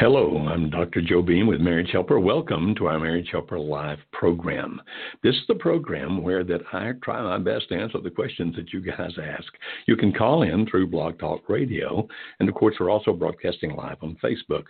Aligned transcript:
Hello, 0.00 0.46
I'm 0.46 0.70
Dr. 0.70 1.00
Joe 1.00 1.22
Beam 1.22 1.48
with 1.48 1.60
Marriage 1.60 1.90
Helper. 1.90 2.20
Welcome 2.20 2.72
to 2.76 2.86
our 2.86 3.00
Marriage 3.00 3.30
Helper 3.32 3.58
Live 3.58 3.98
program. 4.12 4.80
This 5.24 5.34
is 5.34 5.42
the 5.48 5.56
program 5.56 6.22
where 6.22 6.44
that 6.44 6.60
I 6.72 6.92
try 7.02 7.20
my 7.20 7.38
best 7.38 7.68
to 7.70 7.74
answer 7.74 7.98
the 8.00 8.08
questions 8.08 8.54
that 8.54 8.72
you 8.72 8.80
guys 8.80 9.10
ask. 9.20 9.52
You 9.88 9.96
can 9.96 10.12
call 10.12 10.42
in 10.42 10.66
through 10.66 10.86
Blog 10.86 11.18
Talk 11.18 11.48
Radio, 11.48 12.06
and 12.38 12.48
of 12.48 12.54
course, 12.54 12.76
we're 12.78 12.90
also 12.90 13.12
broadcasting 13.12 13.74
live 13.74 13.96
on 14.00 14.16
Facebook. 14.22 14.66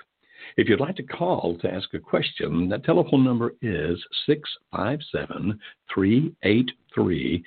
If 0.57 0.67
you'd 0.67 0.81
like 0.81 0.97
to 0.97 1.03
call 1.03 1.59
to 1.59 1.71
ask 1.71 1.93
a 1.93 1.99
question, 1.99 2.71
that 2.71 2.85
telephone 2.85 3.23
number 3.23 3.53
is 3.61 4.03
657 4.25 5.61
383 6.99 7.45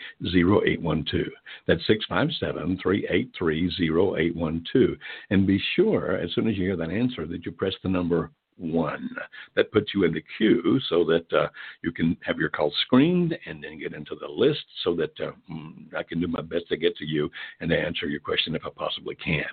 0812. 0.73 1.25
That's 1.67 1.85
657 1.87 2.79
383 2.81 3.71
0812. 3.89 4.97
And 5.29 5.47
be 5.47 5.61
sure, 5.75 6.17
as 6.17 6.33
soon 6.33 6.47
as 6.47 6.57
you 6.57 6.65
hear 6.65 6.77
that 6.77 6.91
answer, 6.91 7.25
that 7.27 7.45
you 7.45 7.51
press 7.51 7.73
the 7.83 7.89
number 7.89 8.31
one. 8.57 9.09
That 9.55 9.71
puts 9.71 9.91
you 9.93 10.03
in 10.03 10.13
the 10.13 10.23
queue 10.37 10.79
so 10.87 11.03
that 11.05 11.33
uh, 11.33 11.47
you 11.83 11.91
can 11.91 12.15
have 12.23 12.37
your 12.37 12.49
call 12.49 12.71
screened 12.85 13.37
and 13.45 13.63
then 13.63 13.79
get 13.79 13.93
into 13.93 14.15
the 14.15 14.27
list 14.27 14.63
so 14.83 14.95
that 14.95 15.19
uh, 15.19 15.31
mm, 15.51 15.93
I 15.95 16.03
can 16.03 16.21
do 16.21 16.27
my 16.27 16.41
best 16.41 16.67
to 16.69 16.77
get 16.77 16.95
to 16.97 17.05
you 17.05 17.29
and 17.59 17.69
to 17.69 17.77
answer 17.77 18.07
your 18.07 18.19
question 18.19 18.55
if 18.55 18.61
I 18.65 18.69
possibly 18.75 19.15
can. 19.15 19.45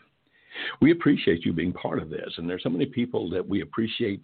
We 0.81 0.91
appreciate 0.91 1.45
you 1.45 1.53
being 1.53 1.73
part 1.73 2.01
of 2.01 2.11
this, 2.11 2.35
and 2.37 2.49
there's 2.49 2.65
so 2.65 2.69
many 2.69 2.87
people 2.87 3.31
that 3.31 3.47
we 3.47 3.63
appreciate 3.63 4.23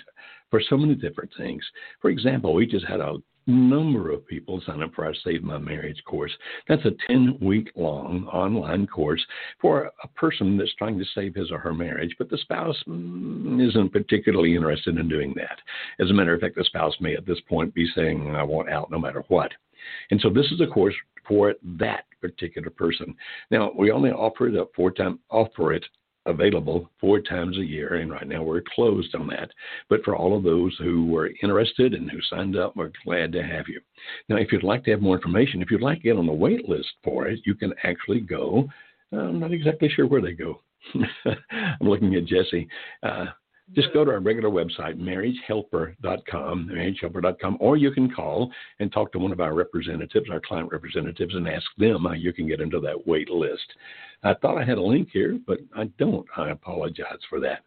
for 0.50 0.60
so 0.68 0.77
many 0.77 0.94
different 0.94 1.30
things. 1.36 1.62
For 2.00 2.10
example, 2.10 2.54
we 2.54 2.66
just 2.66 2.86
had 2.86 3.00
a 3.00 3.16
number 3.46 4.10
of 4.10 4.26
people 4.26 4.62
sign 4.66 4.82
up 4.82 4.94
for 4.94 5.04
our 5.04 5.14
Save 5.24 5.42
My 5.42 5.58
Marriage 5.58 6.02
course. 6.04 6.32
That's 6.68 6.84
a 6.84 6.92
10 7.06 7.38
week 7.40 7.70
long 7.76 8.26
online 8.26 8.86
course 8.86 9.24
for 9.60 9.90
a 10.02 10.08
person 10.08 10.56
that's 10.56 10.74
trying 10.74 10.98
to 10.98 11.04
save 11.14 11.34
his 11.34 11.50
or 11.50 11.58
her 11.58 11.74
marriage, 11.74 12.14
but 12.18 12.30
the 12.30 12.38
spouse 12.38 12.76
mm, 12.88 13.66
isn't 13.66 13.92
particularly 13.92 14.56
interested 14.56 14.96
in 14.98 15.08
doing 15.08 15.34
that. 15.36 15.58
As 16.02 16.10
a 16.10 16.14
matter 16.14 16.34
of 16.34 16.40
fact, 16.40 16.56
the 16.56 16.64
spouse 16.64 16.94
may 17.00 17.14
at 17.14 17.26
this 17.26 17.40
point 17.48 17.74
be 17.74 17.86
saying, 17.94 18.34
I 18.34 18.42
want 18.42 18.70
out 18.70 18.90
no 18.90 18.98
matter 18.98 19.24
what. 19.28 19.52
And 20.10 20.20
so 20.20 20.30
this 20.30 20.46
is 20.46 20.60
a 20.60 20.66
course 20.66 20.94
for 21.26 21.54
that 21.78 22.04
particular 22.20 22.70
person. 22.70 23.14
Now, 23.50 23.72
we 23.76 23.90
only 23.90 24.10
offer 24.10 24.48
it 24.48 24.56
up 24.56 24.70
four 24.74 24.90
time 24.90 25.18
offer 25.30 25.72
it 25.72 25.84
available 26.27 26.91
four 27.00 27.20
times 27.20 27.58
a 27.58 27.64
year, 27.64 27.94
and 27.94 28.11
right 28.11 28.27
now 28.27 28.42
we're 28.42 28.62
closed 28.75 29.14
on 29.14 29.27
that. 29.28 29.50
But 29.89 30.03
for 30.05 30.17
all 30.17 30.36
of 30.36 30.42
those 30.42 30.75
who 30.78 31.06
were 31.06 31.30
interested 31.42 31.94
and 31.94 32.11
who 32.11 32.19
signed 32.30 32.56
up, 32.56 32.77
we're 32.77 32.92
glad 33.05 33.33
to 33.33 33.42
have 33.42 33.69
you. 33.69 33.80
Now, 34.28 34.36
if 34.36 34.52
you'd 34.52 34.62
like 34.62 34.84
to 34.84 34.91
have 34.91 35.02
more 35.02 35.17
information, 35.17 35.62
if 35.62 35.70
you'd 35.70 35.83
like 35.83 35.98
to 35.98 36.05
get 36.05 36.17
on 36.17 36.27
the 36.27 36.33
wait 36.33 36.69
list 36.69 36.89
for 37.02 37.27
it, 37.27 37.41
you 37.45 37.55
can 37.55 37.75
actually 37.83 38.20
go. 38.20 38.69
I'm 39.12 39.39
not 39.39 39.52
exactly 39.52 39.89
sure 39.89 40.06
where 40.06 40.22
they 40.22 40.33
go. 40.33 40.61
I'm 41.50 41.89
looking 41.89 42.14
at 42.14 42.27
Jesse. 42.27 42.69
Uh, 43.02 43.27
just 43.72 43.92
go 43.92 44.04
to 44.04 44.10
our 44.10 44.20
regular 44.20 44.50
website, 44.50 44.98
marriagehelper.com, 45.00 46.70
marriagehelper.com, 46.70 47.56
or 47.60 47.76
you 47.76 47.90
can 47.90 48.10
call 48.10 48.50
and 48.78 48.92
talk 48.92 49.10
to 49.12 49.18
one 49.18 49.32
of 49.32 49.40
our 49.40 49.54
representatives, 49.54 50.28
our 50.30 50.40
client 50.40 50.70
representatives, 50.70 51.34
and 51.34 51.48
ask 51.48 51.66
them 51.78 52.05
how 52.05 52.12
you 52.12 52.33
can 52.33 52.46
get 52.46 52.61
into 52.61 52.78
that 52.80 53.06
wait 53.06 53.30
list. 53.30 53.64
I 54.22 54.34
thought 54.34 54.58
I 54.58 54.64
had 54.64 54.78
a 54.78 54.83
link 54.83 55.08
here, 55.12 55.39
but 55.46 55.61
I 55.74 55.84
don't. 55.98 56.27
I 56.36 56.50
apologize 56.50 57.18
for 57.30 57.40
that. 57.40 57.61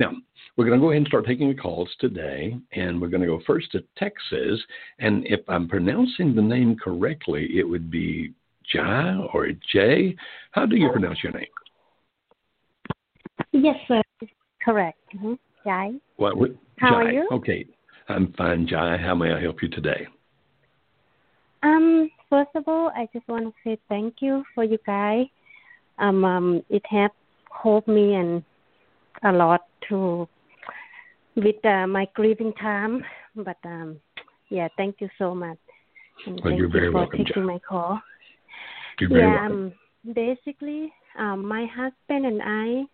Now, 0.00 0.12
we're 0.56 0.64
going 0.64 0.78
to 0.78 0.82
go 0.82 0.90
ahead 0.90 0.98
and 0.98 1.06
start 1.06 1.26
taking 1.26 1.48
the 1.48 1.54
calls 1.54 1.88
today, 2.00 2.56
and 2.72 3.00
we're 3.00 3.08
going 3.08 3.20
to 3.20 3.26
go 3.26 3.40
first 3.46 3.70
to 3.72 3.84
Texas. 3.96 4.60
And 4.98 5.24
if 5.26 5.40
I'm 5.48 5.68
pronouncing 5.68 6.34
the 6.34 6.42
name 6.42 6.76
correctly, 6.76 7.48
it 7.56 7.64
would 7.64 7.90
be 7.90 8.32
Jai 8.72 9.14
or 9.32 9.48
Jay. 9.72 10.16
How 10.50 10.66
do 10.66 10.76
you 10.76 10.90
pronounce 10.90 11.22
your 11.22 11.32
name? 11.32 11.46
Yes, 13.52 13.76
sir. 13.86 14.02
Correct. 14.68 14.98
Mm-hmm. 15.16 15.32
Jai. 15.64 15.92
What, 16.16 16.36
what, 16.36 16.50
How 16.76 16.90
Jai. 16.90 16.94
are 16.96 17.10
you? 17.10 17.28
Okay. 17.32 17.64
I'm 18.10 18.34
fine, 18.36 18.66
Jai. 18.68 18.98
How 18.98 19.14
may 19.14 19.32
I 19.32 19.40
help 19.40 19.62
you 19.62 19.70
today? 19.70 20.06
Um, 21.62 22.10
first 22.28 22.50
of 22.54 22.64
all, 22.66 22.90
I 22.94 23.08
just 23.14 23.26
want 23.28 23.44
to 23.46 23.52
say 23.64 23.78
thank 23.88 24.16
you 24.20 24.44
for 24.54 24.64
you 24.64 24.76
guys. 24.84 25.24
Um, 25.98 26.22
um 26.22 26.62
it 26.68 26.82
has 26.90 27.10
helped 27.62 27.88
me 27.88 28.14
and 28.14 28.44
a 29.24 29.32
lot 29.32 29.62
to 29.88 30.28
with 31.34 31.64
uh, 31.64 31.86
my 31.86 32.06
grieving 32.14 32.52
time. 32.60 33.02
But 33.36 33.56
um, 33.64 33.96
yeah, 34.50 34.68
thank 34.76 34.96
you 35.00 35.08
so 35.16 35.34
much. 35.34 35.56
And 36.26 36.34
Well, 36.34 36.44
thank 36.44 36.58
you're 36.58 36.68
very 36.70 36.86
you 36.86 36.92
for 36.92 36.98
welcome, 36.98 37.24
taking 37.24 37.42
Jai. 37.42 37.52
my 37.54 37.58
call. 37.66 38.02
You're 39.00 39.08
very 39.08 39.22
yeah, 39.22 39.40
welcome. 39.48 39.72
um, 40.06 40.14
basically, 40.14 40.92
um, 41.18 41.46
my 41.48 41.64
husband 41.74 42.26
and 42.26 42.42
I, 42.44 42.84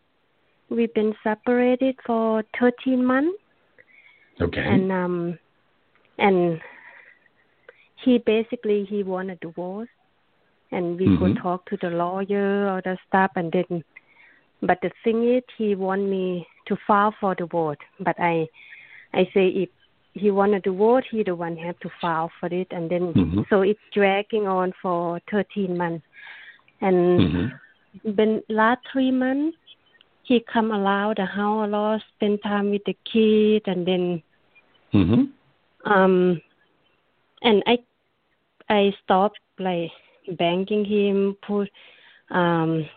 we've 0.70 0.92
been 0.94 1.14
separated 1.22 1.97
for 2.06 2.42
13 2.58 3.04
months, 3.04 3.38
okay. 4.41 4.60
and 4.66 4.91
um, 4.92 5.38
and 6.19 6.60
he 8.04 8.19
basically 8.19 8.84
he 8.84 9.02
want 9.02 9.30
a 9.30 9.36
divorce, 9.36 9.88
and 10.72 10.98
we 10.98 11.06
could 11.19 11.34
Mhm. 11.36 11.42
talk 11.42 11.64
to 11.66 11.76
the 11.78 11.91
lawyer 11.91 12.69
or 12.69 12.80
the 12.82 12.98
stuff, 13.06 13.30
and 13.36 13.52
then, 13.52 13.84
but 14.62 14.80
the 14.82 14.91
thing 15.02 15.25
is, 15.25 15.42
he 15.56 15.75
want 15.75 16.02
me 16.02 16.47
to 16.66 16.76
file 16.86 17.12
for 17.20 17.34
divorce, 17.34 17.78
but 18.00 18.19
I, 18.19 18.48
I 19.12 19.25
say 19.34 19.48
if 19.48 19.69
he 20.14 20.31
want 20.31 20.54
a 20.54 20.60
divorce, 20.60 21.04
he 21.10 21.22
the 21.22 21.34
one 21.34 21.56
have 21.56 21.78
to 21.81 21.91
file 22.00 22.31
for 22.41 22.46
it, 22.52 22.69
and 22.70 22.91
then 22.91 23.12
Mhm. 23.14 23.48
so 23.48 23.62
it's 23.62 23.81
dragging 23.92 24.46
on 24.46 24.72
for 24.82 25.20
13 25.31 25.76
months, 25.76 26.06
and 26.81 27.00
Mhm. 27.20 27.60
been 28.16 28.42
last 28.48 28.81
three 28.92 29.10
months 29.10 29.56
he 30.24 30.40
come 30.52 30.72
around 30.72 31.16
the 31.18 31.24
house 31.26 31.66
a 31.66 31.70
lot, 31.70 32.02
spend 32.16 32.42
time 32.42 32.70
with 32.70 32.82
the 32.84 32.96
kid 33.04 33.62
and 33.66 33.86
then 33.86 34.22
Mhm. 34.92 35.32
um 35.84 36.40
and 37.42 37.62
I 37.66 37.78
I 38.68 38.94
stopped 39.02 39.38
like 39.58 39.90
banking 40.38 40.84
him, 40.84 41.36
put 41.46 41.70
um 42.30 42.88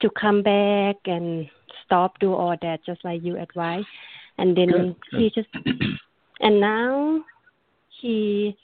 to 0.00 0.10
come 0.10 0.42
back 0.42 0.96
and 1.06 1.48
stop 1.84 2.18
do 2.18 2.32
all 2.34 2.56
that 2.62 2.80
just 2.84 3.04
like 3.04 3.22
you 3.22 3.36
advise. 3.38 3.84
And 4.38 4.56
then 4.56 4.68
Good, 4.70 4.96
he 5.12 5.30
just 5.30 5.48
and 6.40 6.60
now 6.60 7.22
he 8.00 8.56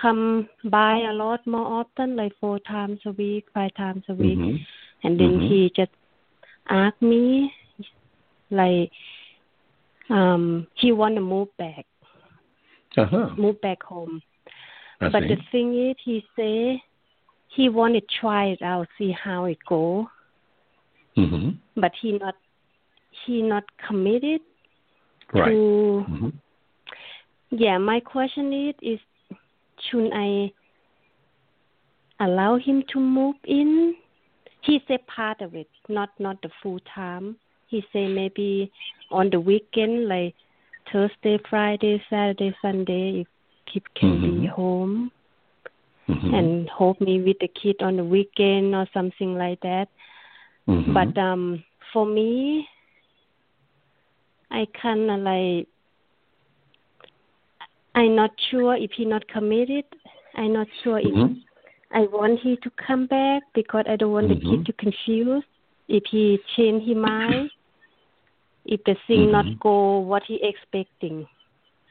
come 0.00 0.48
by 0.64 0.98
a 0.98 1.12
lot 1.12 1.46
more 1.46 1.66
often, 1.80 2.16
like 2.16 2.32
four 2.40 2.58
times 2.60 3.00
a 3.06 3.12
week, 3.12 3.44
five 3.54 3.74
times 3.74 4.04
a 4.08 4.14
week. 4.14 4.38
Mhm. 4.38 4.66
And 5.04 5.20
then 5.20 5.38
Mhm. 5.38 5.48
he 5.48 5.70
just 5.76 5.92
asked 6.68 7.02
me 7.02 7.52
like 8.50 8.90
um 10.10 10.66
he 10.74 10.92
wanna 10.92 11.20
move 11.20 11.48
back, 11.58 11.86
Uh-huh. 12.96 13.30
move 13.36 13.60
back 13.60 13.82
home. 13.82 14.22
I 15.00 15.08
but 15.08 15.22
see. 15.22 15.28
the 15.34 15.36
thing 15.52 15.90
is 15.90 15.96
he 16.04 16.24
say 16.36 16.82
he 17.48 17.68
wanna 17.68 18.00
try 18.20 18.46
it 18.46 18.62
out, 18.62 18.88
see 18.98 19.12
how 19.12 19.44
it 19.46 19.58
go. 19.68 20.08
Mhm. 21.16 21.56
But 21.76 21.92
he 22.00 22.12
not 22.12 22.34
he 23.24 23.42
not 23.42 23.64
committed 23.78 24.40
Right. 25.32 25.50
to 25.50 26.04
Mhm. 26.08 26.32
yeah, 27.50 27.78
my 27.78 28.00
question 28.00 28.52
is 28.52 28.74
is 28.82 29.00
should 29.80 30.10
I 30.12 30.52
allow 32.20 32.56
him 32.56 32.82
to 32.92 33.00
move 33.00 33.36
in? 33.44 33.96
He 34.66 34.82
said 34.88 35.06
part 35.06 35.40
of 35.40 35.54
it, 35.54 35.68
not 35.88 36.10
not 36.18 36.42
the 36.42 36.50
full 36.60 36.80
time. 36.92 37.36
He 37.68 37.84
said 37.92 38.10
maybe 38.10 38.70
on 39.10 39.30
the 39.30 39.38
weekend, 39.38 40.08
like 40.08 40.34
Thursday, 40.92 41.38
Friday, 41.48 42.02
Saturday, 42.10 42.54
Sunday, 42.60 43.20
if 43.20 43.28
he 43.70 43.80
can 43.94 44.20
be 44.20 44.46
Mhm. 44.46 44.48
home 44.48 45.12
Mhm. 46.08 46.34
and 46.34 46.68
hold 46.68 47.00
me 47.00 47.20
with 47.22 47.38
the 47.38 47.48
kid 47.48 47.80
on 47.82 47.96
the 47.96 48.04
weekend 48.04 48.74
or 48.74 48.86
something 48.92 49.36
like 49.36 49.60
that. 49.60 49.88
Mhm. 50.66 50.94
But 50.94 51.16
um 51.18 51.64
for 51.92 52.04
me, 52.04 52.68
I 54.50 54.66
kind 54.66 55.10
of 55.10 55.20
like 55.20 55.68
I'm 57.94 58.14
not 58.14 58.32
sure 58.50 58.74
if 58.76 58.92
he 58.92 59.04
not 59.04 59.26
committed. 59.28 59.84
I'm 60.34 60.52
not 60.52 60.68
sure 60.82 60.98
if 60.98 61.14
Mhm. 61.14 61.42
I 61.92 62.00
want 62.12 62.40
he 62.40 62.56
to 62.56 62.70
come 62.86 63.06
back 63.06 63.42
because 63.54 63.84
I 63.88 63.96
don't 63.96 64.12
want 64.12 64.28
the 64.28 64.34
Mhm. 64.34 64.50
kid 64.50 64.66
to 64.66 64.72
confuse 64.72 65.44
if 65.88 66.04
he 66.06 66.38
change 66.56 66.84
his 66.84 66.96
mind. 66.96 67.50
if 68.66 68.82
the 68.84 68.96
thing 69.06 69.20
mm-hmm. 69.20 69.32
not 69.32 69.60
go 69.60 69.98
what 70.00 70.22
he 70.24 70.40
expecting. 70.42 71.26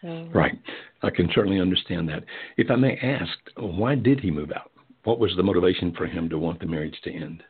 So. 0.02 0.28
Right. 0.34 0.58
I 1.02 1.10
can 1.10 1.30
certainly 1.34 1.60
understand 1.60 2.10
that. 2.10 2.24
If 2.58 2.70
I 2.70 2.76
may 2.76 2.98
ask, 2.98 3.32
why 3.58 3.96
did 3.96 4.20
he 4.20 4.32
move 4.32 4.52
out? 4.52 4.72
What 5.04 5.20
was 5.20 5.36
the 5.36 5.44
motivation 5.44 5.94
for 5.94 6.06
him 6.06 6.30
to 6.30 6.38
want 6.38 6.60
the 6.60 6.66
marriage 6.66 7.00
to 7.04 7.12
end? 7.14 7.44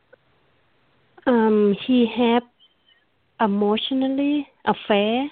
Um, 1.25 1.75
he 1.85 2.05
had 2.05 2.43
emotionally 3.41 4.47
affair. 4.65 5.29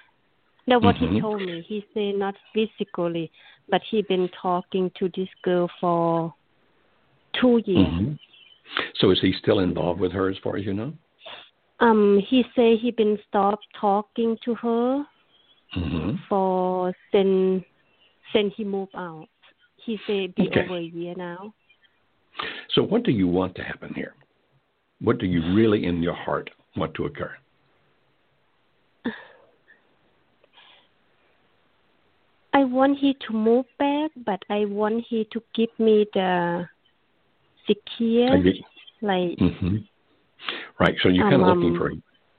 That's 0.68 0.84
what 0.84 0.96
mm-hmm. 0.96 1.16
he 1.16 1.22
told 1.22 1.42
me. 1.42 1.64
He 1.68 1.86
said 1.94 2.16
not 2.16 2.36
physically, 2.54 3.32
but 3.70 3.82
he 3.90 4.02
been 4.02 4.30
talking 4.42 4.92
to 4.98 5.10
this 5.16 5.28
girl 5.44 5.70
for 5.80 6.34
two 7.40 7.62
years. 7.66 7.88
Mm-hmm. 7.88 8.14
So 9.00 9.12
is 9.12 9.20
he 9.22 9.34
still 9.40 9.60
involved 9.60 10.00
with 10.00 10.12
her, 10.12 10.30
as 10.30 10.38
far 10.44 10.58
as 10.58 10.66
you 10.66 10.74
know? 10.74 10.94
Um, 11.80 12.22
he 12.30 12.44
say 12.56 12.78
he 12.78 12.92
been 12.92 13.18
stopped 13.28 13.66
talking 13.80 14.38
to 14.46 14.56
her 14.56 15.04
mm-hmm. 15.78 16.16
for 16.30 16.94
since 17.12 17.64
since 18.32 18.54
he 18.56 18.64
moved 18.64 18.96
out. 18.96 19.28
He 19.86 20.00
said 20.08 20.34
be 20.36 20.48
okay. 20.48 20.62
over 20.66 20.78
a 20.78 20.82
year 20.82 21.14
now. 21.16 21.54
So, 22.74 22.82
what 22.82 23.04
do 23.04 23.12
you 23.12 23.28
want 23.28 23.56
to 23.56 23.64
happen 23.64 23.94
here? 23.94 24.16
What 25.02 25.20
do 25.20 25.26
you 25.26 25.54
really, 25.54 25.86
in 25.86 26.02
your 26.02 26.16
heart, 26.16 26.50
want 26.76 26.94
to 26.96 27.06
occur? 27.06 27.32
I 32.56 32.64
want 32.64 33.00
he 33.00 33.18
to 33.28 33.34
move 33.34 33.66
back, 33.80 34.12
but 34.26 34.42
I 34.50 34.66
want 34.66 35.06
he 35.10 35.28
to 35.32 35.44
give 35.56 35.70
me 35.80 36.06
the 36.14 36.68
secure, 37.68 38.38
like. 39.02 39.38
Mm-hmm. 39.38 39.78
Right. 40.80 40.96
So 41.02 41.10
you're 41.10 41.30
kind 41.30 41.42
of 41.42 41.48
looking 41.48 41.72
um, 41.72 41.78
for 41.78 41.92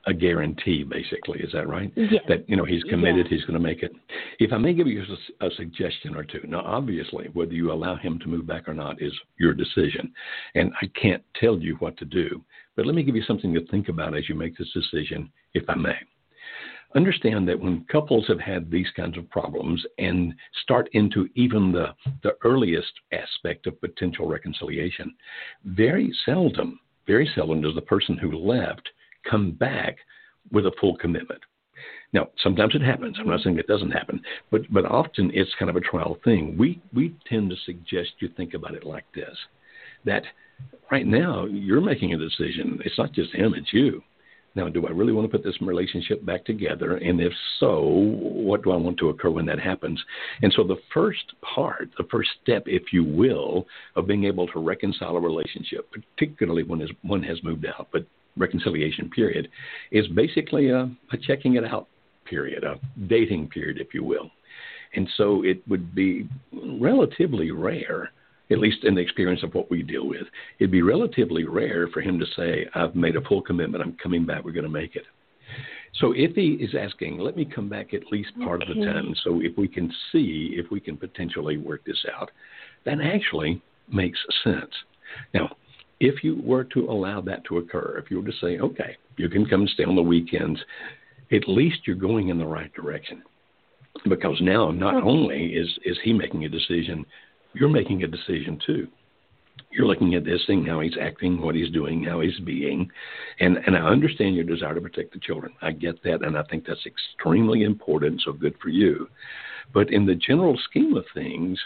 a 0.07 0.13
guarantee, 0.13 0.83
basically. 0.83 1.39
Is 1.39 1.51
that 1.53 1.67
right? 1.67 1.91
Yes. 1.95 2.23
That 2.27 2.47
you 2.47 2.55
know 2.55 2.65
he's 2.65 2.83
committed. 2.83 3.27
He's 3.27 3.43
going 3.45 3.59
to 3.59 3.59
make 3.59 3.81
it. 3.81 3.91
If 4.39 4.53
I 4.53 4.57
may 4.57 4.73
give 4.73 4.87
you 4.87 5.03
a, 5.41 5.45
a, 5.47 5.49
suggestion 5.55 6.15
or 6.15 6.23
two. 6.23 6.41
Now, 6.47 6.61
obviously, 6.61 7.29
whether 7.33 7.53
you 7.53 7.71
allow 7.71 7.95
him 7.95 8.19
to 8.19 8.27
move 8.27 8.45
back 8.45 8.67
or 8.67 8.73
not 8.73 9.01
is 9.01 9.13
your 9.39 9.53
decision, 9.53 10.13
and 10.53 10.71
I 10.81 10.87
can't 10.99 11.23
tell 11.39 11.57
you 11.57 11.75
what 11.79 11.97
to 11.97 12.05
do. 12.05 12.43
But 12.75 12.85
let 12.85 12.95
me 12.95 13.03
give 13.03 13.15
you 13.15 13.23
something 13.23 13.53
to 13.53 13.65
think 13.67 13.89
about 13.89 14.15
as 14.15 14.29
you 14.29 14.35
make 14.35 14.57
this 14.57 14.71
decision, 14.73 15.31
if 15.53 15.63
I 15.69 15.75
may. 15.75 15.95
Understand 16.95 17.47
that 17.47 17.59
when 17.59 17.85
couples 17.91 18.25
have 18.27 18.39
had 18.39 18.69
these 18.69 18.89
kinds 18.95 19.17
of 19.17 19.29
problems 19.29 19.83
and 19.97 20.33
start 20.61 20.87
into 20.93 21.27
even 21.35 21.71
the, 21.71 21.87
the 22.23 22.35
earliest 22.43 22.93
aspect 23.11 23.67
of 23.67 23.79
potential 23.81 24.27
reconciliation, 24.27 25.13
very 25.65 26.13
seldom, 26.25 26.79
very 27.07 27.29
seldom 27.35 27.61
does 27.61 27.75
the 27.75 27.81
person 27.81 28.17
who 28.17 28.31
left 28.37 28.89
come 29.29 29.51
back 29.51 29.97
with 30.51 30.65
a 30.67 30.71
full 30.79 30.95
commitment. 30.97 31.41
Now, 32.13 32.29
sometimes 32.41 32.75
it 32.75 32.81
happens. 32.81 33.17
I'm 33.19 33.27
not 33.27 33.41
saying 33.41 33.59
it 33.59 33.67
doesn't 33.67 33.91
happen, 33.91 34.21
but 34.49 34.61
but 34.71 34.85
often 34.85 35.31
it's 35.33 35.53
kind 35.59 35.69
of 35.69 35.75
a 35.75 35.81
trial 35.81 36.17
thing. 36.23 36.57
We 36.57 36.81
we 36.93 37.13
tend 37.27 37.49
to 37.49 37.57
suggest 37.65 38.11
you 38.19 38.29
think 38.29 38.53
about 38.53 38.75
it 38.75 38.85
like 38.85 39.05
this: 39.13 39.37
that 40.05 40.23
right 40.89 41.05
now 41.05 41.45
you're 41.45 41.81
making 41.81 42.13
a 42.13 42.17
decision. 42.17 42.79
It's 42.85 42.97
not 42.97 43.11
just 43.11 43.35
him; 43.35 43.53
it's 43.53 43.73
you. 43.73 44.01
Now, 44.55 44.69
do 44.69 44.87
I 44.87 44.91
really 44.91 45.11
want 45.11 45.29
to 45.29 45.37
put 45.37 45.45
this 45.45 45.61
relationship 45.61 46.25
back 46.25 46.45
together? 46.45 46.95
And 46.95 47.19
if 47.19 47.33
so, 47.59 47.81
what 47.83 48.63
do 48.63 48.71
I 48.71 48.77
want 48.77 48.97
to 48.99 49.09
occur 49.09 49.29
when 49.29 49.45
that 49.47 49.59
happens? 49.59 50.01
And 50.41 50.51
so, 50.55 50.63
the 50.63 50.77
first 50.93 51.33
part, 51.41 51.89
the 51.97 52.05
first 52.09 52.29
step, 52.41 52.63
if 52.65 52.93
you 52.93 53.03
will, 53.03 53.67
of 53.97 54.07
being 54.07 54.23
able 54.23 54.47
to 54.47 54.59
reconcile 54.59 55.17
a 55.17 55.19
relationship, 55.19 55.91
particularly 55.91 56.63
when 56.63 56.87
one 57.01 57.21
has 57.23 57.43
moved 57.43 57.65
out, 57.65 57.89
but 57.91 58.05
reconciliation 58.37 59.09
period, 59.09 59.49
is 59.91 60.07
basically 60.07 60.69
a, 60.69 60.89
a 61.11 61.17
checking 61.21 61.55
it 61.55 61.65
out 61.65 61.87
period, 62.23 62.63
a 62.63 62.79
dating 63.07 63.49
period, 63.49 63.79
if 63.79 63.93
you 63.93 64.03
will. 64.03 64.31
And 64.93 65.09
so, 65.17 65.43
it 65.43 65.67
would 65.67 65.93
be 65.93 66.29
relatively 66.53 67.51
rare 67.51 68.11
at 68.51 68.59
least 68.59 68.83
in 68.83 68.95
the 68.95 69.01
experience 69.01 69.43
of 69.43 69.53
what 69.53 69.71
we 69.71 69.81
deal 69.81 70.07
with, 70.07 70.23
it'd 70.59 70.71
be 70.71 70.81
relatively 70.81 71.45
rare 71.45 71.87
for 71.87 72.01
him 72.01 72.19
to 72.19 72.25
say, 72.35 72.67
I've 72.75 72.95
made 72.95 73.15
a 73.15 73.21
full 73.21 73.41
commitment, 73.41 73.83
I'm 73.83 73.97
coming 74.01 74.25
back, 74.25 74.43
we're 74.43 74.51
going 74.51 74.65
to 74.65 74.69
make 74.69 74.95
it. 74.95 75.05
So 75.99 76.11
if 76.11 76.35
he 76.35 76.53
is 76.53 76.75
asking, 76.77 77.19
let 77.19 77.37
me 77.37 77.45
come 77.45 77.69
back 77.69 77.93
at 77.93 78.11
least 78.11 78.31
part 78.43 78.61
okay. 78.61 78.71
of 78.71 78.77
the 78.77 78.85
time, 78.85 79.15
so 79.23 79.39
if 79.41 79.57
we 79.57 79.67
can 79.67 79.91
see 80.11 80.51
if 80.53 80.69
we 80.69 80.79
can 80.79 80.97
potentially 80.97 81.57
work 81.57 81.85
this 81.85 82.05
out, 82.13 82.31
that 82.85 82.99
actually 83.01 83.61
makes 83.91 84.19
sense. 84.43 84.71
Now, 85.33 85.55
if 85.99 86.23
you 86.23 86.41
were 86.43 86.65
to 86.65 86.89
allow 86.89 87.21
that 87.21 87.45
to 87.45 87.59
occur, 87.59 88.01
if 88.03 88.11
you 88.11 88.19
were 88.19 88.29
to 88.29 88.37
say, 88.41 88.59
okay, 88.59 88.97
you 89.17 89.29
can 89.29 89.45
come 89.45 89.67
stay 89.67 89.85
on 89.85 89.95
the 89.95 90.01
weekends, 90.01 90.59
at 91.31 91.47
least 91.47 91.79
you're 91.85 91.95
going 91.95 92.29
in 92.29 92.37
the 92.37 92.45
right 92.45 92.73
direction. 92.73 93.23
Because 94.09 94.37
now 94.41 94.71
not 94.71 95.01
only 95.01 95.53
is, 95.53 95.69
is 95.85 95.97
he 96.03 96.11
making 96.11 96.43
a 96.43 96.49
decision 96.49 97.05
you're 97.55 97.69
making 97.69 98.03
a 98.03 98.07
decision 98.07 98.59
too. 98.65 98.87
You're 99.71 99.87
looking 99.87 100.15
at 100.15 100.25
this 100.25 100.41
thing, 100.47 100.65
how 100.65 100.79
he's 100.79 100.97
acting, 101.01 101.41
what 101.41 101.55
he's 101.55 101.71
doing, 101.71 102.03
how 102.03 102.21
he's 102.21 102.39
being. 102.39 102.89
And, 103.39 103.57
and 103.65 103.75
I 103.75 103.81
understand 103.81 104.35
your 104.35 104.45
desire 104.45 104.73
to 104.73 104.81
protect 104.81 105.13
the 105.13 105.19
children. 105.19 105.53
I 105.61 105.71
get 105.71 106.01
that, 106.03 106.23
and 106.23 106.37
I 106.37 106.43
think 106.43 106.65
that's 106.65 106.85
extremely 106.85 107.63
important, 107.63 108.21
so 108.21 108.31
good 108.31 108.55
for 108.61 108.69
you. 108.69 109.09
But 109.73 109.91
in 109.91 110.05
the 110.05 110.15
general 110.15 110.57
scheme 110.69 110.95
of 110.95 111.05
things, 111.13 111.59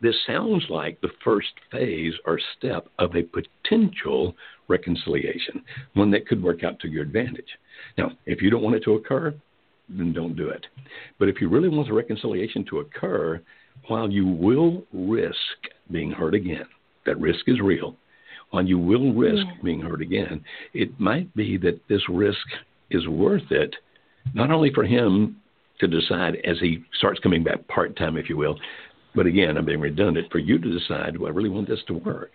this 0.00 0.16
sounds 0.26 0.64
like 0.68 1.00
the 1.00 1.10
first 1.22 1.52
phase 1.70 2.14
or 2.26 2.40
step 2.58 2.88
of 2.98 3.14
a 3.14 3.22
potential 3.22 4.34
reconciliation, 4.68 5.62
one 5.94 6.10
that 6.10 6.26
could 6.26 6.42
work 6.42 6.64
out 6.64 6.80
to 6.80 6.88
your 6.88 7.02
advantage. 7.02 7.58
Now, 7.96 8.12
if 8.26 8.42
you 8.42 8.50
don't 8.50 8.62
want 8.62 8.76
it 8.76 8.84
to 8.84 8.94
occur, 8.94 9.34
then 9.88 10.12
don't 10.12 10.36
do 10.36 10.48
it. 10.48 10.66
But 11.18 11.28
if 11.28 11.40
you 11.40 11.48
really 11.48 11.68
want 11.68 11.88
the 11.88 11.94
reconciliation 11.94 12.64
to 12.70 12.80
occur, 12.80 13.40
while 13.88 14.10
you 14.10 14.26
will 14.26 14.84
risk 14.92 15.36
being 15.90 16.10
hurt 16.10 16.34
again, 16.34 16.66
that 17.06 17.20
risk 17.20 17.48
is 17.48 17.60
real. 17.60 17.96
While 18.50 18.64
you 18.64 18.78
will 18.78 19.12
risk 19.12 19.46
yeah. 19.46 19.62
being 19.64 19.80
hurt 19.80 20.02
again, 20.02 20.44
it 20.74 20.98
might 21.00 21.34
be 21.34 21.56
that 21.58 21.80
this 21.88 22.02
risk 22.08 22.46
is 22.90 23.08
worth 23.08 23.50
it, 23.50 23.74
not 24.34 24.50
only 24.50 24.72
for 24.72 24.84
him 24.84 25.36
to 25.80 25.86
decide 25.86 26.36
as 26.44 26.58
he 26.60 26.84
starts 26.98 27.18
coming 27.20 27.42
back 27.42 27.66
part 27.68 27.96
time, 27.96 28.16
if 28.16 28.28
you 28.28 28.36
will, 28.36 28.58
but 29.14 29.26
again, 29.26 29.56
I'm 29.56 29.64
being 29.64 29.80
redundant, 29.80 30.30
for 30.30 30.38
you 30.38 30.58
to 30.58 30.78
decide, 30.78 31.14
do 31.14 31.26
I 31.26 31.30
really 31.30 31.50
want 31.50 31.68
this 31.68 31.82
to 31.88 31.94
work? 31.94 32.32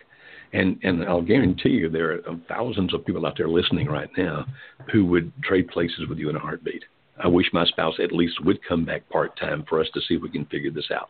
And 0.52 0.78
and 0.82 1.04
I'll 1.04 1.22
guarantee 1.22 1.70
you 1.70 1.88
there 1.88 2.12
are 2.12 2.40
thousands 2.48 2.94
of 2.94 3.04
people 3.04 3.26
out 3.26 3.36
there 3.36 3.48
listening 3.48 3.86
right 3.86 4.08
now 4.16 4.46
who 4.90 5.04
would 5.06 5.30
trade 5.42 5.68
places 5.68 6.08
with 6.08 6.18
you 6.18 6.30
in 6.30 6.36
a 6.36 6.40
heartbeat. 6.40 6.84
I 7.22 7.28
wish 7.28 7.46
my 7.52 7.64
spouse 7.66 7.94
at 8.02 8.12
least 8.12 8.44
would 8.44 8.60
come 8.66 8.84
back 8.84 9.08
part 9.08 9.38
time 9.38 9.64
for 9.68 9.80
us 9.80 9.88
to 9.94 10.00
see 10.00 10.14
if 10.14 10.22
we 10.22 10.30
can 10.30 10.46
figure 10.46 10.70
this 10.70 10.90
out. 10.94 11.08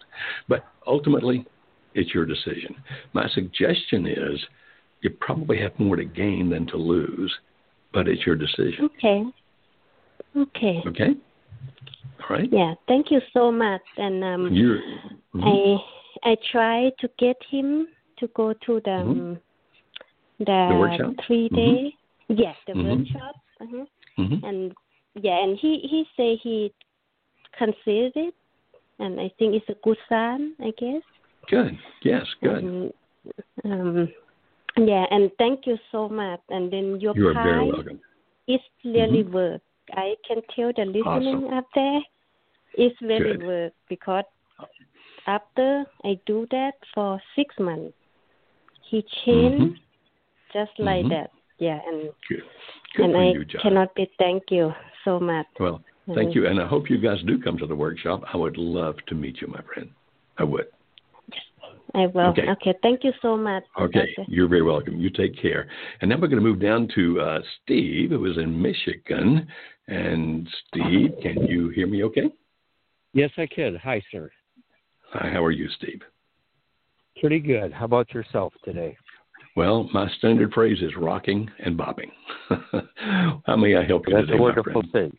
But 0.49 0.65
ultimately, 0.87 1.45
it's 1.95 2.15
your 2.15 2.25
decision. 2.25 2.77
My 3.12 3.29
suggestion 3.29 4.07
is 4.07 4.41
you 5.03 5.11
probably 5.21 5.61
have 5.61 5.79
more 5.79 5.97
to 5.97 6.05
gain 6.05 6.50
than 6.50 6.67
to 6.69 6.77
lose, 6.77 7.33
but 7.93 8.09
it's 8.09 8.25
your 8.27 8.37
decision. 8.37 8.88
Okay. 8.97 9.25
Okay. 10.37 10.83
Okay. 10.87 11.11
All 12.21 12.37
right. 12.37 12.49
Yeah. 12.53 12.75
Thank 12.87 13.11
you 13.11 13.21
so 13.33 13.50
much. 13.50 13.81
And 13.97 14.25
um, 14.25 14.53
You're, 14.53 14.79
mm-hmm. 15.35 15.43
I 15.45 16.31
I 16.31 16.37
try 16.50 16.91
to 17.00 17.09
get 17.19 17.37
him 17.50 17.88
to 18.19 18.29
go 18.35 18.53
to 18.53 18.81
the 18.85 18.91
mm-hmm. 18.91 19.11
Um, 19.11 19.38
the, 20.41 20.69
the 20.71 20.77
workshop? 20.79 21.27
three 21.27 21.49
day. 21.49 21.57
Mm-hmm. 22.31 22.35
Yes, 22.41 22.57
the 22.67 22.75
mm-hmm. 22.75 23.00
workshop. 23.00 23.35
Uh-huh. 23.61 23.85
Mm-hmm. 24.19 24.45
And 24.45 24.73
yeah, 25.23 25.43
and 25.43 25.59
he 25.59 25.81
he 25.91 26.05
say 26.17 26.37
he 26.43 26.73
considers 27.57 28.13
it, 28.15 28.35
and 28.99 29.21
I 29.21 29.31
think 29.39 29.55
it's 29.55 29.69
a 29.69 29.77
good 29.83 29.99
sign. 30.09 30.55
I 30.61 30.73
guess. 30.79 31.03
Good. 31.49 31.79
Yes. 32.03 32.27
Good. 32.43 32.65
Um, 32.65 32.91
um, 33.65 34.09
yeah, 34.77 35.07
and 35.11 35.31
thank 35.39 35.67
you 35.67 35.77
so 35.91 36.09
much. 36.09 36.41
And 36.51 36.73
then 36.73 37.01
your 37.01 37.17
you 37.17 37.29
are 37.29 37.35
very 37.35 37.67
welcome. 37.67 38.01
It's 38.47 38.65
really 38.85 39.25
mm-hmm. 39.25 39.35
work. 39.35 39.63
I 39.93 40.15
can 40.27 40.43
tell 40.55 40.73
the 40.77 40.85
listening 40.85 41.45
awesome. 41.45 41.59
up 41.59 41.65
there, 41.75 42.01
it's 42.75 43.01
really 43.01 43.39
Good. 43.39 43.47
work 43.47 43.73
because 43.89 44.25
after 45.27 45.85
I 46.05 46.19
do 46.27 46.47
that 46.51 46.73
for 46.95 47.21
six 47.35 47.55
months, 47.59 47.95
he 48.91 49.05
changed 49.25 49.63
mm-hmm. 49.75 50.59
just 50.59 50.79
like 50.79 51.05
mm-hmm. 51.05 51.09
that. 51.11 51.31
Yeah, 51.59 51.81
and 51.87 52.11
Good. 52.29 52.43
Good 52.97 53.05
and 53.05 53.17
I 53.17 53.25
you, 53.33 53.45
cannot 53.61 53.95
be 53.95 54.11
thank 54.19 54.45
you 54.51 54.73
so 55.05 55.19
much. 55.21 55.47
Well, 55.59 55.83
thank 56.14 56.35
you, 56.35 56.47
and 56.47 56.61
I 56.61 56.67
hope 56.67 56.90
you 56.90 56.99
guys 56.99 57.19
do 57.26 57.40
come 57.40 57.59
to 57.59 57.67
the 57.67 57.75
workshop. 57.75 58.23
I 58.33 58.37
would 58.37 58.57
love 58.57 58.97
to 59.09 59.14
meet 59.14 59.40
you, 59.40 59.49
my 59.49 59.61
friend. 59.62 59.90
I 60.38 60.45
would. 60.45 60.67
I 61.95 62.07
will. 62.07 62.28
Okay. 62.28 62.49
okay. 62.50 62.75
Thank 62.83 63.02
you 63.02 63.12
so 63.23 63.37
much. 63.37 63.64
Okay. 63.81 64.14
You're 64.26 64.49
very 64.49 64.62
welcome. 64.62 65.00
You 65.00 65.11
take 65.11 65.40
care. 65.40 65.69
And 66.00 66.11
now 66.11 66.17
we're 66.17 66.28
going 66.28 66.43
to 66.43 66.49
move 66.49 66.61
down 66.61 66.88
to 66.95 67.21
uh, 67.21 67.38
Steve, 67.62 68.11
who 68.11 68.31
is 68.31 68.37
in 68.37 68.61
Michigan. 68.61 69.47
And 69.88 70.49
Steve, 70.69 71.12
can 71.23 71.47
you 71.47 71.71
hear 71.71 71.87
me 71.87 72.05
okay? 72.05 72.31
Yes, 73.14 73.31
I 73.38 73.47
can. 73.47 73.76
Hi, 73.83 74.02
sir. 74.12 74.31
Hi. 75.12 75.31
How 75.33 75.43
are 75.43 75.50
you, 75.50 75.69
Steve? 75.78 76.02
Pretty 77.21 77.40
good. 77.40 77.73
How 77.73 77.87
about 77.87 78.12
yourself 78.12 78.52
today? 78.64 78.97
Well, 79.59 79.91
my 79.93 80.09
standard 80.19 80.53
phrase 80.53 80.81
is 80.83 80.93
rocking 80.97 81.50
and 81.59 81.77
bobbing. 81.77 82.12
How 83.45 83.57
may 83.57 83.75
I 83.75 83.85
help 83.85 84.05
you 84.07 84.15
That's 84.15 84.29
today, 84.29 84.38
a 84.38 84.41
wonderful 84.41 84.85
thing. 84.93 85.11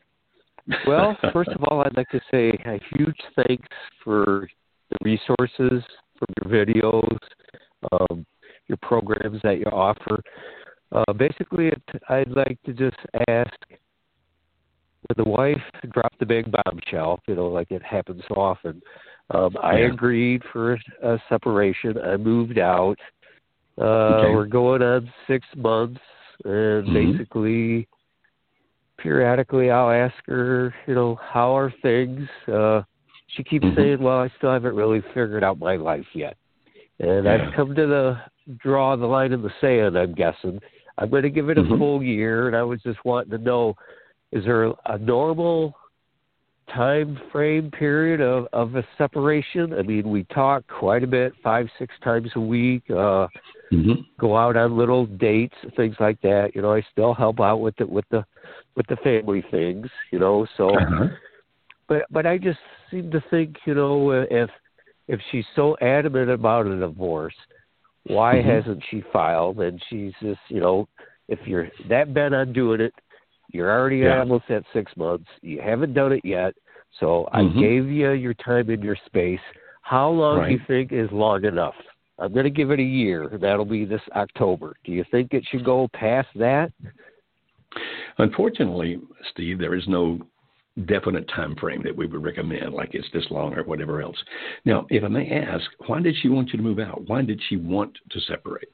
well, 0.87 1.17
first 1.33 1.49
of 1.49 1.61
all, 1.65 1.81
I'd 1.81 1.97
like 1.97 2.07
to 2.11 2.21
say 2.31 2.57
a 2.65 2.79
huge 2.95 3.19
thanks 3.35 3.67
for 4.01 4.47
the 4.91 4.97
resources 5.03 5.83
for 6.17 6.25
your 6.37 6.65
videos, 6.65 7.17
um, 7.91 8.25
your 8.67 8.77
programs 8.81 9.41
that 9.43 9.57
you 9.57 9.65
offer. 9.65 10.23
Uh, 10.93 11.11
basically, 11.11 11.67
it, 11.67 11.83
I'd 12.07 12.31
like 12.31 12.57
to 12.65 12.71
just 12.71 12.95
ask 13.27 13.51
when 13.67 15.17
the 15.17 15.29
wife 15.29 15.57
dropped 15.91 16.17
the 16.17 16.25
big 16.25 16.45
bombshell, 16.49 17.19
you 17.27 17.35
know, 17.35 17.47
like 17.49 17.71
it 17.71 17.83
happens 17.83 18.21
so 18.29 18.35
often. 18.35 18.81
Um, 19.31 19.57
I 19.61 19.79
agreed 19.79 20.43
for 20.53 20.79
a 21.03 21.17
separation. 21.27 21.97
I 21.97 22.15
moved 22.15 22.57
out. 22.57 22.97
Uh, 23.79 23.83
okay. 23.83 24.33
We're 24.33 24.45
going 24.45 24.81
on 24.81 25.11
six 25.27 25.45
months, 25.55 26.01
and 26.43 26.85
mm-hmm. 26.85 27.11
basically, 27.11 27.87
periodically, 28.97 29.71
I'll 29.71 29.91
ask 29.91 30.15
her, 30.25 30.73
you 30.85 30.95
know, 30.95 31.17
how 31.21 31.55
are 31.57 31.73
things? 31.81 32.27
Uh, 32.51 32.81
she 33.35 33.43
keeps 33.43 33.65
mm-hmm. 33.65 33.79
saying, 33.79 34.03
"Well, 34.03 34.19
I 34.19 34.29
still 34.37 34.51
haven't 34.51 34.75
really 34.75 35.01
figured 35.09 35.43
out 35.43 35.59
my 35.59 35.77
life 35.77 36.05
yet," 36.13 36.35
and 36.99 37.25
yeah. 37.25 37.47
I've 37.47 37.53
come 37.55 37.73
to 37.75 37.87
the 37.87 38.17
draw 38.57 38.95
the 38.95 39.05
line 39.05 39.31
in 39.31 39.41
the 39.41 39.51
sand. 39.61 39.97
I'm 39.97 40.13
guessing 40.13 40.59
I'm 40.97 41.09
going 41.09 41.23
to 41.23 41.29
give 41.29 41.49
it 41.49 41.57
a 41.57 41.61
mm-hmm. 41.61 41.77
full 41.77 42.03
year, 42.03 42.47
and 42.47 42.55
I 42.55 42.63
was 42.63 42.81
just 42.81 42.99
wanting 43.05 43.31
to 43.31 43.37
know: 43.37 43.75
is 44.31 44.43
there 44.43 44.73
a 44.85 44.97
normal 44.99 45.73
time 46.73 47.19
frame 47.31 47.71
period 47.71 48.21
of 48.21 48.47
of 48.53 48.75
a 48.75 48.83
separation? 48.97 49.73
I 49.73 49.81
mean, 49.81 50.09
we 50.09 50.23
talk 50.25 50.63
quite 50.67 51.03
a 51.03 51.07
bit, 51.07 51.33
five 51.43 51.67
six 51.77 51.93
times 52.03 52.29
a 52.35 52.39
week. 52.39 52.83
Uh, 52.89 53.27
mm-hmm. 53.71 54.01
Go 54.19 54.37
out 54.37 54.57
on 54.57 54.77
little 54.77 55.05
dates, 55.05 55.55
things 55.75 55.95
like 55.99 56.21
that. 56.21 56.51
You 56.55 56.61
know, 56.61 56.73
I 56.73 56.83
still 56.91 57.13
help 57.13 57.39
out 57.39 57.57
with 57.57 57.75
the 57.77 57.85
with 57.85 58.05
the 58.11 58.25
with 58.75 58.87
the 58.87 58.97
family 58.97 59.43
things. 59.51 59.87
You 60.11 60.19
know, 60.19 60.47
so. 60.57 60.69
Uh-huh. 60.69 61.07
But 61.87 62.03
but 62.11 62.27
I 62.27 62.37
just 62.37 62.59
seem 62.91 63.09
to 63.11 63.23
think, 63.31 63.57
you 63.65 63.73
know, 63.73 64.11
if 64.11 64.49
if 65.07 65.19
she's 65.31 65.45
so 65.55 65.75
adamant 65.81 66.29
about 66.29 66.67
a 66.67 66.79
divorce, 66.79 67.33
why 68.03 68.35
mm-hmm. 68.35 68.49
hasn't 68.49 68.83
she 68.89 69.03
filed? 69.11 69.59
And 69.59 69.81
she's 69.89 70.13
just, 70.21 70.39
you 70.49 70.59
know, 70.59 70.87
if 71.27 71.39
you're 71.45 71.69
that 71.89 72.13
bent 72.13 72.35
on 72.35 72.53
doing 72.53 72.79
it, 72.79 72.93
you're 73.51 73.71
already 73.71 73.97
yeah. 73.97 74.19
almost 74.19 74.45
at 74.49 74.63
six 74.73 74.91
months. 74.95 75.27
You 75.41 75.61
haven't 75.61 75.93
done 75.93 76.13
it 76.13 76.21
yet. 76.23 76.53
So 76.99 77.27
mm-hmm. 77.33 77.57
I 77.57 77.61
gave 77.61 77.87
you 77.87 78.11
your 78.11 78.33
time 78.35 78.69
and 78.69 78.83
your 78.83 78.97
space. 79.05 79.39
How 79.81 80.09
long 80.09 80.39
right. 80.39 80.47
do 80.47 80.53
you 80.53 80.59
think 80.67 80.91
is 80.91 81.09
long 81.11 81.45
enough? 81.45 81.75
I'm 82.19 82.33
going 82.33 82.43
to 82.43 82.49
give 82.49 82.71
it 82.71 82.79
a 82.79 82.83
year. 82.83 83.29
That'll 83.39 83.65
be 83.65 83.85
this 83.85 84.01
October. 84.15 84.75
Do 84.83 84.91
you 84.91 85.05
think 85.09 85.33
it 85.33 85.43
should 85.49 85.63
go 85.63 85.87
past 85.93 86.27
that? 86.35 86.71
Unfortunately, 88.17 88.99
Steve, 89.31 89.57
there 89.57 89.75
is 89.75 89.87
no 89.87 90.19
definite 90.85 91.27
time 91.29 91.55
frame 91.55 91.81
that 91.83 91.95
we 91.95 92.07
would 92.07 92.23
recommend, 92.23 92.73
like 92.73 92.93
it's 92.93 93.07
this 93.13 93.25
long 93.29 93.53
or 93.53 93.63
whatever 93.63 94.01
else. 94.01 94.17
Now, 94.65 94.85
if 94.89 95.03
I 95.03 95.07
may 95.07 95.29
ask, 95.29 95.65
why 95.87 96.01
did 96.01 96.15
she 96.21 96.29
want 96.29 96.49
you 96.49 96.57
to 96.57 96.63
move 96.63 96.79
out? 96.79 97.07
Why 97.07 97.21
did 97.21 97.41
she 97.47 97.57
want 97.57 97.97
to 98.11 98.19
separate? 98.21 98.69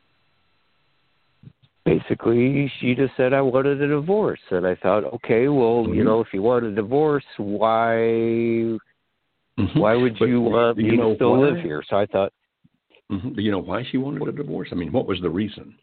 Basically, 1.86 2.72
she 2.80 2.96
just 2.96 3.14
said 3.16 3.32
I 3.32 3.42
wanted 3.42 3.80
a 3.80 3.88
divorce, 3.88 4.40
and 4.50 4.66
I 4.66 4.76
thought, 4.76 5.04
okay, 5.16 5.48
well, 5.48 5.84
mm-hmm. 5.84 5.94
you 5.94 6.04
know, 6.04 6.20
if 6.20 6.28
you 6.34 6.42
want 6.42 6.66
a 6.66 6.72
divorce, 6.72 7.24
why, 7.38 7.94
mm-hmm. 9.60 9.80
why 9.80 9.96
would 9.96 10.18
but 10.18 10.26
you 10.26 10.42
want 10.42 10.78
me 10.78 10.98
to 10.98 11.14
still 11.16 11.34
why? 11.34 11.50
live 11.50 11.58
here? 11.58 11.84
So 11.88 11.96
I 11.98 12.08
thought, 12.08 12.34
mm-hmm. 13.12 13.40
You 13.40 13.52
know 13.52 13.60
why 13.60 13.84
she 13.92 13.98
wanted 13.98 14.28
a 14.28 14.32
divorce? 14.32 14.70
I 14.72 14.76
mean, 14.76 14.92
what 14.92 15.08
was 15.08 15.22
the 15.22 15.30
reason? 15.30 15.76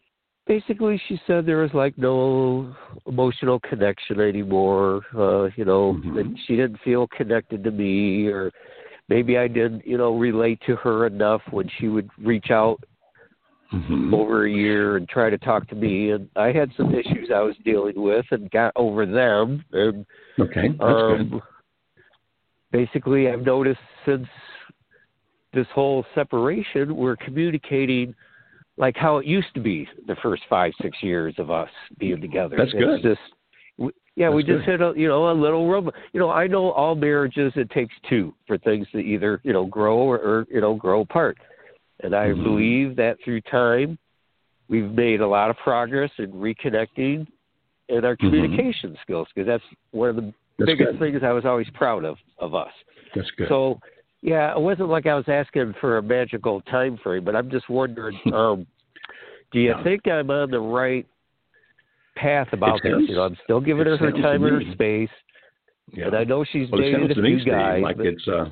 basically 0.45 1.01
she 1.07 1.19
said 1.25 1.45
there 1.45 1.61
was 1.61 1.73
like 1.73 1.97
no 1.97 2.75
emotional 3.07 3.59
connection 3.59 4.19
anymore 4.19 5.01
uh 5.15 5.45
you 5.55 5.65
know 5.65 5.93
mm-hmm. 5.93 6.15
that 6.15 6.35
she 6.45 6.55
didn't 6.55 6.79
feel 6.83 7.07
connected 7.07 7.63
to 7.63 7.71
me 7.71 8.27
or 8.27 8.51
maybe 9.09 9.37
i 9.37 9.47
didn't 9.47 9.85
you 9.85 9.97
know 9.97 10.17
relate 10.17 10.59
to 10.65 10.75
her 10.75 11.07
enough 11.07 11.41
when 11.51 11.69
she 11.79 11.87
would 11.87 12.09
reach 12.19 12.51
out 12.51 12.77
mm-hmm. 13.73 14.13
over 14.13 14.45
a 14.45 14.51
year 14.51 14.97
and 14.97 15.07
try 15.09 15.29
to 15.29 15.37
talk 15.37 15.67
to 15.67 15.75
me 15.75 16.11
and 16.11 16.29
i 16.35 16.51
had 16.51 16.69
some 16.77 16.93
issues 16.93 17.29
i 17.33 17.41
was 17.41 17.55
dealing 17.63 18.01
with 18.01 18.25
and 18.31 18.49
got 18.51 18.71
over 18.75 19.05
them 19.05 19.63
and 19.71 20.05
okay 20.39 20.69
that's 20.69 20.81
um 20.81 21.29
good. 21.29 21.41
basically 22.71 23.29
i've 23.29 23.45
noticed 23.45 23.79
since 24.05 24.27
this 25.53 25.67
whole 25.73 26.05
separation 26.15 26.95
we're 26.95 27.15
communicating 27.17 28.13
like 28.77 28.95
how 28.97 29.17
it 29.17 29.25
used 29.25 29.53
to 29.53 29.59
be 29.59 29.87
the 30.07 30.15
first 30.21 30.43
five 30.49 30.71
six 30.81 30.97
years 31.01 31.35
of 31.37 31.51
us 31.51 31.69
being 31.99 32.21
together. 32.21 32.55
That's 32.57 32.71
good. 32.71 32.95
It's 32.95 33.03
just 33.03 33.19
we, 33.77 33.91
yeah, 34.15 34.27
That's 34.27 34.35
we 34.35 34.43
just 34.43 34.65
good. 34.65 34.79
hit 34.79 34.81
a 34.81 34.93
you 34.95 35.07
know 35.07 35.31
a 35.31 35.33
little 35.33 35.67
room. 35.67 35.89
You 36.11 36.19
know, 36.19 36.29
I 36.29 36.47
know 36.47 36.71
all 36.71 36.95
marriages 36.95 37.53
it 37.55 37.69
takes 37.71 37.93
two 38.09 38.33
for 38.47 38.57
things 38.57 38.87
to 38.91 38.99
either 38.99 39.41
you 39.43 39.53
know 39.53 39.65
grow 39.65 39.97
or, 39.97 40.17
or 40.17 40.47
you 40.51 40.61
know 40.61 40.73
grow 40.75 41.01
apart, 41.01 41.37
and 42.03 42.15
I 42.15 42.27
mm-hmm. 42.27 42.43
believe 42.43 42.95
that 42.97 43.17
through 43.23 43.41
time 43.41 43.97
we've 44.67 44.91
made 44.91 45.21
a 45.21 45.27
lot 45.27 45.49
of 45.49 45.57
progress 45.57 46.11
in 46.17 46.31
reconnecting 46.31 47.27
and 47.89 48.05
our 48.05 48.15
mm-hmm. 48.15 48.29
communication 48.29 48.91
mm-hmm. 48.91 49.01
skills 49.01 49.27
because 49.33 49.47
that's 49.47 49.63
one 49.91 50.09
of 50.09 50.15
the 50.15 50.33
that's 50.59 50.67
biggest 50.67 50.91
good. 50.91 50.99
things 50.99 51.21
I 51.23 51.31
was 51.31 51.45
always 51.45 51.67
proud 51.73 52.05
of 52.05 52.17
of 52.39 52.53
us. 52.53 52.71
That's 53.15 53.29
good. 53.37 53.47
So 53.49 53.79
yeah, 54.21 54.55
it 54.55 54.59
wasn't 54.59 54.89
like 54.89 55.05
I 55.05 55.15
was 55.15 55.25
asking 55.27 55.73
for 55.81 55.97
a 55.97 56.01
magical 56.01 56.61
time 56.61 56.97
frame, 57.03 57.25
but 57.25 57.35
I'm 57.35 57.49
just 57.49 57.69
wondering, 57.69 58.17
um, 58.33 58.65
do 59.51 59.59
you 59.59 59.71
yeah. 59.71 59.83
think 59.83 60.07
I'm 60.07 60.29
on 60.29 60.51
the 60.51 60.59
right 60.59 61.05
path 62.15 62.47
about 62.53 62.79
sounds, 62.83 63.01
this? 63.01 63.09
You 63.09 63.15
know, 63.15 63.23
I'm 63.23 63.37
still 63.43 63.59
giving 63.59 63.85
her 63.85 63.97
her 63.97 64.11
time 64.11 64.43
and 64.43 64.65
her 64.65 64.73
space, 64.73 65.09
yeah. 65.91 66.07
and 66.07 66.15
I 66.15 66.23
know 66.23 66.45
she's 66.49 66.69
well, 66.71 66.81
dated 66.81 67.11
a 67.11 67.21
few 67.21 67.43
guys. 67.45 67.83
like 67.83 67.97
but... 67.97 68.05
it's 68.05 68.27
uh, 68.27 68.45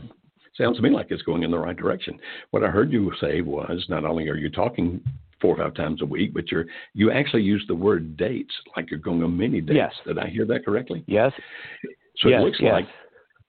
sounds 0.56 0.78
to 0.78 0.84
me 0.84 0.90
like 0.90 1.08
it's 1.10 1.22
going 1.24 1.44
in 1.44 1.52
the 1.52 1.60
right 1.60 1.78
direction. 1.78 2.20
What 2.52 2.64
I 2.64 2.68
heard 2.68 2.92
you 2.92 3.12
say 3.20 3.42
was 3.42 3.86
not 3.90 4.06
only 4.06 4.30
are 4.30 4.36
you 4.36 4.50
talking 4.50 5.02
four 5.42 5.56
or 5.56 5.64
five 5.64 5.74
times 5.74 6.02
a 6.02 6.06
week, 6.06 6.34
but 6.34 6.52
you're 6.52 6.66
you 6.94 7.12
actually 7.12 7.44
use 7.44 7.64
the 7.68 7.76
word 7.76 8.16
dates 8.16 8.54
like 8.76 8.90
you're 8.92 9.00
going 9.00 9.24
on 9.24 9.36
many 9.36 9.60
dates. 9.60 9.76
Yes. 9.76 9.94
Did 10.06 10.20
I 10.20 10.28
hear 10.28 10.46
that 10.46 10.64
correctly? 10.64 11.04
Yes. 11.08 11.32
So 12.18 12.30
yes, 12.30 12.42
it 12.42 12.46
looks 12.46 12.58
yes. 12.62 12.74
like 12.74 12.86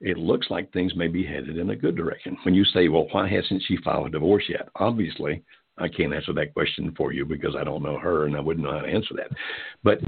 it 0.01 0.19
looks 0.19 0.49
like 0.51 0.73
things 0.73 0.97
may 0.97 1.07
be 1.07 1.25
headed 1.25 1.59
in 1.59 1.71
a 1.71 1.77
good 1.77 1.97
direction. 1.97 2.37
When 2.45 2.55
you 2.55 2.65
say, 2.65 2.89
well, 2.89 3.07
why 3.13 3.29
hasn't 3.29 3.63
she 3.67 3.77
filed 3.85 4.09
a 4.09 4.11
divorce 4.11 4.45
yet? 4.49 4.69
Obviously, 4.77 5.43
I 5.79 5.89
can't 5.89 6.13
answer 6.13 6.33
that 6.33 6.53
question 6.53 6.93
for 6.97 7.13
you 7.13 7.25
because 7.25 7.55
I 7.57 7.63
don't 7.63 7.85
know 7.85 7.99
her 7.99 8.27
and 8.27 8.37
I 8.37 8.41
wouldn't 8.41 8.67
know 8.67 8.73
how 8.73 8.81
to 8.81 8.89
answer 8.89 9.15
that. 9.17 9.31
But 9.85 10.01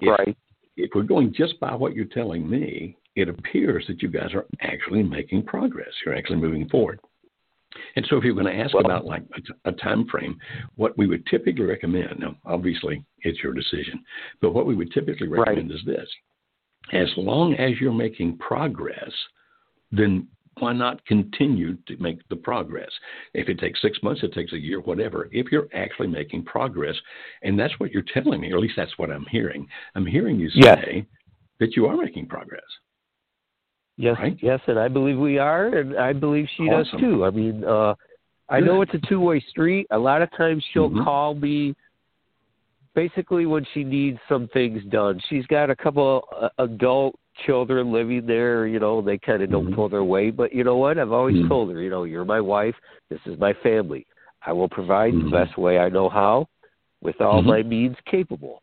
if, 0.00 0.08
right. 0.08 0.36
if 0.76 0.90
we're 0.94 1.02
going 1.02 1.34
just 1.36 1.60
by 1.60 1.74
what 1.74 1.94
you're 1.94 2.06
telling 2.06 2.48
me, 2.48 2.96
it 3.14 3.28
appears 3.28 3.84
that 3.88 4.02
you 4.02 4.08
guys 4.08 4.32
are 4.34 4.46
actually 4.60 5.02
making 5.02 5.44
progress. 5.44 5.92
You're 6.04 6.16
actually 6.16 6.38
moving 6.38 6.68
forward. 6.68 7.00
And 7.96 8.06
so, 8.08 8.16
if 8.16 8.24
you're 8.24 8.34
going 8.34 8.46
to 8.46 8.62
ask 8.62 8.74
well, 8.74 8.84
about 8.84 9.06
like 9.06 9.22
a, 9.64 9.70
a 9.70 9.72
time 9.72 10.06
frame, 10.08 10.38
what 10.76 10.96
we 10.98 11.06
would 11.06 11.26
typically 11.26 11.64
recommend, 11.64 12.18
now 12.18 12.36
obviously 12.44 13.02
it's 13.20 13.42
your 13.42 13.54
decision, 13.54 14.02
but 14.40 14.52
what 14.52 14.66
we 14.66 14.74
would 14.74 14.92
typically 14.92 15.28
recommend 15.28 15.70
right. 15.70 15.78
is 15.78 15.84
this: 15.86 16.08
as 16.92 17.08
long 17.16 17.54
as 17.54 17.80
you're 17.80 17.92
making 17.92 18.36
progress, 18.38 19.12
then 19.90 20.28
why 20.58 20.72
not 20.72 21.04
continue 21.06 21.76
to 21.86 21.96
make 21.98 22.26
the 22.28 22.36
progress? 22.36 22.90
If 23.34 23.48
it 23.48 23.58
takes 23.58 23.80
six 23.80 23.98
months, 24.02 24.22
it 24.22 24.34
takes 24.34 24.52
a 24.52 24.58
year, 24.58 24.80
whatever. 24.80 25.28
If 25.32 25.50
you're 25.50 25.68
actually 25.72 26.08
making 26.08 26.44
progress, 26.44 26.96
and 27.42 27.58
that's 27.58 27.78
what 27.80 27.90
you're 27.90 28.04
telling 28.12 28.40
me, 28.40 28.52
or 28.52 28.56
at 28.56 28.62
least 28.62 28.74
that's 28.76 28.98
what 28.98 29.10
I'm 29.10 29.26
hearing. 29.30 29.66
I'm 29.94 30.06
hearing 30.06 30.38
you 30.38 30.50
say 30.50 30.60
yes. 30.62 31.04
that 31.58 31.76
you 31.76 31.86
are 31.86 31.96
making 31.96 32.26
progress. 32.26 32.60
Yes, 33.96 34.16
right? 34.18 34.36
yes, 34.40 34.60
and 34.66 34.78
I 34.78 34.88
believe 34.88 35.18
we 35.18 35.38
are, 35.38 35.68
and 35.78 35.98
I 35.98 36.12
believe 36.12 36.46
she 36.56 36.64
awesome. 36.64 37.00
does 37.00 37.00
too. 37.00 37.24
I 37.24 37.30
mean, 37.30 37.64
uh, 37.64 37.94
I 38.48 38.60
Good. 38.60 38.66
know 38.66 38.82
it's 38.82 38.94
a 38.94 39.06
two-way 39.08 39.44
street. 39.50 39.86
A 39.90 39.98
lot 39.98 40.22
of 40.22 40.30
times 40.36 40.64
she'll 40.72 40.88
mm-hmm. 40.88 41.04
call 41.04 41.34
me 41.34 41.74
basically 42.94 43.46
when 43.46 43.66
she 43.72 43.84
needs 43.84 44.18
some 44.28 44.48
things 44.48 44.82
done. 44.90 45.20
She's 45.28 45.46
got 45.46 45.70
a 45.70 45.76
couple 45.76 46.26
uh, 46.40 46.48
adult 46.58 47.18
children 47.46 47.92
living 47.92 48.26
there, 48.26 48.66
you 48.66 48.78
know, 48.78 49.00
they 49.00 49.18
kind 49.18 49.42
of 49.42 49.50
don't 49.50 49.66
mm-hmm. 49.66 49.74
pull 49.74 49.88
their 49.88 50.04
weight. 50.04 50.36
But 50.36 50.52
you 50.52 50.64
know 50.64 50.76
what? 50.76 50.98
I've 50.98 51.12
always 51.12 51.36
mm-hmm. 51.36 51.48
told 51.48 51.72
her, 51.72 51.80
you 51.80 51.90
know, 51.90 52.04
you're 52.04 52.24
my 52.24 52.40
wife. 52.40 52.74
This 53.08 53.20
is 53.26 53.38
my 53.38 53.54
family. 53.62 54.06
I 54.44 54.52
will 54.52 54.68
provide 54.68 55.14
mm-hmm. 55.14 55.30
the 55.30 55.36
best 55.36 55.56
way 55.58 55.78
I 55.78 55.88
know 55.88 56.08
how, 56.08 56.48
with 57.00 57.20
all 57.20 57.40
Mm-hmm. 57.40 57.48
my 57.48 57.62
means 57.62 57.96
capable. 58.10 58.62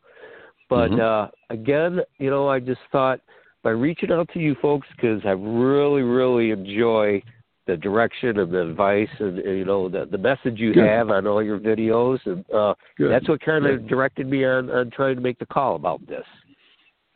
But 0.70 1.00
uh 1.00 1.30
again, 1.50 2.00
you 2.20 2.30
know, 2.30 2.48
I 2.48 2.60
just 2.60 2.82
thought 2.92 3.22
by 3.64 3.72
reaching 3.72 4.12
out 4.12 4.30
to 4.34 4.40
you 4.40 4.56
folks 4.62 4.88
because 4.96 5.22
I 5.26 5.32
really, 5.32 6.02
really 6.02 6.52
enjoy 6.52 7.22
the 7.68 7.78
direction 7.78 8.40
and 8.40 8.52
the 8.52 8.68
advice 8.68 9.10
and, 9.20 9.38
you 9.38 9.64
know 9.64 9.88
the 9.90 10.08
the 10.10 10.18
message 10.18 10.58
you 10.60 10.74
Good. 10.74 10.88
have 10.88 11.12
on 11.12 11.28
all 11.28 11.44
your 11.44 11.60
videos 11.60 12.18
and 12.26 12.44
uh 12.52 12.74
Good. 12.98 13.12
that's 13.12 13.30
what 13.30 13.42
kind 13.42 13.66
of 13.68 13.88
directed 13.88 14.28
me 14.28 14.44
on 14.44 14.72
on 14.72 14.90
trying 14.90 15.16
to 15.16 15.22
make 15.22 15.38
the 15.38 15.46
call 15.46 15.76
about 15.76 16.06
this. 16.08 16.26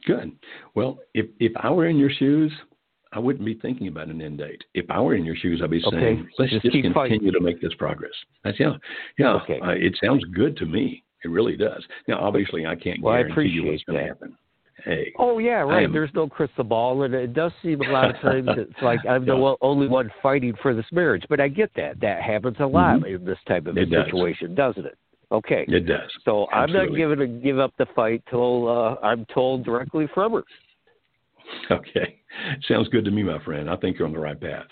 Good. 0.06 0.32
Well, 0.76 1.00
if 1.16 1.26
if 1.40 1.54
I 1.60 1.72
were 1.72 1.88
in 1.88 1.98
your 1.98 2.12
shoes, 2.12 2.52
I 3.14 3.20
wouldn't 3.20 3.46
be 3.46 3.56
thinking 3.56 3.88
about 3.88 4.10
an 4.10 4.22
end 4.22 4.38
date. 4.40 4.64
If 4.76 4.86
I 4.92 5.00
were 5.00 5.16
in 5.16 5.26
your 5.26 5.36
shoes, 5.36 5.62
I'd 5.64 5.72
be 5.72 5.84
Okay. 5.86 5.98
saying, 5.98 6.30
let's 6.38 6.52
Just 6.52 6.64
just, 6.64 6.74
keep 6.74 6.84
continue 6.84 6.94
fighting. 7.20 7.32
to 7.32 7.40
make 7.40 7.60
this 7.62 7.74
progress. 7.80 8.12
That's 8.44 8.60
yeah, 8.60 8.74
yeah. 9.18 9.34
Okay. 9.42 9.60
Uh, 9.60 9.70
it 9.72 9.98
sounds 10.04 10.24
good 10.36 10.56
to 10.58 10.66
me. 10.66 11.04
It 11.24 11.30
really 11.30 11.56
does. 11.56 11.84
Now, 12.08 12.20
obviously, 12.20 12.66
I 12.66 12.76
can't 12.76 13.02
Well, 13.02 13.14
I 13.14 13.24
guarantee 13.24 13.50
you 13.54 13.66
what's 13.66 13.84
going 13.86 14.00
to 14.02 14.06
happen. 14.08 14.36
Hey. 14.84 15.14
Oh 15.18 15.40
yeah, 15.40 15.62
right. 15.62 15.84
am, 15.84 15.94
There's 15.94 16.12
no 16.14 16.28
crystal 16.28 16.64
ball, 16.64 17.04
and 17.04 17.14
it 17.14 17.34
does 17.34 17.52
seem 17.62 17.82
a 17.82 17.92
lot 17.92 18.10
of 18.10 18.16
times 18.22 18.50
it's 18.58 18.82
like 18.82 19.00
I'm 19.08 19.26
the 19.26 19.56
only 19.62 19.88
one 19.88 20.12
fighting 20.22 20.54
for 20.62 20.74
this 20.74 20.86
marriage. 20.92 21.24
But 21.30 21.40
I 21.40 21.48
get 21.48 21.72
that. 21.76 22.00
That 22.02 22.22
happens 22.22 22.58
a 22.60 22.66
lot 22.66 23.00
mm-hmm. 23.00 23.16
in 23.16 23.26
this 23.26 23.40
type 23.48 23.68
of 23.68 23.78
it 23.78 23.90
situation, 23.90 24.56
does. 24.56 24.76
doesn't 24.76 24.88
it? 24.88 24.98
Okay. 25.32 25.66
It 25.68 25.88
does. 25.88 26.10
So 26.26 26.48
Absolutely. 26.54 27.04
I'm 27.04 27.10
not 27.10 27.16
to 27.16 27.28
give 27.28 27.60
up 27.60 27.74
the 27.78 27.88
fight 27.96 28.24
till 28.30 28.70
uh, 28.70 28.96
I'm 29.04 29.26
told 29.34 29.66
directly 29.66 30.08
from 30.14 30.34
her. 30.34 30.44
Okay. 31.72 32.20
Sounds 32.68 32.88
good 32.90 33.04
to 33.06 33.12
me, 33.12 33.24
my 33.24 33.44
friend. 33.44 33.70
I 33.70 33.76
think 33.78 33.98
you're 33.98 34.08
on 34.08 34.14
the 34.14 34.20
right 34.20 34.40
path. 34.40 34.68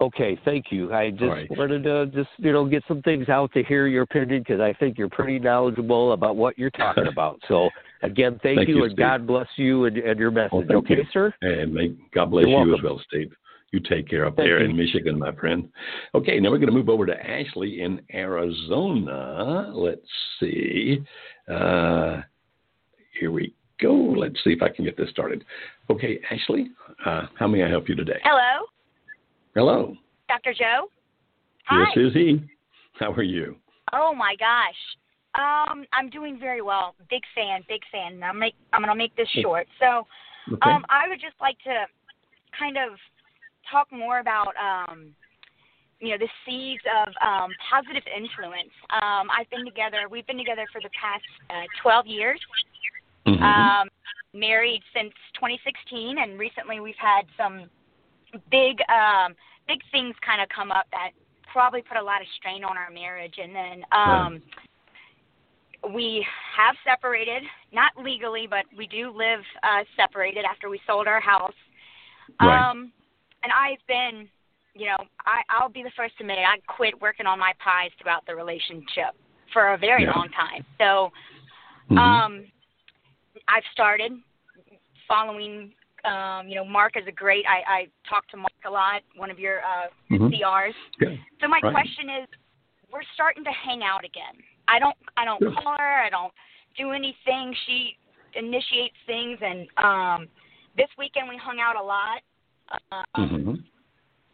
Okay, 0.00 0.38
thank 0.44 0.66
you. 0.70 0.92
I 0.92 1.10
just 1.10 1.22
right. 1.22 1.50
wanted 1.50 1.84
to 1.84 2.06
just 2.06 2.28
you 2.38 2.52
know 2.52 2.66
get 2.66 2.82
some 2.88 3.00
things 3.02 3.28
out 3.28 3.52
to 3.52 3.62
hear 3.62 3.86
your 3.86 4.02
opinion 4.02 4.40
because 4.40 4.60
I 4.60 4.72
think 4.72 4.98
you're 4.98 5.08
pretty 5.08 5.38
knowledgeable 5.38 6.12
about 6.12 6.34
what 6.34 6.58
you're 6.58 6.70
talking 6.70 7.06
about. 7.12 7.38
So 7.46 7.70
again, 8.02 8.38
thank, 8.42 8.58
thank 8.58 8.68
you, 8.68 8.76
you, 8.76 8.84
and 8.84 8.92
Steve. 8.92 8.98
God 8.98 9.26
bless 9.26 9.46
you 9.56 9.84
and, 9.84 9.96
and 9.96 10.18
your 10.18 10.30
message. 10.30 10.52
Well, 10.52 10.78
okay, 10.78 10.96
you. 10.96 11.04
sir. 11.12 11.32
And 11.42 11.72
may 11.74 11.94
God 12.14 12.30
bless 12.30 12.46
you're 12.46 12.50
you 12.50 12.70
welcome. 12.70 12.74
as 12.74 12.82
well, 12.82 13.02
Steve. 13.08 13.32
You 13.72 13.80
take 13.80 14.08
care 14.08 14.24
up 14.26 14.36
thank 14.36 14.46
there 14.46 14.60
you. 14.60 14.70
in 14.70 14.76
Michigan, 14.76 15.18
my 15.18 15.32
friend. 15.32 15.68
Okay, 16.14 16.38
now 16.38 16.50
we're 16.50 16.58
going 16.58 16.70
to 16.70 16.74
move 16.74 16.88
over 16.88 17.06
to 17.06 17.14
Ashley 17.14 17.82
in 17.82 18.00
Arizona. 18.12 19.72
Let's 19.74 20.06
see. 20.38 21.02
Uh, 21.48 22.20
here 23.18 23.32
we 23.32 23.52
go. 23.80 23.92
Let's 23.92 24.36
see 24.44 24.50
if 24.50 24.62
I 24.62 24.68
can 24.68 24.84
get 24.84 24.96
this 24.96 25.10
started. 25.10 25.44
Okay, 25.90 26.20
Ashley, 26.30 26.68
uh, 27.04 27.22
how 27.36 27.48
may 27.48 27.64
I 27.64 27.68
help 27.68 27.88
you 27.88 27.96
today? 27.96 28.20
Hello. 28.22 28.66
Hello. 29.56 29.96
Dr. 30.28 30.54
Joe. 30.54 30.88
Hi. 31.66 31.84
This 31.96 32.08
is 32.08 32.12
he. 32.12 32.40
How 33.00 33.12
are 33.12 33.22
you? 33.22 33.56
Oh 33.92 34.14
my 34.14 34.34
gosh. 34.38 34.74
Um, 35.34 35.84
I'm 35.92 36.10
doing 36.10 36.38
very 36.38 36.62
well. 36.62 36.94
Big 37.10 37.22
fan, 37.34 37.62
big 37.68 37.82
fan. 37.90 38.22
I'm 38.22 38.38
make 38.38 38.54
I'm 38.72 38.82
gonna 38.82 38.94
make 38.94 39.14
this 39.16 39.28
short. 39.42 39.66
So 39.80 40.06
Okay. 40.52 40.70
um 40.70 40.84
I 40.90 41.08
would 41.08 41.20
just 41.20 41.36
like 41.40 41.58
to 41.64 41.86
kind 42.58 42.76
of 42.76 42.98
talk 43.70 43.90
more 43.90 44.20
about 44.20 44.54
um 44.56 45.14
you 46.00 46.10
know, 46.10 46.18
the 46.18 46.28
seeds 46.44 46.82
of 46.86 47.08
um 47.26 47.50
positive 47.70 48.04
influence. 48.06 48.72
Um 48.90 49.30
I've 49.30 49.50
been 49.50 49.64
together 49.64 50.08
we've 50.10 50.26
been 50.26 50.38
together 50.38 50.66
for 50.72 50.80
the 50.80 50.90
past 50.90 51.24
uh, 51.50 51.66
twelve 51.82 52.06
years. 52.06 52.40
Mhm. 53.26 53.42
Um 53.42 53.88
married 54.34 54.82
since 54.94 55.12
twenty 55.38 55.60
sixteen 55.64 56.18
and 56.18 56.38
recently 56.38 56.78
we've 56.80 56.98
had 56.98 57.26
some 57.36 57.70
big 58.50 58.78
um 58.88 59.34
big 59.66 59.80
things 59.90 60.14
kind 60.24 60.42
of 60.42 60.48
come 60.50 60.70
up 60.70 60.86
that 60.92 61.10
probably 61.52 61.82
put 61.82 61.96
a 61.96 62.02
lot 62.02 62.20
of 62.20 62.26
strain 62.36 62.64
on 62.64 62.76
our 62.76 62.90
marriage 62.90 63.38
and 63.38 63.54
then 63.54 63.84
um 63.92 64.42
we 65.92 66.24
have 66.56 66.74
separated 66.84 67.42
not 67.72 67.92
legally 67.96 68.46
but 68.48 68.64
we 68.76 68.86
do 68.86 69.10
live 69.10 69.40
uh 69.62 69.84
separated 69.96 70.44
after 70.44 70.68
we 70.70 70.80
sold 70.86 71.06
our 71.06 71.20
house 71.20 71.52
Right. 72.40 72.70
um 72.70 72.92
and 73.42 73.52
i've 73.52 73.84
been 73.86 74.28
you 74.74 74.86
know 74.86 74.96
i 75.26 75.42
i'll 75.50 75.68
be 75.68 75.82
the 75.82 75.90
first 75.96 76.16
to 76.18 76.24
admit 76.24 76.38
it 76.38 76.42
i 76.46 76.58
quit 76.66 77.00
working 77.00 77.26
on 77.26 77.38
my 77.38 77.52
pies 77.62 77.90
throughout 78.00 78.24
the 78.26 78.34
relationship 78.34 79.14
for 79.52 79.74
a 79.74 79.78
very 79.78 80.04
Yeah. 80.04 80.12
long 80.12 80.28
time 80.30 80.64
so 80.78 81.12
Mhm. 81.90 81.98
um 81.98 82.44
i've 83.48 83.64
started 83.72 84.12
following 85.06 85.72
um 86.04 86.48
you 86.48 86.54
know 86.54 86.64
mark 86.64 86.96
is 86.96 87.06
a 87.06 87.12
great 87.12 87.44
i 87.46 87.62
i 87.66 87.88
talk 88.08 88.26
to 88.28 88.36
mark 88.36 88.52
a 88.66 88.70
lot 88.70 89.02
one 89.16 89.30
of 89.30 89.38
your 89.38 89.60
uh 89.64 89.88
Mhm. 90.10 90.30
crs 90.32 90.74
Good. 90.98 91.18
so 91.40 91.48
my 91.48 91.60
Right. 91.60 91.72
question 91.72 92.08
is, 92.10 92.28
we're 92.92 93.02
starting 93.14 93.42
to 93.44 93.50
hang 93.50 93.82
out 93.82 94.04
again. 94.04 94.36
I 94.68 94.78
don't 94.78 94.96
I 95.16 95.24
don't 95.24 95.40
call 95.40 95.76
her. 95.78 96.02
I 96.02 96.10
don't 96.10 96.32
do 96.76 96.92
anything. 96.92 97.54
She 97.66 97.96
initiates 98.34 98.96
things, 99.06 99.38
and 99.40 99.68
um, 99.78 100.28
this 100.76 100.88
weekend 100.98 101.28
we 101.28 101.36
hung 101.36 101.60
out 101.60 101.76
a 101.76 101.82
lot. 101.82 102.20
Um, 102.90 103.04
Mhm. 103.16 103.64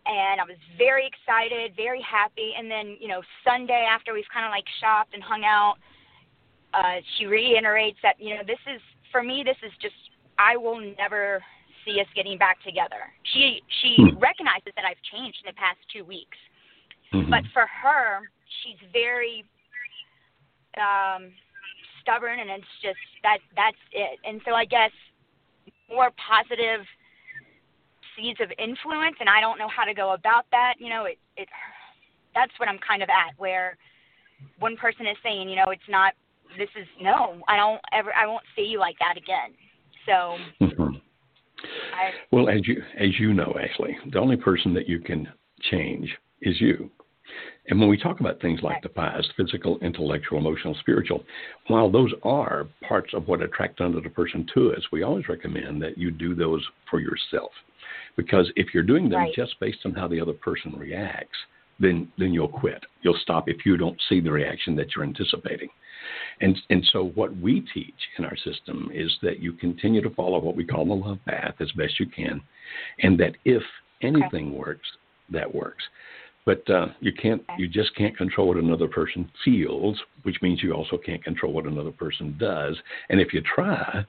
And 0.06 0.40
I 0.40 0.44
was 0.44 0.56
very 0.78 1.06
excited, 1.06 1.76
very 1.76 2.00
happy. 2.00 2.54
And 2.56 2.70
then, 2.70 2.96
you 2.98 3.06
know, 3.06 3.22
Sunday 3.44 3.86
after 3.88 4.12
we've 4.12 4.28
kind 4.32 4.46
of 4.46 4.50
like 4.50 4.64
shopped 4.80 5.14
and 5.14 5.22
hung 5.22 5.44
out, 5.44 5.76
uh, 6.72 7.00
she 7.16 7.26
reiterates 7.26 7.98
that, 8.02 8.18
you 8.18 8.34
know, 8.34 8.42
this 8.42 8.58
is 8.66 8.80
for 9.12 9.22
me. 9.22 9.42
This 9.44 9.58
is 9.62 9.72
just 9.80 9.94
I 10.38 10.56
will 10.56 10.80
never 10.96 11.44
see 11.84 12.00
us 12.00 12.06
getting 12.14 12.38
back 12.38 12.62
together. 12.62 13.12
She 13.24 13.62
she 13.82 13.96
Hmm. 13.96 14.18
recognizes 14.18 14.72
that 14.74 14.84
I've 14.84 15.00
changed 15.02 15.38
in 15.44 15.46
the 15.46 15.58
past 15.58 15.78
two 15.92 16.04
weeks. 16.04 16.38
Mhm. 17.12 17.30
But 17.30 17.46
for 17.48 17.66
her, 17.66 18.30
she's 18.62 18.78
very 18.92 19.44
um, 20.78 21.32
stubborn, 22.02 22.40
and 22.40 22.50
it's 22.50 22.74
just 22.82 22.98
that 23.22 23.38
that's 23.56 23.76
it. 23.92 24.18
And 24.24 24.40
so 24.46 24.54
I 24.54 24.64
guess 24.64 24.92
more 25.88 26.10
positive 26.16 26.86
seeds 28.16 28.40
of 28.40 28.50
influence, 28.58 29.16
and 29.20 29.28
I 29.28 29.40
don't 29.40 29.58
know 29.58 29.68
how 29.68 29.84
to 29.84 29.94
go 29.94 30.12
about 30.12 30.46
that. 30.50 30.74
You 30.78 30.90
know, 30.90 31.04
it 31.04 31.18
it 31.36 31.48
that's 32.34 32.52
what 32.58 32.68
I'm 32.68 32.78
kind 32.78 33.02
of 33.02 33.08
at, 33.08 33.38
where 33.38 33.76
one 34.58 34.76
person 34.76 35.06
is 35.06 35.16
saying, 35.22 35.48
you 35.48 35.56
know, 35.56 35.70
it's 35.70 35.88
not. 35.88 36.14
This 36.58 36.68
is 36.80 36.86
no. 37.00 37.40
I 37.48 37.56
don't 37.56 37.80
ever. 37.92 38.12
I 38.14 38.26
won't 38.26 38.44
see 38.56 38.62
you 38.62 38.78
like 38.78 38.96
that 38.98 39.16
again. 39.16 39.54
So 40.06 40.36
Mhm. 40.60 41.00
I. 41.94 42.10
Well, 42.32 42.48
as 42.48 42.66
you 42.66 42.82
as 42.96 43.18
you 43.18 43.32
know, 43.34 43.54
Ashley, 43.60 43.96
the 44.06 44.18
only 44.18 44.36
person 44.36 44.74
that 44.74 44.88
you 44.88 45.00
can 45.00 45.32
change 45.70 46.16
is 46.42 46.60
you. 46.60 46.90
And 47.68 47.78
when 47.78 47.88
we 47.88 47.96
talk 47.98 48.20
about 48.20 48.40
things 48.40 48.60
like 48.62 48.82
the 48.82 48.88
pies, 48.88 49.28
physical, 49.36 49.78
intellectual, 49.80 50.38
emotional, 50.38 50.74
spiritual, 50.80 51.24
while 51.68 51.90
those 51.90 52.12
are 52.22 52.66
parts 52.88 53.12
of 53.14 53.28
what 53.28 53.42
attract 53.42 53.80
another 53.80 54.08
person 54.08 54.46
to 54.54 54.72
us, 54.74 54.82
we 54.90 55.02
always 55.02 55.28
recommend 55.28 55.82
that 55.82 55.98
you 55.98 56.10
do 56.10 56.34
those 56.34 56.66
for 56.90 57.00
yourself. 57.00 57.52
Because 58.16 58.50
if 58.56 58.74
you're 58.74 58.82
doing 58.82 59.08
them 59.08 59.20
Right. 59.20 59.34
just 59.34 59.58
based 59.60 59.84
on 59.84 59.92
how 59.94 60.08
the 60.08 60.20
other 60.20 60.32
person 60.32 60.72
reacts, 60.76 61.38
then 61.78 62.10
then 62.18 62.32
you'll 62.34 62.48
quit. 62.48 62.84
You'll 63.02 63.18
stop 63.22 63.48
if 63.48 63.64
you 63.64 63.76
don't 63.76 64.00
see 64.08 64.20
the 64.20 64.30
reaction 64.30 64.76
that 64.76 64.94
you're 64.94 65.04
anticipating. 65.04 65.70
And 66.40 66.60
and 66.70 66.84
so 66.92 67.04
what 67.14 67.34
we 67.36 67.60
teach 67.72 68.08
in 68.18 68.24
our 68.24 68.36
system 68.36 68.90
is 68.92 69.10
that 69.22 69.40
you 69.40 69.52
continue 69.54 70.00
to 70.02 70.10
follow 70.10 70.38
what 70.40 70.56
we 70.56 70.64
call 70.64 70.84
the 70.84 70.94
love 70.94 71.18
path 71.26 71.54
as 71.60 71.70
best 71.72 71.98
you 72.00 72.06
can, 72.06 72.42
and 73.02 73.18
that 73.18 73.36
if 73.44 73.62
anything 74.02 74.52
works, 74.56 74.88
that 75.30 75.54
works. 75.54 75.84
But 76.46 76.68
uh, 76.70 76.86
you 77.00 77.12
can't, 77.12 77.42
you 77.58 77.68
just 77.68 77.94
can't 77.96 78.16
control 78.16 78.48
what 78.48 78.56
another 78.56 78.88
person 78.88 79.30
feels, 79.44 80.00
which 80.22 80.36
means 80.42 80.62
you 80.62 80.72
also 80.72 80.96
can't 80.96 81.22
control 81.22 81.52
what 81.52 81.66
another 81.66 81.92
person 81.92 82.36
does. 82.38 82.76
And 83.10 83.20
if 83.20 83.32
you 83.32 83.42
try, 83.42 84.04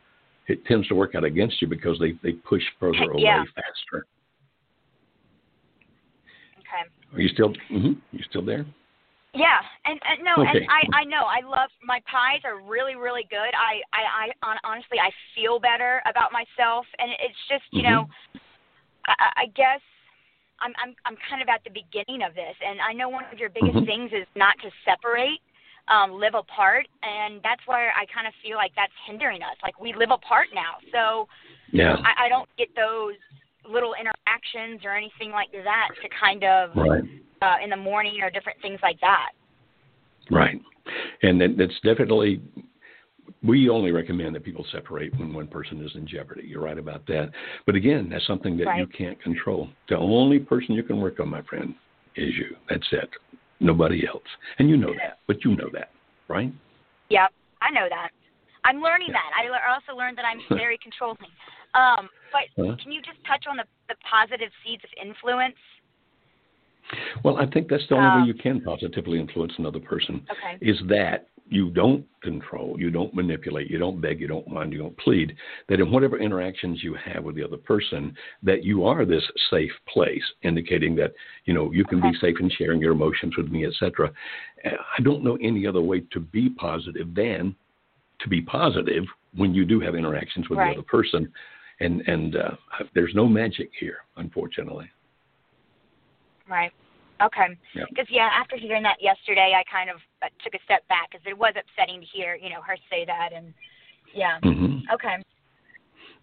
it 0.48 0.65
tends 0.65 0.88
to 0.88 0.96
work 0.96 1.13
out 1.15 1.24
against 1.24 1.62
you 1.62 1.67
because 1.67 2.00
they 2.00 2.13
they 2.24 2.34
push 2.34 2.63
further 2.80 3.04
away 3.12 3.24
Yeah. 3.24 3.44
faster. 3.56 4.06
Okay. 6.60 6.89
Are 7.13 7.20
you 7.20 7.30
still? 7.30 7.54
hmm 7.70 7.94
You 8.12 8.24
still 8.30 8.46
there? 8.46 8.65
Yeah, 9.34 9.60
and, 9.86 10.00
and 10.04 10.24
no, 10.26 10.41
Okay. 10.41 10.50
and 10.50 10.67
I 10.70 11.02
I 11.02 11.04
know 11.06 11.24
I 11.24 11.39
love 11.39 11.70
my 11.84 12.02
pies 12.10 12.41
are 12.44 12.60
really 12.62 12.96
really 12.96 13.26
good. 13.30 13.52
I 13.56 13.80
I, 13.94 14.32
I 14.44 14.58
honestly 14.63 15.00
I 15.00 15.10
feel 15.36 15.60
better 15.60 16.02
about 16.10 16.32
myself, 16.32 16.86
and 17.00 17.12
it's 17.12 17.39
just 17.48 17.63
you 17.72 17.84
Mhm. 17.84 17.89
know, 17.89 18.08
I, 19.08 19.32
I 19.38 19.46
guess 19.56 19.80
I'm 20.62 20.74
I'm 20.82 20.95
I'm 21.06 21.17
kind 21.30 21.41
of 21.41 21.50
at 21.50 21.63
the 21.63 21.74
beginning 21.74 22.21
of 22.21 22.34
this, 22.34 22.56
and 22.65 22.80
I 22.80 22.93
know 22.93 23.10
one 23.10 23.26
of 23.32 23.39
your 23.39 23.50
biggest 23.50 23.78
Mhm. 23.78 23.86
things 23.86 24.12
is 24.13 24.28
not 24.36 24.58
to 24.62 24.71
separate, 24.86 25.41
um, 25.88 26.12
live 26.13 26.36
apart, 26.36 26.88
and 27.04 27.41
that's 27.43 27.65
where 27.65 27.91
I 27.97 28.06
kind 28.06 28.28
of 28.28 28.34
feel 28.36 28.58
like 28.58 28.74
that's 28.76 28.93
hindering 29.06 29.41
us. 29.41 29.58
Like 29.63 29.80
we 29.80 29.93
live 29.93 30.12
apart 30.12 30.47
now, 30.54 30.78
so 30.91 31.28
Yeah. 31.71 31.95
I, 32.04 32.26
I 32.26 32.30
don't 32.30 32.50
get 32.58 32.74
those 32.76 33.15
little 33.65 33.93
interactions 33.93 34.84
or 34.84 34.95
anything 34.95 35.32
like 35.32 35.52
that 35.52 35.89
to 36.02 36.10
kind 36.10 36.43
of 36.43 36.76
Right. 36.76 37.04
uh, 37.41 37.58
in 37.63 37.69
the 37.69 37.78
morning 37.78 38.21
or 38.21 38.30
different 38.30 38.62
things 38.62 38.80
like 38.82 39.00
that. 39.02 39.32
Right. 40.30 40.62
And 41.21 41.39
that, 41.41 41.58
that's 41.58 41.80
definitely, 41.82 42.41
we 43.44 43.70
only 43.70 43.92
recommend 43.92 44.36
that 44.36 44.44
people 44.44 44.66
separate 44.72 45.18
when 45.18 45.34
one 45.34 45.48
person 45.48 45.84
is 45.84 45.92
in 45.96 46.08
jeopardy. 46.08 46.44
You're 46.46 46.62
right 46.62 46.78
about 46.78 47.06
that. 47.08 47.32
But 47.66 47.76
again, 47.76 48.08
that's 48.10 48.26
something 48.28 48.56
that 48.58 48.78
you 48.78 48.86
can't 48.88 49.22
control. 49.22 49.70
The 49.90 49.98
only 49.98 50.40
person 50.40 50.76
you 50.76 50.84
can 50.84 51.02
work 51.02 51.20
on, 51.20 51.30
my 51.30 51.42
friend, 51.44 51.74
is 52.16 52.34
you. 52.36 52.56
That's 52.70 52.88
it. 52.92 53.10
Nobody 53.60 54.08
else. 54.08 54.24
And 54.60 54.70
you 54.70 54.78
know 54.78 54.94
that, 54.94 55.20
but 55.28 55.44
you 55.44 55.56
know 55.56 55.70
that, 55.74 55.90
right? 56.28 56.52
Yep, 57.10 57.32
I 57.62 57.72
know 57.72 57.88
that. 57.90 58.10
I'm 58.64 58.80
learning 58.80 59.08
Yeah. 59.10 59.14
that. 59.14 59.32
I 59.36 59.74
also 59.74 59.98
learned 59.98 60.18
that 60.20 60.26
I'm 60.26 60.42
very 60.58 60.78
controlling. 60.78 61.18
Um, 61.74 62.10
but 62.32 62.44
Huh? 62.58 62.76
can 62.82 62.92
you 62.92 63.02
just 63.02 63.18
touch 63.26 63.46
on 63.50 63.58
the, 63.58 63.66
the 63.90 63.96
positive 64.10 64.52
seeds 64.64 64.84
of 64.84 64.90
influence? 65.02 65.56
Well, 67.24 67.38
I 67.38 67.46
think 67.48 67.70
that's 67.70 67.88
the 67.88 67.96
only 67.96 68.10
Um, 68.10 68.16
way 68.22 68.28
you 68.28 68.34
can 68.34 68.62
positively 68.62 69.20
influence 69.20 69.54
another 69.58 69.80
person 69.80 70.28
Okay. 70.30 70.58
is 70.62 70.80
that 70.88 71.28
you 71.52 71.70
don't 71.70 72.06
control, 72.24 72.80
you 72.80 72.90
don't 72.90 73.14
manipulate, 73.14 73.70
you 73.70 73.78
don't 73.78 74.00
beg, 74.00 74.22
you 74.22 74.28
don't 74.28 74.48
whine, 74.48 74.72
you 74.72 74.78
don't 74.78 74.98
plead. 74.98 75.36
That 75.68 75.82
in 75.82 75.92
whatever 75.92 76.18
interactions 76.18 76.82
you 76.82 76.96
have 76.96 77.26
with 77.26 77.36
the 77.36 77.44
other 77.44 77.58
person, 77.58 78.16
that 78.42 78.64
you 78.64 78.86
are 78.86 79.04
this 79.06 79.24
safe 79.50 79.72
place, 79.90 80.24
indicating 80.44 80.96
that 80.96 81.14
you 81.44 81.54
know 81.54 81.70
you 81.74 81.84
can 81.84 82.00
Okay. 82.00 82.12
be 82.12 82.18
safe 82.20 82.40
in 82.40 82.50
sharing 82.52 82.80
your 82.80 82.94
emotions 82.94 83.36
with 83.36 83.52
me, 83.52 83.66
etc. 83.66 84.12
I 84.64 85.02
don't 85.04 85.26
know 85.26 85.38
any 85.42 85.68
other 85.68 85.82
way 85.82 86.00
to 86.14 86.22
be 86.22 86.50
positive 86.52 87.14
than 87.14 87.54
to 88.20 88.30
be 88.30 88.42
positive 88.42 89.04
when 89.36 89.54
you 89.54 89.66
do 89.66 89.82
have 89.82 89.94
interactions 89.94 90.50
with 90.50 90.58
right. 90.58 90.68
the 90.68 90.80
other 90.80 90.88
person. 90.88 91.32
And 91.82 92.02
and 92.08 92.38
uh, 92.38 92.52
there's 92.96 93.14
no 93.14 93.28
magic 93.28 93.72
here, 93.78 93.98
unfortunately. 94.16 94.90
Right. 96.48 96.72
Okay. 97.24 97.58
Because 97.74 98.08
yeah. 98.10 98.28
yeah. 98.28 98.40
after 98.40 98.58
hearing 98.58 98.84
that 98.84 99.02
yesterday, 99.02 99.54
I 99.56 99.64
kind 99.72 99.90
of 99.90 99.98
uh, 100.22 100.28
took 100.44 100.54
a 100.54 100.64
step 100.66 100.88
back 100.88 101.12
because 101.12 101.26
it 101.26 101.38
was 101.38 101.54
upsetting 101.56 102.02
to 102.02 102.08
hear 102.08 102.36
you 102.36 102.50
know 102.50 102.62
her 102.62 102.78
say 102.90 103.06
that, 103.06 103.30
and 103.36 103.54
yeah. 104.14 104.40
Mm-hmm. 104.44 104.90
Okay. 104.94 105.18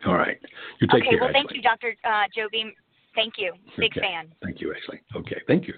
All 0.07 0.15
right. 0.15 0.39
You 0.81 0.87
take 0.89 1.03
okay. 1.03 1.11
care. 1.11 1.19
Well, 1.21 1.29
Ashley. 1.29 1.41
thank 1.41 1.55
you, 1.55 1.63
Doctor 1.63 1.97
uh, 2.05 2.25
Joe 2.35 2.49
Beam. 2.51 2.73
Thank 3.15 3.35
you. 3.39 3.53
Big 3.77 3.93
okay. 3.93 4.01
fan. 4.01 4.29
Thank 4.43 4.61
you, 4.61 4.75
Ashley. 4.75 5.01
Okay. 5.17 5.41
Thank 5.47 5.67
you. 5.67 5.75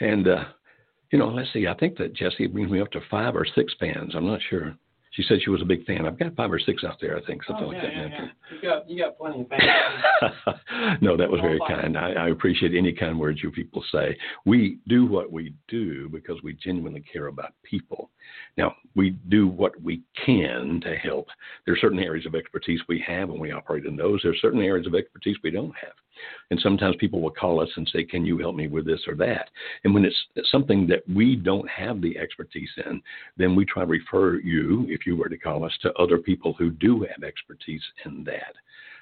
And 0.00 0.28
uh, 0.28 0.44
you 1.10 1.18
know, 1.18 1.28
let's 1.28 1.52
see. 1.52 1.66
I 1.66 1.74
think 1.74 1.96
that 1.98 2.14
Jesse 2.14 2.46
brings 2.46 2.70
me 2.70 2.80
up 2.80 2.90
to 2.92 3.00
five 3.10 3.34
or 3.34 3.46
six 3.54 3.74
fans. 3.78 4.14
I'm 4.14 4.26
not 4.26 4.40
sure. 4.50 4.76
She 5.16 5.24
said 5.26 5.38
she 5.42 5.48
was 5.48 5.62
a 5.62 5.64
big 5.64 5.84
fan. 5.86 6.04
I've 6.04 6.18
got 6.18 6.36
five 6.36 6.52
or 6.52 6.58
six 6.58 6.84
out 6.84 6.98
there, 7.00 7.16
I 7.16 7.22
think, 7.24 7.42
something 7.44 7.64
oh, 7.64 7.68
like 7.68 7.80
that. 7.80 7.92
Yeah, 7.92 8.08
yeah. 8.08 8.26
You 8.50 8.62
got 8.62 8.90
you 8.90 9.02
got 9.02 9.16
plenty 9.16 9.40
of 9.40 9.48
fans. 9.48 11.00
no, 11.00 11.16
that 11.16 11.30
was 11.30 11.40
very 11.40 11.58
kind. 11.66 11.96
I, 11.96 12.12
I 12.12 12.28
appreciate 12.28 12.74
any 12.74 12.92
kind 12.92 13.18
words 13.18 13.40
you 13.42 13.50
people 13.50 13.82
say. 13.90 14.16
We 14.44 14.78
do 14.88 15.06
what 15.06 15.32
we 15.32 15.54
do 15.68 16.10
because 16.10 16.42
we 16.42 16.52
genuinely 16.62 17.02
care 17.10 17.28
about 17.28 17.54
people. 17.62 18.10
Now, 18.56 18.74
we 18.94 19.10
do 19.28 19.46
what 19.46 19.80
we 19.82 20.02
can 20.24 20.80
to 20.82 20.96
help. 20.96 21.28
There 21.64 21.74
are 21.74 21.78
certain 21.78 21.98
areas 21.98 22.24
of 22.24 22.34
expertise 22.34 22.80
we 22.88 23.04
have, 23.06 23.28
and 23.28 23.38
we 23.38 23.52
operate 23.52 23.84
in 23.84 23.96
those. 23.96 24.20
There 24.22 24.32
are 24.32 24.36
certain 24.36 24.62
areas 24.62 24.86
of 24.86 24.94
expertise 24.94 25.36
we 25.42 25.50
don't 25.50 25.74
have. 25.76 25.92
And 26.50 26.58
sometimes 26.60 26.96
people 26.98 27.20
will 27.20 27.30
call 27.30 27.60
us 27.60 27.68
and 27.76 27.86
say, 27.92 28.04
Can 28.04 28.24
you 28.24 28.38
help 28.38 28.56
me 28.56 28.68
with 28.68 28.86
this 28.86 29.02
or 29.06 29.14
that? 29.16 29.50
And 29.84 29.92
when 29.92 30.06
it's 30.06 30.50
something 30.50 30.86
that 30.86 31.06
we 31.08 31.36
don't 31.36 31.68
have 31.68 32.00
the 32.00 32.16
expertise 32.16 32.70
in, 32.86 33.02
then 33.36 33.54
we 33.54 33.66
try 33.66 33.82
to 33.82 33.88
refer 33.88 34.36
you, 34.36 34.86
if 34.88 35.06
you 35.06 35.16
were 35.16 35.28
to 35.28 35.36
call 35.36 35.64
us, 35.64 35.76
to 35.82 35.92
other 35.94 36.16
people 36.16 36.54
who 36.54 36.70
do 36.70 37.00
have 37.02 37.22
expertise 37.22 37.82
in 38.06 38.24
that. 38.24 38.54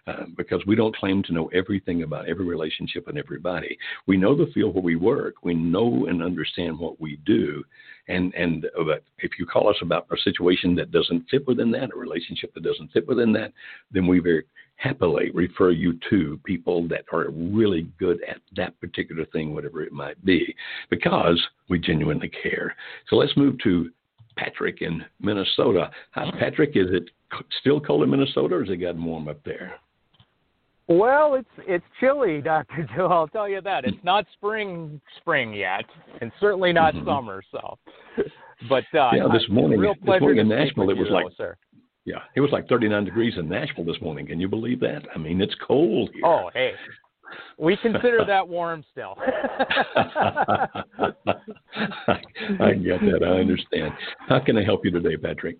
Uh, 0.07 0.25
because 0.37 0.61
we 0.67 0.77
don't 0.77 0.95
claim 0.95 1.23
to 1.23 1.33
know 1.33 1.47
everything 1.55 2.03
about 2.03 2.29
every 2.29 2.45
relationship 2.45 3.09
and 3.09 3.17
everybody. 3.17 3.75
We 4.07 4.19
know 4.19 4.37
the 4.37 4.53
field 4.53 4.75
where 4.75 4.83
we 4.83 4.97
work. 4.97 5.37
We 5.43 5.55
know 5.55 6.05
and 6.05 6.23
understand 6.23 6.79
what 6.79 7.01
we 7.01 7.17
do. 7.25 7.65
And 8.09 8.35
and 8.35 8.67
uh, 8.79 8.97
if 9.21 9.39
you 9.39 9.47
call 9.47 9.71
us 9.71 9.79
about 9.81 10.07
a 10.13 10.17
situation 10.19 10.75
that 10.75 10.91
doesn't 10.91 11.25
fit 11.31 11.47
within 11.47 11.71
that, 11.71 11.91
a 11.95 11.97
relationship 11.97 12.53
that 12.53 12.65
doesn't 12.65 12.93
fit 12.93 13.09
within 13.09 13.33
that, 13.33 13.55
then 13.93 14.07
we 14.07 14.19
very 14.19 14.45
happily 14.77 15.31
refer 15.33 15.71
you 15.71 15.99
to 16.11 16.39
people 16.45 16.87
that 16.89 17.07
are 17.11 17.31
really 17.31 17.89
good 17.99 18.19
at 18.29 18.43
that 18.57 18.79
particular 18.81 19.25
thing, 19.27 19.55
whatever 19.55 19.83
it 19.83 19.93
might 19.93 20.23
be, 20.23 20.55
because 20.91 21.43
we 21.71 21.79
genuinely 21.79 22.29
care. 22.29 22.77
So 23.09 23.17
let's 23.17 23.39
move 23.39 23.57
to 23.61 23.89
Patrick 24.37 24.83
in 24.83 25.03
Minnesota. 25.19 25.91
Hi, 26.11 26.31
Patrick. 26.39 26.73
Is 26.75 26.89
it 26.91 27.09
still 27.61 27.81
cold 27.81 28.03
in 28.03 28.11
Minnesota, 28.11 28.57
or 28.57 28.65
has 28.65 28.71
it 28.71 28.77
gotten 28.77 29.03
warm 29.03 29.29
up 29.29 29.43
there? 29.45 29.77
Well, 30.89 31.35
it's 31.35 31.49
it's 31.67 31.85
chilly, 32.01 32.41
Doctor 32.45 32.87
Joe. 32.95 33.07
I'll 33.07 33.29
tell 33.29 33.49
you 33.49 33.61
that. 33.63 33.85
It's 33.85 34.03
not 34.03 34.27
spring 34.35 35.01
spring 35.19 35.53
yet, 35.55 35.85
and 36.21 36.31
certainly 36.41 36.73
not 36.73 36.95
mm-hmm. 36.95 37.07
summer. 37.07 37.43
So, 37.51 37.79
but 38.69 38.85
uh, 38.95 39.11
yeah, 39.15 39.29
this 39.33 39.45
morning, 39.49 39.79
real 39.79 39.95
this 39.95 40.21
morning 40.21 40.39
in 40.39 40.49
Nashville, 40.49 40.91
it 40.91 40.97
was 40.97 41.09
you, 41.09 41.15
like 41.15 41.27
sir. 41.37 41.57
Yeah, 42.05 42.19
it 42.37 42.41
was 42.41 42.51
like 42.51 42.69
39 42.69 43.05
degrees 43.07 43.35
in 43.39 43.49
Nashville 43.49 43.85
this 43.85 44.01
morning. 44.03 44.27
Can 44.27 44.39
you 44.39 44.49
believe 44.49 44.79
that? 44.81 45.05
I 45.15 45.19
mean, 45.19 45.41
it's 45.41 45.55
cold 45.67 46.11
here. 46.13 46.23
Oh, 46.27 46.51
hey. 46.53 46.73
We 47.59 47.79
consider 47.79 48.23
that 48.27 48.47
warm 48.47 48.85
still. 48.93 49.17
I, 49.97 50.69
I 52.61 52.75
get 52.75 53.01
that. 53.01 53.23
I 53.25 53.41
understand. 53.41 53.95
How 54.29 54.39
can 54.39 54.59
I 54.59 54.65
help 54.65 54.85
you 54.85 54.91
today, 54.91 55.17
Patrick? 55.17 55.57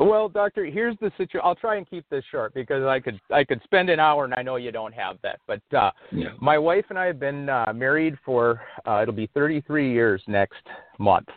Well, 0.00 0.28
doctor, 0.28 0.64
here's 0.64 0.96
the 1.00 1.10
situation. 1.16 1.40
I'll 1.44 1.54
try 1.54 1.76
and 1.76 1.88
keep 1.88 2.04
this 2.10 2.24
short 2.30 2.52
because 2.54 2.84
I 2.84 2.98
could 2.98 3.20
I 3.32 3.44
could 3.44 3.60
spend 3.62 3.90
an 3.90 4.00
hour, 4.00 4.24
and 4.24 4.34
I 4.34 4.42
know 4.42 4.56
you 4.56 4.72
don't 4.72 4.94
have 4.94 5.18
that. 5.22 5.38
But 5.46 5.62
uh, 5.76 5.90
yeah. 6.10 6.30
my 6.40 6.58
wife 6.58 6.86
and 6.90 6.98
I 6.98 7.06
have 7.06 7.20
been 7.20 7.48
uh, 7.48 7.72
married 7.74 8.16
for 8.24 8.60
uh, 8.86 9.00
it'll 9.02 9.14
be 9.14 9.28
33 9.34 9.92
years 9.92 10.22
next 10.26 10.62
month, 10.98 11.28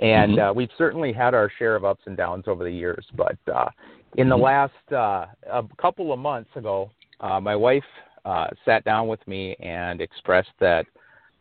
and 0.00 0.32
mm-hmm. 0.32 0.50
uh, 0.50 0.52
we've 0.52 0.70
certainly 0.76 1.12
had 1.12 1.34
our 1.34 1.50
share 1.58 1.76
of 1.76 1.84
ups 1.84 2.02
and 2.06 2.16
downs 2.16 2.44
over 2.48 2.64
the 2.64 2.70
years. 2.70 3.06
But 3.16 3.38
uh, 3.52 3.68
in 4.16 4.28
the 4.28 4.34
mm-hmm. 4.34 4.44
last 4.44 4.92
uh, 4.92 5.26
a 5.50 5.62
couple 5.80 6.12
of 6.12 6.18
months 6.18 6.50
ago, 6.56 6.90
uh, 7.20 7.40
my 7.40 7.54
wife 7.54 7.84
uh, 8.24 8.48
sat 8.64 8.84
down 8.84 9.08
with 9.08 9.26
me 9.28 9.54
and 9.60 10.00
expressed 10.00 10.52
that 10.60 10.84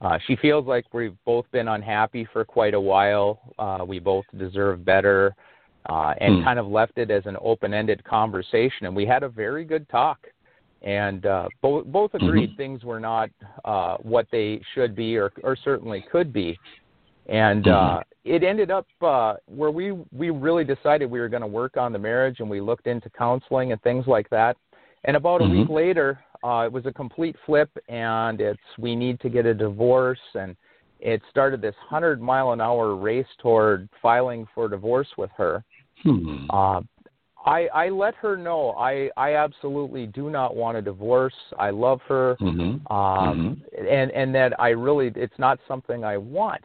uh, 0.01 0.17
she 0.27 0.35
feels 0.35 0.67
like 0.67 0.85
we've 0.93 1.17
both 1.25 1.45
been 1.51 1.67
unhappy 1.67 2.27
for 2.31 2.45
quite 2.45 2.73
a 2.73 2.79
while. 2.79 3.53
Uh, 3.57 3.83
we 3.87 3.99
both 3.99 4.25
deserve 4.37 4.85
better, 4.85 5.35
uh, 5.87 6.13
and 6.19 6.41
mm. 6.41 6.43
kind 6.43 6.59
of 6.59 6.67
left 6.67 6.97
it 6.97 7.09
as 7.11 7.25
an 7.25 7.37
open-ended 7.41 8.03
conversation. 8.03 8.85
And 8.85 8.95
we 8.95 9.05
had 9.05 9.23
a 9.23 9.29
very 9.29 9.65
good 9.65 9.87
talk, 9.89 10.19
and 10.81 11.25
uh, 11.25 11.47
both 11.61 11.85
both 11.85 12.13
agreed 12.13 12.49
mm-hmm. 12.51 12.57
things 12.57 12.83
were 12.83 12.99
not 12.99 13.29
uh, 13.65 13.97
what 13.97 14.27
they 14.31 14.61
should 14.73 14.95
be, 14.95 15.17
or, 15.17 15.31
or 15.43 15.55
certainly 15.55 16.05
could 16.11 16.31
be. 16.31 16.57
And 17.27 17.65
mm-hmm. 17.65 17.97
uh, 17.97 18.01
it 18.23 18.43
ended 18.43 18.71
up 18.71 18.87
uh, 19.01 19.35
where 19.47 19.71
we 19.71 19.93
we 20.11 20.29
really 20.29 20.63
decided 20.63 21.09
we 21.09 21.19
were 21.19 21.29
going 21.29 21.41
to 21.41 21.47
work 21.47 21.77
on 21.77 21.93
the 21.93 21.99
marriage, 21.99 22.39
and 22.39 22.49
we 22.49 22.61
looked 22.61 22.87
into 22.87 23.09
counseling 23.09 23.71
and 23.71 23.81
things 23.81 24.05
like 24.07 24.29
that. 24.29 24.57
And 25.05 25.15
about 25.15 25.41
mm-hmm. 25.41 25.55
a 25.55 25.59
week 25.59 25.69
later, 25.69 26.19
uh, 26.43 26.63
it 26.65 26.71
was 26.71 26.85
a 26.85 26.91
complete 26.91 27.35
flip, 27.45 27.69
and 27.87 28.41
it's 28.41 28.59
we 28.77 28.95
need 28.95 29.19
to 29.21 29.29
get 29.29 29.45
a 29.45 29.53
divorce, 29.53 30.19
and 30.35 30.55
it 30.99 31.21
started 31.29 31.61
this 31.61 31.75
hundred 31.79 32.21
mile 32.21 32.51
an 32.51 32.61
hour 32.61 32.95
race 32.95 33.27
toward 33.39 33.87
filing 34.01 34.47
for 34.53 34.67
divorce 34.67 35.07
with 35.17 35.29
her. 35.37 35.63
Hmm. 36.03 36.45
Uh, 36.49 36.81
I 37.45 37.67
I 37.73 37.89
let 37.89 38.13
her 38.15 38.35
know 38.35 38.71
I 38.71 39.09
I 39.15 39.35
absolutely 39.35 40.07
do 40.07 40.29
not 40.29 40.55
want 40.55 40.77
a 40.77 40.81
divorce. 40.81 41.33
I 41.57 41.69
love 41.69 42.01
her, 42.07 42.35
mm-hmm. 42.41 42.93
Um, 42.93 43.61
mm-hmm. 43.71 43.87
and 43.87 44.11
and 44.11 44.35
that 44.35 44.59
I 44.59 44.69
really 44.69 45.11
it's 45.15 45.37
not 45.39 45.59
something 45.67 46.03
I 46.03 46.17
want. 46.17 46.63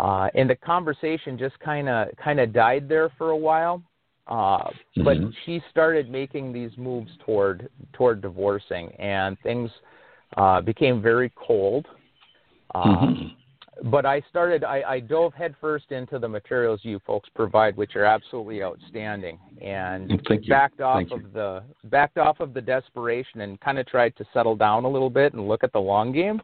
Uh, 0.00 0.28
and 0.34 0.50
the 0.50 0.56
conversation 0.56 1.38
just 1.38 1.58
kind 1.60 1.88
of 1.88 2.08
kind 2.22 2.40
of 2.40 2.52
died 2.52 2.88
there 2.88 3.10
for 3.18 3.30
a 3.30 3.36
while. 3.36 3.82
Uh, 4.26 4.70
but 5.04 5.18
mm-hmm. 5.18 5.28
she 5.44 5.60
started 5.70 6.08
making 6.08 6.52
these 6.52 6.70
moves 6.78 7.10
toward 7.26 7.68
toward 7.92 8.22
divorcing, 8.22 8.92
and 8.98 9.36
things 9.42 9.70
uh, 10.36 10.60
became 10.60 11.02
very 11.02 11.32
cold. 11.36 11.86
Uh. 12.74 13.12
But 13.82 14.06
I 14.06 14.22
started. 14.30 14.62
I, 14.62 14.82
I 14.86 15.00
dove 15.00 15.34
headfirst 15.34 15.90
into 15.90 16.18
the 16.18 16.28
materials 16.28 16.80
you 16.84 17.00
folks 17.04 17.28
provide, 17.34 17.76
which 17.76 17.96
are 17.96 18.04
absolutely 18.04 18.62
outstanding, 18.62 19.38
and 19.60 20.08
Thank 20.28 20.44
you. 20.44 20.50
backed 20.50 20.80
off 20.80 20.98
Thank 20.98 21.10
of 21.10 21.22
you. 21.22 21.30
the 21.32 21.62
backed 21.84 22.16
off 22.18 22.38
of 22.38 22.54
the 22.54 22.60
desperation 22.60 23.40
and 23.40 23.60
kind 23.60 23.78
of 23.78 23.86
tried 23.86 24.16
to 24.16 24.24
settle 24.32 24.54
down 24.54 24.84
a 24.84 24.88
little 24.88 25.10
bit 25.10 25.32
and 25.32 25.48
look 25.48 25.64
at 25.64 25.72
the 25.72 25.80
long 25.80 26.12
game. 26.12 26.40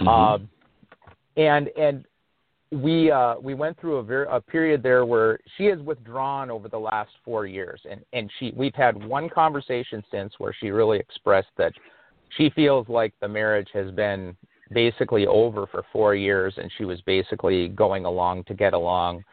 Mm-hmm. 0.00 0.08
Uh, 0.08 0.38
and 1.36 1.68
and 1.76 2.04
we 2.70 3.10
uh, 3.10 3.34
we 3.40 3.54
went 3.54 3.78
through 3.80 3.96
a, 3.96 4.02
ver- 4.02 4.24
a 4.24 4.40
period 4.40 4.82
there 4.82 5.04
where 5.04 5.38
she 5.56 5.64
has 5.66 5.78
withdrawn 5.80 6.50
over 6.50 6.68
the 6.68 6.78
last 6.78 7.10
four 7.24 7.46
years, 7.46 7.80
and 7.90 8.04
and 8.12 8.30
she 8.38 8.52
we've 8.56 8.74
had 8.74 9.04
one 9.04 9.28
conversation 9.28 10.02
since 10.10 10.34
where 10.38 10.54
she 10.58 10.70
really 10.70 10.98
expressed 10.98 11.50
that 11.56 11.72
she 12.36 12.50
feels 12.50 12.88
like 12.88 13.12
the 13.20 13.28
marriage 13.28 13.68
has 13.72 13.90
been 13.92 14.36
basically 14.74 15.26
over 15.26 15.66
for 15.66 15.84
four 15.92 16.14
years, 16.14 16.52
and 16.58 16.70
she 16.76 16.84
was 16.84 17.00
basically 17.02 17.68
going 17.68 18.04
along 18.04 18.44
to 18.44 18.54
get 18.54 18.74
along. 18.74 19.24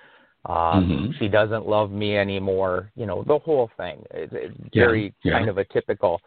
Um, 0.45 0.89
Mhm. 0.89 1.17
She 1.19 1.27
doesn't 1.27 1.67
love 1.67 1.91
me 1.91 2.17
anymore. 2.17 2.91
You 2.95 3.05
know 3.05 3.23
the 3.23 3.39
whole 3.39 3.69
thing. 3.77 4.05
It's, 4.11 4.33
it's 4.33 4.55
Yeah, 4.71 4.85
very 4.85 5.13
yeah. 5.23 5.33
kind 5.33 5.49
of 5.49 5.57
a 5.57 5.65
typical. 5.65 6.21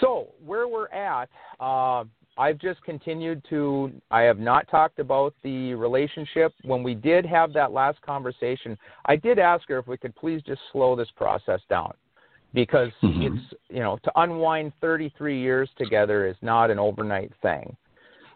So 0.00 0.28
where 0.44 0.66
we're 0.66 0.88
at, 0.88 1.28
uh, 1.60 2.04
I've 2.36 2.58
just 2.58 2.82
continued 2.84 3.44
to. 3.50 3.92
I 4.10 4.22
have 4.22 4.38
not 4.38 4.66
talked 4.68 4.98
about 4.98 5.34
the 5.42 5.74
relationship. 5.74 6.52
When 6.62 6.82
we 6.82 6.94
did 6.94 7.24
have 7.26 7.52
that 7.52 7.70
last 7.72 8.00
conversation, 8.02 8.78
I 9.06 9.16
did 9.16 9.38
ask 9.38 9.68
her 9.68 9.78
if 9.78 9.86
we 9.86 9.98
could 9.98 10.14
please 10.16 10.42
just 10.42 10.62
slow 10.72 10.96
this 10.96 11.10
process 11.12 11.60
down, 11.68 11.92
because 12.54 12.92
Mhm. 13.02 13.26
it's 13.26 13.54
you 13.68 13.80
know 13.80 13.98
to 13.98 14.12
unwind 14.16 14.72
33 14.80 15.38
years 15.38 15.70
together 15.74 16.26
is 16.26 16.36
not 16.42 16.70
an 16.70 16.78
overnight 16.78 17.32
thing. 17.42 17.76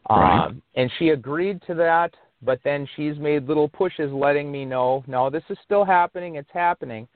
Right. 0.08 0.46
Um, 0.46 0.62
and 0.74 0.90
she 0.98 1.10
agreed 1.10 1.60
to 1.66 1.74
that, 1.74 2.14
but 2.42 2.60
then 2.64 2.88
she's 2.96 3.18
made 3.18 3.46
little 3.46 3.68
pushes 3.68 4.12
letting 4.12 4.50
me 4.50 4.64
know, 4.64 5.04
no, 5.06 5.28
this 5.30 5.42
is 5.50 5.58
still 5.64 5.84
happening. 5.84 6.36
It's 6.36 6.48
happening. 6.52 7.06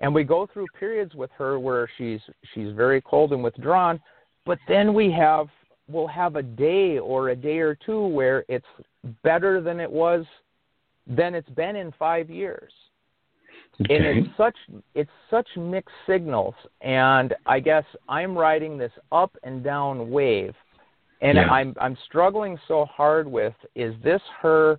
And 0.00 0.14
we 0.14 0.24
go 0.24 0.46
through 0.52 0.66
periods 0.78 1.14
with 1.14 1.30
her 1.38 1.58
where 1.58 1.88
she's 1.96 2.20
she's 2.54 2.72
very 2.72 3.00
cold 3.00 3.32
and 3.32 3.42
withdrawn, 3.42 4.00
but 4.44 4.58
then 4.68 4.92
we 4.92 5.10
have 5.12 5.46
we'll 5.88 6.06
have 6.06 6.36
a 6.36 6.42
day 6.42 6.98
or 6.98 7.30
a 7.30 7.36
day 7.36 7.58
or 7.58 7.74
two 7.74 8.06
where 8.06 8.44
it's 8.48 8.66
better 9.22 9.60
than 9.60 9.80
it 9.80 9.90
was 9.90 10.26
than 11.06 11.34
it's 11.34 11.48
been 11.50 11.76
in 11.76 11.92
5 11.98 12.28
years. 12.28 12.72
And 13.78 14.04
it's 14.04 14.36
such 14.36 14.56
it's 14.94 15.10
such 15.30 15.48
mixed 15.56 15.94
signals 16.06 16.54
and 16.82 17.34
I 17.46 17.60
guess 17.60 17.84
I'm 18.08 18.36
riding 18.36 18.76
this 18.76 18.92
up 19.12 19.34
and 19.44 19.62
down 19.62 20.10
wave 20.10 20.54
and 21.20 21.36
Yeah. 21.36 21.48
I'm 21.50 21.74
I'm 21.80 21.96
struggling 22.06 22.58
so 22.68 22.84
hard 22.86 23.26
with 23.26 23.54
is 23.74 23.94
this 24.02 24.20
her 24.40 24.78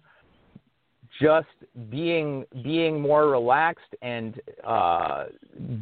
just 1.21 1.47
being 1.89 2.45
being 2.63 3.01
more 3.01 3.29
relaxed 3.29 3.95
and 4.01 4.39
uh, 4.63 5.25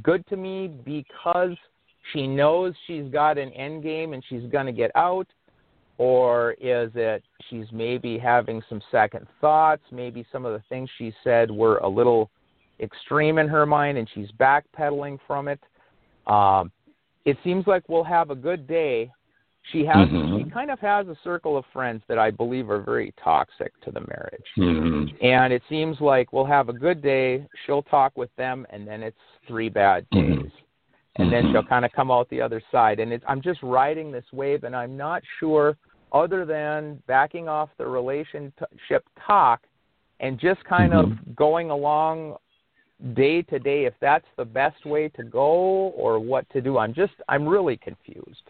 good 0.04 0.26
to 0.28 0.38
me 0.38 0.68
because 0.68 1.56
she 2.13 2.28
knows 2.28 2.74
she's 2.88 3.12
got 3.12 3.38
an 3.38 3.52
end 3.54 3.84
game 3.84 4.13
and 4.13 4.24
she's 4.30 4.44
going 4.52 4.65
to 4.65 4.72
get 4.72 4.91
out? 4.96 5.28
Or 5.98 6.52
is 6.60 6.91
it 6.96 7.24
she's 7.50 7.65
maybe 7.72 8.18
having 8.18 8.62
some 8.68 8.82
second 8.91 9.28
thoughts? 9.39 9.82
Maybe 9.91 10.26
some 10.32 10.46
of 10.46 10.54
the 10.54 10.62
things 10.68 10.89
she 10.98 11.13
said 11.24 11.50
were 11.50 11.78
a 11.78 11.88
little 11.88 12.30
extreme 12.80 13.38
in 13.38 13.48
her 13.48 13.65
mind 13.65 13.98
and 13.98 14.08
she's 14.13 14.28
backpedaling 14.39 15.20
from 15.26 15.48
it. 15.48 15.60
Um, 16.28 16.72
it 17.24 17.38
seems 17.44 17.65
like 17.65 17.88
we'll 17.88 18.04
have 18.04 18.30
a 18.30 18.36
good 18.36 18.68
day 18.68 19.12
she 19.71 19.86
has 19.86 19.95
mm-hmm. 19.95 20.43
she 20.43 20.49
kind 20.49 20.69
of 20.69 20.80
has 20.80 21.08
a 21.08 21.15
circle 21.23 21.58
of 21.58 21.65
friends 21.73 22.04
that 22.08 22.19
I 22.19 22.32
believe 22.32 22.69
are 22.69 22.82
very 22.82 23.13
toxic 23.23 23.73
to 23.82 23.91
the 23.91 24.01
marriage. 24.01 24.45
Mm-hmm. 24.58 25.25
And 25.25 25.54
it 25.54 25.63
seems 25.69 25.99
like 25.99 26.34
we'll 26.34 26.45
have 26.45 26.69
a 26.69 26.73
good 26.73 27.01
day, 27.01 27.45
she'll 27.65 27.84
talk 27.84 28.15
with 28.15 28.30
them 28.36 28.65
and 28.69 28.88
then 28.88 29.01
it's 29.01 29.17
three 29.47 29.69
bad 29.69 30.06
mm-hmm. 30.13 30.41
days. 30.41 30.51
Mm-hmm. 30.51 31.21
And 31.21 31.32
then 31.32 31.51
she'll 31.51 31.63
kind 31.63 31.86
of 31.86 31.91
come 31.93 32.12
out 32.12 32.30
the 32.30 32.41
other 32.41 32.62
side 32.71 32.99
and 32.99 33.12
it's 33.12 33.23
I'm 33.28 33.41
just 33.41 33.62
riding 33.63 34.12
this 34.12 34.25
wave 34.34 34.63
and 34.63 34.75
I'm 34.75 34.97
not 34.97 35.23
sure 35.39 35.78
other 36.12 36.45
than 36.45 37.01
backing 37.08 37.47
off 37.47 37.69
the 37.78 37.86
relationship 37.86 39.06
talk 39.25 39.62
and 40.19 40.39
just 40.39 40.63
kind 40.65 40.93
of 40.93 41.06
Mm-hmm. 41.06 41.34
going 41.34 41.69
along 41.71 42.38
day 43.13 43.41
to 43.43 43.60
day 43.60 43.86
if 43.86 43.93
that's 43.99 44.25
the 44.38 44.45
best 44.45 44.86
way 44.86 45.10
to 45.10 45.23
go 45.23 45.91
or 45.97 46.19
what 46.19 46.49
to 46.51 46.62
do. 46.62 46.78
I'm 46.78 46.93
just 46.93 47.13
I'm 47.28 47.47
really 47.47 47.78
confused. 47.78 48.43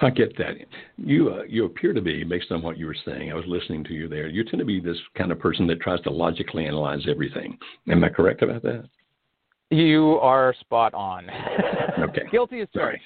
I 0.00 0.10
get 0.10 0.36
that. 0.38 0.54
You 0.96 1.30
uh, 1.30 1.42
you 1.48 1.64
appear 1.64 1.92
to 1.92 2.00
be, 2.00 2.24
based 2.24 2.50
on 2.50 2.62
what 2.62 2.78
you 2.78 2.86
were 2.86 2.96
saying, 3.04 3.30
I 3.30 3.34
was 3.34 3.44
listening 3.46 3.84
to 3.84 3.94
you 3.94 4.08
there. 4.08 4.28
You 4.28 4.44
tend 4.44 4.58
to 4.58 4.64
be 4.64 4.80
this 4.80 4.98
kind 5.16 5.32
of 5.32 5.38
person 5.38 5.66
that 5.68 5.80
tries 5.80 6.00
to 6.02 6.10
logically 6.10 6.66
analyze 6.66 7.06
everything. 7.08 7.58
Am 7.88 8.04
I 8.04 8.08
correct 8.08 8.42
about 8.42 8.62
that? 8.62 8.88
You 9.70 10.18
are 10.20 10.54
spot 10.60 10.94
on. 10.94 11.26
Okay. 11.98 12.22
Guilty 12.32 12.60
as 12.60 12.68
Sorry. 12.72 13.00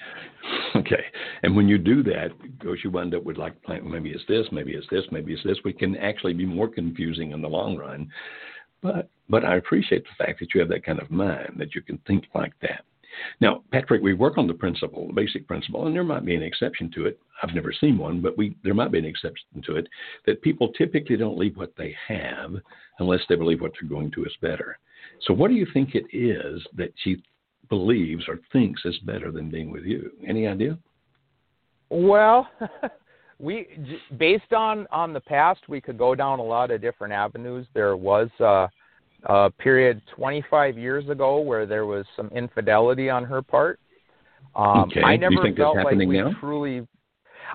charged. 0.73 0.87
Okay. 0.87 1.03
And 1.43 1.55
when 1.55 1.67
you 1.67 1.77
do 1.77 2.01
that, 2.03 2.31
of 2.31 2.59
course, 2.61 2.79
you 2.83 2.89
wind 2.89 3.13
up 3.13 3.23
with 3.23 3.37
like, 3.37 3.53
maybe 3.83 4.11
it's 4.11 4.23
this, 4.27 4.47
maybe 4.51 4.73
it's 4.73 4.87
this, 4.89 5.03
maybe 5.11 5.33
it's 5.33 5.43
this. 5.43 5.57
We 5.65 5.73
can 5.73 5.97
actually 5.97 6.33
be 6.33 6.45
more 6.45 6.67
confusing 6.67 7.31
in 7.31 7.41
the 7.41 7.49
long 7.49 7.75
run. 7.75 8.09
But 8.81 9.09
but 9.29 9.43
I 9.43 9.57
appreciate 9.57 10.03
the 10.03 10.25
fact 10.25 10.39
that 10.39 10.53
you 10.53 10.61
have 10.61 10.69
that 10.69 10.85
kind 10.85 10.99
of 10.99 11.11
mind 11.11 11.55
that 11.57 11.75
you 11.75 11.81
can 11.81 11.97
think 12.07 12.25
like 12.33 12.53
that. 12.61 12.85
Now, 13.39 13.63
Patrick, 13.71 14.01
we 14.01 14.13
work 14.13 14.37
on 14.37 14.47
the 14.47 14.53
principle, 14.53 15.07
the 15.07 15.13
basic 15.13 15.47
principle, 15.47 15.87
and 15.87 15.95
there 15.95 16.03
might 16.03 16.25
be 16.25 16.35
an 16.35 16.43
exception 16.43 16.91
to 16.95 17.05
it. 17.05 17.19
I've 17.41 17.53
never 17.53 17.71
seen 17.71 17.97
one, 17.97 18.21
but 18.21 18.37
we 18.37 18.55
there 18.63 18.73
might 18.73 18.91
be 18.91 18.99
an 18.99 19.05
exception 19.05 19.61
to 19.65 19.75
it 19.75 19.87
that 20.25 20.41
people 20.41 20.69
typically 20.73 21.17
don't 21.17 21.37
leave 21.37 21.57
what 21.57 21.73
they 21.77 21.95
have 22.07 22.55
unless 22.99 23.21
they 23.29 23.35
believe 23.35 23.61
what 23.61 23.71
they're 23.79 23.89
going 23.89 24.11
to 24.11 24.25
is 24.25 24.35
better. 24.41 24.77
So, 25.21 25.33
what 25.33 25.49
do 25.49 25.55
you 25.55 25.67
think 25.73 25.95
it 25.95 26.05
is 26.15 26.61
that 26.75 26.93
she 27.03 27.21
believes 27.69 28.23
or 28.27 28.39
thinks 28.51 28.81
is 28.85 28.97
better 28.99 29.31
than 29.31 29.49
being 29.49 29.71
with 29.71 29.83
you? 29.83 30.11
Any 30.25 30.47
idea? 30.47 30.77
Well, 31.89 32.49
we 33.39 33.67
based 34.17 34.53
on 34.53 34.87
on 34.91 35.13
the 35.13 35.21
past, 35.21 35.61
we 35.67 35.81
could 35.81 35.97
go 35.97 36.15
down 36.15 36.39
a 36.39 36.43
lot 36.43 36.71
of 36.71 36.81
different 36.81 37.13
avenues. 37.13 37.67
There 37.73 37.95
was 37.95 38.29
uh, 38.39 38.67
a 39.23 39.49
period 39.49 40.01
25 40.15 40.77
years 40.77 41.07
ago 41.09 41.39
where 41.39 41.65
there 41.65 41.85
was 41.85 42.05
some 42.15 42.27
infidelity 42.29 43.09
on 43.09 43.23
her 43.23 43.41
part. 43.41 43.79
Um, 44.55 44.89
okay. 44.91 45.01
I 45.03 45.17
never 45.17 45.35
you 45.35 45.41
think 45.43 45.57
felt 45.57 45.75
like 45.75 45.85
happening 45.85 46.09
we 46.09 46.17
now? 46.17 46.31
truly. 46.39 46.87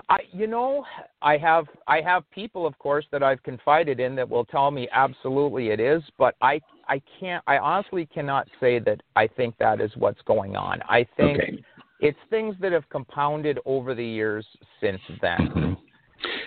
I, 0.09 0.19
you 0.31 0.47
know, 0.47 0.85
I 1.21 1.37
have 1.37 1.67
I 1.87 2.01
have 2.01 2.29
people, 2.31 2.65
of 2.65 2.77
course, 2.79 3.05
that 3.11 3.21
I've 3.21 3.41
confided 3.43 3.99
in 3.99 4.15
that 4.15 4.27
will 4.27 4.45
tell 4.45 4.71
me 4.71 4.87
absolutely 4.91 5.69
it 5.69 5.79
is, 5.79 6.01
but 6.17 6.35
I 6.41 6.61
I 6.87 7.01
can't 7.19 7.43
I 7.47 7.57
honestly 7.57 8.07
cannot 8.07 8.47
say 8.59 8.79
that 8.79 9.01
I 9.15 9.27
think 9.27 9.55
that 9.59 9.81
is 9.81 9.91
what's 9.95 10.21
going 10.23 10.55
on. 10.55 10.81
I 10.89 11.05
think 11.15 11.39
Okay. 11.39 11.63
it's 11.99 12.17
things 12.29 12.55
that 12.59 12.71
have 12.71 12.87
compounded 12.89 13.59
over 13.65 13.93
the 13.93 14.05
years 14.05 14.45
since 14.81 15.01
then. 15.21 15.77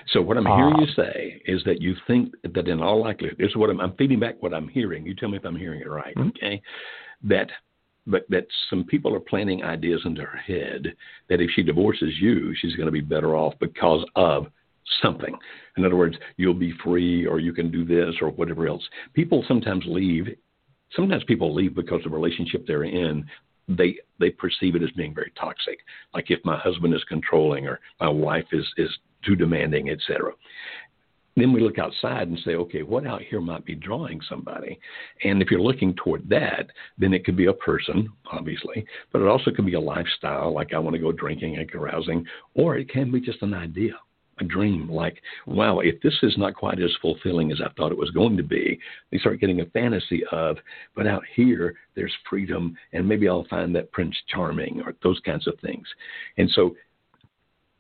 So 0.08 0.22
what 0.22 0.36
I'm 0.36 0.46
hearing 0.46 0.74
Uh, 0.74 0.80
you 0.80 0.86
say 0.94 1.42
is 1.46 1.62
that 1.64 1.80
you 1.80 1.94
think 2.06 2.34
that 2.54 2.68
in 2.68 2.80
all 2.80 3.00
likelihood, 3.00 3.38
this 3.38 3.50
is 3.50 3.56
what 3.56 3.70
I'm, 3.70 3.80
I'm 3.80 3.92
feeding 3.94 4.20
back 4.20 4.42
what 4.42 4.54
I'm 4.54 4.68
hearing. 4.68 5.06
You 5.06 5.14
tell 5.14 5.28
me 5.28 5.36
if 5.36 5.44
I'm 5.44 5.56
hearing 5.56 5.80
it 5.80 5.88
right, 5.88 6.14
Mhm. 6.16 6.28
okay? 6.28 6.62
That, 7.22 7.50
but 8.06 8.24
that 8.30 8.46
some 8.70 8.84
people 8.84 9.14
are 9.14 9.20
planting 9.20 9.64
ideas 9.64 10.04
into 10.04 10.22
her 10.22 10.38
head 10.38 10.94
that 11.28 11.40
if 11.40 11.50
she 11.50 11.62
divorces 11.62 12.20
you, 12.20 12.54
she's 12.54 12.76
going 12.76 12.86
to 12.86 12.92
be 12.92 13.00
better 13.00 13.34
off 13.36 13.58
because 13.58 14.04
of 14.14 14.46
something. 15.02 15.36
In 15.76 15.84
other 15.84 15.96
words, 15.96 16.16
you'll 16.36 16.54
be 16.54 16.72
free, 16.84 17.26
or 17.26 17.40
you 17.40 17.52
can 17.52 17.70
do 17.70 17.84
this, 17.84 18.14
or 18.20 18.30
whatever 18.30 18.68
else. 18.68 18.88
People 19.12 19.44
sometimes 19.48 19.84
leave. 19.86 20.36
Sometimes 20.92 21.24
people 21.24 21.52
leave 21.52 21.74
because 21.74 22.02
the 22.04 22.10
relationship 22.10 22.66
they're 22.66 22.84
in 22.84 23.28
they 23.68 23.96
they 24.20 24.30
perceive 24.30 24.76
it 24.76 24.82
as 24.82 24.90
being 24.92 25.12
very 25.12 25.32
toxic. 25.38 25.80
Like 26.14 26.30
if 26.30 26.44
my 26.44 26.56
husband 26.56 26.94
is 26.94 27.02
controlling 27.04 27.66
or 27.66 27.80
my 28.00 28.08
wife 28.08 28.46
is 28.52 28.64
is 28.76 28.96
too 29.26 29.36
demanding, 29.36 29.90
etc. 29.90 30.32
Then 31.38 31.52
we 31.52 31.60
look 31.60 31.78
outside 31.78 32.28
and 32.28 32.38
say, 32.44 32.54
okay, 32.54 32.82
what 32.82 33.06
out 33.06 33.20
here 33.20 33.42
might 33.42 33.66
be 33.66 33.74
drawing 33.74 34.20
somebody? 34.26 34.78
And 35.22 35.42
if 35.42 35.50
you're 35.50 35.60
looking 35.60 35.94
toward 35.94 36.26
that, 36.30 36.68
then 36.96 37.12
it 37.12 37.26
could 37.26 37.36
be 37.36 37.46
a 37.46 37.52
person, 37.52 38.08
obviously, 38.32 38.86
but 39.12 39.20
it 39.20 39.28
also 39.28 39.50
could 39.50 39.66
be 39.66 39.74
a 39.74 39.80
lifestyle, 39.80 40.54
like 40.54 40.72
I 40.72 40.78
want 40.78 40.94
to 40.94 41.02
go 41.02 41.12
drinking 41.12 41.56
and 41.58 41.70
carousing, 41.70 42.24
or 42.54 42.78
it 42.78 42.88
can 42.88 43.12
be 43.12 43.20
just 43.20 43.42
an 43.42 43.52
idea, 43.52 43.92
a 44.40 44.44
dream, 44.44 44.90
like, 44.90 45.20
wow, 45.46 45.80
if 45.80 46.00
this 46.00 46.16
is 46.22 46.38
not 46.38 46.54
quite 46.54 46.80
as 46.80 46.94
fulfilling 47.02 47.52
as 47.52 47.60
I 47.60 47.70
thought 47.76 47.92
it 47.92 47.98
was 47.98 48.10
going 48.10 48.38
to 48.38 48.42
be, 48.42 48.78
they 49.12 49.18
start 49.18 49.40
getting 49.40 49.60
a 49.60 49.66
fantasy 49.66 50.22
of, 50.32 50.56
but 50.94 51.06
out 51.06 51.22
here, 51.34 51.74
there's 51.94 52.14
freedom, 52.28 52.74
and 52.94 53.06
maybe 53.06 53.28
I'll 53.28 53.46
find 53.50 53.74
that 53.76 53.92
Prince 53.92 54.16
Charming, 54.28 54.82
or 54.86 54.94
those 55.02 55.20
kinds 55.20 55.46
of 55.46 55.58
things. 55.60 55.86
And 56.38 56.50
so 56.50 56.76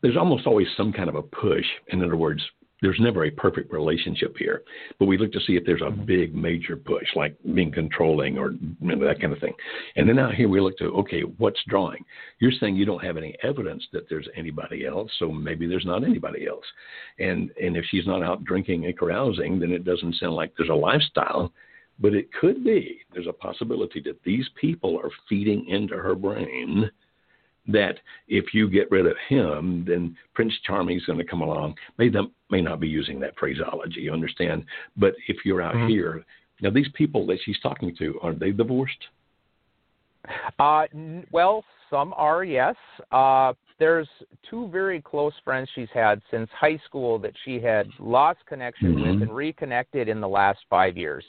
there's 0.02 0.16
almost 0.16 0.46
always 0.46 0.68
some 0.76 0.92
kind 0.92 1.08
of 1.08 1.14
a 1.14 1.22
push. 1.22 1.64
In 1.88 2.02
other 2.02 2.16
words, 2.16 2.42
there's 2.82 3.00
never 3.00 3.24
a 3.24 3.30
perfect 3.30 3.72
relationship 3.72 4.36
here, 4.38 4.62
but 4.98 5.06
we 5.06 5.16
look 5.16 5.32
to 5.32 5.40
see 5.40 5.56
if 5.56 5.64
there's 5.64 5.80
a 5.80 5.84
mm-hmm. 5.84 6.04
big 6.04 6.34
major 6.34 6.76
push, 6.76 7.06
like 7.14 7.34
being 7.54 7.72
controlling 7.72 8.36
or 8.36 8.52
you 8.52 8.76
know, 8.80 9.06
that 9.06 9.20
kind 9.20 9.32
of 9.32 9.38
thing. 9.38 9.54
And 9.96 10.08
then 10.08 10.18
out 10.18 10.34
here 10.34 10.48
we 10.48 10.60
look 10.60 10.76
to, 10.78 10.86
okay, 10.96 11.22
what's 11.22 11.60
drawing? 11.68 12.04
You're 12.38 12.52
saying 12.52 12.76
you 12.76 12.84
don't 12.84 13.02
have 13.02 13.16
any 13.16 13.34
evidence 13.42 13.84
that 13.92 14.08
there's 14.10 14.28
anybody 14.36 14.84
else, 14.84 15.10
so 15.18 15.32
maybe 15.32 15.66
there's 15.66 15.86
not 15.86 16.04
anybody 16.04 16.46
else. 16.46 16.64
And 17.18 17.50
and 17.60 17.76
if 17.76 17.84
she's 17.90 18.06
not 18.06 18.22
out 18.22 18.44
drinking 18.44 18.84
and 18.84 18.98
carousing, 18.98 19.58
then 19.58 19.72
it 19.72 19.84
doesn't 19.84 20.16
sound 20.16 20.34
like 20.34 20.52
there's 20.56 20.70
a 20.70 20.74
lifestyle. 20.74 21.52
But 21.98 22.12
it 22.12 22.30
could 22.38 22.62
be. 22.62 23.00
There's 23.14 23.26
a 23.26 23.32
possibility 23.32 24.02
that 24.02 24.22
these 24.22 24.46
people 24.60 24.98
are 24.98 25.10
feeding 25.30 25.66
into 25.66 25.96
her 25.96 26.14
brain 26.14 26.90
that 27.68 27.98
if 28.28 28.54
you 28.54 28.68
get 28.68 28.90
rid 28.90 29.06
of 29.06 29.16
him, 29.28 29.84
then 29.86 30.16
Prince 30.34 30.54
Charming 30.64 30.96
is 30.96 31.04
going 31.04 31.18
to 31.18 31.24
come 31.24 31.42
along. 31.42 31.76
May 31.98 32.08
them 32.08 32.32
may 32.50 32.60
not 32.60 32.80
be 32.80 32.88
using 32.88 33.18
that 33.20 33.36
phraseology, 33.36 34.00
you 34.00 34.12
understand? 34.12 34.64
But 34.96 35.14
if 35.26 35.44
you're 35.44 35.62
out 35.62 35.74
Mhm. 35.74 35.88
here, 35.88 36.24
now 36.60 36.70
these 36.70 36.88
people 36.90 37.26
that 37.26 37.40
she's 37.40 37.58
talking 37.60 37.94
to, 37.96 38.20
are 38.20 38.32
they 38.32 38.52
divorced? 38.52 39.08
Uh, 40.58 40.86
n- 40.94 41.26
well, 41.32 41.64
some 41.90 42.14
are, 42.16 42.44
yes. 42.44 42.76
Uh, 43.12 43.52
there's 43.78 44.08
two 44.48 44.68
very 44.68 45.00
close 45.00 45.34
friends 45.44 45.68
she's 45.74 45.90
had 45.90 46.22
since 46.30 46.50
high 46.50 46.78
school 46.78 47.18
that 47.18 47.36
she 47.44 47.60
had 47.60 47.88
lost 47.98 48.44
connection 48.46 48.96
Mhm. 48.96 49.02
with 49.02 49.22
and 49.22 49.36
reconnected 49.36 50.08
in 50.08 50.20
the 50.20 50.28
last 50.28 50.64
five 50.70 50.96
years. 50.96 51.24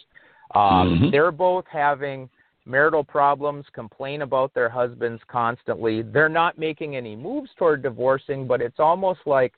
Um, 0.56 1.00
Mhm. 1.00 1.12
They're 1.12 1.32
both 1.32 1.68
having 1.68 2.30
marital 2.68 3.04
problems, 3.04 3.66
complain 3.74 4.22
about 4.22 4.54
their 4.54 4.70
husbands 4.70 5.22
constantly. 5.28 6.02
They're 6.02 6.30
not 6.30 6.58
making 6.58 6.96
any 6.96 7.16
moves 7.16 7.50
toward 7.58 7.82
divorcing, 7.82 8.46
but 8.46 8.62
it's 8.62 8.80
almost 8.80 9.22
like 9.26 9.54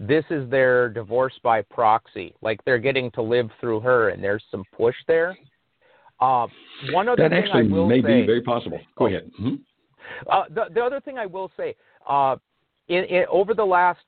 this 0.00 0.24
is 0.30 0.48
their 0.50 0.88
divorce 0.88 1.34
by 1.42 1.62
proxy. 1.62 2.34
Like 2.42 2.64
they're 2.64 2.78
getting 2.78 3.10
to 3.12 3.22
live 3.22 3.50
through 3.60 3.80
her, 3.80 4.08
and 4.08 4.22
there's 4.22 4.42
some 4.50 4.64
push 4.76 4.96
there. 5.06 5.36
Uh, 6.20 6.46
one 6.90 7.08
other 7.08 7.22
That 7.22 7.30
thing 7.30 7.44
actually 7.44 7.68
I 7.68 7.72
will 7.72 7.86
may 7.86 8.00
say, 8.02 8.20
be 8.20 8.26
very 8.26 8.40
possible. 8.40 8.80
Go 8.96 9.06
ahead. 9.06 9.30
Mhm. 9.40 9.60
uh, 10.30 10.44
the, 10.50 10.66
the 10.72 10.82
other 10.82 11.00
thing 11.00 11.18
I 11.18 11.26
will 11.26 11.50
say, 11.56 11.74
uh, 12.08 12.36
in, 12.88 13.04
in, 13.04 13.24
over 13.30 13.54
the 13.54 13.64
last 13.64 14.00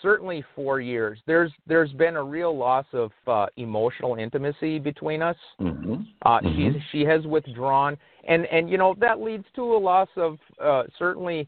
certainly 0.00 0.44
four 0.54 0.80
years, 0.80 1.18
there's 1.26 1.52
there's 1.66 1.92
been 1.92 2.16
a 2.16 2.22
real 2.22 2.56
loss 2.56 2.86
of 2.92 3.10
uh, 3.26 3.46
emotional 3.56 4.14
intimacy 4.16 4.78
between 4.78 5.22
us. 5.22 5.36
Mhm. 5.60 6.06
Uh, 6.22 6.40
Mhm. 6.40 6.72
She's 6.72 6.82
she 6.90 7.04
has 7.04 7.26
withdrawn, 7.26 7.98
and 8.24 8.46
and 8.46 8.70
you 8.70 8.78
know 8.78 8.94
that 8.98 9.20
leads 9.20 9.44
to 9.54 9.76
a 9.76 9.78
loss 9.78 10.08
of 10.16 10.38
uh, 10.58 10.84
certainly 10.98 11.46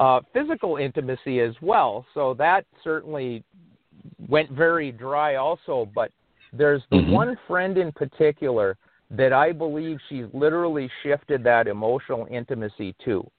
uh, 0.00 0.20
physical 0.32 0.76
intimacy 0.76 1.40
as 1.40 1.54
well. 1.60 2.06
So 2.14 2.32
that 2.34 2.64
certainly 2.82 3.44
went 4.26 4.50
very 4.50 4.90
dry 4.90 5.34
also. 5.34 5.86
But 5.94 6.10
there's 6.54 6.82
the 6.90 6.96
Mhm. 6.96 7.10
one 7.12 7.36
friend 7.46 7.76
in 7.76 7.92
particular 7.92 8.78
that 9.10 9.34
I 9.34 9.52
believe 9.52 10.00
she's 10.08 10.26
literally 10.32 10.88
shifted 11.02 11.44
that 11.44 11.66
emotional 11.68 12.26
intimacy 12.30 12.94
to, 13.04 13.30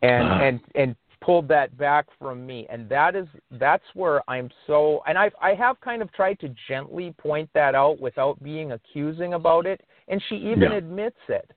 and 0.00 0.26
Ah. 0.26 0.40
and 0.40 0.60
and 0.74 0.96
pulled 1.20 1.48
that 1.48 1.76
back 1.78 2.06
from 2.18 2.46
me 2.46 2.66
and 2.70 2.88
that 2.88 3.16
is 3.16 3.26
that's 3.52 3.84
where 3.94 4.22
i'm 4.30 4.50
so 4.66 5.02
and 5.08 5.16
i 5.18 5.30
i 5.40 5.54
have 5.54 5.80
kind 5.80 6.02
of 6.02 6.12
tried 6.12 6.38
to 6.38 6.54
gently 6.68 7.14
point 7.18 7.48
that 7.54 7.74
out 7.74 8.00
without 8.00 8.40
being 8.42 8.72
accusing 8.72 9.34
about 9.34 9.66
it 9.66 9.80
and 10.08 10.22
she 10.28 10.36
even 10.36 10.72
Yeah. 10.72 10.78
admits 10.78 11.18
it 11.28 11.50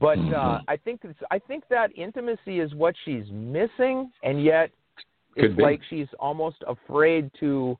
but 0.00 0.18
uh 0.18 0.58
Mhm. 0.58 0.64
i 0.68 0.76
think 0.76 1.04
it's, 1.04 1.18
i 1.30 1.38
think 1.38 1.64
that 1.68 1.90
intimacy 1.96 2.60
is 2.60 2.74
what 2.74 2.94
she's 3.04 3.30
missing 3.30 4.10
and 4.22 4.42
yet 4.42 4.70
Could 5.34 5.44
it's 5.44 5.56
be. 5.56 5.62
like 5.62 5.82
she's 5.90 6.08
almost 6.18 6.62
afraid 6.66 7.30
to 7.40 7.78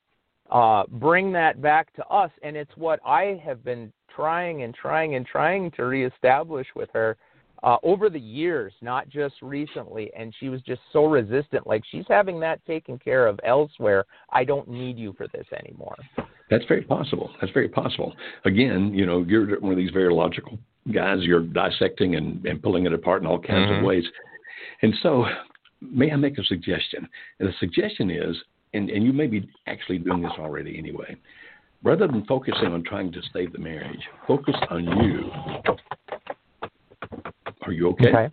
uh 0.51 0.85
bring 0.87 1.33
that 1.33 1.63
back 1.63 1.93
to 1.95 2.07
us 2.09 2.31
and 2.43 2.57
it's 2.57 2.77
what 2.77 3.01
i 3.07 3.41
have 3.43 3.65
been 3.65 3.93
trying 4.15 4.63
and 4.63 4.75
trying 4.75 5.15
and 5.15 5.25
trying 5.25 5.71
to 5.71 5.85
reestablish 5.85 6.67
with 6.75 6.91
her 6.93 7.17
uh, 7.63 7.77
over 7.83 8.11
the 8.11 8.19
years, 8.19 8.73
not 8.81 9.09
just 9.09 9.35
recently, 9.41 10.11
and 10.17 10.35
she 10.41 10.49
was 10.49 10.61
just 10.63 10.81
so 10.93 11.05
resistant. 11.05 11.67
Like 11.67 11.83
she's 11.91 12.05
having 12.09 12.41
that 12.41 12.65
taken 12.67 12.99
care 12.99 13.27
of 13.27 13.39
elsewhere. 13.45 14.05
I 14.31 14.45
don't 14.45 14.69
need 14.69 14.99
you 14.99 15.13
for 15.17 15.27
this 15.29 15.47
anymore. 15.65 15.97
That's 16.51 16.65
very 16.67 16.83
possible. 16.83 17.31
That's 17.41 17.53
very 17.53 17.69
possible. 17.69 18.15
Again, 18.45 18.93
you 18.93 19.07
know, 19.07 19.25
you're 19.27 19.59
one 19.61 19.73
of 19.73 19.79
these 19.79 19.93
very 19.93 20.13
logical 20.13 20.59
guys. 20.93 21.19
You're 21.23 21.41
dissecting 21.41 22.17
and, 22.17 22.45
and 22.45 22.63
pulling 22.63 22.87
it 22.87 22.93
apart 22.93 23.23
in 23.23 23.29
all 23.29 23.39
kinds 23.39 23.71
Mhm. 23.71 23.79
of 23.79 23.85
ways. 23.85 24.05
And 24.83 24.95
so, 25.03 25.27
may 25.81 26.11
I 26.11 26.17
make 26.17 26.39
a 26.39 26.45
suggestion? 26.45 27.09
And 27.39 27.49
the 27.49 27.53
suggestion 27.61 28.11
is, 28.11 28.37
and, 28.75 28.91
and 28.91 29.05
you 29.05 29.13
may 29.13 29.27
be 29.27 29.49
actually 29.67 29.99
doing 29.99 30.23
this 30.23 30.33
already 30.39 30.77
anyway, 30.79 31.17
rather 31.83 32.07
than 32.07 32.25
focusing 32.27 32.69
on 32.69 32.83
trying 32.83 33.13
to 33.13 33.23
save 33.33 33.53
the 33.53 33.59
marriage, 33.59 34.01
focus 34.27 34.57
on 34.71 34.85
you. 35.03 35.31
Are 37.63 37.73
you 37.73 37.89
okay? 37.91 38.31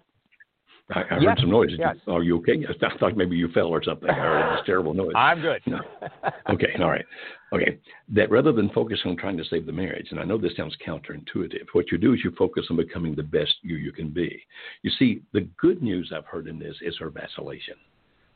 I, 0.92 1.02
I 1.02 1.20
heard 1.20 1.38
some 1.40 1.52
noise. 1.52 1.70
yes. 1.78 1.98
Are 2.08 2.24
you 2.24 2.38
okay? 2.40 2.56
Yes, 2.56 2.72
I 2.82 2.98
thought 2.98 3.16
maybe 3.16 3.36
you 3.38 3.50
fell 3.50 3.68
or 3.68 3.84
something. 3.84 4.10
I 4.10 4.14
heard 4.14 4.58
this 4.58 4.66
terrible 4.66 4.96
noise. 4.96 5.12
I'm 5.16 5.40
good. 5.40 5.62
No. 5.68 5.80
Okay, 6.50 6.74
all 6.80 6.90
right. 6.90 7.06
Okay, 7.54 7.78
that 8.10 8.32
rather 8.32 8.52
than 8.52 8.70
focus 8.70 9.00
on 9.06 9.16
trying 9.16 9.38
to 9.38 9.44
save 9.46 9.68
the 9.68 9.72
marriage, 9.72 10.08
and 10.10 10.20
I 10.20 10.24
know 10.24 10.38
this 10.40 10.56
sounds 10.58 10.76
counterintuitive, 10.86 11.66
what 11.74 11.92
you 11.92 12.00
do 12.00 12.14
is 12.14 12.22
you 12.24 12.32
focus 12.38 12.66
on 12.72 12.78
becoming 12.78 13.14
the 13.14 13.22
best 13.24 13.54
you 13.62 13.76
you 13.76 13.92
can 13.92 14.10
be. 14.10 14.42
You 14.82 14.90
see, 14.98 15.22
the 15.32 15.42
good 15.58 15.84
news 15.84 16.12
I've 16.16 16.26
heard 16.26 16.48
in 16.48 16.58
this 16.58 16.76
is 16.82 16.98
her 16.98 17.10
vacillation. 17.12 17.76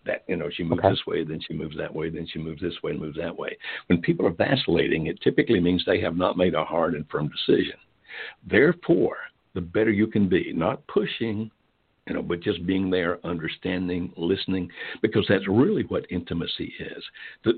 That 0.06 0.24
you 0.28 0.36
know 0.36 0.50
she 0.52 0.64
moves 0.64 0.80
Okay. 0.80 0.90
this 0.92 1.08
way, 1.08 1.24
then 1.24 1.40
she 1.48 1.54
moves 1.56 1.78
that 1.78 1.94
way, 1.94 2.10
then 2.10 2.28
she 2.32 2.38
moves 2.38 2.62
this 2.62 2.76
way 2.84 2.92
and 2.92 3.00
moves 3.00 3.18
that 3.18 3.36
way. 3.36 3.58
When 3.88 4.02
people 4.02 4.28
are 4.28 4.32
vacillating, 4.32 5.08
it 5.08 5.20
typically 5.22 5.60
means 5.60 5.84
they 5.86 6.02
have 6.02 6.18
not 6.18 6.38
made 6.38 6.54
a 6.56 6.64
hard 6.66 6.94
and 6.94 7.10
firm 7.10 7.30
decision. 7.30 7.78
Therefore, 8.46 9.16
the 9.54 9.62
better 9.62 9.92
you 9.92 10.08
can 10.08 10.28
be, 10.28 10.52
not 10.54 10.86
pushing, 10.88 11.50
you 12.08 12.14
know, 12.14 12.22
but 12.22 12.42
just 12.42 12.66
being 12.66 12.90
there, 12.90 13.26
understanding, 13.26 14.12
listening, 14.18 14.70
because 15.02 15.26
that's 15.30 15.48
really 15.48 15.84
what 15.84 16.06
intimacy 16.10 16.74
is. 16.80 17.04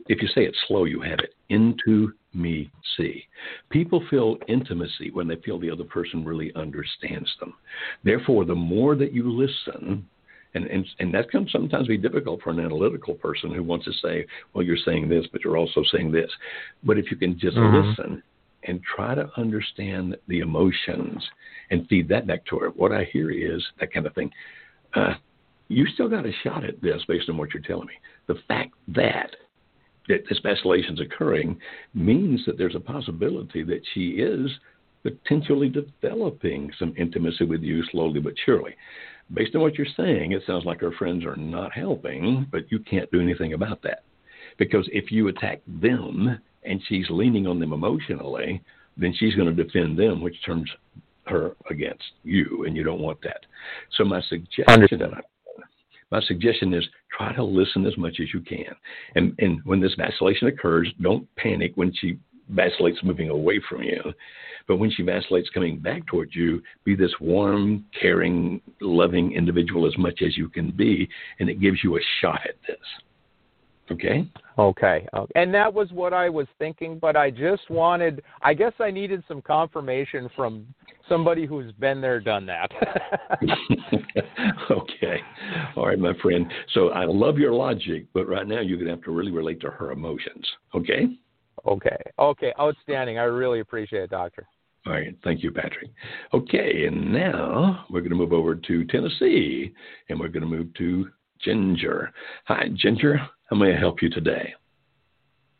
If 0.07 0.21
you 0.21 0.27
say 0.29 0.45
it 0.45 0.55
slow, 0.67 0.85
you 0.85 1.01
have 1.01 1.19
it. 1.19 1.33
Into 1.49 2.13
me, 2.33 2.69
see. 2.95 3.23
People 3.69 4.05
feel 4.09 4.37
intimacy 4.47 5.09
when 5.11 5.27
they 5.27 5.37
feel 5.37 5.59
the 5.59 5.71
other 5.71 5.83
person 5.83 6.23
really 6.23 6.53
understands 6.55 7.29
them. 7.39 7.53
Therefore, 8.03 8.45
the 8.45 8.55
more 8.55 8.95
that 8.95 9.13
you 9.13 9.31
listen, 9.31 10.07
and, 10.53 10.67
and, 10.67 10.85
and 10.99 11.13
that 11.13 11.29
can 11.29 11.47
sometimes 11.49 11.87
be 11.87 11.97
difficult 11.97 12.41
for 12.41 12.51
an 12.51 12.59
analytical 12.59 13.15
person 13.15 13.53
who 13.53 13.63
wants 13.63 13.85
to 13.85 13.93
say, 13.93 14.25
well, 14.53 14.63
you're 14.63 14.77
saying 14.77 15.09
this, 15.09 15.25
but 15.31 15.43
you're 15.43 15.57
also 15.57 15.83
saying 15.91 16.11
this. 16.11 16.31
But 16.83 16.97
if 16.97 17.09
you 17.09 17.17
can 17.17 17.37
just 17.37 17.57
Mhm. 17.57 17.89
listen 17.89 18.23
and 18.67 18.81
try 18.83 19.15
to 19.15 19.29
understand 19.37 20.15
the 20.27 20.39
emotions 20.39 21.23
and 21.71 21.87
feed 21.87 22.07
that 22.09 22.27
back 22.27 22.45
to 22.45 22.59
her, 22.59 22.69
what 22.69 22.91
I 22.91 23.05
hear 23.11 23.31
is 23.31 23.63
that 23.79 23.93
kind 23.93 24.05
of 24.05 24.13
thing. 24.13 24.31
Uh, 24.93 25.15
you 25.67 25.85
still 25.87 26.09
got 26.09 26.25
a 26.25 26.31
shot 26.43 26.63
at 26.63 26.81
this 26.81 27.01
based 27.07 27.29
on 27.29 27.37
what 27.37 27.53
you're 27.53 27.63
telling 27.63 27.87
me. 27.87 27.93
The 28.27 28.39
fact 28.47 28.73
that 28.89 29.35
that 30.07 30.23
this 30.29 30.39
vacillation 30.43 30.93
is 30.93 30.99
occurring 30.99 31.57
means 31.95 32.45
that 32.45 32.59
there's 32.59 32.75
a 32.75 32.79
possibility 32.79 33.63
that 33.63 33.81
she 33.93 34.09
is 34.09 34.51
potentially 35.01 35.69
developing 35.69 36.71
some 36.77 36.93
intimacy 36.97 37.43
with 37.45 37.61
you 37.61 37.83
slowly 37.91 38.19
but 38.19 38.33
surely. 38.45 38.75
Based 39.33 39.55
on 39.55 39.61
what 39.61 39.75
you're 39.75 39.87
saying, 39.97 40.31
it 40.31 40.43
sounds 40.45 40.65
like 40.65 40.79
her 40.81 40.91
friends 40.91 41.25
are 41.25 41.35
not 41.35 41.71
helping, 41.71 42.45
but 42.51 42.71
you 42.71 42.79
can't 42.79 43.11
do 43.11 43.21
anything 43.21 43.53
about 43.53 43.81
that. 43.81 44.03
Because 44.57 44.87
if 44.91 45.11
you 45.11 45.27
attack 45.27 45.61
them 45.81 46.39
and 46.65 46.81
she's 46.87 47.05
leaning 47.09 47.47
on 47.47 47.59
them 47.59 47.73
emotionally, 47.73 48.61
then 48.97 49.13
she's 49.17 49.35
going 49.35 49.53
to 49.53 49.63
defend 49.63 49.97
them, 49.97 50.21
which 50.21 50.35
turns 50.45 50.69
her 51.27 51.55
against 51.69 52.03
you, 52.23 52.65
and 52.65 52.75
you 52.75 52.83
don't 52.83 53.01
want 53.01 53.21
that. 53.23 53.45
So 53.97 54.03
my 54.03 54.21
suggestion, 54.21 54.65
Understood. 54.67 55.13
my 56.11 56.21
suggestion 56.21 56.73
is 56.73 56.85
try 57.15 57.33
to 57.33 57.43
listen 57.43 57.85
as 57.85 57.97
much 57.97 58.19
as 58.21 58.33
you 58.33 58.41
can. 58.41 58.75
And 59.15 59.33
and 59.39 59.59
when 59.65 59.79
this 59.79 59.95
vacillation 59.95 60.47
occurs, 60.47 60.91
don't 61.01 61.27
panic 61.35 61.73
when 61.75 61.93
she 61.93 62.19
vacillates 62.49 62.99
moving 63.03 63.29
away 63.29 63.59
from 63.67 63.83
you. 63.83 64.01
But 64.67 64.77
when 64.77 64.91
she 64.91 65.03
vacillates 65.03 65.49
coming 65.49 65.79
back 65.79 66.05
towards 66.07 66.35
you, 66.35 66.61
be 66.83 66.95
this 66.95 67.13
warm, 67.19 67.85
caring, 67.99 68.61
loving 68.81 69.33
individual 69.33 69.87
as 69.87 69.97
much 69.97 70.21
as 70.21 70.37
you 70.37 70.49
can 70.49 70.71
be, 70.71 71.07
and 71.39 71.49
it 71.49 71.59
gives 71.59 71.83
you 71.83 71.97
a 71.97 72.01
shot 72.21 72.41
at 72.47 72.55
this. 72.67 72.77
Okay? 73.91 74.27
Okay. 74.57 75.07
okay. 75.13 75.31
And 75.35 75.53
that 75.53 75.73
was 75.73 75.91
what 75.91 76.13
I 76.13 76.29
was 76.29 76.47
thinking, 76.57 76.97
but 76.97 77.15
I 77.15 77.29
just 77.29 77.69
wanted 77.69 78.23
I 78.41 78.53
guess 78.53 78.73
I 78.79 78.91
needed 78.91 79.23
some 79.27 79.41
confirmation 79.41 80.29
from 80.35 80.65
somebody 81.07 81.45
who's 81.45 81.71
been 81.73 82.01
there, 82.01 82.19
done 82.19 82.45
that. 82.47 82.71
okay. 84.71 85.19
All 85.75 85.87
right, 85.87 85.99
my 85.99 86.13
friend. 86.21 86.51
So 86.73 86.89
I 86.89 87.05
love 87.05 87.37
your 87.37 87.53
logic, 87.53 88.07
but 88.13 88.27
right 88.27 88.47
now 88.47 88.61
you're 88.61 88.77
going 88.77 88.87
to 88.87 88.95
have 88.95 89.03
to 89.03 89.11
really 89.11 89.31
relate 89.31 89.61
to 89.61 89.69
her 89.69 89.91
emotions. 89.91 90.47
Okay? 90.73 91.17
okay. 91.67 91.97
Okay. 92.19 92.53
Outstanding. 92.59 93.19
I 93.19 93.23
really 93.23 93.59
appreciate 93.59 94.03
it, 94.03 94.09
Doctor. 94.09 94.47
All 94.85 94.93
right. 94.93 95.15
Thank 95.23 95.43
you, 95.43 95.51
Patrick. 95.51 95.89
Okay. 96.33 96.85
And 96.85 97.11
now 97.11 97.85
we're 97.89 98.01
going 98.01 98.11
to 98.11 98.15
move 98.15 98.33
over 98.33 98.55
to 98.55 98.85
Tennessee 98.85 99.73
and 100.09 100.19
we're 100.19 100.27
going 100.27 100.43
to 100.43 100.49
move 100.49 100.73
to 100.75 101.09
Ginger. 101.43 102.11
Hi, 102.45 102.69
Ginger. 102.75 103.19
How 103.45 103.55
may 103.55 103.75
I 103.75 103.79
help 103.79 104.01
you 104.01 104.09
today? 104.09 104.53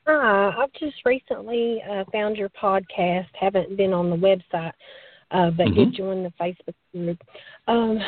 Hi, 0.08 0.54
I've 0.58 0.74
just 0.74 0.98
recently 1.06 1.82
uh, 1.89 2.04
found 2.12 2.38
your 2.38 2.50
podcast. 2.50 3.28
Haven't 3.39 3.76
been 3.78 3.93
on 3.93 4.10
the 4.10 4.15
website, 4.15 4.74
uh, 5.32 5.52
but 5.52 5.67
Mhm. 5.67 5.76
did 5.76 5.93
join 5.93 6.24
the 6.24 6.32
Facebook 6.39 6.76
group. 6.93 7.21
Um, 7.67 8.00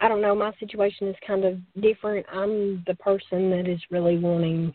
I 0.00 0.08
don't 0.08 0.20
know. 0.20 0.34
My 0.34 0.52
situation 0.54 1.08
is 1.08 1.16
kind 1.26 1.44
of 1.44 1.58
different. 1.80 2.26
I'm 2.30 2.82
the 2.86 2.94
person 2.96 3.50
that 3.50 3.68
is 3.68 3.80
really 3.90 4.18
wanting 4.18 4.74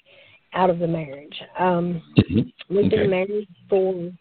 out 0.54 0.70
of 0.70 0.80
the 0.80 0.88
marriage. 0.88 1.42
Um, 1.58 2.02
Mhm. 2.18 2.52
we've 2.70 2.86
Okay. 2.86 2.98
been 2.98 3.10
married 3.10 3.48
for 3.70 4.12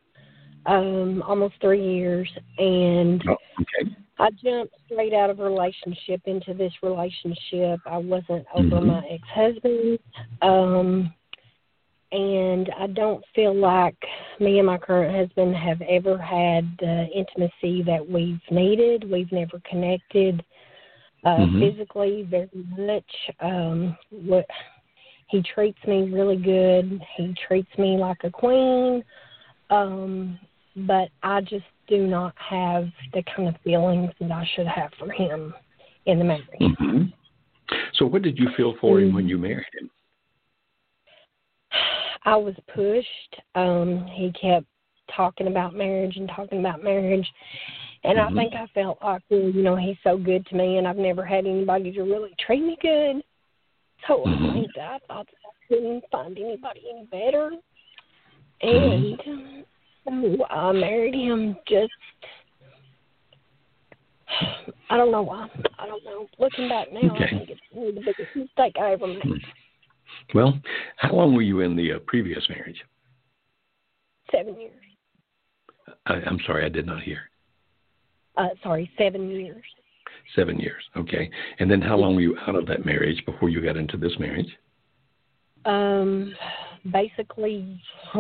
um, 0.66 1.22
almost 1.22 1.54
three 1.60 1.82
years, 1.82 2.30
and 2.58 3.22
Oh, 3.26 3.36
okay. 3.60 3.90
I 4.20 4.28
jumped 4.44 4.74
straight 4.84 5.14
out 5.14 5.30
of 5.30 5.40
a 5.40 5.44
relationship 5.44 6.20
into 6.26 6.52
this 6.52 6.72
relationship. 6.82 7.80
I 7.86 7.96
wasn't 7.96 8.46
over 8.54 8.76
Mhm. 8.76 8.86
my 8.86 9.08
ex 9.08 9.26
husband. 9.28 9.98
Um 10.42 11.12
and 12.12 12.68
I 12.76 12.88
don't 12.88 13.24
feel 13.34 13.54
like 13.54 13.96
me 14.40 14.58
and 14.58 14.66
my 14.66 14.78
current 14.78 15.14
husband 15.14 15.54
have 15.54 15.80
ever 15.82 16.18
had 16.18 16.66
the 16.78 17.08
intimacy 17.14 17.82
that 17.82 18.06
we've 18.06 18.42
needed. 18.50 19.08
We've 19.10 19.30
never 19.32 19.58
connected 19.60 20.44
uh 21.24 21.46
Mhm. 21.46 21.58
physically 21.60 22.22
very 22.24 22.50
much. 22.76 23.30
Um 23.40 23.96
what 24.10 24.46
he 25.28 25.40
treats 25.42 25.82
me 25.86 26.10
really 26.10 26.36
good. 26.36 27.00
He 27.16 27.32
treats 27.34 27.78
me 27.78 27.96
like 27.96 28.22
a 28.24 28.30
queen. 28.30 29.02
Um 29.70 30.38
but 30.76 31.08
I 31.22 31.40
just 31.40 31.64
do 31.88 32.06
not 32.06 32.34
have 32.36 32.88
the 33.12 33.22
kind 33.34 33.48
of 33.48 33.54
feelings 33.62 34.10
that 34.20 34.30
I 34.30 34.48
should 34.54 34.66
have 34.66 34.90
for 34.98 35.10
him 35.10 35.54
in 36.06 36.18
the 36.18 36.24
marriage. 36.24 36.46
hmm 36.78 37.04
So, 37.94 38.06
what 38.06 38.22
did 38.22 38.38
you 38.38 38.48
feel 38.56 38.74
for 38.80 39.00
him 39.00 39.14
when 39.14 39.26
Mm. 39.26 39.28
you 39.28 39.38
married 39.38 39.66
him? 39.78 39.90
I 42.24 42.36
was 42.36 42.54
pushed. 42.74 43.40
Um, 43.54 44.06
he 44.06 44.32
kept 44.32 44.66
talking 45.08 45.46
about 45.46 45.74
marriage 45.74 46.16
and 46.16 46.28
talking 46.28 46.60
about 46.60 46.82
marriage. 46.82 47.30
And 48.04 48.18
Mhm. 48.18 48.30
I 48.30 48.34
think 48.34 48.54
I 48.54 48.66
felt 48.68 49.02
like, 49.02 49.22
well, 49.28 49.40
you 49.40 49.62
know, 49.62 49.76
he's 49.76 49.98
so 50.02 50.16
good 50.16 50.46
to 50.46 50.56
me 50.56 50.78
and 50.78 50.88
I've 50.88 50.96
never 50.96 51.24
had 51.24 51.46
anybody 51.46 51.92
to 51.92 52.02
really 52.02 52.34
treat 52.38 52.62
me 52.62 52.76
good. 52.80 53.22
So. 54.06 54.26
I 54.26 54.52
think 54.52 54.78
I 54.78 54.98
thought 55.06 55.26
that 55.26 55.34
I 55.44 55.66
couldn't 55.68 56.04
find 56.10 56.38
anybody 56.38 56.82
any 56.90 57.04
better. 57.06 57.52
And 58.62 59.20
so 60.10 60.44
I 60.46 60.72
married 60.72 61.14
him 61.14 61.56
just 61.68 61.92
I 64.90 64.96
don't 64.96 65.10
know 65.10 65.22
why. 65.22 65.48
I 65.78 65.86
don't 65.86 66.04
know. 66.04 66.26
Looking 66.38 66.68
back 66.68 66.92
now, 66.92 67.14
Okay. 67.14 67.24
I 67.24 67.28
think 67.30 67.50
it's 67.50 67.60
the 67.72 68.00
biggest 68.00 68.36
mistake 68.36 68.74
I 68.80 68.92
ever 68.92 69.06
made. 69.06 69.22
Hmm. 69.22 69.32
Well, 70.34 70.60
how 70.96 71.12
long 71.12 71.34
were 71.34 71.42
you 71.42 71.60
in 71.60 71.76
the 71.76 71.92
uh, 71.92 71.98
previous 72.06 72.44
marriage? 72.48 72.80
Seven 74.32 74.60
years. 74.60 74.72
I, 76.06 76.14
I'm 76.14 76.38
sorry, 76.46 76.64
I 76.64 76.68
did 76.68 76.86
not 76.86 77.02
hear. 77.02 77.18
Uh, 78.36 78.48
sorry, 78.62 78.90
seven 78.96 79.30
years. 79.30 79.62
Seven 80.34 80.58
years. 80.58 80.82
Okay. 80.96 81.30
And 81.58 81.70
then 81.70 81.80
how 81.80 81.96
long 81.96 82.14
were 82.14 82.20
you 82.20 82.36
out 82.46 82.54
of 82.54 82.66
that 82.66 82.84
marriage 82.84 83.22
before 83.26 83.48
you 83.48 83.62
got 83.62 83.76
into 83.76 83.96
this 83.96 84.12
marriage? 84.18 84.50
Um, 85.64 86.34
basically, 86.92 87.80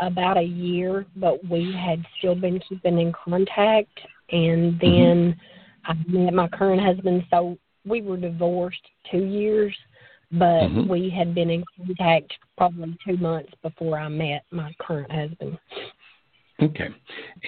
about 0.00 0.36
a 0.36 0.42
year, 0.42 1.06
but 1.16 1.44
we 1.48 1.72
had 1.72 2.04
still 2.18 2.34
been 2.34 2.60
keeping 2.68 2.98
in 2.98 3.12
contact. 3.12 3.98
And 4.30 4.74
Mm-hmm. 4.74 4.86
then 4.86 5.40
I 5.84 5.94
met 6.06 6.34
my 6.34 6.48
current 6.48 6.80
husband, 6.80 7.24
so 7.30 7.58
we 7.84 8.02
were 8.02 8.16
divorced 8.16 8.82
two 9.10 9.24
years, 9.24 9.74
but 10.32 10.68
Mhm. 10.68 10.88
we 10.88 11.08
had 11.08 11.34
been 11.34 11.50
in 11.50 11.64
contact 11.76 12.34
probably 12.56 12.96
two 13.04 13.16
months 13.16 13.52
before 13.62 13.98
I 13.98 14.08
met 14.08 14.44
my 14.50 14.74
current 14.78 15.10
husband. 15.10 15.58
Okay. 16.60 16.88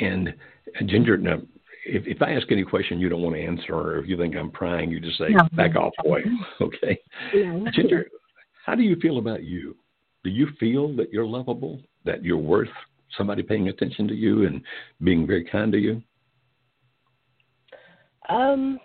And 0.00 0.28
uh, 0.28 0.84
Ginger, 0.84 1.16
now, 1.16 1.42
if, 1.84 2.06
if 2.06 2.22
I 2.22 2.32
ask 2.32 2.50
any 2.50 2.62
question 2.62 3.00
you 3.00 3.08
don't 3.08 3.22
want 3.22 3.34
to 3.36 3.42
answer, 3.42 3.74
or 3.74 3.98
if 3.98 4.08
you 4.08 4.16
think 4.16 4.36
I'm 4.36 4.50
prying, 4.50 4.90
you 4.90 5.00
just 5.00 5.18
say, 5.18 5.30
No. 5.30 5.48
back 5.52 5.76
off, 5.76 5.92
boy. 6.02 6.22
Okay. 6.60 6.98
Know? 7.34 7.66
Ginger, 7.72 8.06
how 8.64 8.74
do 8.74 8.82
you 8.82 8.96
feel 8.96 9.18
about 9.18 9.42
you? 9.44 9.76
Do 10.22 10.30
you 10.30 10.48
feel 10.58 10.94
that 10.96 11.12
you're 11.12 11.26
lovable, 11.26 11.80
that 12.04 12.24
you're 12.24 12.36
worth 12.36 12.68
somebody 13.16 13.42
paying 13.42 13.68
attention 13.68 14.06
to 14.08 14.14
you 14.14 14.46
and 14.46 14.62
being 15.02 15.26
very 15.26 15.44
kind 15.44 15.72
to 15.72 15.78
you? 15.78 16.02
Um, 18.28 18.78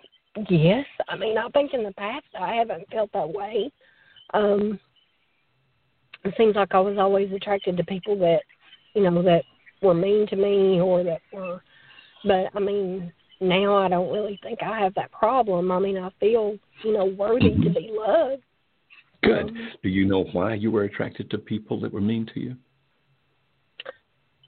yes. 0.50 0.84
I 1.08 1.16
mean, 1.16 1.38
I 1.38 1.48
think 1.48 1.72
in 1.72 1.84
the 1.84 1.92
past 1.92 2.26
I 2.38 2.54
haven't 2.54 2.88
felt 2.90 3.10
that 3.12 3.28
way. 3.28 3.70
Um, 4.34 4.80
it 6.24 6.34
seems 6.36 6.56
like 6.56 6.74
I 6.74 6.80
was 6.80 6.98
always 6.98 7.32
attracted 7.32 7.76
to 7.76 7.84
people 7.84 8.18
that, 8.18 8.40
you 8.94 9.02
know, 9.02 9.22
that 9.22 9.44
were 9.82 9.94
mean 9.94 10.26
to 10.28 10.36
me 10.36 10.80
or 10.80 11.04
that 11.04 11.20
were, 11.32 11.62
but 12.24 12.48
I 12.54 12.58
mean, 12.58 13.12
now 13.40 13.76
I 13.76 13.88
don't 13.88 14.12
really 14.12 14.38
think 14.42 14.62
I 14.62 14.80
have 14.80 14.94
that 14.94 15.12
problem. 15.12 15.70
I 15.70 15.78
mean, 15.78 15.98
I 15.98 16.10
feel, 16.18 16.56
you 16.82 16.92
know, 16.92 17.04
worthy 17.04 17.50
to 17.50 17.70
be 17.70 17.90
loved. 17.92 18.42
Good. 19.22 19.50
Um, 19.50 19.68
Do 19.82 19.88
you 19.88 20.06
know 20.06 20.24
why 20.32 20.54
you 20.54 20.70
were 20.70 20.84
attracted 20.84 21.30
to 21.30 21.38
people 21.38 21.80
that 21.80 21.92
were 21.92 22.00
mean 22.00 22.26
to 22.34 22.40
you? 22.40 22.56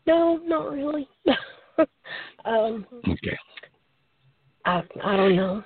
No, 0.09 0.41
not 0.45 0.73
really. 0.73 1.07
um, 2.47 2.87
Okay. 3.07 3.37
I 4.65 4.83
I 5.05 5.17
don't 5.17 5.37
know. 5.37 5.63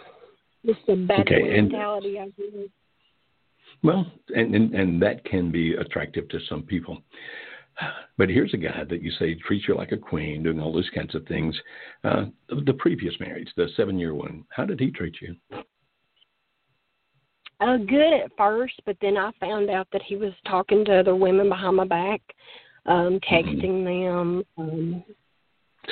Just 0.66 0.80
a 0.88 0.96
bad 0.96 1.20
Okay, 1.20 1.56
and- 1.58 1.68
mentality. 1.70 2.18
I 2.18 2.26
guess. 2.26 2.68
Well, 3.84 4.04
and, 4.34 4.54
and 4.54 4.74
and 4.74 5.02
that 5.02 5.24
can 5.24 5.50
be 5.50 5.74
attractive 5.74 6.28
to 6.30 6.38
some 6.48 6.62
people. 6.62 7.02
But 8.18 8.28
here's 8.28 8.52
a 8.52 8.58
guy 8.58 8.84
that 8.88 9.02
you 9.02 9.10
say 9.12 9.34
treats 9.34 9.66
you 9.66 9.74
like 9.74 9.92
a 9.92 9.96
queen, 9.96 10.42
doing 10.42 10.60
all 10.60 10.72
those 10.72 10.90
kinds 10.94 11.14
of 11.14 11.26
things. 11.26 11.56
Uh, 12.04 12.26
the, 12.48 12.56
the 12.66 12.74
previous 12.74 13.14
marriage, 13.18 13.48
the 13.56 13.68
seven-year 13.76 14.14
one, 14.14 14.44
how 14.50 14.66
did 14.66 14.78
he 14.78 14.90
treat 14.90 15.14
you? 15.22 15.34
Uh, 17.60 17.78
good 17.78 18.12
at 18.24 18.30
first, 18.36 18.74
but 18.84 18.96
then 19.00 19.16
I 19.16 19.30
found 19.40 19.70
out 19.70 19.88
that 19.92 20.02
he 20.02 20.16
was 20.16 20.32
talking 20.46 20.84
to 20.84 20.98
other 21.00 21.16
women 21.16 21.48
behind 21.48 21.76
my 21.76 21.86
back, 21.86 22.20
um, 22.86 23.20
texting 23.30 23.84
them, 23.84 24.44
um, 24.58 25.04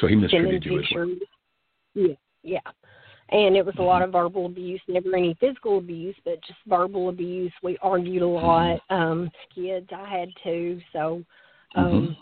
So 0.01 0.07
he 0.07 0.16
mistreated 0.16 0.64
you 0.64 0.78
as 0.78 0.86
well. 0.95 1.07
pictures. 1.07 1.28
Yeah, 1.95 2.14
yeah. 2.43 2.72
And 3.32 3.57
it 3.57 3.64
was 3.64 3.76
a 3.78 3.82
lot 3.82 4.03
of 4.03 4.11
verbal 4.11 4.47
abuse, 4.47 4.80
never 4.88 5.14
any 5.14 5.36
physical 5.38 5.78
abuse, 5.78 6.16
but 6.24 6.43
just 6.45 6.59
verbal 6.66 7.11
abuse. 7.11 7.53
We 7.62 7.78
argued 7.80 8.22
a 8.22 8.26
lot. 8.26 8.80
Um, 8.91 9.30
kids, 9.55 9.86
I 9.95 10.09
had 10.09 10.30
two, 10.43 10.80
so 10.93 11.22
um, 11.76 12.16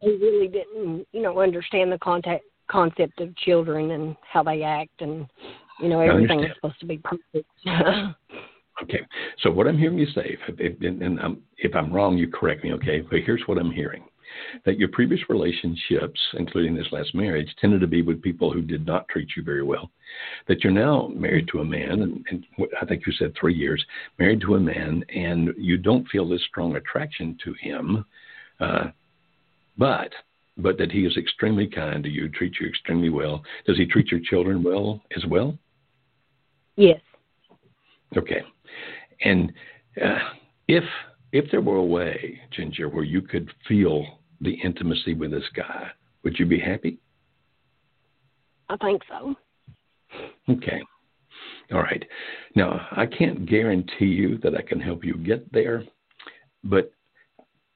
he 0.00 0.08
really 0.08 0.48
didn't, 0.48 1.06
you 1.12 1.20
know, 1.20 1.40
understand 1.40 1.92
the 1.92 1.98
contact 1.98 2.44
concept 2.70 3.20
of 3.20 3.36
children 3.36 3.90
and 3.90 4.16
how 4.22 4.42
they 4.42 4.62
act, 4.62 5.02
and 5.02 5.26
you 5.80 5.88
know, 5.88 6.00
everything 6.00 6.44
is 6.44 6.50
supposed 6.54 6.80
to 6.80 6.86
be 6.86 6.98
perfect. 6.98 7.50
Okay. 8.82 9.00
So 9.42 9.50
what 9.50 9.66
I'm 9.66 9.78
hearing 9.78 9.98
you 9.98 10.06
say, 10.14 10.36
if, 10.48 10.58
if, 10.58 10.80
and 10.80 11.20
I'm, 11.20 11.42
if 11.58 11.74
I'm 11.74 11.92
wrong, 11.92 12.16
you 12.16 12.28
correct 12.28 12.64
me. 12.64 12.72
Okay. 12.74 13.00
But 13.00 13.20
here's 13.24 13.42
what 13.46 13.58
I'm 13.58 13.70
hearing: 13.70 14.04
that 14.64 14.78
your 14.78 14.88
previous 14.88 15.20
relationships, 15.28 16.20
including 16.34 16.74
this 16.74 16.86
last 16.92 17.14
marriage, 17.14 17.48
tended 17.60 17.80
to 17.80 17.86
be 17.86 18.02
with 18.02 18.22
people 18.22 18.52
who 18.52 18.62
did 18.62 18.86
not 18.86 19.08
treat 19.08 19.28
you 19.36 19.42
very 19.42 19.62
well. 19.62 19.90
That 20.48 20.64
you're 20.64 20.72
now 20.72 21.08
married 21.14 21.48
to 21.48 21.60
a 21.60 21.64
man, 21.64 22.02
and, 22.02 22.24
and 22.30 22.44
I 22.80 22.84
think 22.86 23.06
you 23.06 23.12
said 23.12 23.34
three 23.38 23.54
years, 23.54 23.84
married 24.18 24.40
to 24.42 24.54
a 24.54 24.60
man, 24.60 25.04
and 25.14 25.50
you 25.56 25.76
don't 25.76 26.08
feel 26.08 26.28
this 26.28 26.42
strong 26.48 26.76
attraction 26.76 27.38
to 27.44 27.54
him, 27.60 28.04
uh, 28.60 28.88
but 29.78 30.12
but 30.56 30.76
that 30.76 30.92
he 30.92 31.06
is 31.06 31.16
extremely 31.16 31.66
kind 31.66 32.02
to 32.04 32.10
you, 32.10 32.28
treats 32.28 32.60
you 32.60 32.68
extremely 32.68 33.08
well. 33.08 33.42
Does 33.66 33.78
he 33.78 33.86
treat 33.86 34.10
your 34.10 34.20
children 34.20 34.62
well 34.62 35.00
as 35.16 35.24
well? 35.26 35.56
yes. 36.76 37.00
Okay. 38.16 38.42
And 39.22 39.52
uh, 40.02 40.18
if 40.68 40.84
if 41.32 41.50
there 41.50 41.60
were 41.60 41.76
a 41.76 41.84
way, 41.84 42.40
Ginger, 42.50 42.88
where 42.88 43.04
you 43.04 43.22
could 43.22 43.50
feel 43.68 44.04
the 44.40 44.54
intimacy 44.64 45.14
with 45.14 45.30
this 45.30 45.44
guy, 45.54 45.90
would 46.24 46.38
you 46.38 46.46
be 46.46 46.58
happy? 46.58 46.98
I 48.68 48.76
think 48.78 49.02
so. 49.08 49.34
Okay. 50.48 50.80
All 51.72 51.82
right. 51.82 52.04
Now, 52.56 52.86
I 52.92 53.06
can't 53.06 53.46
guarantee 53.48 54.06
you 54.06 54.38
that 54.38 54.56
I 54.56 54.62
can 54.62 54.80
help 54.80 55.04
you 55.04 55.16
get 55.18 55.52
there, 55.52 55.84
but 56.64 56.92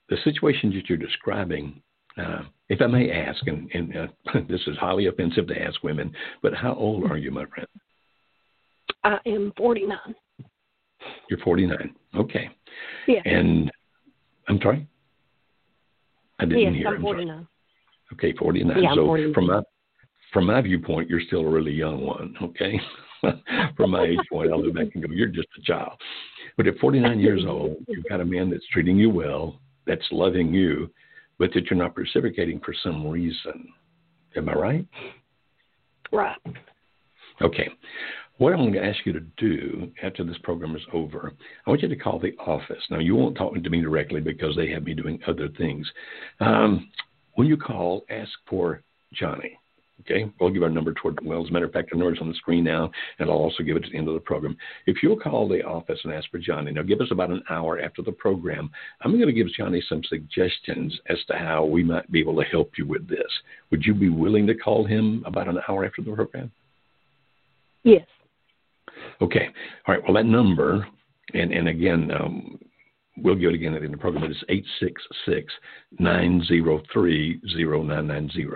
the 0.08 0.16
situations 0.24 0.74
that 0.74 0.88
you're 0.88 0.98
describing, 0.98 1.80
uh, 2.18 2.42
if 2.68 2.80
I 2.80 2.86
may 2.86 3.10
ask, 3.10 3.46
and, 3.46 3.70
and 3.72 3.96
uh, 3.96 4.40
this 4.48 4.60
is 4.66 4.76
highly 4.78 5.06
offensive 5.06 5.46
to 5.48 5.62
ask 5.62 5.82
women, 5.82 6.12
but 6.42 6.54
how 6.54 6.74
old 6.74 7.10
are 7.10 7.16
you, 7.16 7.30
my 7.30 7.44
friend? 7.46 7.68
I 9.04 9.18
am 9.26 9.52
49. 9.56 9.98
You're 11.28 11.40
49. 11.40 11.94
Okay. 12.16 12.48
Yeah. 13.06 13.20
And 13.24 13.70
I'm 14.48 14.58
sorry? 14.62 14.86
I 16.38 16.44
didn't 16.44 16.60
yes, 16.60 16.74
hear. 16.74 16.88
I'm 16.88 16.94
I'm 16.94 17.02
sorry. 17.02 17.14
49. 17.14 17.48
Okay, 18.12 18.32
49. 18.34 18.82
Yeah, 18.82 18.94
so 18.94 19.06
49. 19.06 19.34
from 19.34 19.46
my 19.46 19.62
from 20.32 20.46
my 20.46 20.60
viewpoint, 20.60 21.08
you're 21.08 21.20
still 21.20 21.40
a 21.40 21.48
really 21.48 21.72
young 21.72 22.04
one. 22.04 22.34
Okay, 22.42 22.80
from 23.76 23.90
my 23.90 24.04
age 24.04 24.18
point, 24.30 24.52
I'll 24.52 24.62
look 24.62 24.74
back 24.74 24.88
and 24.94 25.04
go, 25.04 25.12
you're 25.12 25.28
just 25.28 25.48
a 25.58 25.62
child. 25.62 25.92
But 26.56 26.66
at 26.66 26.78
49 26.78 27.20
years 27.20 27.44
old, 27.48 27.76
you've 27.88 28.04
got 28.08 28.20
a 28.20 28.24
man 28.24 28.50
that's 28.50 28.66
treating 28.72 28.96
you 28.96 29.10
well, 29.10 29.60
that's 29.86 30.04
loving 30.10 30.52
you, 30.52 30.90
but 31.38 31.50
that 31.54 31.66
you're 31.70 31.78
not 31.78 31.96
reciprocating 31.96 32.60
for 32.60 32.74
some 32.82 33.06
reason. 33.06 33.68
Am 34.36 34.48
I 34.48 34.54
right? 34.54 34.86
Right. 36.12 36.36
Okay. 37.40 37.68
What 38.38 38.52
I'm 38.52 38.58
going 38.58 38.72
to 38.72 38.84
ask 38.84 39.06
you 39.06 39.12
to 39.12 39.20
do 39.36 39.92
after 40.02 40.24
this 40.24 40.36
program 40.42 40.74
is 40.74 40.82
over, 40.92 41.32
I 41.66 41.70
want 41.70 41.82
you 41.82 41.88
to 41.88 41.96
call 41.96 42.18
the 42.18 42.34
office. 42.38 42.82
Now, 42.90 42.98
you 42.98 43.14
won't 43.14 43.36
talk 43.36 43.54
to 43.54 43.70
me 43.70 43.80
directly 43.80 44.20
because 44.20 44.56
they 44.56 44.68
have 44.70 44.82
me 44.82 44.92
doing 44.92 45.20
other 45.28 45.48
things. 45.56 45.88
Um, 46.40 46.90
when 47.34 47.46
you 47.46 47.56
call, 47.56 48.04
ask 48.10 48.32
for 48.48 48.82
Johnny. 49.12 49.56
Okay, 50.00 50.28
we'll 50.40 50.50
give 50.50 50.64
our 50.64 50.68
number 50.68 50.92
toward, 50.92 51.24
well, 51.24 51.44
as 51.44 51.48
a 51.48 51.52
matter 51.52 51.66
of 51.66 51.72
fact, 51.72 51.90
our 51.92 51.98
number's 51.98 52.18
on 52.20 52.28
the 52.28 52.34
screen 52.34 52.64
now, 52.64 52.90
and 53.20 53.30
I'll 53.30 53.36
also 53.36 53.62
give 53.62 53.76
it 53.76 53.84
at 53.84 53.92
the 53.92 53.96
end 53.96 54.08
of 54.08 54.14
the 54.14 54.20
program. 54.20 54.56
If 54.86 54.96
you'll 55.02 55.18
call 55.18 55.48
the 55.48 55.62
office 55.62 56.00
and 56.02 56.12
ask 56.12 56.28
for 56.30 56.38
Johnny, 56.38 56.72
now 56.72 56.82
give 56.82 57.00
us 57.00 57.12
about 57.12 57.30
an 57.30 57.42
hour 57.48 57.80
after 57.80 58.02
the 58.02 58.12
program. 58.12 58.68
I'm 59.02 59.12
going 59.12 59.26
to 59.26 59.32
give 59.32 59.46
Johnny 59.56 59.82
some 59.88 60.02
suggestions 60.08 60.98
as 61.08 61.18
to 61.28 61.34
how 61.34 61.64
we 61.64 61.84
might 61.84 62.10
be 62.10 62.18
able 62.18 62.36
to 62.42 62.48
help 62.48 62.72
you 62.76 62.86
with 62.86 63.08
this. 63.08 63.30
Would 63.70 63.84
you 63.84 63.94
be 63.94 64.08
willing 64.08 64.48
to 64.48 64.54
call 64.54 64.84
him 64.84 65.22
about 65.24 65.48
an 65.48 65.60
hour 65.68 65.84
after 65.84 66.02
the 66.02 66.12
program? 66.12 66.50
Yes. 67.84 68.06
Okay. 69.20 69.48
All 69.86 69.94
right. 69.94 70.02
Well, 70.04 70.14
that 70.14 70.26
number, 70.26 70.86
and, 71.32 71.52
and 71.52 71.68
again, 71.68 72.10
um, 72.10 72.58
we'll 73.18 73.34
give 73.34 73.50
it 73.50 73.54
again 73.54 73.74
at 73.74 73.80
the 73.80 73.86
end 73.86 73.94
of 73.94 74.00
the 74.00 74.02
program. 74.02 74.24
It 74.24 74.30
is 74.32 74.44
866 74.48 75.52
903 75.98 77.40
0990. 77.44 78.46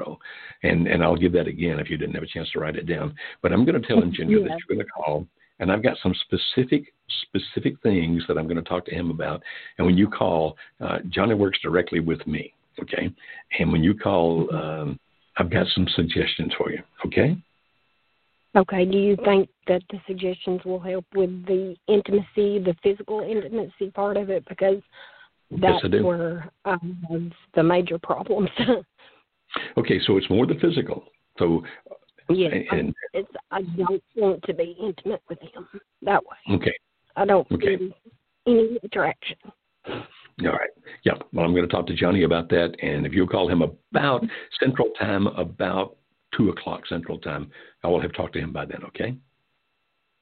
And 0.62 0.86
and 0.88 1.02
I'll 1.02 1.16
give 1.16 1.32
that 1.32 1.46
again 1.46 1.78
if 1.78 1.90
you 1.90 1.96
didn't 1.96 2.14
have 2.14 2.24
a 2.24 2.26
chance 2.26 2.50
to 2.52 2.60
write 2.60 2.76
it 2.76 2.86
down. 2.86 3.14
But 3.42 3.52
I'm 3.52 3.64
going 3.64 3.80
to 3.80 3.86
tell 3.86 3.98
him, 4.02 4.12
Ginger 4.12 4.40
that 4.40 4.58
you're 4.68 4.76
going 4.76 4.86
to 4.86 4.92
call, 4.92 5.26
and 5.60 5.70
I've 5.70 5.82
got 5.82 5.96
some 6.02 6.14
specific 6.24 6.92
specific 7.22 7.80
things 7.82 8.22
that 8.28 8.36
I'm 8.38 8.46
going 8.46 8.62
to 8.62 8.68
talk 8.68 8.84
to 8.86 8.94
him 8.94 9.10
about. 9.10 9.42
And 9.78 9.86
when 9.86 9.96
you 9.96 10.08
call, 10.08 10.56
uh, 10.80 10.98
Johnny 11.08 11.34
works 11.34 11.58
directly 11.62 12.00
with 12.00 12.26
me. 12.26 12.52
Okay. 12.80 13.10
And 13.58 13.72
when 13.72 13.82
you 13.82 13.94
call, 13.94 14.54
um, 14.54 14.98
I've 15.36 15.50
got 15.50 15.66
some 15.74 15.86
suggestions 15.94 16.52
for 16.56 16.70
you. 16.70 16.82
Okay. 17.06 17.36
Okay. 18.58 18.84
Do 18.84 18.98
you 18.98 19.16
think 19.24 19.48
that 19.68 19.82
the 19.90 19.98
suggestions 20.06 20.60
will 20.64 20.80
help 20.80 21.04
with 21.14 21.30
the 21.46 21.76
intimacy, 21.86 22.58
the 22.58 22.74
physical 22.82 23.20
intimacy 23.20 23.90
part 23.94 24.16
of 24.16 24.30
it? 24.30 24.44
Because 24.48 24.82
that's 25.50 25.86
do. 25.88 26.04
where 26.04 26.50
have 26.64 26.80
the 27.54 27.62
major 27.62 27.98
problems. 27.98 28.50
Okay. 29.78 29.98
So 30.06 30.18
it's 30.18 30.28
more 30.28 30.44
the 30.46 30.56
physical. 30.60 31.04
So 31.38 31.62
yes. 32.28 32.52
and, 32.70 32.94
it's 33.14 33.30
I 33.50 33.62
don't 33.62 34.02
want 34.14 34.42
to 34.42 34.52
be 34.52 34.76
intimate 34.78 35.22
with 35.30 35.40
him 35.40 35.66
that 36.02 36.22
way. 36.22 36.56
okay. 36.56 36.74
I 37.16 37.24
don't 37.24 37.50
Okay. 37.50 37.78
any 38.46 38.78
attraction. 38.82 39.38
All 39.86 40.02
right. 40.52 40.70
Yeah. 41.04 41.14
Well, 41.32 41.46
I'm 41.46 41.52
going 41.52 41.66
to 41.66 41.74
talk 41.74 41.86
to 41.86 41.94
Johnny 41.94 42.24
about 42.24 42.50
that. 42.50 42.76
And 42.82 43.06
if 43.06 43.14
you'll 43.14 43.26
call 43.26 43.48
him 43.48 43.62
about 43.62 44.22
Central 44.60 44.90
Time, 44.98 45.26
about 45.28 45.96
2 46.36 46.50
o'clock 46.50 46.86
Central 46.88 47.18
Time. 47.18 47.50
I 47.82 47.88
will 47.88 48.00
have 48.00 48.12
talked 48.12 48.34
to 48.34 48.40
him 48.40 48.52
by 48.52 48.64
then, 48.64 48.82
okay? 48.88 49.16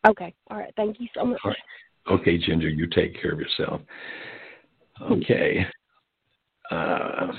Okay. 0.07 0.35
All 0.51 0.59
right. 0.59 0.73
Thank 0.77 1.01
you 1.01 1.09
so 1.15 1.25
much. 1.25 1.41
All 1.45 1.51
right. 1.51 2.21
Okay, 2.21 2.39
Ginger, 2.39 2.69
you 2.69 2.87
take 2.87 3.21
care 3.21 3.33
of 3.33 3.41
yourself. 3.41 3.81
Okay. 5.03 5.67
Uh, 6.71 7.33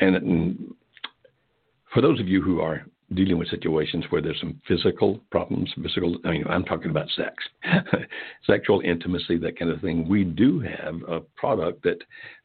and, 0.00 0.16
and 0.16 0.74
for 1.92 2.00
those 2.00 2.20
of 2.20 2.28
you 2.28 2.40
who 2.40 2.60
are 2.60 2.86
dealing 3.14 3.38
with 3.38 3.48
situations 3.48 4.04
where 4.10 4.22
there's 4.22 4.40
some 4.40 4.60
physical 4.66 5.20
problems, 5.30 5.70
physical, 5.82 6.16
I 6.24 6.30
mean, 6.30 6.44
I'm 6.48 6.64
talking 6.64 6.90
about 6.90 7.08
sex, 7.10 7.34
sexual 8.46 8.80
intimacy, 8.80 9.36
that 9.38 9.58
kind 9.58 9.70
of 9.70 9.80
thing. 9.80 10.08
We 10.08 10.24
do 10.24 10.60
have 10.60 11.02
a 11.08 11.20
product 11.36 11.82
that, 11.82 11.98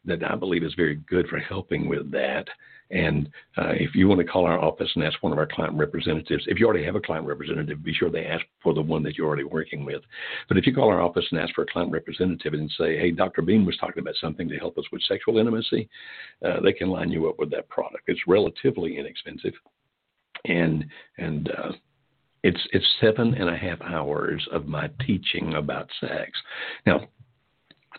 that 0.04 0.22
I 0.28 0.34
believe 0.34 0.64
is 0.64 0.74
very 0.74 0.96
good 1.08 1.26
for 1.28 1.38
helping 1.38 1.88
with 1.88 2.10
that. 2.12 2.46
And 2.90 3.28
uh, 3.56 3.72
if 3.72 3.94
you 3.94 4.08
want 4.08 4.20
to 4.20 4.26
call 4.26 4.46
our 4.46 4.58
office 4.58 4.90
and 4.94 5.04
ask 5.04 5.22
one 5.22 5.32
of 5.32 5.38
our 5.38 5.46
client 5.46 5.74
representatives, 5.74 6.44
if 6.46 6.58
you 6.58 6.66
already 6.66 6.84
have 6.84 6.96
a 6.96 7.00
client 7.00 7.26
representative, 7.26 7.84
be 7.84 7.92
sure 7.92 8.10
they 8.10 8.24
ask 8.24 8.44
for 8.62 8.72
the 8.72 8.80
one 8.80 9.02
that 9.02 9.16
you're 9.16 9.26
already 9.26 9.44
working 9.44 9.84
with. 9.84 10.02
But 10.48 10.56
if 10.56 10.66
you 10.66 10.74
call 10.74 10.88
our 10.88 11.02
office 11.02 11.26
and 11.30 11.40
ask 11.40 11.54
for 11.54 11.62
a 11.62 11.66
client 11.66 11.92
representative 11.92 12.54
and 12.54 12.70
say, 12.78 12.98
hey, 12.98 13.10
Dr. 13.10 13.42
Beam 13.42 13.66
was 13.66 13.76
talking 13.76 14.00
about 14.00 14.16
something 14.20 14.48
to 14.48 14.56
help 14.56 14.78
us 14.78 14.86
with 14.90 15.02
sexual 15.02 15.38
intimacy, 15.38 15.88
uh, 16.44 16.60
they 16.60 16.72
can 16.72 16.88
line 16.88 17.10
you 17.10 17.28
up 17.28 17.38
with 17.38 17.50
that 17.50 17.68
product. 17.68 18.04
It's 18.06 18.26
relatively 18.26 18.96
inexpensive 18.96 19.52
and 20.44 20.84
and 21.16 21.50
uh, 21.50 21.72
it's 22.42 22.60
it's 22.72 22.86
seven 23.00 23.34
and 23.34 23.48
a 23.48 23.56
half 23.56 23.80
hours 23.82 24.46
of 24.52 24.66
my 24.66 24.88
teaching 25.06 25.54
about 25.54 25.88
sex. 26.00 26.30
Now, 26.86 27.08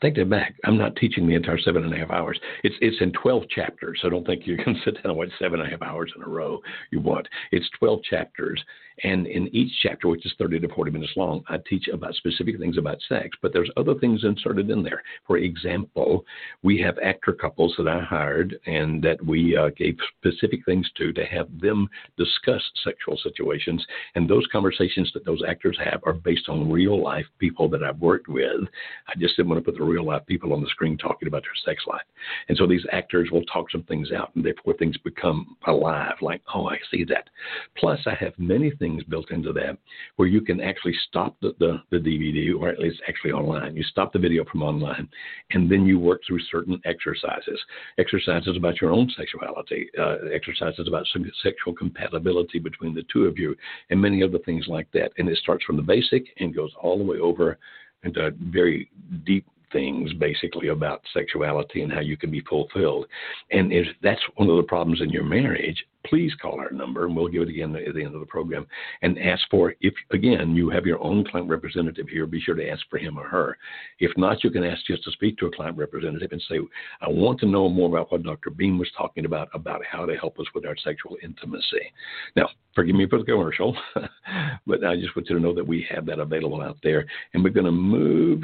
I 0.02 0.06
take 0.06 0.16
that 0.16 0.30
back. 0.30 0.56
I'm 0.64 0.78
not 0.78 0.96
teaching 0.96 1.28
the 1.28 1.36
entire 1.36 1.60
seven 1.60 1.84
and 1.84 1.94
a 1.94 1.98
half 1.98 2.10
hours. 2.10 2.40
It's 2.64 2.76
it's 2.82 3.02
in 3.02 3.12
12 3.12 3.50
chapters. 3.50 4.00
So 4.02 4.10
don't 4.10 4.26
think 4.26 4.48
you 4.48 4.58
can 4.58 4.80
sit 4.86 4.96
down 4.96 5.12
and 5.12 5.18
watch 5.18 5.30
seven 5.40 5.60
and 5.60 5.68
a 5.68 5.72
half 5.72 5.82
hours 5.82 6.12
in 6.16 6.24
a 6.24 6.28
row. 6.28 6.60
You 6.92 7.00
want. 7.00 7.28
It's 7.52 7.70
12 7.80 8.04
chapters. 8.04 8.64
And 9.04 9.28
in 9.28 9.54
each 9.56 9.72
chapter, 9.82 10.08
which 10.08 10.26
is 10.26 10.34
30 10.38 10.60
to 10.62 10.68
40 10.70 10.92
minutes 10.92 11.14
long, 11.16 11.44
I 11.48 11.58
teach 11.70 11.88
about 11.88 12.16
specific 12.16 12.60
things 12.60 12.78
about 12.78 12.98
sex, 13.08 13.38
but 13.42 13.54
there's 13.54 13.70
other 13.78 13.96
things 13.96 14.24
inserted 14.24 14.70
in 14.70 14.84
there. 14.84 15.02
For 15.26 15.38
example, 15.38 16.26
we 16.64 16.80
have 16.82 16.98
actor 17.00 17.34
couples 17.34 17.74
that 17.78 17.88
I 17.88 18.02
hired 18.02 18.60
and 18.66 19.02
that 19.04 19.24
we 19.26 19.56
uh, 19.56 19.70
gave 19.78 19.98
specific 20.18 20.66
things 20.66 20.90
to 20.98 21.14
to 21.14 21.26
have 21.26 21.48
them 21.60 21.88
discuss 22.18 22.62
sexual 22.84 23.18
situations. 23.22 23.86
And 24.16 24.30
those 24.30 24.46
conversations 24.52 25.12
that 25.14 25.26
those 25.26 25.42
actors 25.48 25.78
have 25.84 26.02
are 26.06 26.14
based 26.14 26.50
on 26.50 26.72
real 26.72 27.02
life 27.02 27.26
people 27.38 27.70
that 27.70 27.84
I've 27.84 28.00
worked 28.00 28.28
with. 28.28 28.62
I 29.08 29.14
just 29.18 29.36
didn't 29.36 29.50
want 29.50 29.64
to 29.64 29.72
put 29.72 29.78
the 29.78 29.86
real 29.86 30.06
life 30.06 30.26
people 30.26 30.54
on 30.54 30.62
the 30.62 30.70
screen 30.70 30.98
talking 30.98 31.28
about 31.28 31.44
their 31.44 31.52
sex 31.66 31.84
life. 31.88 32.02
And 32.48 32.58
so 32.58 32.68
these 32.68 32.86
actors 32.92 33.30
will 33.32 33.44
talk 33.46 33.72
some 33.72 33.84
things 33.84 34.12
out, 34.12 34.32
and 34.36 34.46
therefore 34.46 34.74
things 34.74 34.98
become 34.98 35.56
alive, 35.68 36.16
like, 36.22 36.42
oh, 36.54 36.68
I 36.68 36.78
see 36.92 37.04
that. 37.06 37.30
Plus, 37.78 38.00
I 38.06 38.16
have 38.16 38.34
many 38.38 38.72
things 38.72 38.89
things 38.90 39.04
built 39.04 39.32
into 39.32 39.54
that 39.54 39.78
where 40.16 40.28
you 40.28 40.42
can 40.42 40.60
actually 40.62 40.96
stop 41.08 41.36
the, 41.42 41.54
the, 41.60 41.82
the 41.92 41.98
DVD, 41.98 42.60
or 42.60 42.70
at 42.70 42.80
least 42.80 43.02
actually 43.08 43.32
online. 43.32 43.76
You 43.76 43.84
stop 43.84 44.12
the 44.12 44.20
video 44.20 44.44
from 44.46 44.64
online, 44.64 45.08
and 45.52 45.70
then 45.72 45.86
you 45.86 46.00
work 46.00 46.22
through 46.28 46.40
certain 46.52 46.82
exercises. 46.86 47.60
Exercises 47.98 48.56
about 48.58 48.82
your 48.82 48.92
own 48.92 49.10
sexuality, 49.16 49.90
uh, 50.00 50.18
exercises 50.34 50.88
about 50.88 51.06
sexual 51.44 51.74
compatibility 51.74 52.60
between 52.60 52.94
the 52.94 53.06
two 53.12 53.26
of 53.26 53.38
you, 53.38 53.56
and 53.90 54.02
many 54.02 54.24
other 54.24 54.40
things 54.40 54.66
like 54.68 54.92
that. 54.94 55.12
And 55.18 55.30
it 55.30 55.38
starts 55.38 55.64
from 55.66 55.78
the 55.78 55.84
basic 55.84 56.26
and 56.40 56.56
goes 56.56 56.72
all 56.82 56.98
the 56.98 57.04
way 57.04 57.18
over 57.18 57.58
into 58.04 58.32
very 58.40 58.90
deep 59.26 59.46
things 59.72 60.12
basically 60.14 60.70
about 60.70 61.02
sexuality 61.14 61.82
and 61.82 61.92
how 61.92 62.02
you 62.02 62.18
can 62.18 62.32
be 62.32 62.42
fulfilled. 62.42 63.06
And 63.52 63.72
if 63.72 63.88
that's 64.02 64.22
one 64.36 64.50
of 64.50 64.58
the 64.58 64.64
problems 64.64 65.02
in 65.02 65.10
your 65.10 65.24
marriage, 65.24 65.84
please 66.06 66.34
call 66.42 66.60
our 66.60 66.72
number 66.72 67.06
and 67.06 67.16
we'll 67.16 67.28
give 67.28 67.42
it 67.42 67.50
again 67.50 67.76
at 67.76 67.94
the 67.94 68.04
end 68.04 68.14
of 68.14 68.22
the 68.22 68.26
program 68.26 68.66
and 69.02 69.20
ask 69.20 69.44
for 69.52 69.74
if 69.82 69.94
again 70.12 70.56
you 70.56 70.70
have 70.70 70.86
your 70.86 71.02
own 71.04 71.26
client 71.26 71.50
representative 71.50 72.08
here 72.08 72.26
be 72.26 72.40
sure 72.40 72.56
to 72.56 72.70
ask 72.70 72.82
for 72.90 72.98
him 72.98 73.18
or 73.18 73.28
her. 73.28 73.58
If 74.00 74.12
not 74.18 74.44
you 74.44 74.50
can 74.50 74.64
ask 74.64 74.86
just 74.86 75.04
to 75.04 75.12
speak 75.12 75.38
to 75.38 75.48
a 75.48 75.56
client 75.56 75.78
representative 75.78 76.32
and 76.32 76.42
say 76.50 76.60
i 77.02 77.10
want 77.10 77.40
to 77.42 77.46
know 77.46 77.70
more 77.70 77.90
about 77.90 78.12
what 78.12 78.24
dr 78.24 78.50
beam 78.52 78.78
was 78.78 78.90
talking 78.98 79.26
about 79.26 79.50
about 79.54 79.82
how 79.86 80.06
to 80.06 80.16
help 80.16 80.40
us 80.40 80.46
with 80.56 80.66
our 80.66 80.78
sexual 80.78 81.18
intimacy. 81.22 81.92
Now 82.36 82.50
forgive 82.76 82.96
me 82.96 83.08
for 83.08 83.20
the 83.20 83.26
commercial 83.26 83.76
but 84.68 84.84
i 84.84 84.96
just 84.96 85.16
want 85.16 85.30
you 85.30 85.36
to 85.36 85.42
know 85.42 85.54
that 85.54 85.68
we 85.68 85.86
have 85.90 86.06
that 86.06 86.20
available 86.20 86.62
out 86.62 86.78
there. 86.84 87.06
And 87.34 87.44
we're 87.44 87.50
going 87.50 87.66
to 87.66 87.72
move 87.72 88.44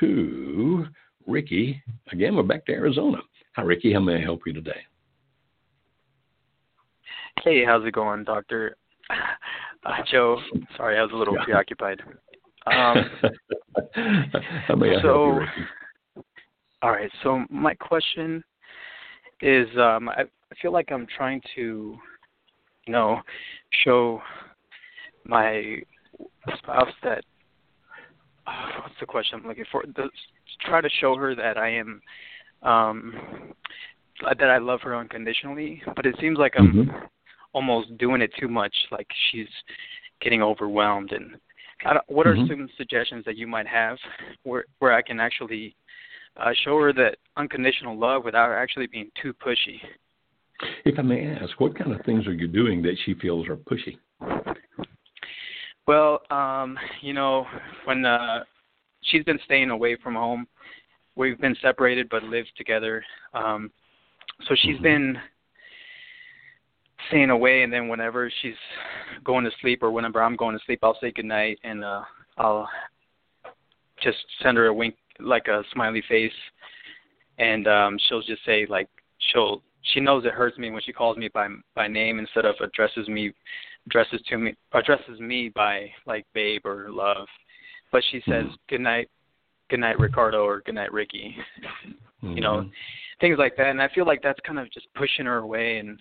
to 0.00 0.86
Ricky. 1.26 1.82
Again, 2.12 2.36
we're 2.36 2.42
back 2.42 2.66
to 2.66 2.72
Arizona. 2.72 3.18
Hi, 3.54 3.62
Ricky. 3.62 3.92
How 3.92 4.00
may 4.00 4.16
I 4.16 4.20
help 4.20 4.40
you 4.46 4.52
today? 4.52 4.80
Hey, 7.42 7.64
how's 7.64 7.84
it 7.86 7.92
going, 7.92 8.24
Doctor 8.24 8.76
uh, 9.86 10.02
Joe? 10.10 10.40
Sorry, 10.76 10.98
I 10.98 11.02
was 11.02 11.12
a 11.12 11.16
little 11.16 11.34
yeah. 11.34 11.44
preoccupied. 11.44 12.00
Um, 12.66 13.10
how 14.66 14.74
may 14.74 14.96
I 14.96 15.02
so, 15.02 15.40
you? 15.40 16.22
All 16.82 16.90
right. 16.90 17.10
So 17.22 17.44
my 17.50 17.74
question 17.74 18.42
is, 19.40 19.68
um, 19.78 20.08
I, 20.08 20.22
I 20.22 20.54
feel 20.60 20.72
like 20.72 20.90
I'm 20.90 21.06
trying 21.16 21.40
to, 21.54 21.96
you 22.86 22.92
know, 22.92 23.20
show 23.84 24.20
my 25.24 25.78
spouse 26.58 26.92
that 27.02 27.24
uh, 28.46 28.80
what's 28.82 28.94
the 29.00 29.06
question 29.06 29.40
I'm 29.40 29.48
looking 29.48 29.64
for? 29.70 29.82
The, 29.94 30.08
try 30.62 30.80
to 30.80 30.88
show 31.00 31.16
her 31.16 31.34
that 31.34 31.58
I 31.58 31.70
am 31.70 32.00
um 32.62 33.14
that 34.22 34.48
I 34.48 34.58
love 34.58 34.80
her 34.82 34.96
unconditionally, 34.96 35.82
but 35.94 36.06
it 36.06 36.16
seems 36.20 36.38
like 36.38 36.54
I'm 36.56 36.72
mm-hmm. 36.72 36.96
almost 37.52 37.96
doing 37.98 38.22
it 38.22 38.30
too 38.40 38.48
much. 38.48 38.74
Like 38.90 39.06
she's 39.30 39.48
getting 40.22 40.42
overwhelmed. 40.42 41.12
And 41.12 41.36
I 41.84 41.94
don't, 41.94 42.04
what 42.08 42.26
are 42.26 42.34
mm-hmm. 42.34 42.48
some 42.48 42.68
suggestions 42.78 43.24
that 43.26 43.36
you 43.36 43.46
might 43.46 43.66
have 43.66 43.98
where 44.44 44.64
where 44.78 44.92
I 44.92 45.02
can 45.02 45.20
actually 45.20 45.76
uh, 46.38 46.52
show 46.64 46.78
her 46.80 46.92
that 46.94 47.16
unconditional 47.36 47.98
love 47.98 48.24
without 48.24 48.52
actually 48.52 48.86
being 48.86 49.10
too 49.20 49.34
pushy? 49.34 49.80
If 50.86 50.98
I 50.98 51.02
may 51.02 51.26
ask, 51.26 51.60
what 51.60 51.76
kind 51.76 51.92
of 51.92 52.04
things 52.06 52.26
are 52.26 52.32
you 52.32 52.48
doing 52.48 52.80
that 52.82 52.96
she 53.04 53.14
feels 53.14 53.46
are 53.48 53.56
pushy? 53.56 53.98
Well, 55.86 56.22
um, 56.30 56.76
you 57.00 57.12
know, 57.12 57.46
when 57.84 58.04
uh, 58.04 58.40
she's 59.02 59.22
been 59.24 59.38
staying 59.44 59.70
away 59.70 59.96
from 60.02 60.14
home, 60.14 60.46
we've 61.14 61.40
been 61.40 61.56
separated 61.62 62.08
but 62.08 62.24
lived 62.24 62.50
together. 62.56 63.04
Um, 63.34 63.70
so 64.48 64.54
she's 64.56 64.74
mm-hmm. 64.74 64.82
been 64.82 65.18
staying 67.08 67.30
away, 67.30 67.62
and 67.62 67.72
then 67.72 67.88
whenever 67.88 68.30
she's 68.42 68.54
going 69.24 69.44
to 69.44 69.50
sleep 69.60 69.82
or 69.82 69.92
whenever 69.92 70.22
I'm 70.22 70.36
going 70.36 70.58
to 70.58 70.64
sleep, 70.64 70.80
I'll 70.82 70.98
say 71.00 71.12
goodnight 71.12 71.58
and 71.62 71.84
uh, 71.84 72.02
I'll 72.36 72.68
just 74.02 74.18
send 74.42 74.56
her 74.56 74.66
a 74.66 74.74
wink, 74.74 74.96
like 75.20 75.46
a 75.46 75.62
smiley 75.72 76.02
face, 76.08 76.32
and 77.38 77.66
um, 77.68 77.98
she'll 78.08 78.22
just 78.22 78.44
say 78.44 78.66
like 78.68 78.88
she'll 79.32 79.62
she 79.94 80.00
knows 80.00 80.24
it 80.24 80.32
hurts 80.32 80.58
me 80.58 80.70
when 80.70 80.82
she 80.82 80.92
calls 80.92 81.16
me 81.16 81.28
by 81.32 81.48
by 81.74 81.86
name 81.86 82.18
instead 82.18 82.44
of 82.44 82.56
addresses 82.60 83.08
me 83.08 83.32
addresses 83.86 84.20
to 84.28 84.38
me 84.38 84.54
addresses 84.72 85.20
me 85.20 85.50
by 85.54 85.90
like 86.06 86.26
babe 86.34 86.64
or 86.64 86.90
love, 86.90 87.26
but 87.92 88.02
she 88.10 88.18
says 88.28 88.44
mm-hmm. 88.44 88.54
good 88.68 88.80
night, 88.80 89.08
good 89.70 89.80
night 89.80 89.98
Ricardo 89.98 90.44
or 90.44 90.62
good 90.62 90.74
night 90.74 90.92
Ricky, 90.92 91.36
mm-hmm. 92.22 92.32
you 92.34 92.40
know, 92.40 92.58
mm-hmm. 92.58 92.68
things 93.20 93.38
like 93.38 93.56
that. 93.56 93.68
And 93.68 93.80
I 93.80 93.88
feel 93.94 94.06
like 94.06 94.22
that's 94.22 94.40
kind 94.46 94.58
of 94.58 94.70
just 94.72 94.86
pushing 94.94 95.26
her 95.26 95.38
away. 95.38 95.78
And 95.78 95.98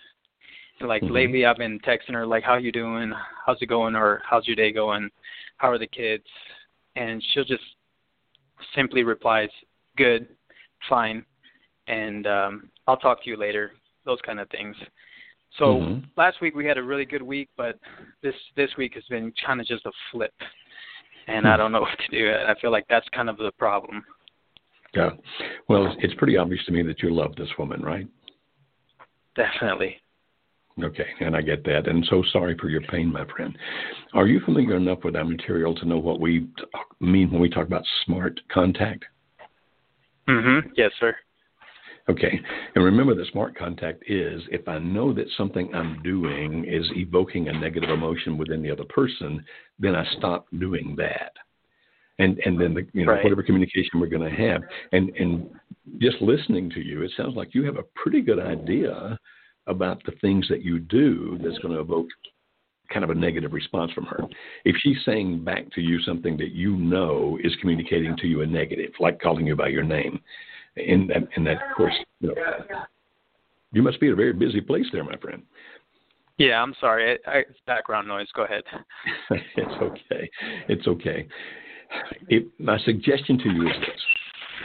like 0.82 1.02
mm-hmm. 1.04 1.14
lately, 1.14 1.46
I've 1.46 1.58
been 1.58 1.80
texting 1.80 2.14
her 2.14 2.26
like, 2.26 2.44
"How 2.44 2.58
you 2.58 2.72
doing? 2.72 3.14
How's 3.46 3.62
it 3.62 3.68
going? 3.68 3.96
Or 3.96 4.22
how's 4.30 4.48
your 4.48 4.56
day 4.56 4.72
going? 4.72 5.10
How 5.58 5.70
are 5.70 5.80
the 5.80 5.88
kids?" 5.88 6.26
And 6.96 7.24
she'll 7.34 7.46
just 7.46 7.64
simply 8.76 9.04
replies, 9.04 9.50
"Good, 9.98 10.28
fine," 10.90 11.24
and 11.88 12.26
um, 12.28 12.70
I'll 12.88 12.98
talk 12.98 13.24
to 13.24 13.30
you 13.30 13.38
later. 13.38 13.72
Those 14.06 14.20
kind 14.26 14.40
of 14.40 14.50
things. 14.50 14.76
So 15.58 15.66
mm-hmm. 15.66 16.06
last 16.18 16.42
week 16.42 16.56
we 16.56 16.66
had 16.66 16.78
a 16.78 16.84
really 16.84 17.06
good 17.06 17.22
week, 17.22 17.50
but 17.56 17.78
this 18.22 18.36
this 18.56 18.70
week 18.78 18.94
has 18.96 19.04
been 19.10 19.32
kind 19.46 19.62
of 19.62 19.68
just 19.68 19.86
a 19.86 19.92
flip, 20.12 20.34
and 21.28 21.48
I 21.48 21.54
hmm. 21.54 21.58
don't 21.60 21.72
know 21.72 21.82
what 21.82 21.98
to 21.98 22.18
do. 22.18 22.32
I 22.32 22.60
feel 22.60 22.72
like 22.72 22.86
that's 22.90 23.08
kind 23.14 23.30
of 23.30 23.38
the 23.38 23.52
problem. 23.58 24.04
Yeah, 24.94 25.10
well, 25.68 25.94
it's 26.00 26.14
pretty 26.14 26.38
obvious 26.38 26.64
to 26.66 26.72
me 26.72 26.82
that 26.84 27.02
you 27.02 27.14
love 27.14 27.36
this 27.36 27.50
woman, 27.60 27.82
right? 27.82 28.08
Definitely. 29.36 29.98
Okay, 30.82 31.08
and 31.22 31.36
I 31.36 31.42
get 31.42 31.64
that, 31.66 31.88
and 31.88 32.06
so 32.10 32.22
sorry 32.34 32.58
for 32.58 32.70
your 32.70 32.82
pain, 32.82 33.12
my 33.12 33.26
friend. 33.26 33.58
Are 34.14 34.28
you 34.28 34.42
familiar 34.42 34.76
enough 34.76 35.00
with 35.04 35.16
our 35.16 35.24
material 35.24 35.74
to 35.76 35.86
know 35.86 35.98
what 35.98 36.20
we 36.20 36.48
mean 37.00 37.32
when 37.32 37.42
we 37.42 37.50
talk 37.50 37.68
about 37.68 37.84
smart 38.06 38.40
contact? 38.52 39.06
Mm-hmm. 40.28 40.70
Yes, 40.76 40.92
sir. 41.00 41.16
Okay. 42.08 42.40
And 42.76 42.84
remember, 42.84 43.16
the 43.16 43.26
smart 43.32 43.58
contact 43.58 44.04
is 44.08 44.42
if 44.52 44.68
I 44.68 44.78
know 44.78 45.12
that 45.14 45.26
something 45.38 45.74
I'm 45.74 46.04
doing 46.04 46.66
is 46.66 46.86
evoking 46.96 47.48
a 47.48 47.54
negative 47.54 47.90
emotion 47.90 48.38
within 48.38 48.62
the 48.62 48.70
other 48.70 48.84
person, 48.90 49.44
then 49.80 49.96
I 49.96 50.06
stop 50.18 50.46
doing 50.60 50.96
that. 50.98 51.32
And 52.20 52.38
and 52.46 52.62
then 52.62 52.74
the 52.74 52.88
you 52.94 53.06
know 53.06 53.14
right. 53.14 53.24
whatever 53.24 53.44
communication 53.44 54.00
we're 54.00 54.08
going 54.08 54.30
to 54.30 54.38
have, 54.38 54.62
and 54.94 55.10
and 55.18 55.50
just 56.00 56.22
listening 56.22 56.70
to 56.70 56.80
you, 56.80 57.02
it 57.02 57.12
sounds 57.18 57.36
like 57.36 57.54
you 57.54 57.66
have 57.66 57.78
a 57.78 57.84
pretty 57.96 58.22
good 58.22 58.40
idea 58.40 59.20
about 59.68 60.02
the 60.06 60.14
things 60.22 60.48
that 60.48 60.64
you 60.64 60.80
do 60.80 61.38
that's 61.44 61.58
going 61.58 61.74
to 61.74 61.82
evoke 61.82 62.08
kind 62.94 63.04
of 63.04 63.10
a 63.10 63.16
negative 63.16 63.52
response 63.52 63.92
from 63.92 64.06
her. 64.06 64.22
If 64.64 64.76
she's 64.82 64.98
saying 65.06 65.44
back 65.44 65.72
to 65.74 65.82
you 65.82 66.00
something 66.02 66.38
that 66.38 66.52
you 66.52 66.78
know 66.78 67.38
is 67.44 67.56
communicating 67.60 68.16
to 68.18 68.28
you 68.28 68.44
a 68.44 68.46
negative, 68.46 68.92
like 69.00 69.20
calling 69.20 69.48
you 69.48 69.56
by 69.56 69.68
your 69.68 69.84
name, 69.84 70.22
and 70.78 71.10
that, 71.10 71.28
and 71.36 71.46
that 71.48 71.58
course, 71.76 71.94
you 72.20 72.30
know, 72.30 72.36
you 73.72 73.82
must 73.82 74.00
be 74.00 74.08
at 74.08 74.14
a 74.14 74.16
very 74.16 74.34
busy 74.34 74.62
place 74.62 74.86
there, 74.92 75.04
my 75.04 75.18
friend. 75.18 75.44
Yeah, 76.38 76.62
I'm 76.62 76.76
sorry. 76.80 77.18
I, 77.26 77.30
I, 77.30 77.38
it's 77.40 77.60
background 77.66 78.08
noise. 78.08 78.28
Go 78.36 78.44
ahead. 78.44 78.64
it's 79.30 79.82
okay. 79.82 80.30
It's 80.68 80.88
okay. 80.88 81.28
If, 82.28 82.44
my 82.60 82.78
suggestion 82.80 83.38
to 83.40 83.50
you 83.50 83.68
is 83.68 83.76
this 83.80 84.02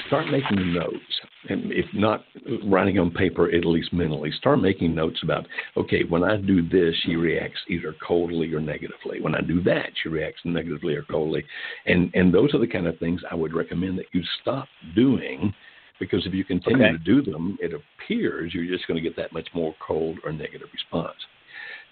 start 0.06 0.26
making 0.30 0.72
notes. 0.72 1.20
And 1.48 1.72
if 1.72 1.86
not 1.94 2.24
writing 2.64 2.98
on 2.98 3.10
paper, 3.10 3.50
at 3.50 3.64
least 3.64 3.92
mentally, 3.92 4.30
start 4.32 4.60
making 4.60 4.94
notes 4.94 5.20
about, 5.22 5.46
okay, 5.76 6.04
when 6.08 6.22
I 6.22 6.36
do 6.36 6.68
this, 6.68 6.94
she 7.04 7.16
reacts 7.16 7.60
either 7.68 7.94
coldly 8.06 8.52
or 8.52 8.60
negatively. 8.60 9.20
When 9.20 9.34
I 9.34 9.40
do 9.40 9.62
that, 9.62 9.90
she 10.02 10.08
reacts 10.08 10.40
negatively 10.44 10.94
or 10.94 11.02
coldly. 11.02 11.44
And, 11.86 12.10
and 12.14 12.32
those 12.32 12.54
are 12.54 12.58
the 12.58 12.66
kind 12.66 12.86
of 12.86 12.98
things 12.98 13.20
I 13.30 13.34
would 13.34 13.54
recommend 13.54 13.98
that 13.98 14.06
you 14.12 14.22
stop 14.42 14.68
doing 14.94 15.54
because 16.00 16.26
if 16.26 16.34
you 16.34 16.44
continue 16.44 16.84
okay. 16.84 16.92
to 16.92 16.98
do 16.98 17.22
them, 17.22 17.56
it 17.60 17.72
appears 17.72 18.52
you're 18.52 18.66
just 18.66 18.88
going 18.88 19.00
to 19.00 19.08
get 19.08 19.16
that 19.16 19.32
much 19.32 19.48
more 19.54 19.74
cold 19.86 20.18
or 20.24 20.32
negative 20.32 20.68
response. 20.72 21.16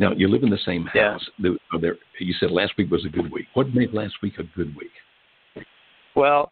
Now, 0.00 0.12
you 0.12 0.28
live 0.28 0.42
in 0.42 0.50
the 0.50 0.58
same 0.64 0.86
house. 0.86 1.28
Yeah. 1.38 1.50
There, 1.80 1.96
you 2.18 2.34
said 2.40 2.50
last 2.50 2.72
week 2.78 2.90
was 2.90 3.04
a 3.04 3.08
good 3.08 3.30
week. 3.30 3.46
What 3.54 3.74
made 3.74 3.92
last 3.92 4.14
week 4.22 4.34
a 4.38 4.44
good 4.56 4.74
week? 4.74 5.64
Well, 6.16 6.50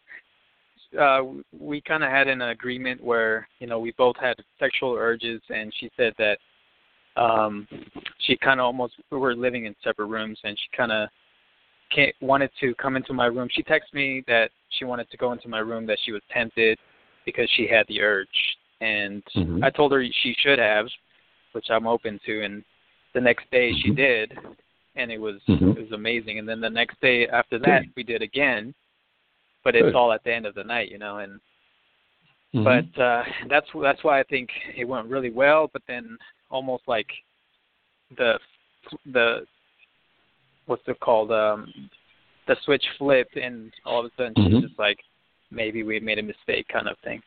uh, 0.99 1.21
we 1.57 1.81
kind 1.81 2.03
of 2.03 2.11
had 2.11 2.27
an 2.27 2.41
agreement 2.41 3.03
where 3.03 3.47
you 3.59 3.67
know 3.67 3.79
we 3.79 3.93
both 3.97 4.15
had 4.17 4.35
sexual 4.59 4.93
urges, 4.93 5.41
and 5.49 5.73
she 5.79 5.89
said 5.97 6.13
that 6.17 6.37
um, 7.21 7.67
she 8.19 8.37
kind 8.37 8.59
of 8.59 8.65
almost 8.65 8.93
we 9.11 9.17
were 9.17 9.35
living 9.35 9.65
in 9.65 9.75
separate 9.83 10.07
rooms, 10.07 10.37
and 10.43 10.57
she 10.57 10.77
kind 10.77 10.91
of 10.91 11.09
wanted 12.21 12.51
to 12.59 12.75
come 12.75 12.95
into 12.95 13.13
my 13.13 13.25
room. 13.25 13.47
She 13.51 13.63
texted 13.63 13.93
me 13.93 14.23
that 14.27 14.51
she 14.77 14.85
wanted 14.85 15.09
to 15.09 15.17
go 15.17 15.31
into 15.31 15.47
my 15.47 15.59
room, 15.59 15.85
that 15.87 15.99
she 16.05 16.11
was 16.11 16.21
tempted 16.33 16.77
because 17.27 17.49
she 17.57 17.67
had 17.67 17.85
the 17.89 17.99
urge, 17.99 18.27
and 18.79 19.21
mm-hmm. 19.35 19.61
I 19.61 19.69
told 19.69 19.91
her 19.91 20.01
she 20.23 20.33
should 20.39 20.59
have, 20.59 20.85
which 21.51 21.65
I'm 21.69 21.85
open 21.85 22.21
to. 22.25 22.45
And 22.45 22.63
the 23.13 23.19
next 23.19 23.51
day 23.51 23.69
mm-hmm. 23.69 23.81
she 23.89 23.93
did, 23.93 24.33
and 24.95 25.11
it 25.11 25.19
was 25.19 25.35
mm-hmm. 25.49 25.71
it 25.71 25.77
was 25.77 25.91
amazing. 25.91 26.39
And 26.39 26.47
then 26.47 26.61
the 26.61 26.69
next 26.69 26.99
day 27.01 27.27
after 27.27 27.59
that 27.59 27.81
we 27.97 28.03
did 28.03 28.21
again, 28.21 28.73
but 29.65 29.75
it's 29.75 29.83
Good. 29.83 29.95
all 29.95 30.13
at 30.13 30.23
the 30.23 30.33
end 30.33 30.45
of 30.45 30.55
the 30.55 30.63
night, 30.63 30.89
you 30.89 30.97
know. 30.97 31.17
And 31.17 31.41
mm-hmm. 32.55 32.63
but 32.63 33.01
uh, 33.01 33.23
that's 33.49 33.67
that's 33.83 34.03
why 34.05 34.21
I 34.21 34.23
think 34.23 34.49
it 34.73 34.85
went 34.85 35.07
really 35.07 35.31
well. 35.31 35.69
But 35.71 35.81
then 35.85 36.17
almost 36.49 36.83
like 36.87 37.09
the 38.17 38.39
the 39.11 39.41
what's 40.65 40.87
it 40.87 40.99
called 41.01 41.31
um 41.33 41.73
the 42.47 42.55
switch 42.63 42.83
flipped 42.97 43.35
and 43.35 43.73
all 43.85 43.99
of 43.99 44.05
a 44.05 44.09
sudden 44.15 44.33
mm-hmm. 44.33 44.55
she's 44.55 44.69
just 44.69 44.79
like 44.79 44.99
maybe 45.51 45.83
we 45.83 45.99
made 45.99 46.19
a 46.19 46.23
mistake 46.23 46.67
kind 46.71 46.87
of 46.87 46.97
thing. 47.03 47.21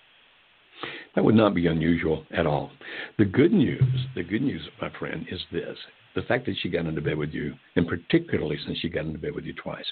That 1.14 1.24
would 1.24 1.34
not 1.34 1.54
be 1.54 1.66
unusual 1.66 2.24
at 2.30 2.46
all. 2.46 2.70
The 3.18 3.24
good 3.24 3.52
news 3.52 3.82
the 4.14 4.22
good 4.22 4.42
news 4.42 4.62
my 4.80 4.90
friend 4.98 5.26
is 5.30 5.40
this. 5.52 5.76
The 6.14 6.22
fact 6.22 6.46
that 6.46 6.56
she 6.60 6.68
got 6.68 6.86
into 6.86 7.00
bed 7.00 7.16
with 7.16 7.30
you 7.30 7.54
and 7.76 7.86
particularly 7.86 8.58
since 8.66 8.78
she 8.78 8.88
got 8.88 9.04
into 9.04 9.18
bed 9.18 9.34
with 9.34 9.44
you 9.44 9.54
twice. 9.54 9.84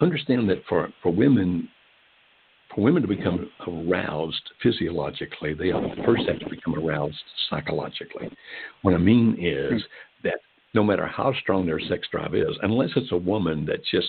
Understand 0.00 0.48
that 0.50 0.62
for, 0.68 0.88
for 1.02 1.12
women, 1.12 1.68
for 2.74 2.82
women 2.82 3.02
to 3.02 3.08
become 3.08 3.50
aroused 3.66 4.42
physiologically, 4.62 5.54
they 5.54 5.72
first 6.04 6.28
have 6.28 6.38
to 6.40 6.48
become 6.48 6.74
aroused 6.74 7.16
psychologically. 7.50 8.28
What 8.82 8.94
I 8.94 8.98
mean 8.98 9.36
is 9.40 9.82
hmm. 9.82 10.28
that 10.28 10.40
no 10.74 10.84
matter 10.84 11.06
how 11.06 11.32
strong 11.40 11.66
their 11.66 11.80
sex 11.80 12.06
drive 12.10 12.34
is, 12.34 12.56
unless 12.62 12.90
it's 12.96 13.12
a 13.12 13.16
woman 13.16 13.64
that's 13.66 13.90
just 13.90 14.08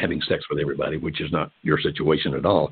having 0.00 0.20
sex 0.22 0.44
with 0.48 0.58
everybody, 0.58 0.96
which 0.96 1.20
is 1.20 1.30
not 1.32 1.50
your 1.62 1.78
situation 1.78 2.34
at 2.34 2.46
all. 2.46 2.70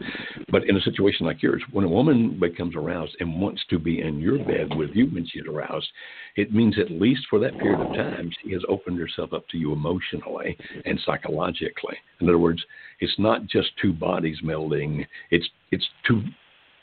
But 0.51 0.69
in 0.69 0.77
a 0.77 0.81
situation 0.81 1.27
like 1.27 1.43
yours, 1.43 1.63
when 1.73 1.85
a 1.85 1.89
woman 1.89 2.39
becomes 2.39 2.77
aroused 2.77 3.17
and 3.21 3.41
wants 3.41 3.63
to 3.71 3.79
be 3.79 4.01
in 4.01 4.21
your 4.21 4.39
bed 4.39 4.75
with 4.77 4.91
you 4.95 5.07
when 5.07 5.27
she's 5.27 5.43
aroused, 5.49 5.89
it 6.37 6.55
means 6.55 6.79
at 6.79 6.91
least 6.91 7.23
for 7.29 7.39
that 7.41 7.59
period 7.59 7.81
of 7.81 7.95
time, 7.95 8.31
she 8.43 8.53
has 8.53 8.63
opened 8.69 8.99
herself 8.99 9.33
up 9.33 9.47
to 9.49 9.59
you 9.59 9.73
emotionally 9.73 10.57
and 10.85 11.01
psychologically. 11.05 11.97
In 12.21 12.29
other 12.29 12.39
words, 12.39 12.63
it's 13.01 13.19
not 13.19 13.47
just 13.47 13.69
two 13.81 13.93
bodies 13.93 14.39
melding; 14.43 15.05
it's 15.31 15.49
it's 15.71 15.87
two 16.07 16.23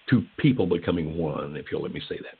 two 0.10 0.26
people 0.38 0.66
becoming 0.66 1.18
one, 1.18 1.56
if 1.56 1.68
you'll 1.72 1.82
let 1.82 1.93
me 1.93 2.02
say 2.10 2.18
that 2.18 2.38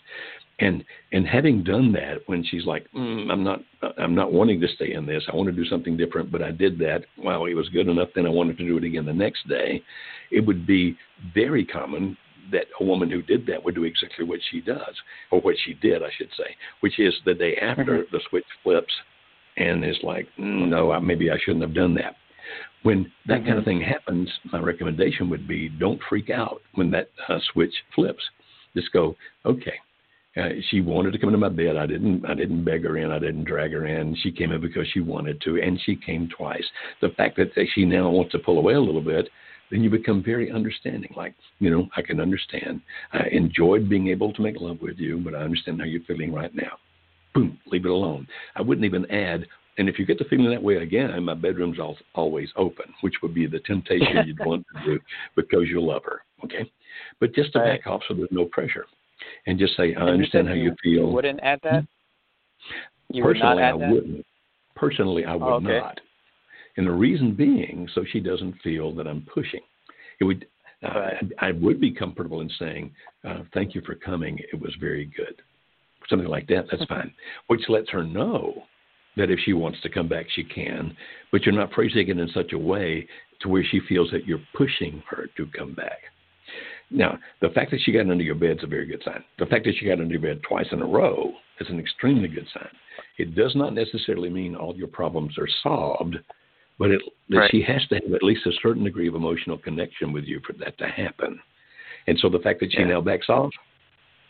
and 0.62 0.84
and 1.12 1.28
having 1.28 1.64
done 1.64 1.92
that 1.92 2.20
when 2.28 2.44
she's 2.44 2.66
like 2.66 2.86
mm, 2.96 3.30
i'm 3.30 3.44
not 3.44 3.60
i'm 3.98 4.16
not 4.16 4.32
wanting 4.32 4.62
to 4.62 4.68
stay 4.76 4.94
in 4.94 5.06
this 5.06 5.24
i 5.32 5.36
want 5.36 5.50
to 5.50 5.56
do 5.56 5.66
something 5.66 5.98
different 5.98 6.32
but 6.32 6.42
i 6.42 6.52
did 6.52 6.78
that 6.78 7.02
wow 7.18 7.46
it 7.46 7.54
was 7.54 7.68
good 7.70 7.88
enough 7.88 8.10
then 8.16 8.26
i 8.26 8.30
wanted 8.30 8.58
to 8.58 8.66
do 8.66 8.78
it 8.78 8.84
again 8.84 9.06
the 9.06 9.12
next 9.12 9.48
day 9.50 9.84
it 10.30 10.46
would 10.46 10.66
be 10.66 10.96
very 11.34 11.66
common 11.66 12.16
that 12.52 12.66
a 12.80 12.84
woman 12.84 13.10
who 13.10 13.22
did 13.22 13.46
that 13.46 13.64
would 13.64 13.76
do 13.76 13.84
exactly 13.84 14.26
what 14.26 14.40
she 14.52 14.62
does 14.62 14.96
or 15.32 15.42
what 15.42 15.56
she 15.66 15.74
did 15.74 16.04
i 16.04 16.10
should 16.18 16.30
say 16.38 16.56
which 16.80 17.00
is 17.00 17.14
the 17.26 17.34
day 17.34 17.56
after 17.62 17.84
mm-hmm. 17.84 18.16
the 18.16 18.22
switch 18.30 18.46
flips 18.64 18.94
and 19.58 19.84
is 19.84 19.98
like 20.04 20.28
mm, 20.40 20.70
no 20.70 20.98
maybe 21.02 21.32
i 21.32 21.38
shouldn't 21.44 21.64
have 21.64 21.74
done 21.74 21.96
that 21.96 22.16
when 22.84 23.12
that 23.28 23.40
mm-hmm. 23.40 23.48
kind 23.48 23.60
of 23.60 23.66
thing 23.66 23.82
happens 23.82 24.30
my 24.52 24.60
recommendation 24.60 25.30
would 25.30 25.48
be 25.48 25.70
don't 25.70 26.00
freak 26.08 26.30
out 26.30 26.62
when 26.76 26.92
that 26.92 27.10
uh, 27.30 27.40
switch 27.52 27.74
flips 27.96 28.24
just 28.76 28.92
go 28.92 29.16
okay 29.46 29.76
uh, 30.38 30.50
she 30.70 30.80
wanted 30.80 31.12
to 31.12 31.20
come 31.20 31.30
into 31.30 31.40
my 31.40 31.50
bed. 31.50 31.76
I 31.76 31.86
didn't. 31.86 32.26
I 32.26 32.34
didn't 32.34 32.64
beg 32.64 32.84
her 32.84 32.98
in. 32.98 33.12
I 33.12 33.20
didn't 33.20 33.44
drag 33.44 33.74
her 33.74 33.86
in. 33.86 34.16
She 34.24 34.32
came 34.32 34.52
in 34.52 34.62
because 34.62 34.88
she 34.94 35.02
wanted 35.02 35.42
to, 35.42 35.62
and 35.62 35.80
she 35.84 35.96
came 35.96 36.30
twice. 36.30 36.64
The 37.02 37.10
fact 37.10 37.38
that 37.38 37.52
she 37.74 37.84
now 37.84 38.10
wants 38.10 38.32
to 38.32 38.40
pull 38.40 38.58
away 38.58 38.76
a 38.76 38.80
little 38.80 39.02
bit, 39.02 39.28
then 39.70 39.84
you 39.84 39.90
become 39.90 40.24
very 40.24 40.50
understanding. 40.50 41.14
Like, 41.18 41.36
you 41.60 41.70
know, 41.70 41.88
I 41.98 42.02
can 42.02 42.22
understand. 42.22 42.82
I 43.12 43.28
enjoyed 43.32 43.90
being 43.90 44.08
able 44.08 44.32
to 44.32 44.42
make 44.42 44.62
love 44.62 44.78
with 44.82 45.00
you, 45.00 45.18
but 45.18 45.36
I 45.36 45.40
understand 45.40 45.80
how 45.80 45.86
you're 45.86 46.02
feeling 46.04 46.34
right 46.34 46.54
now. 46.56 46.78
Boom, 47.34 47.60
leave 47.66 47.86
it 47.86 47.92
alone. 47.92 48.26
I 48.56 48.62
wouldn't 48.62 48.86
even 48.86 49.10
add. 49.12 49.46
And 49.78 49.90
if 49.90 50.00
you 50.00 50.06
get 50.06 50.18
the 50.18 50.26
feeling 50.26 50.50
that 50.52 50.64
way 50.64 50.78
again, 50.78 51.12
my 51.24 51.34
bedroom's 51.34 51.80
always 52.16 52.50
open, 52.56 52.86
which 53.02 53.16
would 53.22 53.34
be 53.34 53.48
the 53.48 53.60
temptation 53.60 54.24
you'd 54.26 54.40
want 54.46 54.66
to 54.76 54.86
do 54.86 55.00
because 55.36 55.68
you 55.68 55.82
love 55.82 56.04
her. 56.06 56.22
Okay, 56.46 56.72
but 57.20 57.34
just 57.34 57.54
to 57.54 57.60
back 57.60 57.86
off 57.86 58.02
so 58.08 58.14
there's 58.14 58.30
no 58.32 58.46
pressure 58.46 58.86
and 59.48 59.58
just 59.60 59.76
say, 59.76 59.96
I 59.96 60.02
and 60.02 60.10
understand 60.10 60.48
how 60.48 60.54
you, 60.54 60.64
you 60.64 60.76
feel. 60.84 61.12
wouldn't 61.12 61.40
add 61.42 61.60
that? 61.64 61.86
You 63.12 63.24
Personally, 63.24 63.64
I 63.64 63.78
that? 63.78 63.90
wouldn't. 63.90 64.26
Personally, 64.76 65.26
I 65.26 65.36
would 65.36 65.44
oh, 65.44 65.56
okay. 65.56 65.80
not. 65.80 66.00
And 66.78 66.88
the 66.88 66.92
reason 66.92 67.34
being, 67.34 67.88
so 67.94 68.06
she 68.12 68.20
doesn't 68.20 68.56
feel 68.64 68.94
that 68.96 69.08
I'm 69.08 69.26
pushing. 69.34 69.62
It 70.20 70.24
would. 70.24 70.46
Uh, 70.84 71.12
I 71.40 71.52
would 71.52 71.80
be 71.80 71.92
comfortable 71.92 72.42
in 72.42 72.50
saying, 72.58 72.92
uh, 73.28 73.40
"Thank 73.54 73.76
you 73.76 73.82
for 73.86 73.96
coming. 73.96 74.40
It 74.52 74.60
was 74.60 74.74
very 74.80 75.06
good." 75.06 75.42
Something 76.10 76.30
like 76.30 76.48
that. 76.48 76.66
That's 76.72 76.86
fine. 76.90 77.14
Which 77.48 77.62
lets 77.68 77.90
her 77.90 78.04
know 78.04 78.64
that 79.18 79.30
if 79.30 79.40
she 79.44 79.54
wants 79.54 79.80
to 79.82 79.90
come 79.90 80.08
back, 80.08 80.26
she 80.34 80.44
can. 80.44 80.96
But 81.32 81.44
you're 81.44 81.56
not 81.56 81.74
phrasing 81.74 82.08
it 82.08 82.18
in 82.18 82.30
such 82.34 82.54
a 82.54 82.58
way 82.58 83.08
to 83.42 83.50
where 83.50 83.64
she 83.64 83.80
feels 83.88 84.10
that 84.12 84.26
you're 84.26 84.42
pushing 84.56 85.04
her 85.10 85.28
to 85.38 85.46
come 85.56 85.74
back. 85.74 86.00
Now, 86.92 87.18
the 87.42 87.50
fact 87.50 87.72
that 87.72 87.80
she 87.82 87.94
got 87.94 88.10
under 88.10 88.24
your 88.24 88.36
bed 88.36 88.58
is 88.58 88.64
a 88.64 88.68
very 88.68 88.86
good 88.86 89.02
sign. 89.04 89.24
The 89.40 89.46
fact 89.46 89.66
that 89.66 89.76
she 89.80 89.86
got 89.86 90.00
under 90.00 90.14
your 90.14 90.22
bed 90.22 90.42
twice 90.48 90.68
in 90.72 90.82
a 90.82 90.86
row 90.86 91.32
is 91.62 91.70
an 91.70 91.80
extremely 91.80 92.28
good 92.28 92.48
sign. 92.54 92.68
It 93.18 93.34
does 93.34 93.56
not 93.56 93.74
necessarily 93.74 94.30
mean 94.30 94.56
all 94.56 94.76
your 94.76 94.88
problems 94.88 95.38
are 95.38 95.48
solved, 95.64 96.18
but 96.78 96.92
it, 96.92 97.02
right. 97.32 97.50
she 97.50 97.62
has 97.62 97.82
to 97.90 97.96
have 97.96 98.14
at 98.14 98.24
least 98.24 98.46
a 98.46 98.52
certain 98.62 98.84
degree 98.84 99.08
of 99.08 99.16
emotional 99.16 99.58
connection 99.58 100.12
with 100.12 100.26
you 100.26 100.42
for 100.46 100.54
that 100.54 100.78
to 100.80 100.88
happen. 100.88 101.40
And 102.08 102.20
so 102.20 102.30
the 102.30 102.40
fact 102.40 102.60
that 102.60 102.72
she 102.72 102.80
yeah. 102.80 102.88
now 102.88 103.02
backs 103.02 103.30
off, 103.30 103.52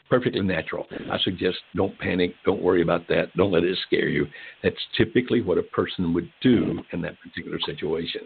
perfectly 0.09 0.41
natural. 0.41 0.85
I 1.09 1.17
suggest 1.19 1.57
don't 1.73 1.97
panic, 1.97 2.35
don't 2.45 2.61
worry 2.61 2.81
about 2.81 3.07
that, 3.07 3.35
don't 3.37 3.51
let 3.51 3.63
it 3.63 3.77
scare 3.87 4.09
you. 4.09 4.27
That's 4.61 4.75
typically 4.97 5.41
what 5.41 5.57
a 5.57 5.63
person 5.63 6.13
would 6.13 6.29
do 6.41 6.79
in 6.91 7.01
that 7.01 7.15
particular 7.21 7.59
situation. 7.65 8.21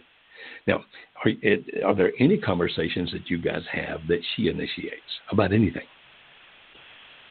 Now, 0.67 0.83
are, 1.23 1.31
are 1.85 1.95
there 1.95 2.11
any 2.19 2.37
conversations 2.37 3.11
that 3.11 3.29
you 3.29 3.37
guys 3.37 3.61
have 3.71 4.01
that 4.07 4.19
she 4.35 4.47
initiates 4.47 5.01
about 5.31 5.53
anything? 5.53 5.85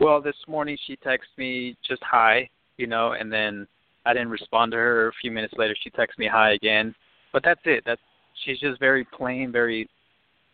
Well, 0.00 0.20
this 0.20 0.36
morning 0.46 0.76
she 0.86 0.96
texted 0.96 1.38
me 1.38 1.76
just 1.86 2.02
hi, 2.02 2.48
you 2.76 2.86
know, 2.86 3.12
and 3.12 3.32
then 3.32 3.66
I 4.06 4.12
didn't 4.12 4.30
respond 4.30 4.72
to 4.72 4.78
her. 4.78 5.08
A 5.08 5.12
few 5.20 5.30
minutes 5.30 5.54
later, 5.56 5.74
she 5.82 5.90
texted 5.90 6.18
me 6.18 6.28
hi 6.30 6.52
again. 6.52 6.94
But 7.32 7.42
that's 7.44 7.60
it. 7.64 7.82
That's 7.86 8.00
she's 8.44 8.58
just 8.60 8.78
very 8.80 9.04
plain, 9.04 9.50
very 9.50 9.88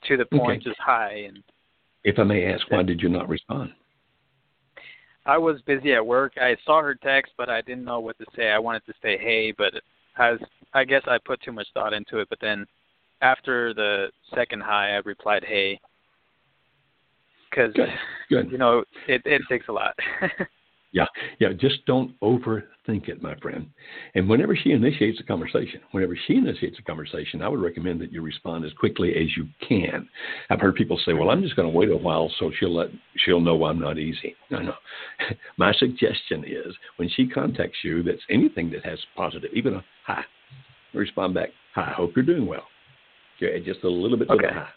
to 0.08 0.16
the 0.16 0.24
point, 0.24 0.62
okay. 0.62 0.70
just 0.70 0.80
hi. 0.80 1.24
And 1.28 1.42
if 2.04 2.18
I 2.18 2.24
may 2.24 2.46
ask, 2.46 2.70
why 2.70 2.82
did 2.82 3.02
you 3.02 3.08
not 3.08 3.28
respond? 3.28 3.72
I 5.26 5.36
was 5.36 5.60
busy 5.66 5.92
at 5.92 6.04
work. 6.04 6.32
I 6.40 6.56
saw 6.64 6.80
her 6.80 6.94
text, 6.94 7.32
but 7.36 7.50
I 7.50 7.60
didn't 7.60 7.84
know 7.84 8.00
what 8.00 8.18
to 8.18 8.24
say. 8.34 8.50
I 8.50 8.58
wanted 8.58 8.84
to 8.86 8.94
say 9.02 9.18
hey, 9.18 9.52
but 9.56 9.74
I 10.16 10.32
was 10.32 10.40
I 10.74 10.84
guess 10.84 11.02
I 11.06 11.18
put 11.24 11.40
too 11.42 11.52
much 11.52 11.66
thought 11.74 11.92
into 11.92 12.18
it, 12.18 12.28
but 12.28 12.38
then 12.40 12.66
after 13.22 13.74
the 13.74 14.10
second 14.34 14.62
hi, 14.62 14.90
I 14.92 15.00
replied, 15.04 15.44
"Hey," 15.44 15.80
because 17.50 17.74
you 18.28 18.58
know 18.58 18.84
it 19.08 19.22
it 19.24 19.42
takes 19.48 19.68
a 19.68 19.72
lot. 19.72 19.94
Yeah, 20.92 21.06
yeah. 21.38 21.52
Just 21.52 21.86
don't 21.86 22.18
overthink 22.20 23.08
it, 23.08 23.22
my 23.22 23.36
friend. 23.36 23.70
And 24.16 24.28
whenever 24.28 24.56
she 24.56 24.72
initiates 24.72 25.20
a 25.20 25.22
conversation, 25.22 25.80
whenever 25.92 26.18
she 26.26 26.34
initiates 26.34 26.78
a 26.80 26.82
conversation, 26.82 27.42
I 27.42 27.48
would 27.48 27.60
recommend 27.60 28.00
that 28.00 28.12
you 28.12 28.22
respond 28.22 28.64
as 28.64 28.72
quickly 28.72 29.10
as 29.10 29.36
you 29.36 29.46
can. 29.66 30.08
I've 30.50 30.60
heard 30.60 30.74
people 30.74 30.98
say, 31.04 31.12
"Well, 31.12 31.30
I'm 31.30 31.42
just 31.42 31.54
going 31.54 31.70
to 31.70 31.76
wait 31.76 31.90
a 31.90 31.96
while 31.96 32.30
so 32.40 32.50
she'll 32.58 32.74
let 32.74 32.88
she'll 33.18 33.40
know 33.40 33.64
I'm 33.64 33.78
not 33.78 33.98
easy." 33.98 34.34
No, 34.50 34.58
no. 34.60 34.74
my 35.56 35.72
suggestion 35.74 36.44
is 36.44 36.74
when 36.96 37.08
she 37.08 37.28
contacts 37.28 37.78
you, 37.84 38.02
that's 38.02 38.22
anything 38.28 38.70
that 38.70 38.84
has 38.84 38.98
positive, 39.16 39.50
even 39.54 39.74
a 39.74 39.84
hi, 40.06 40.24
respond 40.94 41.34
back, 41.34 41.50
"Hi, 41.74 41.92
hope 41.96 42.12
you're 42.16 42.24
doing 42.24 42.46
well." 42.46 42.66
Okay, 43.42 43.60
just 43.64 43.84
a 43.84 43.88
little 43.88 44.16
bit 44.16 44.28
okay. 44.30 44.48
hi. 44.52 44.68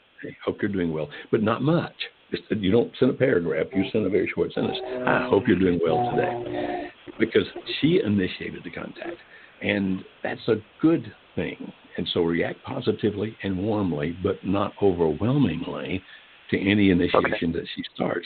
Hope 0.46 0.62
you're 0.62 0.72
doing 0.72 0.94
well, 0.94 1.10
but 1.32 1.44
not 1.44 1.62
much. 1.62 1.96
Just, 2.32 2.44
you 2.50 2.72
don't 2.72 2.92
send 2.98 3.12
a 3.12 3.14
paragraph. 3.14 3.68
You 3.74 3.84
send 3.92 4.06
a 4.06 4.10
very 4.10 4.32
short 4.34 4.54
sentence. 4.54 4.78
I 5.06 5.28
hope 5.30 5.44
you're 5.48 5.60
doing 5.60 5.80
well 5.84 6.12
today, 6.16 6.90
because 7.20 7.44
she 7.80 8.00
initiated 8.04 8.64
the 8.64 8.72
contact, 8.72 9.18
and 9.62 10.04
that's 10.24 10.48
a 10.48 10.56
good 10.82 11.14
thing. 11.36 11.74
And 11.98 12.08
so 12.14 12.22
react 12.22 12.64
positively 12.64 13.36
and 13.44 13.58
warmly, 13.58 14.18
but 14.24 14.44
not 14.44 14.74
overwhelmingly, 14.82 16.02
to 16.50 16.60
any 16.60 16.90
initiation 16.90 17.50
okay. 17.50 17.52
that 17.52 17.68
she 17.76 17.84
starts. 17.94 18.26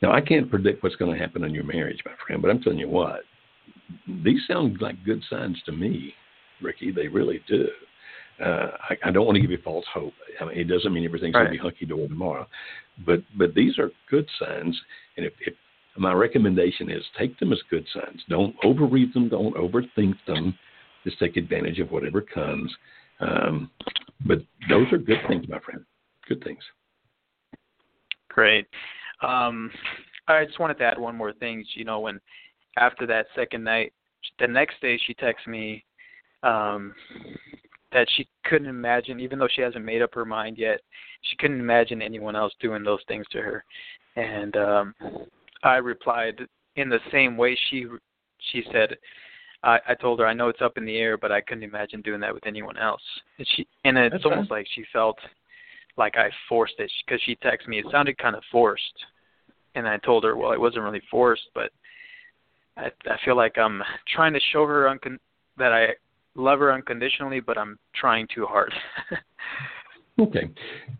Now, 0.00 0.12
I 0.12 0.20
can't 0.20 0.48
predict 0.48 0.82
what's 0.82 0.96
going 0.96 1.12
to 1.12 1.18
happen 1.18 1.44
in 1.44 1.52
your 1.52 1.64
marriage, 1.64 1.98
my 2.04 2.12
friend, 2.24 2.40
but 2.40 2.50
I'm 2.50 2.62
telling 2.62 2.78
you 2.78 2.88
what, 2.88 3.20
these 4.24 4.40
sound 4.48 4.80
like 4.80 5.04
good 5.04 5.22
signs 5.28 5.60
to 5.66 5.72
me, 5.72 6.14
Ricky. 6.64 6.90
They 6.90 7.08
really 7.08 7.40
do 7.46 7.68
uh, 8.42 8.70
I, 8.90 8.96
I 9.04 9.10
don't 9.10 9.26
want 9.26 9.36
to 9.36 9.40
give 9.40 9.50
you 9.50 9.58
false 9.62 9.84
hope. 9.92 10.12
I 10.40 10.44
mean, 10.44 10.58
it 10.58 10.64
doesn't 10.64 10.92
mean 10.92 11.04
everything's 11.04 11.34
right. 11.34 11.44
going 11.44 11.52
to 11.52 11.58
be 11.58 11.62
hunky 11.62 11.86
dory 11.86 12.08
tomorrow, 12.08 12.46
but 13.06 13.20
but 13.38 13.54
these 13.54 13.78
are 13.78 13.90
good 14.10 14.28
signs. 14.38 14.78
And 15.16 15.26
if, 15.26 15.32
if 15.40 15.54
my 15.96 16.12
recommendation 16.12 16.90
is 16.90 17.02
take 17.16 17.38
them 17.38 17.52
as 17.52 17.60
good 17.70 17.86
signs. 17.94 18.22
Don't 18.28 18.56
overread 18.64 19.12
them. 19.12 19.28
Don't 19.28 19.54
overthink 19.54 20.14
them. 20.26 20.58
Just 21.04 21.18
take 21.20 21.36
advantage 21.36 21.78
of 21.78 21.92
whatever 21.92 22.20
comes. 22.20 22.74
Um, 23.20 23.70
but 24.26 24.38
those 24.68 24.90
are 24.92 24.98
good 24.98 25.20
things, 25.28 25.46
my 25.48 25.60
friend. 25.60 25.84
Good 26.28 26.42
things. 26.42 26.62
Great. 28.28 28.66
Um, 29.22 29.70
I 30.26 30.44
just 30.44 30.58
wanted 30.58 30.78
to 30.78 30.84
add 30.84 30.98
one 30.98 31.16
more 31.16 31.32
thing. 31.32 31.64
You 31.74 31.84
know, 31.84 32.00
when 32.00 32.20
after 32.76 33.06
that 33.06 33.26
second 33.36 33.62
night, 33.62 33.92
the 34.40 34.48
next 34.48 34.80
day 34.80 34.98
she 35.06 35.14
texts 35.14 35.46
me 35.46 35.84
um, 36.44 36.94
that 37.92 38.06
she 38.16 38.28
couldn't 38.44 38.68
imagine, 38.68 39.20
even 39.20 39.38
though 39.38 39.48
she 39.54 39.62
hasn't 39.62 39.84
made 39.84 40.02
up 40.02 40.14
her 40.14 40.24
mind 40.24 40.58
yet, 40.58 40.80
she 41.22 41.36
couldn't 41.36 41.60
imagine 41.60 42.02
anyone 42.02 42.36
else 42.36 42.52
doing 42.60 42.82
those 42.84 43.00
things 43.08 43.26
to 43.32 43.38
her. 43.38 43.64
And 44.16 44.56
um, 44.56 44.94
I 45.62 45.76
replied 45.76 46.40
in 46.76 46.88
the 46.88 47.00
same 47.10 47.36
way 47.36 47.58
she 47.70 47.86
she 48.52 48.62
said. 48.72 48.96
I, 49.62 49.78
I 49.88 49.94
told 49.94 50.20
her 50.20 50.26
I 50.26 50.34
know 50.34 50.48
it's 50.48 50.60
up 50.60 50.76
in 50.76 50.84
the 50.84 50.98
air, 50.98 51.16
but 51.16 51.32
I 51.32 51.40
couldn't 51.40 51.64
imagine 51.64 52.02
doing 52.02 52.20
that 52.20 52.34
with 52.34 52.46
anyone 52.46 52.76
else. 52.76 53.00
And 53.38 53.46
she 53.56 53.66
and 53.84 53.96
it's 53.96 54.12
That's 54.12 54.24
almost 54.26 54.50
fine. 54.50 54.58
like 54.58 54.66
she 54.74 54.84
felt 54.92 55.16
like 55.96 56.16
I 56.16 56.28
forced 56.50 56.74
it 56.78 56.92
because 57.06 57.22
she 57.24 57.36
texted 57.36 57.68
me. 57.68 57.78
It 57.78 57.86
sounded 57.90 58.18
kind 58.18 58.36
of 58.36 58.42
forced, 58.52 58.82
and 59.74 59.88
I 59.88 59.96
told 59.98 60.24
her, 60.24 60.36
well, 60.36 60.52
it 60.52 60.60
wasn't 60.60 60.84
really 60.84 61.02
forced, 61.10 61.48
but 61.54 61.70
I 62.76 62.90
I 63.06 63.16
feel 63.24 63.36
like 63.36 63.56
I'm 63.56 63.82
trying 64.14 64.34
to 64.34 64.40
show 64.52 64.66
her 64.66 64.84
uncon- 64.94 65.18
that 65.56 65.72
I 65.72 65.94
love 66.34 66.58
her 66.60 66.72
unconditionally, 66.72 67.40
but 67.40 67.56
I'm 67.58 67.78
trying 67.94 68.26
too 68.34 68.46
hard. 68.46 68.72
Okay. 70.20 70.48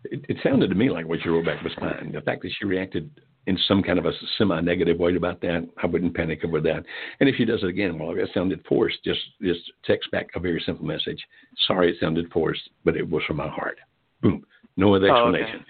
It, 0.05 0.25
it 0.27 0.37
sounded 0.43 0.67
to 0.69 0.75
me 0.75 0.89
like 0.89 1.07
what 1.07 1.23
you 1.23 1.33
wrote 1.33 1.45
back 1.45 1.63
was 1.63 1.71
fine. 1.79 2.11
The 2.13 2.19
fact 2.21 2.41
that 2.41 2.51
she 2.59 2.65
reacted 2.65 3.09
in 3.47 3.57
some 3.67 3.81
kind 3.81 3.97
of 3.97 4.05
a 4.05 4.11
semi-negative 4.37 4.97
way 4.99 5.15
about 5.15 5.39
that, 5.41 5.67
I 5.81 5.85
wouldn't 5.85 6.15
panic 6.15 6.43
over 6.43 6.59
that. 6.61 6.83
And 7.19 7.29
if 7.29 7.35
she 7.37 7.45
does 7.45 7.63
it 7.63 7.69
again, 7.69 7.97
well, 7.97 8.11
it 8.11 8.29
sounded 8.33 8.61
forced. 8.67 9.01
Just 9.05 9.21
just 9.41 9.61
text 9.85 10.11
back 10.11 10.27
a 10.35 10.39
very 10.41 10.61
simple 10.65 10.85
message. 10.85 11.23
Sorry, 11.65 11.91
it 11.91 11.97
sounded 12.01 12.29
forced, 12.31 12.69
but 12.83 12.97
it 12.97 13.09
was 13.09 13.23
from 13.25 13.37
my 13.37 13.47
heart. 13.47 13.77
Boom. 14.21 14.45
No 14.75 14.93
other 14.95 15.09
Oh, 15.09 15.29
okay. 15.29 15.39
explanation. 15.43 15.65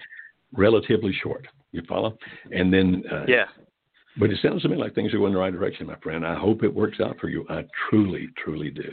Relatively 0.52 1.12
short. 1.22 1.46
You 1.70 1.82
follow? 1.88 2.18
And 2.50 2.72
then 2.72 3.04
uh, 3.12 3.26
yeah. 3.28 3.44
But 4.18 4.30
it 4.30 4.38
sounds 4.42 4.62
to 4.62 4.68
me 4.68 4.76
like 4.76 4.94
things 4.94 5.12
are 5.12 5.18
going 5.18 5.32
the 5.32 5.38
right 5.38 5.52
direction, 5.52 5.86
my 5.86 5.96
friend. 5.96 6.26
I 6.26 6.34
hope 6.34 6.62
it 6.62 6.74
works 6.74 7.00
out 7.00 7.18
for 7.20 7.28
you. 7.28 7.44
I 7.50 7.64
truly, 7.90 8.28
truly 8.42 8.70
do. 8.70 8.84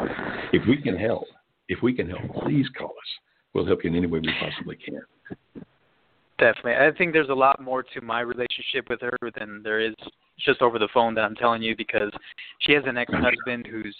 If 0.51 0.67
we 0.67 0.81
can 0.81 0.97
help, 0.97 1.25
if 1.69 1.81
we 1.81 1.93
can 1.93 2.09
help, 2.09 2.21
please 2.43 2.67
call 2.77 2.89
us. 2.89 3.09
We'll 3.53 3.65
help 3.65 3.83
you 3.83 3.89
in 3.89 3.95
any 3.95 4.07
way 4.07 4.19
we 4.19 4.33
possibly 4.39 4.75
can. 4.75 5.01
Definitely. 6.39 6.73
I 6.73 6.91
think 6.97 7.13
there's 7.13 7.29
a 7.29 7.33
lot 7.33 7.61
more 7.61 7.83
to 7.83 8.01
my 8.01 8.19
relationship 8.21 8.89
with 8.89 8.99
her 9.01 9.17
than 9.37 9.61
there 9.63 9.79
is 9.79 9.93
just 10.39 10.61
over 10.61 10.79
the 10.79 10.89
phone 10.93 11.13
that 11.15 11.21
I'm 11.21 11.35
telling 11.35 11.61
you 11.61 11.75
because 11.75 12.11
she 12.59 12.73
has 12.73 12.83
an 12.85 12.97
ex 12.97 13.13
husband 13.13 13.67
who's 13.69 13.95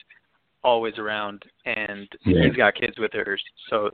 always 0.64 0.98
around 0.98 1.44
and 1.66 2.10
Yeah. 2.26 2.48
he's 2.48 2.56
got 2.56 2.76
kids 2.76 2.98
with 2.98 3.14
her. 3.14 3.38
So 3.70 3.92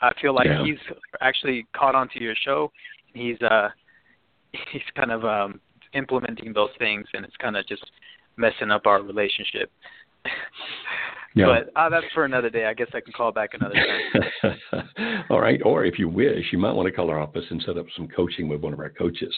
I 0.00 0.12
feel 0.20 0.32
like 0.34 0.46
Yeah. 0.46 0.64
he's 0.64 0.78
actually 1.20 1.66
caught 1.74 1.94
on 1.94 2.08
to 2.10 2.22
your 2.22 2.36
show. 2.36 2.72
He's 3.12 3.40
uh 3.42 3.70
he's 4.70 4.82
kind 4.94 5.10
of 5.10 5.24
um 5.24 5.60
implementing 5.94 6.52
those 6.52 6.70
things 6.78 7.06
and 7.14 7.24
it's 7.24 7.36
kind 7.36 7.56
of 7.56 7.66
just 7.66 7.84
messing 8.36 8.70
up 8.70 8.86
our 8.86 9.02
relationship. 9.02 9.70
Yeah. 11.34 11.46
But 11.46 11.80
uh, 11.80 11.88
that's 11.88 12.12
for 12.12 12.24
another 12.24 12.50
day. 12.50 12.66
I 12.66 12.74
guess 12.74 12.88
I 12.92 13.00
can 13.00 13.12
call 13.12 13.30
back 13.30 13.50
another 13.54 13.74
time. 14.42 15.24
All 15.30 15.40
right. 15.40 15.60
Or 15.64 15.84
if 15.84 15.98
you 15.98 16.08
wish, 16.08 16.46
you 16.50 16.58
might 16.58 16.72
want 16.72 16.86
to 16.88 16.92
call 16.92 17.08
our 17.08 17.20
office 17.20 17.44
and 17.50 17.62
set 17.64 17.78
up 17.78 17.86
some 17.96 18.08
coaching 18.08 18.48
with 18.48 18.60
one 18.60 18.72
of 18.72 18.80
our 18.80 18.90
coaches 18.90 19.32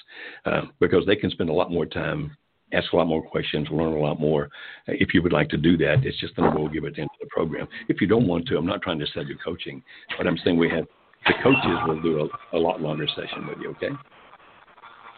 uh, 0.47 0.63
because 0.81 1.05
they 1.07 1.17
can 1.17 1.31
spend 1.31 1.51
a 1.51 1.53
lot 1.53 1.71
more 1.71 1.85
time, 1.85 2.35
ask 2.73 2.91
a 2.93 2.97
lot 2.97 3.07
more 3.07 3.23
questions, 3.23 3.69
learn 3.71 3.93
a 3.93 3.99
lot 3.99 4.19
more. 4.19 4.45
Uh, 4.89 4.93
If 4.95 5.13
you 5.13 5.23
would 5.23 5.35
like 5.35 5.51
to 5.51 5.59
do 5.59 5.77
that, 5.79 5.97
it's 6.05 6.19
just 6.19 6.35
the 6.37 6.43
number 6.43 6.61
we'll 6.61 6.71
give 6.71 6.87
at 6.87 6.95
the 6.95 7.03
end 7.03 7.11
of 7.13 7.29
the 7.29 7.31
program. 7.31 7.69
If 7.89 8.01
you 8.01 8.07
don't 8.07 8.27
want 8.27 8.47
to, 8.49 8.57
I'm 8.57 8.67
not 8.67 8.81
trying 8.81 8.99
to 8.99 9.07
sell 9.13 9.27
you 9.27 9.37
coaching, 9.45 9.83
but 10.17 10.27
I'm 10.27 10.39
saying 10.39 10.57
we 10.59 10.71
have 10.71 10.87
the 11.27 11.35
coaches 11.43 11.79
will 11.87 12.01
do 12.01 12.27
a, 12.53 12.57
a 12.57 12.59
lot 12.59 12.81
longer 12.81 13.07
session 13.07 13.47
with 13.47 13.59
you, 13.61 13.71
okay? 13.73 13.91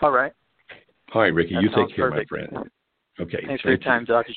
All 0.03 0.11
right. 0.11 0.33
All 1.15 1.23
right, 1.23 1.33
Ricky, 1.33 1.55
That 1.55 1.63
you 1.63 1.69
take 1.69 1.95
care, 1.95 2.11
perfect. 2.11 2.31
my 2.33 2.39
friend. 2.39 2.71
Okay. 3.21 3.39
Thanks 3.47 3.63
for 3.63 3.69
your 3.69 3.79
thank 3.79 3.85
you. 3.85 3.91
time, 3.91 4.05
Dr. 4.05 4.33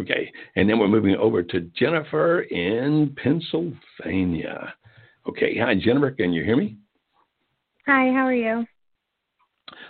Okay. 0.00 0.32
And 0.56 0.68
then 0.68 0.78
we're 0.80 0.88
moving 0.88 1.14
over 1.16 1.42
to 1.44 1.60
Jennifer 1.78 2.42
in 2.42 3.14
Pennsylvania. 3.22 4.74
Okay. 5.28 5.56
Hi, 5.58 5.74
Jennifer. 5.76 6.10
Can 6.10 6.32
you 6.32 6.44
hear 6.44 6.56
me? 6.56 6.76
Hi, 7.86 8.10
how 8.10 8.26
are 8.26 8.34
you? 8.34 8.66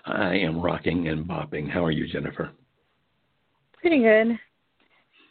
I 0.04 0.34
am 0.34 0.60
rocking 0.60 1.08
and 1.08 1.26
bopping. 1.26 1.70
How 1.70 1.82
are 1.84 1.90
you, 1.90 2.06
Jennifer? 2.06 2.50
Pretty 3.80 4.02
good. 4.02 4.38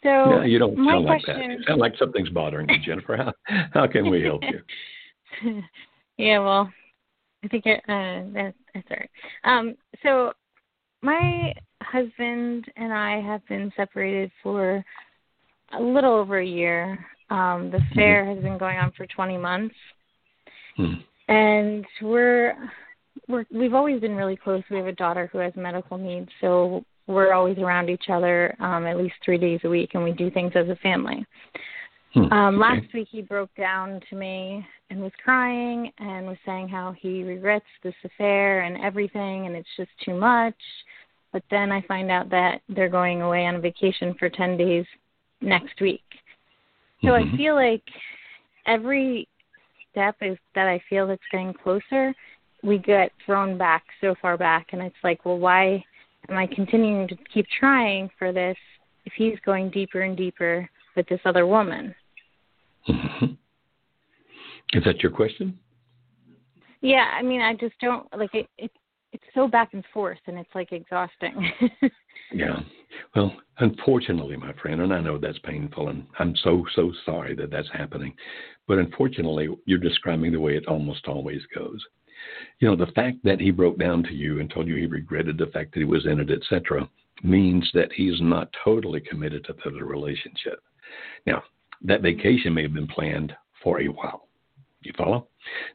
So 0.02 0.08
no, 0.08 0.42
you 0.42 0.58
don't 0.58 0.76
my 0.76 0.92
sound 0.92 1.04
like 1.04 1.24
question, 1.24 1.48
that. 1.48 1.58
You 1.58 1.64
sound 1.66 1.80
like 1.80 1.94
something's 1.96 2.28
bothering 2.28 2.68
you, 2.68 2.78
Jennifer. 2.84 3.16
How, 3.16 3.32
how 3.72 3.86
can 3.86 4.10
we 4.10 4.22
help 4.22 4.42
you? 4.42 5.62
yeah, 6.16 6.38
well, 6.40 6.72
I 7.44 7.48
think 7.48 7.66
it, 7.66 7.80
uh, 7.88 8.30
that, 8.34 8.54
that's 8.74 8.86
all 8.90 8.96
right. 8.98 9.10
Um, 9.44 9.74
so 10.02 10.32
my 11.06 11.54
husband 11.82 12.66
and 12.76 12.92
I 12.92 13.20
have 13.20 13.46
been 13.48 13.72
separated 13.76 14.30
for 14.42 14.84
a 15.78 15.80
little 15.80 16.12
over 16.12 16.40
a 16.40 16.46
year. 16.46 16.98
Um, 17.30 17.70
the 17.70 17.80
affair 17.92 18.24
has 18.26 18.42
been 18.42 18.58
going 18.58 18.78
on 18.78 18.92
for 18.96 19.06
20 19.06 19.38
months, 19.38 19.74
Hmm. 20.76 20.94
and 21.28 21.86
we're 22.02 22.54
we're 23.28 23.46
we've 23.50 23.74
always 23.74 24.00
been 24.00 24.14
really 24.14 24.36
close. 24.36 24.62
We 24.70 24.76
have 24.76 24.86
a 24.86 24.92
daughter 24.92 25.28
who 25.32 25.38
has 25.38 25.52
medical 25.56 25.96
needs, 25.96 26.28
so 26.40 26.84
we're 27.06 27.32
always 27.32 27.58
around 27.58 27.88
each 27.88 28.08
other 28.10 28.54
um, 28.60 28.84
at 28.86 28.96
least 28.96 29.14
three 29.24 29.38
days 29.38 29.60
a 29.64 29.68
week, 29.68 29.90
and 29.94 30.04
we 30.04 30.12
do 30.12 30.30
things 30.30 30.52
as 30.54 30.68
a 30.68 30.76
family. 30.76 31.24
Hmm. 32.14 32.32
Um, 32.32 32.54
Okay. 32.62 32.80
last 32.80 32.94
week 32.94 33.08
he 33.10 33.22
broke 33.22 33.54
down 33.56 34.00
to 34.10 34.16
me 34.16 34.64
and 34.90 35.00
was 35.00 35.12
crying 35.24 35.92
and 35.98 36.26
was 36.26 36.38
saying 36.46 36.68
how 36.68 36.92
he 36.92 37.24
regrets 37.24 37.66
this 37.82 37.94
affair 38.04 38.60
and 38.62 38.76
everything, 38.84 39.46
and 39.46 39.56
it's 39.56 39.76
just 39.76 39.90
too 40.04 40.14
much. 40.14 40.54
But 41.36 41.44
then 41.50 41.70
I 41.70 41.82
find 41.82 42.10
out 42.10 42.30
that 42.30 42.62
they're 42.66 42.88
going 42.88 43.20
away 43.20 43.44
on 43.44 43.60
vacation 43.60 44.14
for 44.14 44.30
10 44.30 44.56
days 44.56 44.86
next 45.42 45.78
week. 45.82 46.00
So 47.02 47.10
Mhm. 47.10 47.34
I 47.34 47.36
feel 47.36 47.54
like 47.54 47.82
every 48.64 49.28
step 49.90 50.16
is 50.22 50.38
that 50.54 50.66
I 50.66 50.78
feel 50.88 51.06
that's 51.06 51.28
getting 51.30 51.52
closer, 51.52 52.14
we 52.62 52.78
get 52.78 53.12
thrown 53.26 53.58
back 53.58 53.84
so 54.00 54.14
far 54.14 54.38
back. 54.38 54.72
And 54.72 54.80
it's 54.80 54.96
like, 55.04 55.26
well, 55.26 55.38
why 55.38 55.84
am 56.30 56.38
I 56.38 56.46
continuing 56.46 57.06
to 57.08 57.16
keep 57.30 57.46
trying 57.48 58.08
for 58.18 58.32
this 58.32 58.56
if 59.04 59.12
he's 59.12 59.38
going 59.40 59.68
deeper 59.68 60.00
and 60.00 60.16
deeper 60.16 60.66
with 60.94 61.06
this 61.08 61.20
other 61.26 61.46
woman? 61.46 61.94
Is 62.88 64.84
that 64.84 65.02
your 65.02 65.12
question? 65.12 65.58
Yeah, 66.80 67.10
I 67.12 67.20
mean, 67.20 67.42
I 67.42 67.52
just 67.52 67.78
don't 67.78 68.10
like 68.16 68.34
it. 68.34 68.48
it 68.56 68.70
it's 69.12 69.24
so 69.34 69.48
back 69.48 69.72
and 69.72 69.84
forth, 69.92 70.18
and 70.26 70.38
it's 70.38 70.54
like 70.54 70.72
exhausting. 70.72 71.52
Yeah. 72.32 72.60
Well, 73.14 73.34
unfortunately, 73.58 74.36
my 74.36 74.52
friend, 74.54 74.80
and 74.80 74.92
I 74.92 75.00
know 75.00 75.18
that's 75.18 75.38
painful, 75.40 75.88
and 75.88 76.06
I'm 76.18 76.34
so, 76.36 76.64
so 76.74 76.92
sorry 77.04 77.34
that 77.36 77.50
that's 77.50 77.70
happening. 77.72 78.14
But 78.66 78.78
unfortunately, 78.78 79.48
you're 79.64 79.78
describing 79.78 80.32
the 80.32 80.40
way 80.40 80.56
it 80.56 80.66
almost 80.66 81.06
always 81.06 81.42
goes. 81.54 81.80
You 82.58 82.68
know, 82.68 82.76
the 82.76 82.92
fact 82.92 83.18
that 83.24 83.40
he 83.40 83.50
broke 83.50 83.78
down 83.78 84.02
to 84.04 84.14
you 84.14 84.40
and 84.40 84.50
told 84.50 84.66
you 84.66 84.76
he 84.76 84.86
regretted 84.86 85.38
the 85.38 85.46
fact 85.46 85.72
that 85.72 85.80
he 85.80 85.84
was 85.84 86.06
in 86.06 86.20
it, 86.20 86.30
etc., 86.30 86.88
means 87.22 87.68
that 87.74 87.92
he's 87.92 88.20
not 88.20 88.54
totally 88.64 89.00
committed 89.00 89.44
to 89.44 89.70
the 89.70 89.84
relationship. 89.84 90.60
Now, 91.26 91.42
that 91.82 92.02
vacation 92.02 92.54
may 92.54 92.62
have 92.62 92.74
been 92.74 92.88
planned 92.88 93.34
for 93.62 93.80
a 93.80 93.86
while. 93.86 94.28
You 94.82 94.92
follow? 94.96 95.28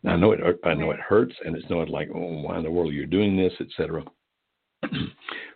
Now 0.04 0.14
I 0.14 0.16
know 0.18 0.32
it. 0.32 0.40
I 0.64 0.74
know 0.74 0.92
it 0.92 1.00
hurts, 1.00 1.36
and 1.46 1.56
it's 1.56 1.70
not 1.70 1.90
like, 1.90 2.10
oh, 2.14 2.42
why 2.42 2.58
in 2.58 2.64
the 2.64 2.72
world 2.72 2.92
are 2.92 2.96
you 2.96 3.06
doing 3.06 3.38
this, 3.38 3.54
etc. 3.60 4.04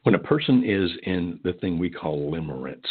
when 0.04 0.16
a 0.16 0.20
person 0.20 0.64
is 0.64 0.92
in 1.04 1.40
the 1.44 1.54
thing 1.54 1.80
we 1.80 1.90
call 1.90 2.32
limerence, 2.32 2.86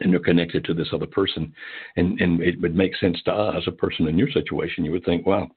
and 0.00 0.12
they're 0.12 0.20
connected 0.20 0.64
to 0.64 0.74
this 0.74 0.88
other 0.92 1.06
person, 1.06 1.52
and 1.96 2.20
and 2.20 2.40
it 2.40 2.60
would 2.60 2.74
make 2.74 2.96
sense 2.96 3.20
to 3.24 3.32
us, 3.32 3.62
a 3.66 3.72
person 3.72 4.08
in 4.08 4.18
your 4.18 4.30
situation, 4.30 4.84
you 4.84 4.92
would 4.92 5.04
think, 5.04 5.26
well, 5.26 5.50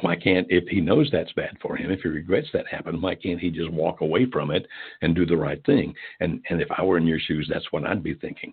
why 0.00 0.16
can't 0.16 0.46
if 0.50 0.66
he 0.68 0.80
knows 0.80 1.08
that's 1.10 1.32
bad 1.32 1.56
for 1.60 1.76
him 1.76 1.90
if 1.90 2.00
he 2.00 2.08
regrets 2.08 2.48
that 2.52 2.66
happened 2.66 3.00
why 3.00 3.14
can't 3.14 3.40
he 3.40 3.50
just 3.50 3.70
walk 3.70 4.00
away 4.00 4.26
from 4.30 4.50
it 4.50 4.66
and 5.02 5.14
do 5.14 5.24
the 5.24 5.36
right 5.36 5.64
thing 5.64 5.94
and 6.20 6.42
and 6.50 6.60
if 6.60 6.68
i 6.76 6.82
were 6.82 6.98
in 6.98 7.06
your 7.06 7.18
shoes 7.18 7.48
that's 7.50 7.70
what 7.72 7.86
i'd 7.86 8.02
be 8.02 8.14
thinking 8.14 8.52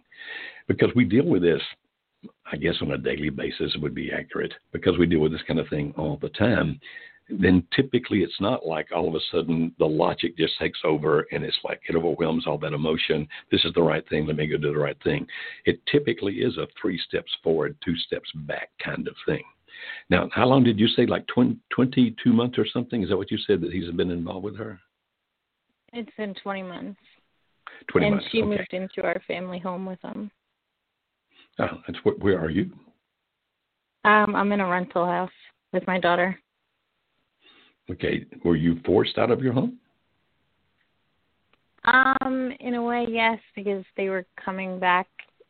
because 0.67 0.89
we 0.95 1.03
deal 1.03 1.25
with 1.25 1.41
this 1.41 1.61
I 2.51 2.57
guess 2.57 2.75
on 2.81 2.91
a 2.91 2.97
daily 2.97 3.29
basis 3.29 3.75
would 3.81 3.95
be 3.95 4.11
accurate 4.11 4.53
because 4.71 4.97
we 4.97 5.05
deal 5.05 5.19
with 5.19 5.31
this 5.31 5.41
kind 5.47 5.59
of 5.59 5.67
thing 5.69 5.93
all 5.97 6.17
the 6.21 6.29
time. 6.29 6.79
Then 7.29 7.65
typically 7.75 8.19
it's 8.19 8.39
not 8.41 8.65
like 8.65 8.87
all 8.93 9.07
of 9.07 9.15
a 9.15 9.19
sudden 9.31 9.73
the 9.79 9.85
logic 9.85 10.37
just 10.37 10.57
takes 10.59 10.79
over 10.83 11.25
and 11.31 11.43
it's 11.43 11.57
like 11.63 11.79
it 11.87 11.95
overwhelms 11.95 12.45
all 12.45 12.57
that 12.59 12.73
emotion. 12.73 13.27
This 13.51 13.63
is 13.63 13.73
the 13.73 13.81
right 13.81 14.07
thing. 14.09 14.27
Let 14.27 14.35
me 14.35 14.47
go 14.47 14.57
do 14.57 14.73
the 14.73 14.79
right 14.79 15.01
thing. 15.03 15.25
It 15.65 15.79
typically 15.89 16.35
is 16.35 16.57
a 16.57 16.67
three 16.79 16.99
steps 17.07 17.31
forward, 17.41 17.77
two 17.83 17.95
steps 17.95 18.29
back 18.47 18.69
kind 18.83 19.07
of 19.07 19.15
thing. 19.25 19.43
Now, 20.09 20.29
how 20.33 20.45
long 20.47 20.63
did 20.63 20.79
you 20.79 20.87
say? 20.87 21.05
Like 21.05 21.25
20, 21.27 21.57
22 21.73 22.33
months 22.33 22.57
or 22.57 22.65
something? 22.65 23.03
Is 23.03 23.09
that 23.09 23.17
what 23.17 23.31
you 23.31 23.37
said 23.47 23.61
that 23.61 23.71
he's 23.71 23.89
been 23.91 24.11
involved 24.11 24.45
with 24.45 24.57
her? 24.57 24.79
It's 25.93 26.11
been 26.17 26.33
20 26.35 26.63
months. 26.63 26.99
20 27.87 28.05
and 28.05 28.15
months. 28.15 28.29
she 28.31 28.39
okay. 28.39 28.47
moved 28.47 28.73
into 28.73 29.03
our 29.03 29.21
family 29.27 29.59
home 29.59 29.85
with 29.85 30.01
him. 30.01 30.31
Oh, 31.59 31.67
that's 31.87 31.99
what, 32.03 32.19
where 32.19 32.39
are 32.39 32.49
you? 32.49 32.71
Um, 34.05 34.35
I'm 34.35 34.51
in 34.51 34.59
a 34.59 34.67
rental 34.67 35.05
house 35.05 35.31
with 35.71 35.85
my 35.87 35.99
daughter. 35.99 36.37
Okay. 37.89 38.25
Were 38.43 38.55
you 38.55 38.79
forced 38.85 39.17
out 39.17 39.31
of 39.31 39.41
your 39.41 39.53
home? 39.53 39.77
Um, 41.85 42.51
in 42.59 42.75
a 42.75 42.81
way, 42.81 43.05
yes, 43.09 43.39
because 43.55 43.83
they 43.97 44.09
were 44.09 44.25
coming 44.43 44.79
back 44.79 45.07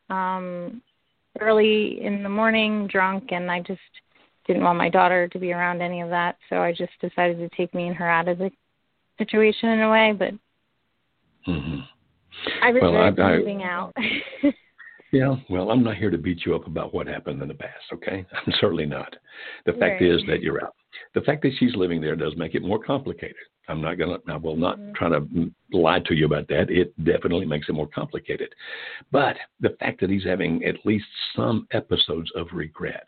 um 0.09 0.81
early 1.39 2.03
in 2.03 2.21
the 2.21 2.29
morning 2.29 2.87
drunk 2.87 3.31
and 3.31 3.49
I 3.49 3.61
just 3.61 3.79
didn't 4.45 4.63
want 4.63 4.77
my 4.77 4.89
daughter 4.89 5.27
to 5.29 5.39
be 5.39 5.53
around 5.53 5.81
any 5.81 6.01
of 6.01 6.09
that, 6.09 6.37
so 6.49 6.57
I 6.57 6.73
just 6.73 6.91
decided 6.99 7.37
to 7.37 7.55
take 7.55 7.73
me 7.73 7.87
and 7.87 7.95
her 7.95 8.09
out 8.09 8.27
of 8.27 8.37
the 8.37 8.51
situation 9.17 9.69
in 9.69 9.81
a 9.81 9.89
way, 9.89 10.13
but 10.17 10.33
Mm-hmm. 11.47 11.79
I 12.61 12.69
regret 12.69 13.19
I- 13.19 13.23
I- 13.23 13.37
moving 13.37 13.63
out. 13.63 13.93
Yeah, 15.13 15.35
well, 15.47 15.69
I'm 15.69 15.83
not 15.83 15.97
here 15.97 16.09
to 16.09 16.17
beat 16.17 16.43
you 16.43 16.55
up 16.55 16.65
about 16.65 16.91
what 16.91 17.05
happened 17.05 17.39
in 17.39 17.47
the 17.47 17.53
past, 17.53 17.83
okay? 17.93 18.25
I'm 18.33 18.53
certainly 18.59 18.87
not. 18.87 19.15
The 19.67 19.73
fact 19.73 20.01
Right. 20.01 20.11
is 20.11 20.23
that 20.27 20.41
you're 20.41 20.63
out. 20.65 20.73
The 21.13 21.21
fact 21.21 21.43
that 21.43 21.53
she's 21.59 21.75
living 21.75 22.01
there 22.01 22.15
does 22.15 22.35
make 22.35 22.55
it 22.55 22.63
more 22.63 22.79
complicated. 22.79 23.35
I'm 23.67 23.79
not 23.79 23.99
going 23.99 24.19
to, 24.19 24.33
I 24.33 24.37
will 24.37 24.55
not 24.55 24.79
mm-hmm. 24.79 24.93
try 24.93 25.09
to 25.09 25.51
lie 25.71 25.99
to 25.99 26.15
you 26.15 26.25
about 26.25 26.47
that. 26.47 26.71
It 26.71 26.93
definitely 27.03 27.45
makes 27.45 27.69
it 27.69 27.73
more 27.73 27.87
complicated. 27.87 28.53
But 29.11 29.37
the 29.59 29.75
fact 29.79 30.01
that 30.01 30.09
he's 30.09 30.23
having 30.23 30.65
at 30.65 30.83
least 30.83 31.05
some 31.35 31.67
episodes 31.71 32.31
of 32.35 32.47
regret, 32.51 33.07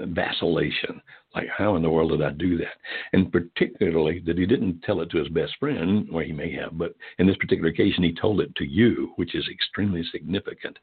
vacillation, 0.00 1.00
like 1.34 1.48
how 1.56 1.76
in 1.76 1.82
the 1.82 1.90
world 1.90 2.10
did 2.10 2.22
I 2.22 2.30
do 2.30 2.56
that? 2.58 2.76
And 3.12 3.32
particularly 3.32 4.22
that 4.26 4.38
he 4.38 4.46
didn't 4.46 4.82
tell 4.82 5.00
it 5.00 5.10
to 5.10 5.18
his 5.18 5.28
best 5.28 5.54
friend, 5.58 6.08
or 6.12 6.22
he 6.22 6.32
may 6.32 6.52
have, 6.54 6.76
but 6.78 6.94
in 7.18 7.26
this 7.26 7.36
particular 7.36 7.70
occasion, 7.70 8.02
he 8.02 8.14
told 8.14 8.40
it 8.40 8.54
to 8.56 8.64
you, 8.64 9.12
which 9.16 9.34
is 9.34 9.48
extremely 9.50 10.04
significant. 10.10 10.78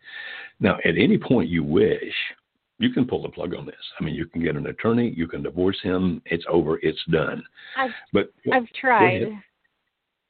Now, 0.59 0.77
at 0.85 0.97
any 0.97 1.17
point 1.17 1.49
you 1.49 1.63
wish, 1.63 2.13
you 2.77 2.89
can 2.91 3.05
pull 3.05 3.21
the 3.21 3.29
plug 3.29 3.55
on 3.55 3.65
this. 3.65 3.75
I 3.99 4.03
mean, 4.03 4.15
you 4.15 4.25
can 4.25 4.43
get 4.43 4.55
an 4.55 4.67
attorney, 4.67 5.13
you 5.15 5.27
can 5.27 5.43
divorce 5.43 5.79
him. 5.81 6.21
It's 6.25 6.45
over. 6.49 6.77
It's 6.81 7.03
done. 7.09 7.43
I've 7.77 7.91
But 8.11 8.33
I've 8.51 8.67
tried. 8.79 9.27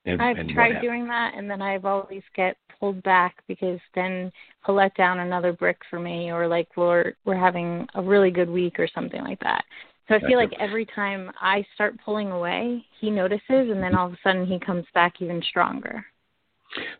And, 0.05 0.21
I've 0.21 0.37
and 0.37 0.49
tried 0.49 0.81
doing 0.81 1.07
that 1.07 1.33
and 1.35 1.49
then 1.49 1.61
I've 1.61 1.85
always 1.85 2.21
get 2.35 2.57
pulled 2.79 3.01
back 3.03 3.37
because 3.47 3.79
then 3.95 4.31
he'll 4.65 4.75
let 4.75 4.95
down 4.95 5.19
another 5.19 5.53
brick 5.53 5.77
for 5.89 5.99
me 5.99 6.31
or 6.31 6.47
like 6.47 6.67
we're 6.77 7.13
we're 7.25 7.37
having 7.37 7.87
a 7.95 8.01
really 8.01 8.31
good 8.31 8.49
week 8.49 8.79
or 8.79 8.87
something 8.93 9.21
like 9.21 9.39
that. 9.39 9.63
So 10.07 10.15
I 10.15 10.19
feel 10.19 10.37
like 10.37 10.53
every 10.59 10.85
time 10.85 11.31
I 11.41 11.65
start 11.73 11.95
pulling 12.05 12.29
away, 12.31 12.85
he 13.01 13.09
notices 13.09 13.41
and 13.49 13.81
then 13.81 13.95
all 13.95 14.07
of 14.07 14.13
a 14.13 14.17
sudden 14.23 14.45
he 14.45 14.59
comes 14.59 14.85
back 14.93 15.21
even 15.21 15.41
stronger. 15.49 16.05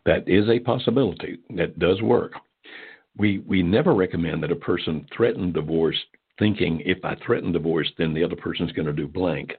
That 0.04 0.28
is 0.28 0.48
a 0.48 0.58
possibility. 0.58 1.38
That 1.50 1.78
does 1.78 2.02
work. 2.02 2.32
We 3.16 3.38
we 3.46 3.62
never 3.62 3.94
recommend 3.94 4.42
that 4.42 4.50
a 4.50 4.56
person 4.56 5.06
threaten 5.16 5.52
divorce 5.52 5.96
thinking 6.38 6.82
if 6.84 7.04
I 7.04 7.16
threaten 7.24 7.52
divorce, 7.52 7.90
then 7.98 8.14
the 8.14 8.24
other 8.24 8.36
person's 8.36 8.72
going 8.72 8.86
to 8.86 8.92
do 8.92 9.08
blank, 9.08 9.52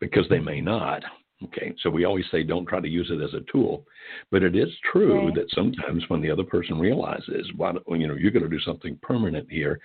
because 0.00 0.26
they 0.28 0.38
may 0.38 0.60
not. 0.60 1.02
Okay, 1.44 1.72
so 1.82 1.88
we 1.88 2.04
always 2.04 2.24
say 2.32 2.42
don't 2.42 2.66
try 2.66 2.80
to 2.80 2.88
use 2.88 3.10
it 3.12 3.22
as 3.22 3.32
a 3.32 3.44
tool, 3.52 3.86
but 4.30 4.42
it 4.42 4.56
is 4.56 4.68
true 4.90 5.26
Right. 5.26 5.34
that 5.36 5.50
sometimes 5.50 6.08
when 6.08 6.20
the 6.20 6.30
other 6.30 6.42
person 6.42 6.80
realizes, 6.80 7.46
you 7.48 8.06
know, 8.08 8.14
you're 8.14 8.32
going 8.32 8.42
to 8.42 8.48
do 8.48 8.58
something 8.60 8.96
permanent 9.02 9.48
here, 9.48 9.78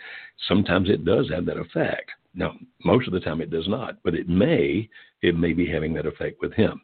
sometimes 0.47 0.89
it 0.89 1.05
does 1.05 1.29
have 1.29 1.45
that 1.45 1.57
effect. 1.57 2.09
Now, 2.33 2.55
most 2.83 3.05
of 3.07 3.13
the 3.13 3.19
time 3.19 3.39
it 3.39 3.51
does 3.51 3.67
not, 3.67 3.97
but 4.03 4.15
it 4.15 4.27
may 4.27 4.89
it 5.21 5.37
may 5.37 5.53
be 5.53 5.65
having 5.67 5.93
that 5.93 6.07
effect 6.07 6.41
with 6.41 6.53
him. 6.53 6.81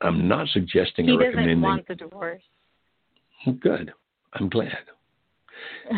I'm 0.00 0.28
not 0.28 0.48
suggesting 0.48 1.06
He 1.06 1.12
or 1.12 1.30
doesn't 1.30 1.60
want 1.60 1.86
the 1.88 1.94
divorce. 1.94 2.42
Good. 3.60 3.92
I'm 4.34 4.48
glad. 4.48 4.78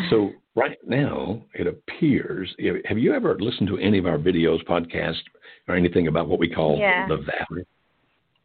So 0.09 0.31
right 0.55 0.77
now, 0.85 1.43
it 1.53 1.67
appears. 1.67 2.53
Have 2.85 2.97
you 2.97 3.13
ever 3.13 3.37
listened 3.39 3.67
to 3.69 3.77
any 3.77 3.97
of 3.99 4.07
our 4.07 4.17
videos, 4.17 4.65
podcasts, 4.65 5.21
or 5.67 5.75
anything 5.75 6.07
about 6.07 6.27
what 6.27 6.39
we 6.39 6.49
call 6.49 6.77
Yeah. 6.77 7.07
the 7.07 7.17
valley? 7.17 7.65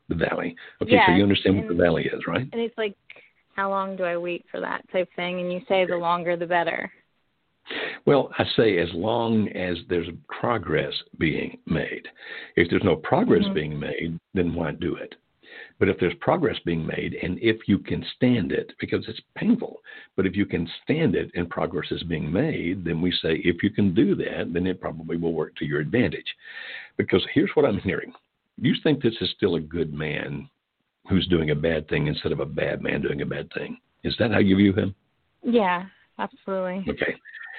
The 0.08 0.14
valley. 0.14 0.54
Okay, 0.82 1.00
so 1.06 1.12
you 1.12 1.22
understand 1.22 1.56
what 1.56 1.68
the 1.68 1.74
valley 1.74 2.04
is, 2.04 2.26
right? 2.26 2.46
And 2.52 2.60
it's 2.60 2.76
like 2.76 2.94
how 3.54 3.70
long 3.70 3.96
do 3.96 4.04
I 4.04 4.16
wait 4.16 4.44
for 4.50 4.60
that 4.60 4.82
type 4.92 5.08
thing 5.16 5.40
and 5.40 5.52
you 5.52 5.60
say 5.68 5.86
the 5.86 5.96
longer 5.96 6.36
the 6.36 6.46
better. 6.46 6.92
Well, 8.04 8.30
I 8.38 8.44
say 8.56 8.78
as 8.78 8.92
long 8.92 9.48
as 9.48 9.78
there's 9.88 10.08
progress 10.28 10.92
being 11.18 11.58
made. 11.66 12.06
If 12.56 12.68
there's 12.68 12.84
no 12.84 12.96
progress 12.96 13.46
Mhm. 13.46 13.54
being 13.54 13.78
made, 13.78 14.18
then 14.34 14.54
why 14.54 14.72
do 14.72 14.96
it? 14.96 15.14
But 15.78 15.88
if 15.88 15.98
there's 15.98 16.14
progress 16.14 16.58
being 16.60 16.84
made, 16.84 17.14
and 17.14 17.38
if 17.40 17.66
you 17.68 17.78
can 17.78 18.04
stand 18.16 18.52
it, 18.52 18.74
because 18.78 19.08
it's 19.08 19.20
painful, 19.34 19.82
but 20.16 20.26
if 20.26 20.36
you 20.36 20.46
can 20.46 20.66
stand 20.82 21.14
it 21.14 21.30
and 21.34 21.48
progress 21.48 21.90
is 21.90 22.02
being 22.02 22.30
made, 22.30 22.84
then 22.84 23.00
we 23.00 23.10
say 23.12 23.36
if 23.36 23.62
you 23.62 23.70
can 23.70 23.94
do 23.94 24.14
that, 24.16 24.52
then 24.52 24.66
it 24.66 24.80
probably 24.80 25.16
will 25.16 25.32
work 25.32 25.54
to 25.56 25.64
your 25.64 25.80
advantage. 25.80 26.36
Because 26.96 27.24
here's 27.32 27.54
what 27.54 27.64
I'm 27.64 27.78
hearing 27.78 28.12
you 28.60 28.74
think 28.82 29.02
this 29.02 29.14
is 29.20 29.30
still 29.36 29.56
a 29.56 29.60
good 29.60 29.92
man 29.92 30.48
who's 31.08 31.26
doing 31.28 31.50
a 31.50 31.54
bad 31.54 31.88
thing 31.88 32.06
instead 32.06 32.32
of 32.32 32.40
a 32.40 32.46
bad 32.46 32.82
man 32.82 33.02
doing 33.02 33.22
a 33.22 33.26
bad 33.26 33.48
thing. 33.52 33.78
Is 34.04 34.14
that 34.18 34.30
how 34.30 34.38
you 34.38 34.56
view 34.56 34.72
him? 34.72 34.94
Yeah, 35.42 35.84
absolutely. 36.18 36.84
Okay. 36.88 37.14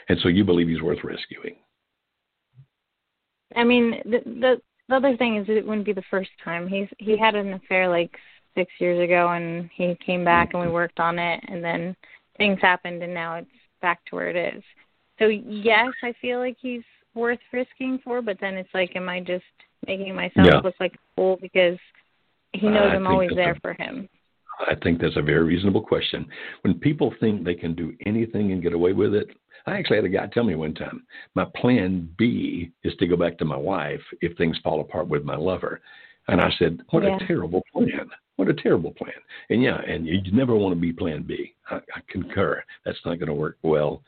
And 0.09 0.19
so 0.21 0.29
you 0.29 0.43
believe 0.43 0.67
he's 0.67 0.81
worth 0.81 1.03
rescuing. 1.03 1.55
I 3.55 3.63
mean, 3.63 4.01
the, 4.05 4.19
the 4.25 4.61
the 4.87 4.95
other 4.95 5.17
thing 5.17 5.37
is 5.37 5.45
it 5.49 5.65
wouldn't 5.65 5.85
be 5.85 5.93
the 5.93 6.03
first 6.11 6.29
time. 6.43 6.67
He's 6.67 6.87
he 6.99 7.17
had 7.17 7.35
an 7.35 7.53
affair 7.53 7.87
like 7.87 8.11
six 8.55 8.71
years 8.79 9.01
ago, 9.03 9.29
and 9.29 9.69
he 9.73 9.97
came 10.05 10.23
back 10.23 10.53
and 10.53 10.61
we 10.61 10.67
mm-hmm. 10.67 10.75
worked 10.75 10.99
on 10.99 11.19
it, 11.19 11.43
and 11.47 11.63
then 11.63 11.95
things 12.37 12.59
happened, 12.61 13.01
and 13.01 13.13
now 13.13 13.35
it's 13.35 13.49
back 13.81 14.03
to 14.05 14.15
where 14.15 14.29
it 14.29 14.55
is. 14.55 14.63
So 15.19 15.27
yes, 15.27 15.89
I 16.03 16.13
feel 16.21 16.39
like 16.39 16.57
he's 16.59 16.83
worth 17.13 17.39
risking 17.53 17.99
for, 18.03 18.21
but 18.21 18.37
then 18.41 18.55
it's 18.55 18.73
like, 18.73 18.95
am 18.95 19.07
I 19.07 19.21
just 19.21 19.43
making 19.87 20.15
myself 20.15 20.47
Yeah. 20.47 20.59
look 20.59 20.75
like 20.79 20.93
a 20.93 20.97
fool 21.15 21.37
because 21.41 21.77
he 22.53 22.67
knows 22.67 22.91
I 22.91 22.95
I'm 22.95 23.07
always 23.07 23.31
there 23.35 23.51
a- 23.51 23.59
for 23.59 23.73
him? 23.73 24.07
I 24.67 24.75
think 24.75 25.01
that's 25.01 25.17
a 25.17 25.21
very 25.21 25.43
reasonable 25.43 25.81
question. 25.81 26.25
When 26.61 26.79
people 26.79 27.13
think 27.19 27.43
they 27.43 27.55
can 27.55 27.73
do 27.75 27.93
anything 28.05 28.51
and 28.53 28.61
get 28.61 28.71
away 28.73 28.93
with 28.93 29.13
it, 29.13 29.27
I 29.65 29.77
actually 29.77 29.97
had 29.97 30.05
a 30.05 30.09
guy 30.09 30.27
tell 30.27 30.43
me 30.45 30.55
one 30.55 30.73
time, 30.73 31.05
my 31.33 31.45
plan 31.57 32.07
B 32.17 32.71
is 32.83 32.95
to 32.97 33.07
go 33.07 33.17
back 33.17 33.37
to 33.39 33.45
my 33.45 33.57
wife 33.57 34.01
if 34.21 34.37
things 34.37 34.57
fall 34.59 34.79
apart 34.79 35.07
with 35.07 35.25
my 35.25 35.35
lover. 35.35 35.81
And 36.29 36.39
I 36.39 36.51
said, 36.57 36.81
What 36.91 37.03
Yeah. 37.03 37.17
a 37.17 37.27
terrible 37.27 37.63
plan. 37.73 38.09
What 38.37 38.47
a 38.49 38.53
terrible 38.53 38.91
plan. 38.93 39.13
And 39.49 39.61
yeah, 39.61 39.81
and 39.81 40.05
you 40.07 40.21
never 40.31 40.55
want 40.55 40.73
to 40.75 40.79
be 40.79 40.93
plan 40.93 41.23
B. 41.23 41.53
I, 41.69 41.75
I 41.77 42.01
concur. 42.07 42.63
That's 42.85 43.03
not 43.05 43.19
going 43.19 43.27
to 43.27 43.33
work 43.33 43.57
well. 43.61 44.03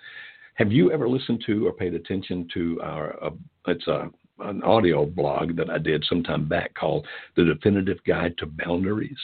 Have 0.55 0.71
you 0.71 0.91
ever 0.91 1.07
listened 1.09 1.43
to 1.45 1.67
or 1.67 1.73
paid 1.73 1.93
attention 1.93 2.47
to 2.53 2.82
our, 2.82 3.23
uh, 3.23 3.30
it's 3.67 3.88
a, 3.88 4.09
an 4.39 4.63
audio 4.63 5.05
blog 5.05 5.55
that 5.57 5.69
I 5.69 5.77
did 5.77 6.05
some 6.07 6.23
time 6.23 6.47
back 6.47 6.73
called 6.75 7.07
The 7.35 7.45
Definitive 7.45 7.97
Guide 8.05 8.38
to 8.39 8.45
Boundaries? 8.45 9.17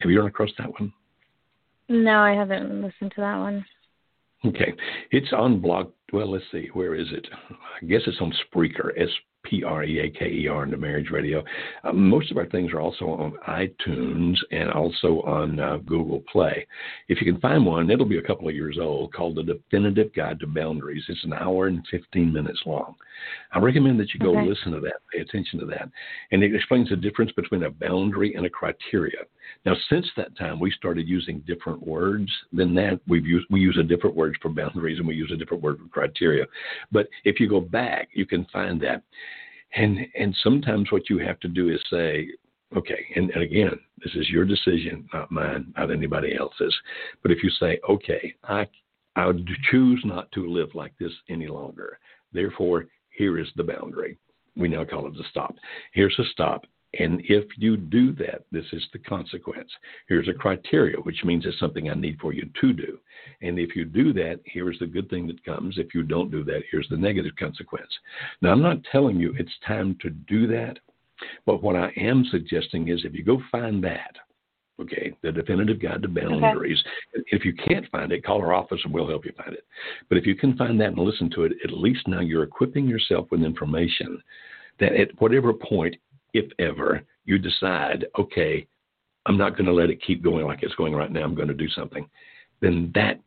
Have 0.00 0.10
you 0.10 0.18
run 0.18 0.28
across 0.28 0.50
that 0.58 0.72
one? 0.72 0.92
No, 1.88 2.18
I 2.18 2.32
haven't 2.32 2.82
listened 2.82 3.12
to 3.14 3.20
that 3.20 3.38
one. 3.38 3.64
Okay. 4.44 4.74
It's 5.10 5.32
on 5.32 5.60
blog. 5.60 5.92
Well, 6.12 6.30
let's 6.30 6.44
see. 6.50 6.68
Where 6.72 6.94
is 6.94 7.08
it? 7.12 7.26
I 7.50 7.86
guess 7.86 8.02
it's 8.06 8.20
on 8.20 8.32
Spreaker. 8.52 8.90
S 8.98 9.08
P 9.52 9.62
R 9.62 9.84
E 9.84 10.00
A 10.00 10.10
K 10.10 10.30
E 10.30 10.48
R, 10.48 10.64
into 10.64 10.78
Marriage 10.78 11.10
Radio. 11.10 11.44
Uh, 11.84 11.92
most 11.92 12.30
of 12.30 12.38
our 12.38 12.46
things 12.46 12.72
are 12.72 12.80
also 12.80 13.04
on 13.04 13.34
iTunes 13.46 14.36
and 14.50 14.70
also 14.70 15.20
on 15.26 15.60
uh, 15.60 15.76
Google 15.84 16.22
Play. 16.32 16.66
If 17.08 17.20
you 17.20 17.30
can 17.30 17.40
find 17.40 17.66
one, 17.66 17.90
it'll 17.90 18.06
be 18.06 18.16
a 18.16 18.22
couple 18.22 18.48
of 18.48 18.54
years 18.54 18.78
old, 18.80 19.12
called 19.12 19.36
The 19.36 19.42
Definitive 19.42 20.14
Guide 20.14 20.40
to 20.40 20.46
Boundaries. 20.46 21.04
It's 21.06 21.24
an 21.24 21.34
hour 21.34 21.66
and 21.66 21.84
15 21.90 22.32
minutes 22.32 22.62
long. 22.64 22.94
I 23.52 23.58
recommend 23.58 24.00
that 24.00 24.14
you 24.14 24.20
go 24.20 24.38
okay. 24.38 24.48
listen 24.48 24.72
to 24.72 24.80
that, 24.80 24.94
pay 25.12 25.20
attention 25.20 25.60
to 25.60 25.66
that. 25.66 25.88
And 26.30 26.42
it 26.42 26.54
explains 26.54 26.88
the 26.88 26.96
difference 26.96 27.32
between 27.32 27.64
a 27.64 27.70
boundary 27.70 28.34
and 28.34 28.46
a 28.46 28.50
criteria. 28.50 29.18
Now, 29.66 29.74
since 29.90 30.06
that 30.16 30.36
time, 30.36 30.58
we 30.58 30.70
started 30.70 31.06
using 31.06 31.40
different 31.46 31.86
words 31.86 32.30
than 32.52 32.74
that. 32.74 33.00
We've 33.06 33.26
used, 33.26 33.46
we 33.50 33.60
use 33.60 33.76
a 33.78 33.82
different 33.84 34.16
word 34.16 34.36
for 34.40 34.48
boundaries 34.48 34.98
and 34.98 35.06
we 35.06 35.14
use 35.14 35.30
a 35.32 35.36
different 35.36 35.62
word 35.62 35.78
for 35.78 35.88
criteria. 35.88 36.46
But 36.90 37.08
if 37.24 37.38
you 37.38 37.48
go 37.48 37.60
back, 37.60 38.08
you 38.14 38.26
can 38.26 38.46
find 38.52 38.80
that. 38.80 39.02
And, 39.74 39.98
and 40.18 40.36
sometimes 40.42 40.92
what 40.92 41.08
you 41.08 41.18
have 41.18 41.40
to 41.40 41.48
do 41.48 41.70
is 41.70 41.80
say, 41.90 42.28
okay, 42.76 43.06
and, 43.16 43.30
and 43.30 43.42
again, 43.42 43.78
this 44.02 44.14
is 44.14 44.28
your 44.28 44.44
decision, 44.44 45.08
not 45.12 45.30
mine, 45.30 45.72
not 45.76 45.90
anybody 45.90 46.36
else's. 46.36 46.74
But 47.22 47.30
if 47.30 47.42
you 47.42 47.50
say, 47.50 47.78
okay, 47.88 48.34
I, 48.44 48.66
I 49.16 49.30
choose 49.70 50.02
not 50.04 50.30
to 50.32 50.48
live 50.48 50.74
like 50.74 50.92
this 50.98 51.12
any 51.28 51.48
longer. 51.48 51.98
Therefore, 52.32 52.86
here 53.10 53.38
is 53.38 53.48
the 53.56 53.64
boundary. 53.64 54.18
We 54.56 54.68
now 54.68 54.84
call 54.84 55.06
it 55.06 55.18
a 55.18 55.28
stop. 55.30 55.54
Here's 55.92 56.18
a 56.18 56.24
stop. 56.32 56.64
And 56.98 57.22
if 57.24 57.46
you 57.56 57.76
do 57.76 58.12
that, 58.16 58.44
this 58.50 58.66
is 58.72 58.86
the 58.92 58.98
consequence. 58.98 59.70
Here's 60.08 60.28
a 60.28 60.34
criteria, 60.34 60.96
which 60.98 61.24
means 61.24 61.46
it's 61.46 61.58
something 61.58 61.88
I 61.88 61.94
need 61.94 62.18
for 62.20 62.34
you 62.34 62.48
to 62.60 62.72
do. 62.72 62.98
And 63.40 63.58
if 63.58 63.74
you 63.74 63.84
do 63.84 64.12
that, 64.14 64.40
here's 64.44 64.78
the 64.78 64.86
good 64.86 65.08
thing 65.08 65.26
that 65.28 65.44
comes. 65.44 65.78
If 65.78 65.94
you 65.94 66.02
don't 66.02 66.30
do 66.30 66.44
that, 66.44 66.62
here's 66.70 66.88
the 66.90 66.96
negative 66.96 67.32
consequence. 67.38 67.90
Now, 68.42 68.52
I'm 68.52 68.62
not 68.62 68.84
telling 68.90 69.18
you 69.18 69.34
it's 69.38 69.52
time 69.66 69.96
to 70.02 70.10
do 70.10 70.46
that, 70.48 70.78
but 71.46 71.62
what 71.62 71.76
I 71.76 71.92
am 71.96 72.24
suggesting 72.30 72.88
is 72.88 73.04
if 73.04 73.14
you 73.14 73.24
go 73.24 73.40
find 73.50 73.82
that, 73.84 74.16
okay, 74.80 75.14
the 75.22 75.32
definitive 75.32 75.80
guide 75.80 76.02
to 76.02 76.08
boundaries, 76.08 76.82
okay. 77.16 77.24
if 77.28 77.44
you 77.44 77.54
can't 77.54 77.88
find 77.90 78.12
it, 78.12 78.24
call 78.24 78.40
our 78.40 78.52
office 78.52 78.80
and 78.84 78.92
we'll 78.92 79.08
help 79.08 79.24
you 79.24 79.32
find 79.36 79.54
it. 79.54 79.64
But 80.08 80.18
if 80.18 80.26
you 80.26 80.34
can 80.34 80.56
find 80.56 80.78
that 80.80 80.88
and 80.88 80.98
listen 80.98 81.30
to 81.30 81.44
it, 81.44 81.52
at 81.64 81.72
least 81.72 82.06
now 82.06 82.20
you're 82.20 82.42
equipping 82.42 82.86
yourself 82.86 83.28
with 83.30 83.42
information 83.42 84.22
that 84.80 84.94
at 84.94 85.20
whatever 85.20 85.52
point 85.52 85.96
if 86.32 86.50
ever 86.58 87.02
you 87.24 87.38
decide, 87.38 88.06
okay, 88.18 88.66
I'm 89.26 89.38
not 89.38 89.56
going 89.56 89.66
to 89.66 89.72
let 89.72 89.90
it 89.90 90.02
keep 90.04 90.22
going 90.22 90.44
like 90.46 90.62
it's 90.62 90.74
going 90.74 90.94
right 90.94 91.10
now, 91.10 91.22
I'm 91.22 91.34
going 91.34 91.48
to 91.48 91.54
do 91.54 91.68
something, 91.68 92.08
then 92.60 92.90
that 92.94 93.20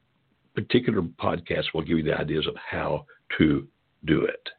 particular 0.55 1.01
podcast 1.01 1.65
will 1.73 1.81
give 1.81 1.97
you 1.97 2.03
the 2.03 2.17
ideas 2.17 2.47
of 2.47 2.55
how 2.55 3.05
to 3.37 3.67
do 4.05 4.25
it. 4.25 4.49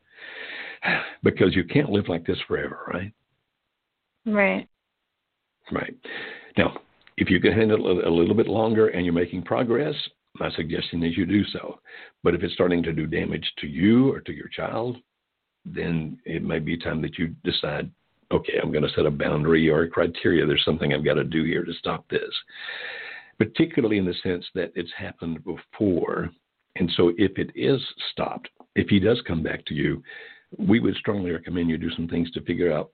Because 1.22 1.56
you 1.56 1.64
can't 1.64 1.90
live 1.90 2.08
like 2.08 2.24
this 2.24 2.38
forever, 2.46 2.78
right? 2.92 3.12
Right. 4.26 4.68
Right. 5.72 5.94
Now, 6.56 6.78
if 7.16 7.30
you 7.30 7.40
can 7.40 7.52
handle 7.52 7.98
it 7.98 8.06
a 8.06 8.10
little 8.10 8.34
bit 8.34 8.46
longer 8.46 8.88
and 8.88 9.04
you're 9.04 9.14
making 9.14 9.42
progress, 9.42 9.94
my 10.38 10.50
suggestion 10.52 11.02
is 11.02 11.16
you 11.16 11.26
do 11.26 11.44
so. 11.46 11.80
But 12.22 12.34
if 12.34 12.42
it's 12.42 12.54
starting 12.54 12.82
to 12.84 12.92
do 12.92 13.06
damage 13.06 13.50
to 13.58 13.66
you 13.66 14.12
or 14.12 14.20
to 14.20 14.32
your 14.32 14.48
child, 14.48 14.98
then 15.64 16.18
it 16.24 16.44
may 16.44 16.58
be 16.58 16.76
time 16.76 17.02
that 17.02 17.18
you 17.18 17.34
decide 17.42 17.90
okay, 18.32 18.54
I'm 18.62 18.72
going 18.72 18.84
to 18.84 18.94
set 18.94 19.06
a 19.06 19.10
boundary 19.10 19.68
or 19.68 19.82
a 19.82 19.88
criteria. 19.90 20.46
There's 20.46 20.64
something 20.64 20.92
I've 20.92 21.04
got 21.04 21.14
to 21.14 21.24
do 21.24 21.44
here 21.44 21.64
to 21.64 21.72
stop 21.74 22.08
this. 22.08 22.32
Particularly 23.38 23.98
in 23.98 24.06
the 24.06 24.14
sense 24.22 24.44
that 24.54 24.72
it's 24.74 24.92
happened 24.96 25.44
before. 25.44 26.30
And 26.76 26.90
so 26.96 27.12
if 27.18 27.38
it 27.38 27.50
is 27.54 27.80
stopped, 28.12 28.48
if 28.74 28.88
he 28.88 28.98
does 28.98 29.22
come 29.26 29.42
back 29.42 29.64
to 29.66 29.74
you, 29.74 30.02
we 30.58 30.80
would 30.80 30.96
strongly 30.96 31.30
recommend 31.30 31.68
you 31.68 31.78
do 31.78 31.90
some 31.94 32.08
things 32.08 32.30
to 32.32 32.42
figure 32.42 32.72
out 32.72 32.90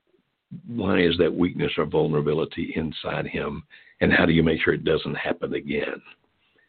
why 0.67 1.01
is 1.01 1.17
that 1.17 1.33
weakness 1.33 1.71
or 1.77 1.85
vulnerability 1.85 2.73
inside 2.75 3.25
him 3.25 3.63
and 4.01 4.11
how 4.11 4.25
do 4.25 4.33
you 4.33 4.43
make 4.43 4.61
sure 4.61 4.73
it 4.73 4.83
doesn't 4.83 5.15
happen 5.15 5.53
again? 5.53 6.01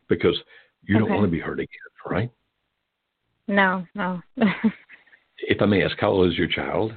Because 0.08 0.36
you 0.84 0.96
okay. 0.96 1.04
don't 1.04 1.14
want 1.16 1.26
to 1.26 1.30
be 1.30 1.40
hurt 1.40 1.58
again, 1.58 1.68
right? 2.06 2.30
No, 3.48 3.84
no. 3.94 4.22
if 5.38 5.60
I 5.60 5.66
may 5.66 5.82
ask, 5.82 5.96
how 5.98 6.10
old 6.10 6.30
is 6.30 6.38
your 6.38 6.48
child? 6.48 6.92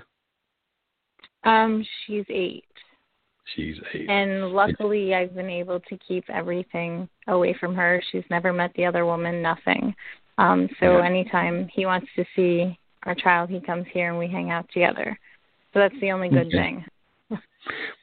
Um, 1.44 1.86
she's 2.06 2.26
eight. 2.30 2.66
She's 3.56 3.76
eight. 3.94 4.10
And 4.10 4.52
luckily, 4.52 5.14
I've 5.16 5.36
been 5.36 5.50
able 5.50 5.80
to 5.80 5.98
keep 6.06 6.30
everything 6.30 7.08
away 7.28 7.56
from 7.60 7.76
her. 7.76 8.02
She's 8.12 8.24
never 8.30 8.52
met 8.52 8.72
the 8.76 8.86
other 8.86 9.06
woman, 9.06 9.42
nothing. 9.42 9.96
Um, 10.38 10.70
so 10.80 10.98
yeah. 10.98 11.06
anytime 11.06 11.70
he 11.74 11.86
wants 11.86 12.08
to 12.16 12.26
see 12.36 12.78
our 13.04 13.16
child, 13.16 13.50
he 13.50 13.60
comes 13.60 13.86
here 13.92 14.10
and 14.10 14.20
we 14.20 14.28
hang 14.28 14.52
out 14.52 14.68
together. 14.74 15.18
So 15.74 15.80
that's 15.80 15.96
the 16.02 16.12
only 16.12 16.30
good 16.30 16.48
okay. 16.48 16.58
thing. 16.58 16.86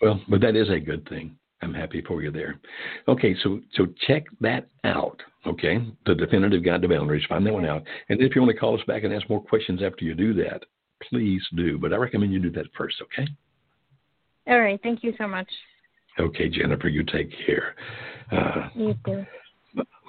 well, 0.03 0.21
but 0.29 0.41
that 0.41 0.57
is 0.57 0.71
a 0.71 0.81
good 0.81 1.09
thing. 1.09 1.37
I'm 1.63 1.75
happy 1.75 2.03
for 2.03 2.23
you 2.23 2.31
there. 2.31 2.61
Okay, 3.09 3.35
so 3.43 3.61
so 3.75 3.87
check 4.07 4.25
that 4.41 4.69
out. 4.85 5.21
Okay, 5.47 5.79
the 6.07 6.15
definitive 6.15 6.65
guide 6.65 6.83
to 6.83 6.89
boundaries. 6.89 7.25
Find 7.29 7.47
that 7.47 7.53
one 7.53 7.65
out. 7.65 7.83
And 8.09 8.21
if 8.21 8.35
you 8.35 8.43
want 8.43 8.53
to 8.53 8.59
call 8.59 8.79
us 8.79 8.85
back 8.87 9.05
and 9.05 9.13
ask 9.15 9.29
more 9.31 9.43
questions 9.43 9.83
after 9.83 10.05
you 10.05 10.15
do 10.15 10.35
that, 10.35 10.63
please 11.09 11.43
do. 11.55 11.79
But 11.79 11.93
I 11.93 11.97
recommend 11.97 12.33
you 12.33 12.41
do 12.41 12.51
that 12.53 12.67
first, 12.77 12.97
okay? 13.03 13.29
All 14.47 14.61
right. 14.61 14.81
Thank 14.83 15.03
you 15.03 15.15
so 15.19 15.27
much. 15.27 15.49
Okay, 16.19 16.49
Jennifer, 16.49 16.89
you 16.89 17.03
take 17.03 17.31
care. 17.47 17.75
Uh, 18.31 18.69
you 18.75 18.95
too. 19.05 19.25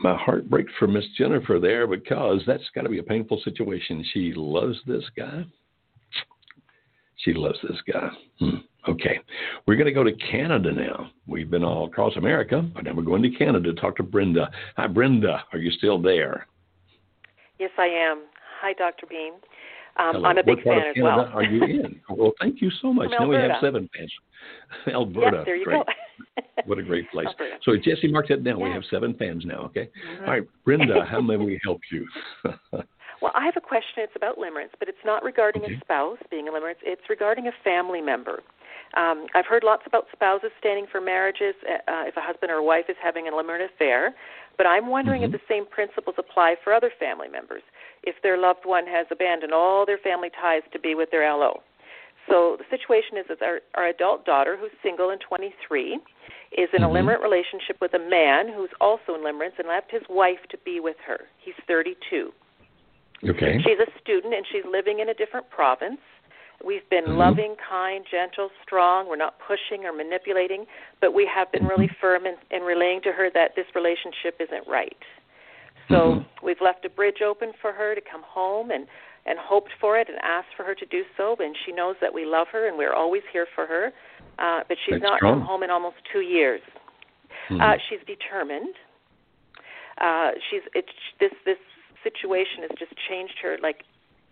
My 0.01 0.15
heart 0.15 0.49
breaks 0.49 0.71
for 0.77 0.87
Miss 0.87 1.05
Jennifer 1.17 1.59
there 1.59 1.87
because 1.87 2.41
that's 2.45 2.63
got 2.75 2.81
to 2.81 2.89
be 2.89 2.99
a 2.99 3.03
painful 3.03 3.41
situation. 3.43 4.05
She 4.13 4.33
loves 4.35 4.77
this 4.85 5.03
guy. 5.17 5.45
She 7.17 7.33
loves 7.33 7.57
this 7.63 7.79
guy. 7.91 8.09
Hmm. 8.39 8.57
Okay. 8.87 9.19
We're 9.65 9.77
going 9.77 9.87
to 9.87 9.91
go 9.91 10.03
to 10.03 10.11
Canada 10.11 10.71
now. 10.71 11.09
We've 11.27 11.49
been 11.49 11.63
all 11.63 11.87
across 11.87 12.15
America, 12.17 12.69
but 12.75 12.83
now 12.83 12.93
we're 12.93 13.03
going 13.03 13.23
to 13.23 13.31
Canada 13.31 13.73
to 13.73 13.81
talk 13.81 13.95
to 13.97 14.03
Brenda. 14.03 14.51
Hi, 14.77 14.85
Brenda. 14.85 15.43
Are 15.53 15.59
you 15.59 15.71
still 15.71 15.99
there? 15.99 16.45
Yes, 17.57 17.71
I 17.79 17.87
am. 17.87 18.25
Hi, 18.61 18.73
Dr. 18.73 19.07
Beam. 19.07 19.33
Um, 19.97 20.25
I'm 20.25 20.37
a 20.37 20.43
big 20.43 20.61
fan 20.63 20.79
as 20.89 20.95
well. 21.01 21.29
Are 21.33 21.43
you 21.43 21.63
in? 21.63 22.01
Well, 22.09 22.33
thank 22.39 22.61
you 22.61 22.69
so 22.81 22.93
much. 22.93 23.09
now 23.11 23.27
we 23.27 23.35
have 23.35 23.51
seven 23.61 23.89
fans. 23.95 24.11
Alberta. 24.93 25.37
Yes, 25.37 25.45
there 25.45 25.55
you 25.55 25.65
great. 25.65 25.81
go. 25.85 26.43
what 26.65 26.77
a 26.77 26.83
great 26.83 27.09
place. 27.11 27.27
Alberta. 27.27 27.57
So 27.63 27.75
Jesse, 27.75 28.07
mark 28.07 28.27
that 28.29 28.43
down. 28.43 28.59
Yeah. 28.59 28.65
We 28.65 28.71
have 28.71 28.83
seven 28.89 29.15
fans 29.15 29.43
now. 29.45 29.61
Okay. 29.65 29.89
Mm-hmm. 29.89 30.25
All 30.25 30.31
right, 30.31 30.43
Brenda, 30.63 31.05
how 31.05 31.21
may 31.21 31.37
we 31.37 31.59
help 31.63 31.81
you? 31.91 32.07
well, 33.21 33.31
I 33.33 33.45
have 33.45 33.55
a 33.57 33.61
question. 33.61 33.97
It's 33.97 34.15
about 34.15 34.37
limerence, 34.37 34.75
but 34.79 34.87
it's 34.87 35.03
not 35.05 35.23
regarding 35.23 35.63
okay. 35.63 35.75
a 35.75 35.79
spouse 35.79 36.17
being 36.29 36.47
a 36.47 36.51
limerence. 36.51 36.81
It's 36.83 37.01
regarding 37.09 37.47
a 37.47 37.51
family 37.63 38.01
member. 38.01 38.41
Um, 38.95 39.25
I've 39.33 39.45
heard 39.45 39.63
lots 39.63 39.83
about 39.85 40.05
spouses 40.13 40.51
standing 40.59 40.85
for 40.89 41.01
marriages 41.01 41.55
uh, 41.67 42.03
if 42.07 42.15
a 42.15 42.21
husband 42.21 42.51
or 42.51 42.61
wife 42.61 42.85
is 42.87 42.95
having 43.01 43.27
a 43.27 43.31
limerent 43.31 43.65
affair, 43.73 44.15
but 44.57 44.65
I'm 44.65 44.87
wondering 44.87 45.23
mm-hmm. 45.23 45.35
if 45.35 45.41
the 45.41 45.53
same 45.53 45.65
principles 45.65 46.15
apply 46.17 46.55
for 46.63 46.71
other 46.71 46.91
family 46.97 47.27
members 47.27 47.63
if 48.05 48.15
their 48.23 48.37
loved 48.37 48.65
one 48.65 48.85
has 48.87 49.07
abandoned 49.11 49.53
all 49.53 49.85
their 49.85 49.97
family 49.97 50.29
ties 50.41 50.63
to 50.73 50.79
be 50.79 50.95
with 50.95 51.11
their 51.11 51.27
LO. 51.31 51.61
So 52.29 52.57
the 52.57 52.65
situation 52.69 53.17
is 53.17 53.25
that 53.29 53.41
our, 53.41 53.59
our 53.75 53.87
adult 53.87 54.25
daughter, 54.25 54.57
who's 54.59 54.71
single 54.81 55.11
and 55.11 55.21
23, 55.21 55.93
is 56.57 56.69
in 56.73 56.81
mm-hmm. 56.81 56.83
a 56.83 56.87
limerent 56.87 57.21
relationship 57.21 57.77
with 57.81 57.93
a 57.93 57.99
man 57.99 58.51
who's 58.53 58.71
also 58.81 59.13
in 59.13 59.21
limerence 59.21 59.57
and 59.59 59.67
left 59.67 59.91
his 59.91 60.01
wife 60.09 60.41
to 60.49 60.57
be 60.65 60.79
with 60.79 60.97
her. 61.05 61.21
He's 61.43 61.55
32. 61.67 62.31
Okay. 63.23 63.57
She's 63.63 63.79
a 63.79 63.89
student 64.01 64.33
and 64.33 64.45
she's 64.51 64.63
living 64.69 64.99
in 64.99 65.09
a 65.09 65.13
different 65.13 65.49
province. 65.49 66.01
We've 66.63 66.87
been 66.89 67.05
mm-hmm. 67.05 67.17
loving, 67.17 67.55
kind, 67.69 68.05
gentle, 68.09 68.49
strong. 68.63 69.07
We're 69.07 69.17
not 69.17 69.35
pushing 69.45 69.85
or 69.85 69.93
manipulating, 69.93 70.65
but 71.01 71.13
we 71.13 71.29
have 71.33 71.51
been 71.51 71.65
really 71.65 71.87
mm-hmm. 71.87 72.01
firm 72.01 72.25
in, 72.25 72.35
in 72.49 72.63
relaying 72.63 73.01
to 73.03 73.11
her 73.11 73.29
that 73.33 73.55
this 73.55 73.65
relationship 73.75 74.39
isn't 74.39 74.67
right. 74.67 74.97
So 75.89 75.95
mm-hmm. 75.95 76.45
we've 76.45 76.61
left 76.61 76.85
a 76.85 76.89
bridge 76.89 77.21
open 77.25 77.51
for 77.61 77.71
her 77.71 77.95
to 77.95 78.01
come 78.01 78.23
home 78.25 78.71
and 78.71 78.87
and 79.27 79.39
hoped 79.39 79.71
for 79.81 79.97
it 79.97 80.07
and 80.07 80.19
asked 80.21 80.53
for 80.55 80.63
her 80.63 80.75
to 80.75 80.85
do 80.85 81.01
so. 81.17 81.35
And 81.39 81.55
she 81.65 81.71
knows 81.71 81.95
that 81.99 82.13
we 82.13 82.25
love 82.25 82.47
her 82.51 82.67
and 82.67 82.77
we're 82.77 82.93
always 82.93 83.23
here 83.33 83.47
for 83.55 83.65
her. 83.65 83.91
Uh, 84.37 84.61
but 84.67 84.77
she's 84.85 85.01
That's 85.01 85.03
not 85.03 85.17
strong. 85.17 85.39
come 85.39 85.47
home 85.47 85.63
in 85.63 85.71
almost 85.71 85.95
two 86.13 86.21
years. 86.21 86.61
Mm-hmm. 87.49 87.59
Uh, 87.59 87.73
she's 87.89 87.99
determined. 88.05 88.75
Uh, 89.99 90.31
she's 90.49 90.61
it's 90.73 90.89
this 91.19 91.31
this 91.45 91.57
situation 92.03 92.61
has 92.69 92.71
just 92.77 92.93
changed 93.09 93.35
her 93.41 93.57
like 93.63 93.83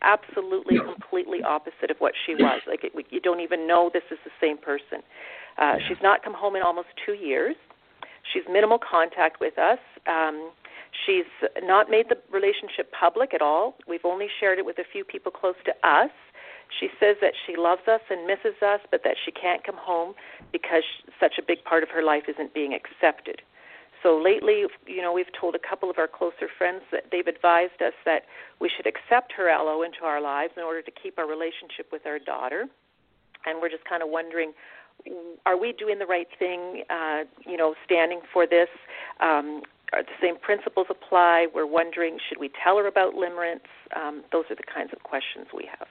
absolutely 0.03 0.77
completely 0.77 1.41
opposite 1.41 1.89
of 1.89 1.97
what 1.97 2.13
she 2.25 2.35
was. 2.35 2.61
Like 2.67 2.83
it, 2.83 2.91
you 3.09 3.19
don't 3.19 3.39
even 3.39 3.67
know 3.67 3.89
this 3.91 4.03
is 4.11 4.19
the 4.25 4.31
same 4.39 4.57
person. 4.57 5.01
Uh, 5.57 5.75
she's 5.87 5.97
not 6.03 6.23
come 6.23 6.33
home 6.33 6.55
in 6.55 6.61
almost 6.61 6.89
two 7.05 7.13
years. 7.13 7.55
She's 8.31 8.43
minimal 8.51 8.79
contact 8.79 9.39
with 9.39 9.57
us. 9.57 9.79
Um, 10.07 10.51
She's 11.05 11.25
not 11.63 11.89
made 11.89 12.09
the 12.09 12.17
relationship 12.31 12.91
public 12.91 13.33
at 13.33 13.41
all. 13.41 13.75
We've 13.87 14.05
only 14.05 14.27
shared 14.39 14.59
it 14.59 14.65
with 14.65 14.77
a 14.77 14.85
few 14.89 15.03
people 15.03 15.31
close 15.31 15.55
to 15.65 15.73
us. 15.87 16.11
She 16.79 16.89
says 16.99 17.17
that 17.21 17.33
she 17.45 17.55
loves 17.55 17.87
us 17.87 18.01
and 18.09 18.25
misses 18.25 18.61
us, 18.61 18.79
but 18.89 19.01
that 19.03 19.15
she 19.23 19.31
can't 19.31 19.63
come 19.63 19.77
home 19.77 20.13
because 20.51 20.83
such 21.19 21.33
a 21.37 21.41
big 21.41 21.63
part 21.63 21.83
of 21.83 21.89
her 21.89 22.01
life 22.01 22.23
isn't 22.27 22.53
being 22.53 22.73
accepted. 22.73 23.41
So 24.01 24.19
lately, 24.19 24.65
you 24.85 25.01
know, 25.01 25.13
we've 25.13 25.31
told 25.39 25.55
a 25.55 25.59
couple 25.59 25.89
of 25.89 25.97
our 25.97 26.07
closer 26.07 26.49
friends 26.57 26.81
that 26.91 27.05
they've 27.11 27.25
advised 27.25 27.81
us 27.81 27.93
that 28.05 28.23
we 28.59 28.69
should 28.69 28.85
accept 28.85 29.31
her 29.37 29.47
LO 29.47 29.81
into 29.81 30.03
our 30.03 30.19
lives 30.19 30.53
in 30.57 30.63
order 30.63 30.81
to 30.81 30.91
keep 30.91 31.17
our 31.17 31.27
relationship 31.27 31.87
with 31.91 32.05
our 32.05 32.19
daughter. 32.19 32.67
And 33.45 33.61
we're 33.61 33.69
just 33.69 33.85
kind 33.85 34.03
of 34.03 34.09
wondering 34.09 34.53
are 35.45 35.57
we 35.57 35.73
doing 35.73 35.99
the 35.99 36.05
right 36.05 36.27
thing, 36.37 36.83
uh, 36.89 37.23
you 37.45 37.57
know, 37.57 37.75
standing 37.83 38.21
for 38.31 38.45
this? 38.47 38.69
Um, 39.19 39.63
are 39.93 40.03
the 40.03 40.17
same 40.21 40.37
principles 40.37 40.87
apply? 40.89 41.47
We're 41.53 41.67
wondering, 41.67 42.17
should 42.27 42.39
we 42.39 42.51
tell 42.63 42.77
her 42.77 42.87
about 42.87 43.13
limerence? 43.13 43.67
Um, 43.95 44.23
those 44.31 44.45
are 44.49 44.55
the 44.55 44.63
kinds 44.63 44.91
of 44.93 45.03
questions 45.03 45.47
we 45.55 45.69
have. 45.77 45.87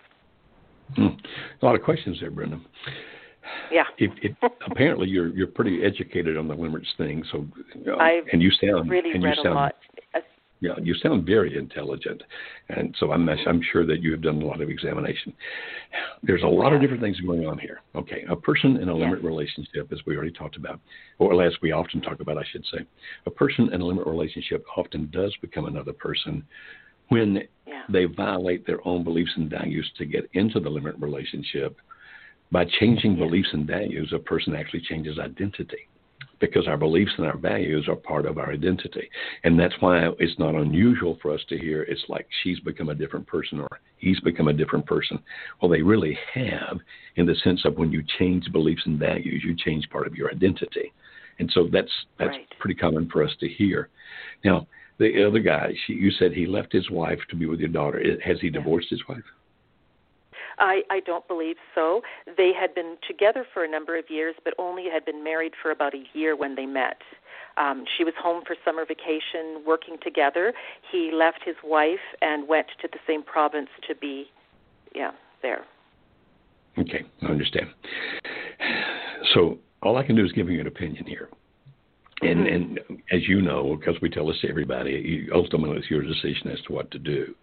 Hmm. 0.95 1.17
A 1.61 1.65
lot 1.65 1.75
of 1.75 1.83
questions 1.83 2.19
there, 2.21 2.31
Brenda. 2.31 2.61
Yeah. 3.71 3.85
It, 3.99 4.11
it, 4.23 4.37
apparently, 4.71 5.09
you're 5.09 5.29
you're 5.29 5.47
pretty 5.47 5.83
educated 5.85 6.37
on 6.37 6.49
the 6.49 6.55
limerence 6.55 6.87
thing. 6.97 7.25
So, 7.33 7.47
uh, 7.91 7.97
I've 7.97 8.25
and 8.33 8.43
you 8.43 8.51
sound 8.51 8.91
really 8.91 9.13
and 9.13 9.23
read 9.23 9.37
you 9.37 9.45
sound, 9.45 9.49
a 9.49 9.61
lot. 9.61 9.75
Yeah, 10.63 10.75
you 10.81 10.95
sound 10.95 11.27
very 11.27 11.59
intelligent, 11.59 12.23
and 12.69 12.95
so 13.01 13.11
I'm 13.11 13.29
I'm 13.29 13.61
sure 13.73 13.85
that 13.85 14.01
you 14.01 14.13
have 14.13 14.23
done 14.23 14.41
a 14.41 14.47
lot 14.47 14.61
of 14.61 14.71
examination. 14.71 15.33
There's 16.23 16.45
a 16.45 16.47
lot 16.47 16.73
of 16.73 16.81
different 16.81 17.03
things 17.03 17.19
going 17.19 17.45
on 17.49 17.59
here. 17.59 17.81
Okay, 17.97 18.25
a 18.31 18.37
person 18.37 18.77
in 18.77 18.89
a 18.89 18.97
yes. 18.97 19.09
limerent 19.09 19.25
relationship, 19.25 19.93
as 19.93 19.99
we 20.07 20.15
already 20.15 20.31
talked 20.31 20.57
about, 20.57 20.79
or 21.19 21.45
as 21.45 21.53
we 21.63 21.73
often 21.73 22.01
talk 22.01 22.21
about, 22.21 22.39
I 22.39 22.45
should 22.53 22.65
say, 22.73 22.87
a 23.27 23.31
person 23.31 23.73
in 23.73 23.81
a 23.81 23.85
limerent 23.85 24.07
relationship 24.07 24.65
often 24.77 25.11
does 25.13 25.35
become 25.43 25.65
another 25.65 25.93
person 25.93 26.45
when 27.09 27.43
yeah. 27.67 27.83
they 27.89 28.05
violate 28.05 28.65
their 28.65 28.87
own 28.87 29.03
beliefs 29.03 29.33
and 29.35 29.51
values 29.51 29.91
to 29.99 30.05
get 30.05 30.31
into 30.35 30.61
the 30.61 30.71
limerent 30.71 31.03
relationship. 31.03 31.77
By 32.53 32.67
changing 32.79 33.17
yeah. 33.17 33.25
beliefs 33.25 33.49
and 33.53 33.67
values, 33.67 34.13
a 34.15 34.21
person 34.21 34.55
actually 34.55 34.83
changes 34.83 35.19
identity 35.19 35.89
because 36.43 36.67
our 36.67 36.77
beliefs 36.77 37.13
and 37.17 37.27
our 37.27 37.39
values 37.39 37.87
are 37.89 37.95
part 37.95 38.27
of 38.27 38.37
our 38.37 38.51
identity. 38.51 39.09
And 39.45 39.59
that's 39.59 39.75
why 39.79 40.09
it's 40.19 40.39
not 40.41 40.57
unusual 40.57 41.17
for 41.23 41.33
us 41.33 41.41
to 41.49 41.57
hear 41.57 41.85
it's 41.85 42.05
like 42.09 42.27
she's 42.43 42.59
become 42.61 42.89
a 42.89 42.95
different 42.95 43.29
person 43.29 43.61
or 43.61 43.69
he's 43.99 44.19
become 44.21 44.49
a 44.49 44.53
different 44.53 44.85
person. 44.85 45.21
Well, 45.61 45.71
they 45.71 45.83
really 45.83 46.19
have, 46.35 46.79
in 47.15 47.27
the 47.27 47.37
sense 47.45 47.65
of 47.65 47.79
when 47.79 47.93
you 47.93 48.03
change 48.19 48.51
beliefs 48.51 48.83
and 48.87 48.99
values, 48.99 49.43
you 49.47 49.57
change 49.57 49.89
part 49.89 50.09
of 50.09 50.17
your 50.17 50.33
identity. 50.33 50.93
And 51.39 51.49
so 51.55 51.69
that's 51.73 51.93
that's 52.19 52.31
right. 52.31 52.59
pretty 52.59 52.75
common 52.75 53.09
for 53.09 53.23
us 53.23 53.31
to 53.39 53.49
hear. 53.49 53.89
Now, 54.45 54.67
the 54.99 55.25
other 55.25 55.39
guy, 55.39 55.73
she, 55.87 55.95
you 55.95 56.11
said 56.11 56.33
he 56.33 56.47
left 56.47 56.73
his 56.73 56.91
wife 56.91 57.21
to 57.31 57.37
be 57.37 57.47
with 57.47 57.61
your 57.61 57.69
daughter. 57.69 58.03
Has 58.25 58.39
he 58.41 58.51
divorced 58.51 58.91
his 58.91 59.01
wife? 59.09 59.23
I, 60.59 60.83
I 60.91 61.01
don't 61.01 61.27
believe 61.29 61.57
so. 61.75 62.03
They 62.37 62.53
had 62.59 62.75
been 62.75 62.97
together 63.07 63.47
for 63.53 63.65
a 63.65 63.69
number 63.69 63.99
of 63.99 64.05
years, 64.09 64.35
but 64.45 64.55
only 64.59 64.85
had 64.93 65.05
been 65.05 65.23
married 65.23 65.53
for 65.61 65.71
about 65.71 65.95
a 65.95 66.05
year 66.15 66.37
when 66.37 66.55
they 66.55 66.67
met. 66.67 67.01
Um, 67.57 67.85
she 67.97 68.05
was 68.05 68.15
home 68.21 68.43
for 68.47 68.57
summer 68.65 68.85
vacation, 68.87 69.63
working 69.67 69.97
together. 70.03 70.53
He 70.91 71.11
left 71.13 71.41
his 71.45 71.57
wife 71.63 71.99
and 72.21 72.49
went 72.49 72.67
to 72.81 72.89
the 72.91 72.99
same 73.07 73.23
province 73.23 73.69
to 73.89 73.95
be, 73.95 74.27
yeah, 74.95 75.13
there. 75.43 75.65
Okay, 76.79 77.05
I 77.23 77.27
understand. 77.27 77.67
So 79.35 79.59
all 79.83 79.99
I 79.99 80.05
can 80.05 80.17
do 80.17 80.25
is 80.25 80.33
give 80.33 80.49
you 80.49 80.61
an 80.61 80.67
opinion 80.67 81.05
here. 81.07 81.29
And, 82.23 82.47
mm-hmm. 82.47 82.55
and 82.55 83.03
as 83.11 83.29
you 83.29 83.43
know, 83.43 83.77
because 83.79 84.01
we 84.01 84.09
tell 84.09 84.27
this 84.29 84.41
to 84.43 84.49
everybody, 84.49 85.29
ultimately 85.35 85.77
it's 85.79 85.91
your 85.91 86.03
decision 86.03 86.49
as 86.51 86.61
to 86.63 86.73
what 86.73 86.91
to 86.93 86.99
do. 86.99 87.35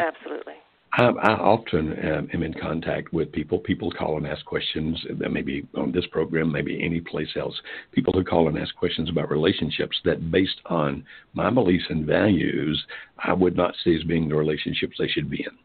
Absolutely. 0.00 0.54
I, 0.96 1.04
I 1.04 1.32
often 1.34 1.92
um, 1.92 2.28
am 2.32 2.42
in 2.42 2.54
contact 2.54 3.12
with 3.12 3.30
people. 3.30 3.58
People 3.58 3.90
call 3.90 4.16
and 4.16 4.26
ask 4.26 4.44
questions, 4.46 4.98
maybe 5.30 5.66
on 5.76 5.92
this 5.92 6.06
program, 6.06 6.50
maybe 6.50 6.82
any 6.82 7.00
place 7.00 7.28
else. 7.36 7.54
People 7.92 8.14
who 8.14 8.24
call 8.24 8.48
and 8.48 8.58
ask 8.58 8.74
questions 8.76 9.10
about 9.10 9.30
relationships 9.30 9.96
that, 10.04 10.30
based 10.30 10.60
on 10.66 11.04
my 11.34 11.50
beliefs 11.50 11.84
and 11.90 12.06
values, 12.06 12.82
I 13.18 13.34
would 13.34 13.56
not 13.56 13.74
see 13.84 13.94
as 13.94 14.04
being 14.04 14.28
the 14.28 14.36
relationships 14.36 14.96
they 14.98 15.08
should 15.08 15.28
be 15.28 15.44
in. 15.44 15.56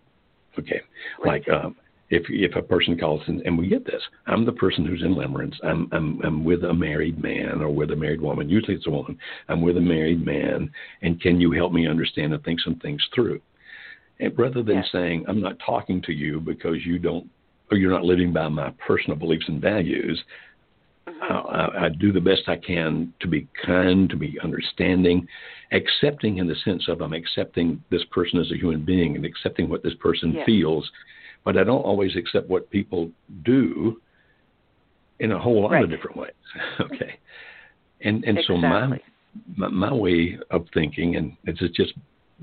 Okay, 0.59 0.82
right. 1.23 1.41
like 1.47 1.49
um, 1.49 1.77
if 2.09 2.23
if 2.27 2.57
a 2.57 2.61
person 2.61 2.99
calls 2.99 3.21
and, 3.27 3.39
and 3.41 3.57
we 3.57 3.69
get 3.69 3.86
this, 3.86 4.01
I'm 4.27 4.45
the 4.45 4.51
person 4.51 4.86
who's 4.86 5.01
in 5.01 5.15
limerence. 5.15 5.55
I'm 5.63 5.88
I'm 5.93 6.19
I'm 6.25 6.43
with 6.43 6.65
a 6.65 6.73
married 6.73 7.23
man 7.23 7.61
or 7.61 7.69
with 7.69 7.91
a 7.91 7.95
married 7.95 8.19
woman. 8.19 8.49
Usually 8.49 8.75
it's 8.75 8.88
a 8.88 8.91
woman. 8.91 9.17
I'm 9.47 9.61
with 9.61 9.77
a 9.77 9.82
married 9.82 10.25
man, 10.25 10.69
and 11.01 11.21
can 11.21 11.39
you 11.39 11.53
help 11.53 11.71
me 11.71 11.88
understand 11.88 12.34
and 12.34 12.43
think 12.43 12.59
some 12.59 12.75
things 12.75 13.01
through? 13.15 13.41
And 14.22 14.38
rather 14.38 14.63
than 14.63 14.84
saying 14.91 15.26
I'm 15.28 15.41
not 15.41 15.57
talking 15.65 16.01
to 16.03 16.13
you 16.13 16.39
because 16.39 16.86
you 16.86 16.99
don't 16.99 17.30
or 17.72 17.78
you're 17.78 17.91
not 17.91 18.03
living 18.03 18.32
by 18.32 18.47
my 18.49 18.72
personal 18.86 19.17
beliefs 19.17 19.45
and 19.47 19.61
values, 19.61 20.22
mm-hmm. 21.07 21.24
I, 21.34 21.86
I 21.86 21.89
do 21.89 22.11
the 22.11 22.19
best 22.19 22.43
I 22.47 22.57
can 22.57 23.13
to 23.22 23.28
be 23.28 23.47
kind, 23.65 24.09
to 24.09 24.17
be 24.17 24.38
understanding, 24.43 25.28
accepting 25.72 26.38
in 26.38 26.47
the 26.47 26.55
sense 26.65 26.88
of 26.88 27.01
I'm 27.01 27.13
accepting 27.13 27.82
this 27.89 28.03
person 28.11 28.39
as 28.39 28.51
a 28.51 28.57
human 28.57 28.84
being 28.86 29.15
and 29.15 29.26
accepting 29.26 29.69
what 29.69 29.84
this 29.84 29.93
person 29.95 30.38
feels, 30.45 30.89
but 31.43 31.57
I 31.57 31.63
don't 31.63 31.82
always 31.82 32.15
accept 32.15 32.49
what 32.49 32.69
people 32.69 33.09
do 33.43 33.99
in 35.19 35.32
a 35.32 35.39
whole 35.39 35.63
lot 35.63 35.72
right. 35.72 35.84
of 35.84 35.89
different 35.89 36.17
ways. 36.17 36.32
okay, 36.82 37.17
and 38.01 38.24
and 38.26 38.38
exactly. 38.38 38.55
so 38.55 38.57
my, 38.57 38.99
my 39.55 39.67
my 39.69 39.93
way 39.93 40.38
of 40.51 40.65
thinking, 40.74 41.15
and 41.15 41.38
it's 41.45 41.59
just 41.76 41.93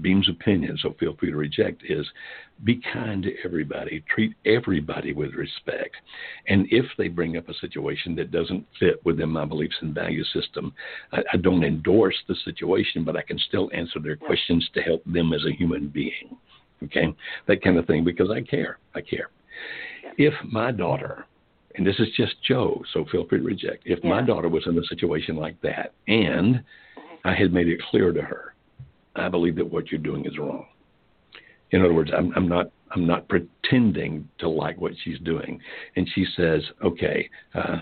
Beam's 0.00 0.28
opinion, 0.28 0.78
so 0.80 0.94
feel 0.98 1.16
free 1.16 1.30
to 1.30 1.36
reject, 1.36 1.82
is 1.88 2.06
be 2.64 2.80
kind 2.92 3.22
to 3.22 3.34
everybody, 3.44 4.04
treat 4.12 4.34
everybody 4.44 5.12
with 5.12 5.34
respect. 5.34 5.96
And 6.48 6.66
if 6.70 6.84
they 6.96 7.08
bring 7.08 7.36
up 7.36 7.48
a 7.48 7.54
situation 7.54 8.14
that 8.16 8.30
doesn't 8.30 8.66
fit 8.78 9.04
within 9.04 9.28
my 9.30 9.44
beliefs 9.44 9.76
and 9.80 9.94
value 9.94 10.24
system, 10.24 10.72
I, 11.12 11.22
I 11.32 11.36
don't 11.36 11.64
endorse 11.64 12.16
the 12.26 12.36
situation, 12.44 13.04
but 13.04 13.16
I 13.16 13.22
can 13.22 13.38
still 13.38 13.70
answer 13.72 14.00
their 14.00 14.16
questions 14.16 14.68
to 14.74 14.82
help 14.82 15.02
them 15.04 15.32
as 15.32 15.44
a 15.44 15.56
human 15.56 15.88
being. 15.88 16.36
Okay? 16.84 17.14
That 17.46 17.62
kind 17.62 17.78
of 17.78 17.86
thing, 17.86 18.04
because 18.04 18.30
I 18.30 18.40
care. 18.40 18.78
I 18.94 19.00
care. 19.00 19.30
If 20.16 20.34
my 20.44 20.72
daughter, 20.72 21.26
and 21.76 21.86
this 21.86 21.98
is 21.98 22.08
just 22.16 22.34
Joe, 22.46 22.82
so 22.92 23.04
feel 23.10 23.26
free 23.28 23.38
to 23.38 23.44
reject, 23.44 23.82
if 23.84 24.00
yeah. 24.02 24.10
my 24.10 24.22
daughter 24.22 24.48
was 24.48 24.66
in 24.66 24.78
a 24.78 24.84
situation 24.84 25.36
like 25.36 25.60
that 25.62 25.92
and 26.06 26.56
mm-hmm. 26.56 27.28
I 27.28 27.34
had 27.34 27.52
made 27.52 27.68
it 27.68 27.80
clear 27.90 28.12
to 28.12 28.22
her, 28.22 28.54
I 29.16 29.28
believe 29.28 29.56
that 29.56 29.70
what 29.70 29.90
you're 29.90 30.00
doing 30.00 30.24
is 30.26 30.38
wrong. 30.38 30.66
In 31.70 31.84
other 31.84 31.92
words, 31.92 32.10
I'm, 32.16 32.32
I'm 32.34 32.48
not 32.48 32.70
I'm 32.90 33.06
not 33.06 33.28
pretending 33.28 34.28
to 34.38 34.48
like 34.48 34.80
what 34.80 34.92
she's 35.04 35.18
doing. 35.20 35.60
And 35.96 36.08
she 36.14 36.24
says, 36.36 36.62
"Okay, 36.82 37.28
uh, 37.54 37.78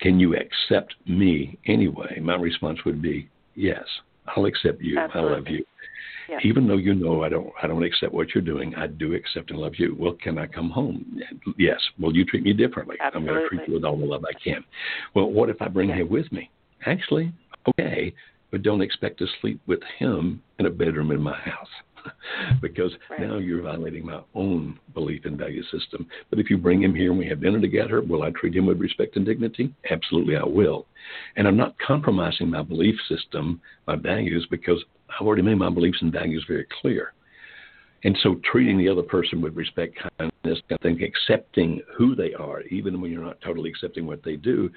can 0.00 0.18
you 0.18 0.34
accept 0.36 0.94
me 1.06 1.58
anyway?" 1.66 2.18
My 2.20 2.36
response 2.36 2.78
would 2.86 3.02
be, 3.02 3.28
"Yes, 3.54 3.84
I'll 4.28 4.46
accept 4.46 4.80
you. 4.80 4.98
Absolutely. 4.98 5.32
I 5.32 5.36
love 5.36 5.48
you." 5.48 5.64
Yeah. 6.30 6.38
Even 6.44 6.68
though 6.68 6.76
you 6.76 6.94
know 6.94 7.24
I 7.24 7.28
don't 7.28 7.52
I 7.60 7.66
don't 7.66 7.82
accept 7.82 8.14
what 8.14 8.34
you're 8.34 8.42
doing, 8.42 8.74
I 8.76 8.86
do 8.86 9.14
accept 9.14 9.50
and 9.50 9.58
love 9.58 9.74
you. 9.76 9.96
Well, 9.98 10.14
can 10.22 10.38
I 10.38 10.46
come 10.46 10.70
home? 10.70 11.20
Yes. 11.58 11.80
Will 11.98 12.14
you 12.14 12.24
treat 12.24 12.44
me 12.44 12.52
differently? 12.52 12.96
Absolutely. 13.00 13.28
I'm 13.28 13.34
going 13.34 13.50
to 13.50 13.56
treat 13.56 13.68
you 13.68 13.74
with 13.74 13.84
all 13.84 13.96
the 13.96 14.06
love 14.06 14.24
I 14.24 14.32
can. 14.38 14.64
Well, 15.14 15.30
what 15.30 15.50
if 15.50 15.60
I 15.60 15.66
bring 15.66 15.88
yeah. 15.88 15.96
him 15.96 16.08
with 16.08 16.30
me? 16.30 16.48
Actually, 16.86 17.32
okay, 17.68 18.14
but 18.50 18.62
don't 18.62 18.82
expect 18.82 19.18
to 19.18 19.26
sleep 19.40 19.60
with 19.66 19.80
him 19.98 20.42
in 20.58 20.66
a 20.66 20.70
bedroom 20.70 21.10
in 21.10 21.20
my 21.20 21.38
house. 21.38 21.68
because 22.62 22.92
right. 23.10 23.20
now 23.20 23.36
you're 23.36 23.62
violating 23.62 24.06
my 24.06 24.20
own 24.34 24.78
belief 24.94 25.24
and 25.24 25.36
value 25.36 25.62
system. 25.64 26.06
But 26.30 26.38
if 26.38 26.50
you 26.50 26.58
bring 26.58 26.82
him 26.82 26.94
here 26.94 27.10
and 27.10 27.18
we 27.18 27.28
have 27.28 27.40
dinner 27.40 27.60
together, 27.60 28.00
will 28.00 28.22
I 28.22 28.30
treat 28.30 28.56
him 28.56 28.66
with 28.66 28.80
respect 28.80 29.16
and 29.16 29.26
dignity? 29.26 29.74
Absolutely, 29.90 30.36
I 30.36 30.44
will. 30.44 30.86
And 31.36 31.46
I'm 31.46 31.56
not 31.56 31.74
compromising 31.78 32.50
my 32.50 32.62
belief 32.62 32.94
system, 33.08 33.60
my 33.86 33.96
values, 33.96 34.46
because 34.50 34.82
I've 35.10 35.26
already 35.26 35.42
made 35.42 35.56
my 35.56 35.70
beliefs 35.70 35.98
and 36.00 36.12
values 36.12 36.44
very 36.48 36.66
clear. 36.80 37.12
And 38.04 38.16
so 38.22 38.40
treating 38.50 38.78
the 38.78 38.88
other 38.88 39.02
person 39.02 39.42
with 39.42 39.54
respect, 39.54 39.98
kindness, 40.18 40.62
I 40.70 40.76
think 40.82 41.02
accepting 41.02 41.82
who 41.96 42.14
they 42.14 42.32
are, 42.32 42.62
even 42.62 43.00
when 43.00 43.10
you're 43.10 43.24
not 43.24 43.40
totally 43.42 43.68
accepting 43.68 44.06
what 44.06 44.22
they 44.22 44.36
do, 44.36 44.70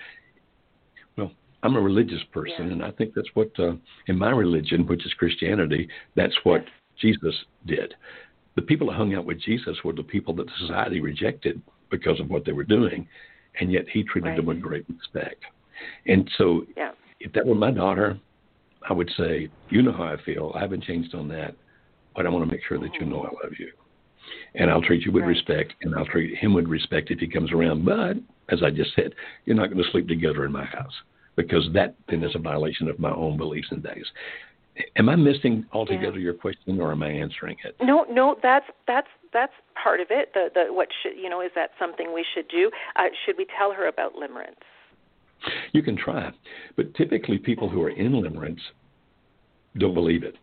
well, 1.18 1.32
I'm 1.64 1.76
a 1.76 1.82
religious 1.82 2.22
person, 2.32 2.68
yeah. 2.68 2.74
and 2.74 2.84
I 2.84 2.92
think 2.92 3.14
that's 3.16 3.30
what, 3.34 3.50
uh, 3.58 3.74
in 4.08 4.18
my 4.18 4.30
religion, 4.32 4.86
which 4.86 5.06
is 5.06 5.14
Christianity, 5.14 5.90
that's 6.16 6.36
what. 6.44 6.66
Jesus 7.00 7.36
did. 7.66 7.94
The 8.56 8.62
people 8.62 8.88
that 8.88 8.94
hung 8.94 9.16
out 9.16 9.26
with 9.26 9.42
Jesus 9.42 9.78
were 9.84 9.94
the 9.94 10.04
people 10.04 10.34
that 10.36 10.48
society 10.60 11.00
rejected 11.00 11.62
because 11.90 12.20
of 12.20 12.30
what 12.30 12.46
they 12.46 12.52
were 12.52 12.64
doing, 12.64 13.08
and 13.60 13.72
yet 13.72 13.86
he 13.92 14.04
treated 14.04 14.30
right. 14.30 14.38
them 14.38 14.46
with 14.46 14.62
great 14.62 14.86
respect. 14.90 15.44
And 16.06 16.30
so, 16.38 16.66
yeah. 16.78 16.92
if 17.20 17.34
that 17.34 17.46
were 17.46 17.56
my 17.56 17.72
daughter, 17.72 18.20
I 18.88 18.94
would 18.94 19.12
say, 19.18 19.50
You 19.70 19.82
know 19.82 19.92
how 19.92 20.04
I 20.04 20.18
feel. 20.24 20.52
I 20.56 20.62
haven't 20.62 20.84
changed 20.84 21.16
on 21.16 21.28
that, 21.30 21.56
but 22.16 22.26
I 22.26 22.30
want 22.30 22.48
to 22.48 22.52
make 22.52 22.64
sure 22.68 22.80
that 22.80 22.94
you 23.00 23.06
know 23.06 23.22
I 23.22 23.44
love 23.44 23.54
you. 23.58 23.72
And 24.56 24.70
I'll 24.70 24.82
treat 24.82 25.04
you 25.04 25.12
with 25.12 25.24
right. 25.24 25.30
respect, 25.30 25.74
and 25.82 25.96
I'll 25.96 26.06
treat 26.06 26.38
him 26.38 26.54
with 26.54 26.66
respect 26.68 27.12
if 27.12 27.20
he 27.20 27.28
comes 27.28 27.52
around. 27.52 27.86
But, 27.86 28.18
as 28.50 28.62
I 28.64 28.70
just 28.70 28.94
said, 28.96 29.14
you're 29.46 29.56
not 29.56 29.72
going 29.72 29.84
to 29.84 29.92
sleep 29.92 30.08
together 30.08 30.46
in 30.46 30.52
my 30.52 30.66
house 30.66 30.94
because 31.36 31.68
that 31.74 31.96
then 32.10 32.24
is 32.24 32.36
a 32.36 32.40
violation 32.40 32.88
of 32.88 33.00
my 33.00 33.12
own 33.12 33.38
beliefs 33.38 33.68
and 33.72 33.82
values. 33.82 34.10
Am 34.96 35.08
I 35.08 35.16
missing 35.16 35.66
altogether 35.72 36.18
yeah. 36.18 36.26
your 36.26 36.34
question, 36.34 36.82
or 36.82 36.92
am 36.92 37.04
I 37.04 37.10
answering 37.10 37.58
it? 37.64 37.76
No, 37.82 38.06
no, 38.10 38.38
that's 38.42 38.66
that's 38.88 39.08
that's 39.32 39.54
part 39.82 40.00
of 40.00 40.08
it. 40.10 40.32
The 40.34 40.50
the 40.54 40.74
what 40.74 40.88
should 41.02 41.16
you 41.16 41.30
know 41.30 41.42
is 41.42 41.52
that 41.56 41.72
something 41.78 42.14
we 42.14 42.26
should 42.34 42.48
do? 42.48 42.72
Uh, 42.96 43.04
should 43.26 43.36
we 43.38 43.46
tell 43.58 43.72
her 43.74 43.88
about 43.88 44.16
limerence? 44.16 44.56
You 45.74 45.84
can 45.84 45.96
try, 45.96 46.32
but 46.76 46.94
typically 46.96 47.38
people 47.38 47.70
who 47.70 47.84
are 47.84 47.90
in 47.90 48.14
limerence 48.14 48.62
don't 49.78 49.94
believe 49.94 50.24
it. 50.24 50.38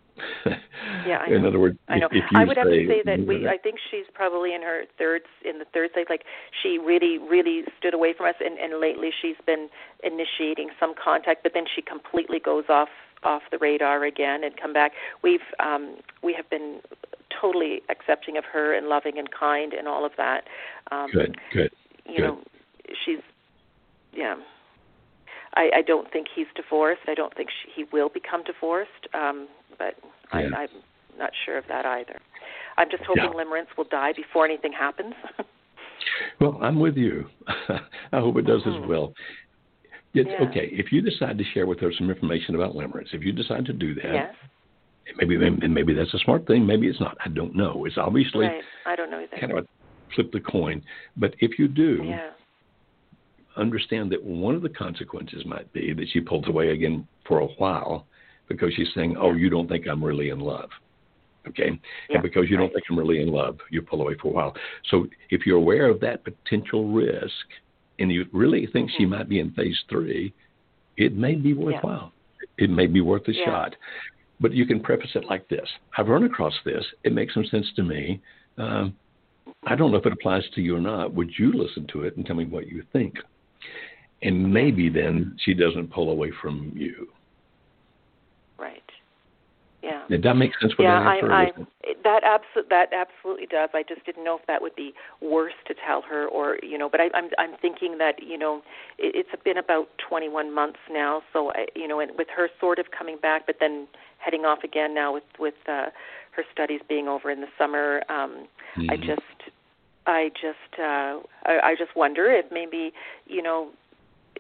Yeah, 1.07 1.19
I 1.21 1.27
in 1.35 1.43
know. 1.43 1.49
other 1.49 1.59
words, 1.59 1.79
I 1.89 1.99
know. 1.99 2.07
If, 2.11 2.25
if 2.25 2.37
I 2.37 2.45
would 2.45 2.57
have 2.57 2.67
to 2.67 2.87
say 2.87 3.03
that 3.05 3.27
we. 3.27 3.49
I 3.49 3.57
think 3.57 3.77
she's 3.91 4.07
probably 4.15 4.55
in 4.55 4.63
her 4.63 4.85
third, 4.99 5.23
in 5.45 5.59
the 5.59 5.65
third 5.73 5.91
stage. 5.93 6.07
Like 6.09 6.25
she 6.63 6.79
really, 6.79 7.19
really 7.19 7.63
stood 7.79 7.95
away 7.95 8.15
from 8.17 8.27
us, 8.27 8.37
and 8.41 8.59
and 8.59 8.81
lately 8.81 9.11
she's 9.21 9.37
been 9.47 9.69
initiating 10.03 10.71
some 10.79 10.95
contact, 11.03 11.43
but 11.43 11.53
then 11.55 11.65
she 11.75 11.83
completely 11.83 12.39
goes 12.39 12.65
off 12.69 12.89
off 13.23 13.43
the 13.51 13.59
radar 13.59 14.05
again 14.05 14.45
and 14.45 14.57
come 14.61 14.73
back. 14.73 14.93
We've 15.23 15.41
um 15.59 15.97
we 16.23 16.33
have 16.35 16.49
been 16.51 16.81
totally 17.41 17.83
accepting 17.89 18.37
of 18.37 18.45
her 18.53 18.75
and 18.75 18.89
loving 18.89 19.19
and 19.19 19.29
kind 19.31 19.73
and 19.73 19.87
all 19.87 20.05
of 20.05 20.13
that. 20.17 20.45
Um 20.91 21.11
good, 21.13 21.37
good. 21.53 21.71
You 22.07 22.17
good. 22.17 22.23
know, 22.23 22.39
she's 23.05 23.21
yeah. 24.13 24.37
I, 25.55 25.71
I 25.77 25.83
don't 25.83 26.11
think 26.13 26.29
he's 26.35 26.47
divorced. 26.55 27.03
I 27.09 27.15
don't 27.15 27.35
think 27.37 27.49
she, 27.51 27.83
he 27.83 27.85
will 27.93 28.09
become 28.09 28.43
divorced. 28.45 28.91
Um, 29.15 29.49
but 29.79 29.95
Yeah. 30.33 30.49
I, 30.57 30.63
I'm 30.63 30.69
not 31.19 31.31
sure 31.45 31.59
of 31.59 31.65
that 31.69 31.85
either. 31.87 32.19
I'm 32.79 32.89
just 32.91 33.03
hoping 33.05 33.25
Yeah. 33.25 33.31
Limerence 33.31 33.67
will 33.77 33.85
die 33.91 34.13
before 34.15 34.45
anything 34.47 34.73
happens. 34.73 35.15
Well, 36.41 36.59
I'm 36.63 36.81
with 36.81 36.97
you. 36.97 37.27
I 37.49 38.21
hope 38.21 38.39
it 38.39 38.47
does 38.47 38.63
as 38.67 38.89
well. 38.89 39.13
It's 40.15 40.29
Mm-hmm. 40.29 40.43
Yeah. 40.43 40.49
okay 40.49 40.69
if 40.73 40.91
you 40.93 41.03
decide 41.03 41.37
to 41.39 41.45
share 41.53 41.67
with 41.67 41.79
her 41.81 41.93
some 41.97 42.11
information 42.11 42.55
about 42.55 42.75
limerence. 42.75 43.13
If 43.13 43.23
you 43.23 43.33
decide 43.33 43.67
to 43.67 43.73
do 43.75 43.95
that, 43.97 44.13
yes, 44.13 44.35
maybe 45.19 45.37
maybe 45.39 45.93
that's 45.95 46.13
a 46.15 46.19
smart 46.21 46.47
thing. 46.47 46.67
Maybe 46.67 46.89
it's 46.89 46.99
not. 47.01 47.17
I 47.25 47.29
don't 47.29 47.55
know. 47.55 47.85
It's 47.85 47.99
obviously 47.99 48.47
right. 48.47 48.63
I 48.87 48.97
don't 48.97 49.11
know 49.11 49.21
either. 49.21 49.37
kind 49.39 49.53
of 49.53 49.59
a 49.59 49.67
flip 50.15 50.33
the 50.33 50.41
coin. 50.41 50.83
But 51.19 51.35
if 51.41 51.59
you 51.59 51.69
do, 51.69 52.03
yeah, 52.05 52.31
understand 53.61 54.11
that 54.13 54.23
one 54.23 54.55
of 54.55 54.63
the 54.63 54.69
consequences 54.69 55.45
might 55.45 55.71
be 55.73 55.93
that 55.93 56.09
she 56.09 56.21
pulls 56.21 56.49
away 56.49 56.71
again 56.71 57.07
for 57.27 57.41
a 57.41 57.47
while 57.47 58.09
because 58.49 58.73
she's 58.75 58.93
saying, 58.95 59.17
"Oh, 59.17 59.33
you 59.35 59.51
don't 59.51 59.69
think 59.69 59.87
I'm 59.87 60.03
really 60.03 60.31
in 60.31 60.41
love." 60.41 60.71
Okay, 61.49 61.81
Yeah, 62.09 62.17
and 62.17 62.23
because 62.23 62.51
you 62.51 62.57
don't 62.59 62.73
think 62.73 62.85
I'm 62.91 62.99
really 62.99 63.23
in 63.23 63.29
love, 63.29 63.59
you 63.71 63.81
pull 63.81 64.03
away 64.03 64.15
for 64.21 64.29
a 64.29 64.33
while. 64.33 64.57
So 64.91 65.07
if 65.31 65.47
you're 65.47 65.57
aware 65.57 65.89
of 65.89 66.01
that 66.01 66.23
potential 66.25 66.89
risk, 66.89 67.47
and 67.99 68.13
you 68.13 68.27
really 68.33 68.67
think 68.67 68.91
she 68.91 69.05
Mhm. 69.07 69.11
might 69.11 69.29
be 69.29 69.41
in 69.41 69.51
phase 69.53 69.81
three, 69.89 70.35
it 70.97 71.15
may 71.15 71.35
be 71.35 71.55
worthwhile. 71.55 72.13
It 72.59 72.71
may 72.71 72.87
be 72.87 73.01
worth 73.01 73.27
a 73.29 73.33
Yeah. 73.33 73.45
shot. 73.45 73.77
But 74.39 74.53
you 74.53 74.67
can 74.67 74.81
preface 74.81 75.15
it 75.17 75.25
like 75.25 75.49
this: 75.49 75.71
I've 75.97 76.09
run 76.09 76.25
across 76.25 76.59
this. 76.65 76.87
It 77.05 77.13
makes 77.13 77.35
some 77.35 77.45
sense 77.45 77.73
to 77.75 77.83
me. 77.83 78.21
Um, 78.59 78.99
I 79.65 79.75
don't 79.77 79.91
know 79.91 79.99
if 79.99 80.07
it 80.07 80.13
applies 80.13 80.49
to 80.51 80.63
you 80.63 80.77
or 80.77 80.81
not. 80.81 81.13
Would 81.13 81.39
you 81.39 81.53
listen 81.53 81.87
to 81.89 82.05
it 82.05 82.17
and 82.17 82.25
tell 82.27 82.37
me 82.37 82.45
what 82.45 82.67
you 82.67 82.83
think? 82.93 83.19
And 84.23 84.53
maybe 84.53 84.89
then 84.89 85.37
she 85.41 85.55
doesn't 85.55 85.93
pull 85.93 86.11
away 86.11 86.31
from 86.43 86.73
you. 86.75 87.09
right. 88.59 88.83
Yeah. 89.83 90.03
Did 90.11 90.23
that 90.25 90.35
make 90.35 90.51
sense? 90.61 90.77
What 90.77 90.85
yeah, 90.85 91.01
I? 91.01 91.21
I, 91.21 91.43
I 91.43 91.51
that 92.05 92.21
absolutely 92.23 92.69
that 92.69 92.93
absolutely 92.93 93.47
does. 93.47 93.71
I 93.73 93.83
just 93.83 94.05
didn't 94.05 94.25
know 94.25 94.37
if 94.39 94.47
that 94.47 94.61
would 94.61 94.77
be 94.77 94.93
worse 95.23 95.55
to 95.69 95.75
tell 95.75 96.03
her, 96.03 96.27
or 96.29 96.59
you 96.63 96.77
know. 96.77 96.91
But 96.91 97.01
I, 97.01 97.05
I'm 97.15 97.31
I'm 97.39 97.57
thinking 97.63 97.97
that 97.97 98.23
you 98.23 98.37
know 98.37 98.61
it, 98.99 99.15
it's 99.15 99.43
been 99.43 99.57
about 99.57 99.89
21 100.07 100.55
months 100.55 100.81
now, 100.91 101.23
so 101.33 101.51
I, 101.53 101.67
you 101.75 101.89
know, 101.89 102.01
and 102.01 102.11
with 102.19 102.29
her 102.37 102.49
sort 102.61 102.79
of 102.79 102.87
coming 102.97 103.17
back, 103.21 103.47
but 103.47 103.57
then 103.59 103.89
heading 104.19 104.45
off 104.45 104.63
again 104.65 104.95
now 104.95 105.15
with 105.15 105.25
with 105.39 105.55
uh, 105.67 105.87
her 106.33 106.45
studies 106.53 106.81
being 106.87 107.09
over 107.09 107.31
in 107.31 107.41
the 107.41 107.49
summer. 107.57 108.03
Um, 108.11 108.49
I 108.91 108.97
Mhm. 108.97 109.07
just 109.07 109.53
I 110.07 110.31
just 110.35 110.79
uh, 110.79 111.21
I, 111.45 111.61
I 111.71 111.75
just 111.79 111.97
wonder 111.97 112.31
if 112.31 112.47
maybe 112.53 112.93
you 113.27 113.43
know 113.43 113.71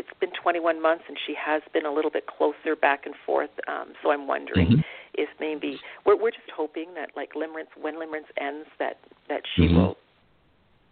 it's 0.01 0.09
been 0.18 0.31
21 0.43 0.81
months 0.81 1.05
and 1.09 1.16
she 1.27 1.35
has 1.36 1.60
been 1.74 1.85
a 1.85 1.93
little 1.93 2.10
bit 2.10 2.24
closer 2.27 2.74
back 2.74 3.05
and 3.05 3.14
forth. 3.27 3.51
Um, 3.68 3.93
so 4.02 4.10
I'm 4.10 4.27
wondering 4.27 4.68
Mhm. 4.68 4.85
if 5.14 5.28
maybe 5.39 5.78
we're 6.06 6.16
we're 6.16 6.31
just 6.31 6.51
hoping 6.56 6.94
that 6.94 7.10
like 7.14 7.35
limerence 7.35 7.68
when 7.77 7.97
limerence 7.97 8.31
ends 8.39 8.66
that 8.78 8.98
that 9.28 9.43
she 9.55 9.68
Mhm. 9.68 9.77
will 9.77 9.98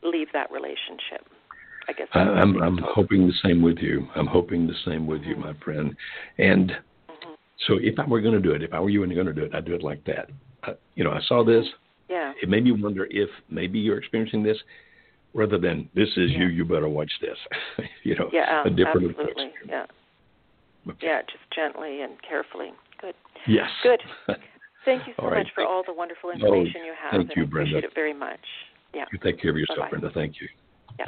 leave 0.02 0.30
that 0.32 0.50
relationship. 0.50 1.26
I 1.88 1.92
guess 1.94 2.08
I, 2.12 2.20
I'm 2.20 2.62
I'm 2.62 2.76
hoping 2.76 3.26
the 3.26 3.32
same 3.44 3.62
with 3.62 3.78
you. 3.78 4.06
I'm 4.14 4.26
hoping 4.26 4.66
the 4.66 4.74
same 4.84 5.06
with 5.06 5.22
you, 5.24 5.36
my 5.36 5.54
friend. 5.54 5.96
And 6.36 6.76
Mhm. 7.08 7.36
so 7.66 7.78
if 7.78 7.98
I 7.98 8.04
were 8.04 8.20
going 8.20 8.34
to 8.34 8.46
do 8.48 8.52
it, 8.52 8.62
if 8.62 8.74
I 8.74 8.80
were 8.80 8.90
you 8.90 9.02
and 9.04 9.10
you're 9.10 9.22
going 9.24 9.34
to 9.34 9.40
do 9.40 9.46
it, 9.46 9.54
I'd 9.54 9.64
do 9.64 9.74
it 9.74 9.82
like 9.82 10.04
that. 10.04 10.28
I, 10.64 10.74
you 10.96 11.04
know, 11.04 11.12
I 11.12 11.20
saw 11.20 11.42
this. 11.42 11.66
Yeah. 12.10 12.34
It 12.42 12.50
made 12.50 12.64
me 12.64 12.72
wonder 12.72 13.06
if 13.10 13.30
maybe 13.48 13.78
you're 13.78 13.98
experiencing 13.98 14.42
this, 14.42 14.62
rather 15.34 15.58
than 15.58 15.88
this 15.94 16.08
is 16.16 16.30
you, 16.32 16.46
you 16.46 16.64
better 16.64 16.88
watch 16.88 17.10
this. 17.20 17.38
you 18.04 18.16
know, 18.16 18.30
Yeah, 18.32 18.62
a 18.64 18.70
different 18.70 19.10
absolutely. 19.10 19.46
approach. 19.46 19.52
Yeah. 19.68 19.86
Yeah, 21.02 21.20
just 21.22 21.44
gently 21.54 22.00
and 22.02 22.14
carefully. 22.26 22.70
Good. 23.00 23.14
Yes. 23.46 23.68
Good. 23.82 24.00
Thank 24.84 25.06
you 25.06 25.12
so 25.20 25.26
right. 25.26 25.38
much 25.44 25.48
for 25.54 25.64
all 25.64 25.82
the 25.86 25.92
wonderful 25.92 26.30
oh, 26.30 26.32
information 26.32 26.82
you 26.86 26.94
have. 26.98 27.12
thank 27.12 27.36
you, 27.36 27.42
I 27.42 27.46
appreciate 27.46 27.72
Brenda. 27.72 27.88
it 27.88 27.94
very 27.94 28.14
much. 28.14 28.40
Yeah. 28.94 29.04
You 29.12 29.18
take 29.22 29.40
care 29.40 29.50
of 29.50 29.58
yourself, 29.58 29.80
Bye-bye. 29.80 29.90
Brenda. 29.90 30.10
Thank 30.14 30.40
you. 30.40 30.48
Yeah. 30.98 31.06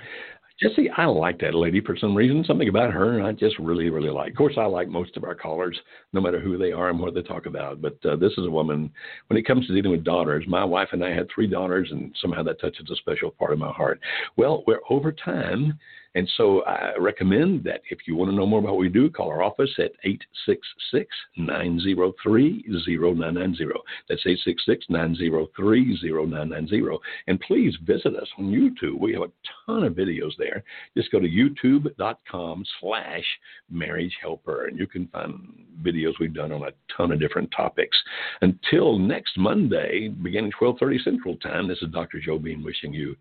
Jesse, 0.63 0.91
I 0.91 1.07
like 1.07 1.41
that 1.41 1.55
lady 1.55 1.81
for 1.81 1.97
some 1.97 2.15
reason. 2.15 2.45
Something 2.45 2.69
about 2.69 2.93
her 2.93 3.23
I 3.23 3.33
just 3.33 3.59
really, 3.59 3.89
really 3.89 4.11
like. 4.11 4.33
Of 4.33 4.37
course, 4.37 4.55
I 4.59 4.67
like 4.67 4.89
most 4.89 5.17
of 5.17 5.25
our 5.25 5.35
callers, 5.35 5.79
no 6.13 6.21
matter 6.21 6.39
who 6.39 6.59
they 6.59 6.71
are 6.71 6.91
and 6.91 7.01
what 7.01 7.15
they 7.15 7.23
talk 7.23 7.47
about. 7.47 7.81
But 7.81 7.97
uh, 8.05 8.17
this 8.17 8.33
is 8.33 8.47
a 8.47 8.51
woman, 8.51 8.93
when 9.29 9.39
it 9.39 9.47
comes 9.47 9.67
to 9.67 9.75
dealing 9.75 9.93
with 9.93 10.05
daughters, 10.05 10.45
my 10.47 10.65
wife 10.65 10.89
and 10.93 11.03
I 11.03 11.15
had 11.15 11.29
three 11.35 11.47
daughters, 11.47 11.89
and 11.91 12.15
somehow 12.21 12.43
that 12.43 12.61
touches 12.61 12.91
a 12.91 12.97
special 12.97 13.31
part 13.31 13.55
of 13.55 13.59
my 13.59 13.73
heart. 13.73 14.01
Well, 14.37 14.63
we're 14.67 14.81
over 14.91 15.13
time. 15.13 15.79
And 16.15 16.29
so 16.37 16.63
I 16.65 16.97
recommend 16.99 17.63
that 17.65 17.83
if 17.91 18.01
you 18.07 18.17
want 18.17 18.31
to 18.31 18.37
know 18.37 18.47
more 18.47 18.59
about 18.59 18.73
what 18.73 18.81
we 18.81 18.89
do, 18.89 19.09
call 19.11 19.29
our 19.29 19.43
office 19.43 19.71
at 19.79 19.93
866 20.03 21.09
903 21.37 22.65
0990. 22.69 23.65
That's 24.09 24.27
866 24.27 24.87
903 24.89 25.99
0990. 26.03 26.99
And 27.29 27.41
please 27.41 27.77
visit 27.85 28.17
us 28.17 28.29
on 28.39 28.47
YouTube. 28.47 28.99
We 28.99 29.13
have 29.13 29.23
a 29.23 29.31
ton 29.67 29.85
of 29.85 29.95
videos 29.95 30.33
there. 30.37 30.65
Just 30.97 31.13
go 31.13 31.21
to 31.21 31.29
youtube.com 31.29 32.65
slash 32.81 33.25
marriage 33.71 34.17
helper, 34.21 34.67
and 34.67 34.79
you 34.79 34.89
can 34.89 35.07
find 35.09 35.65
videos 35.81 36.15
we've 36.19 36.35
done 36.35 36.51
on 36.51 36.65
a 36.65 36.73
ton 36.97 37.13
of 37.13 37.21
different 37.21 37.51
topics. 37.57 37.97
Until 38.41 38.99
next 38.99 39.39
Monday, 39.39 40.09
beginning 40.09 40.53
1230 40.59 40.99
Central 41.05 41.37
Time, 41.37 41.69
this 41.69 41.81
is 41.83 41.91
Dr. 41.93 42.21
Joe 42.21 42.39
Beam 42.39 42.65
wishing 42.65 42.93
you 42.93 43.15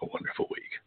a 0.00 0.06
wonderful 0.06 0.46
week. 0.50 0.85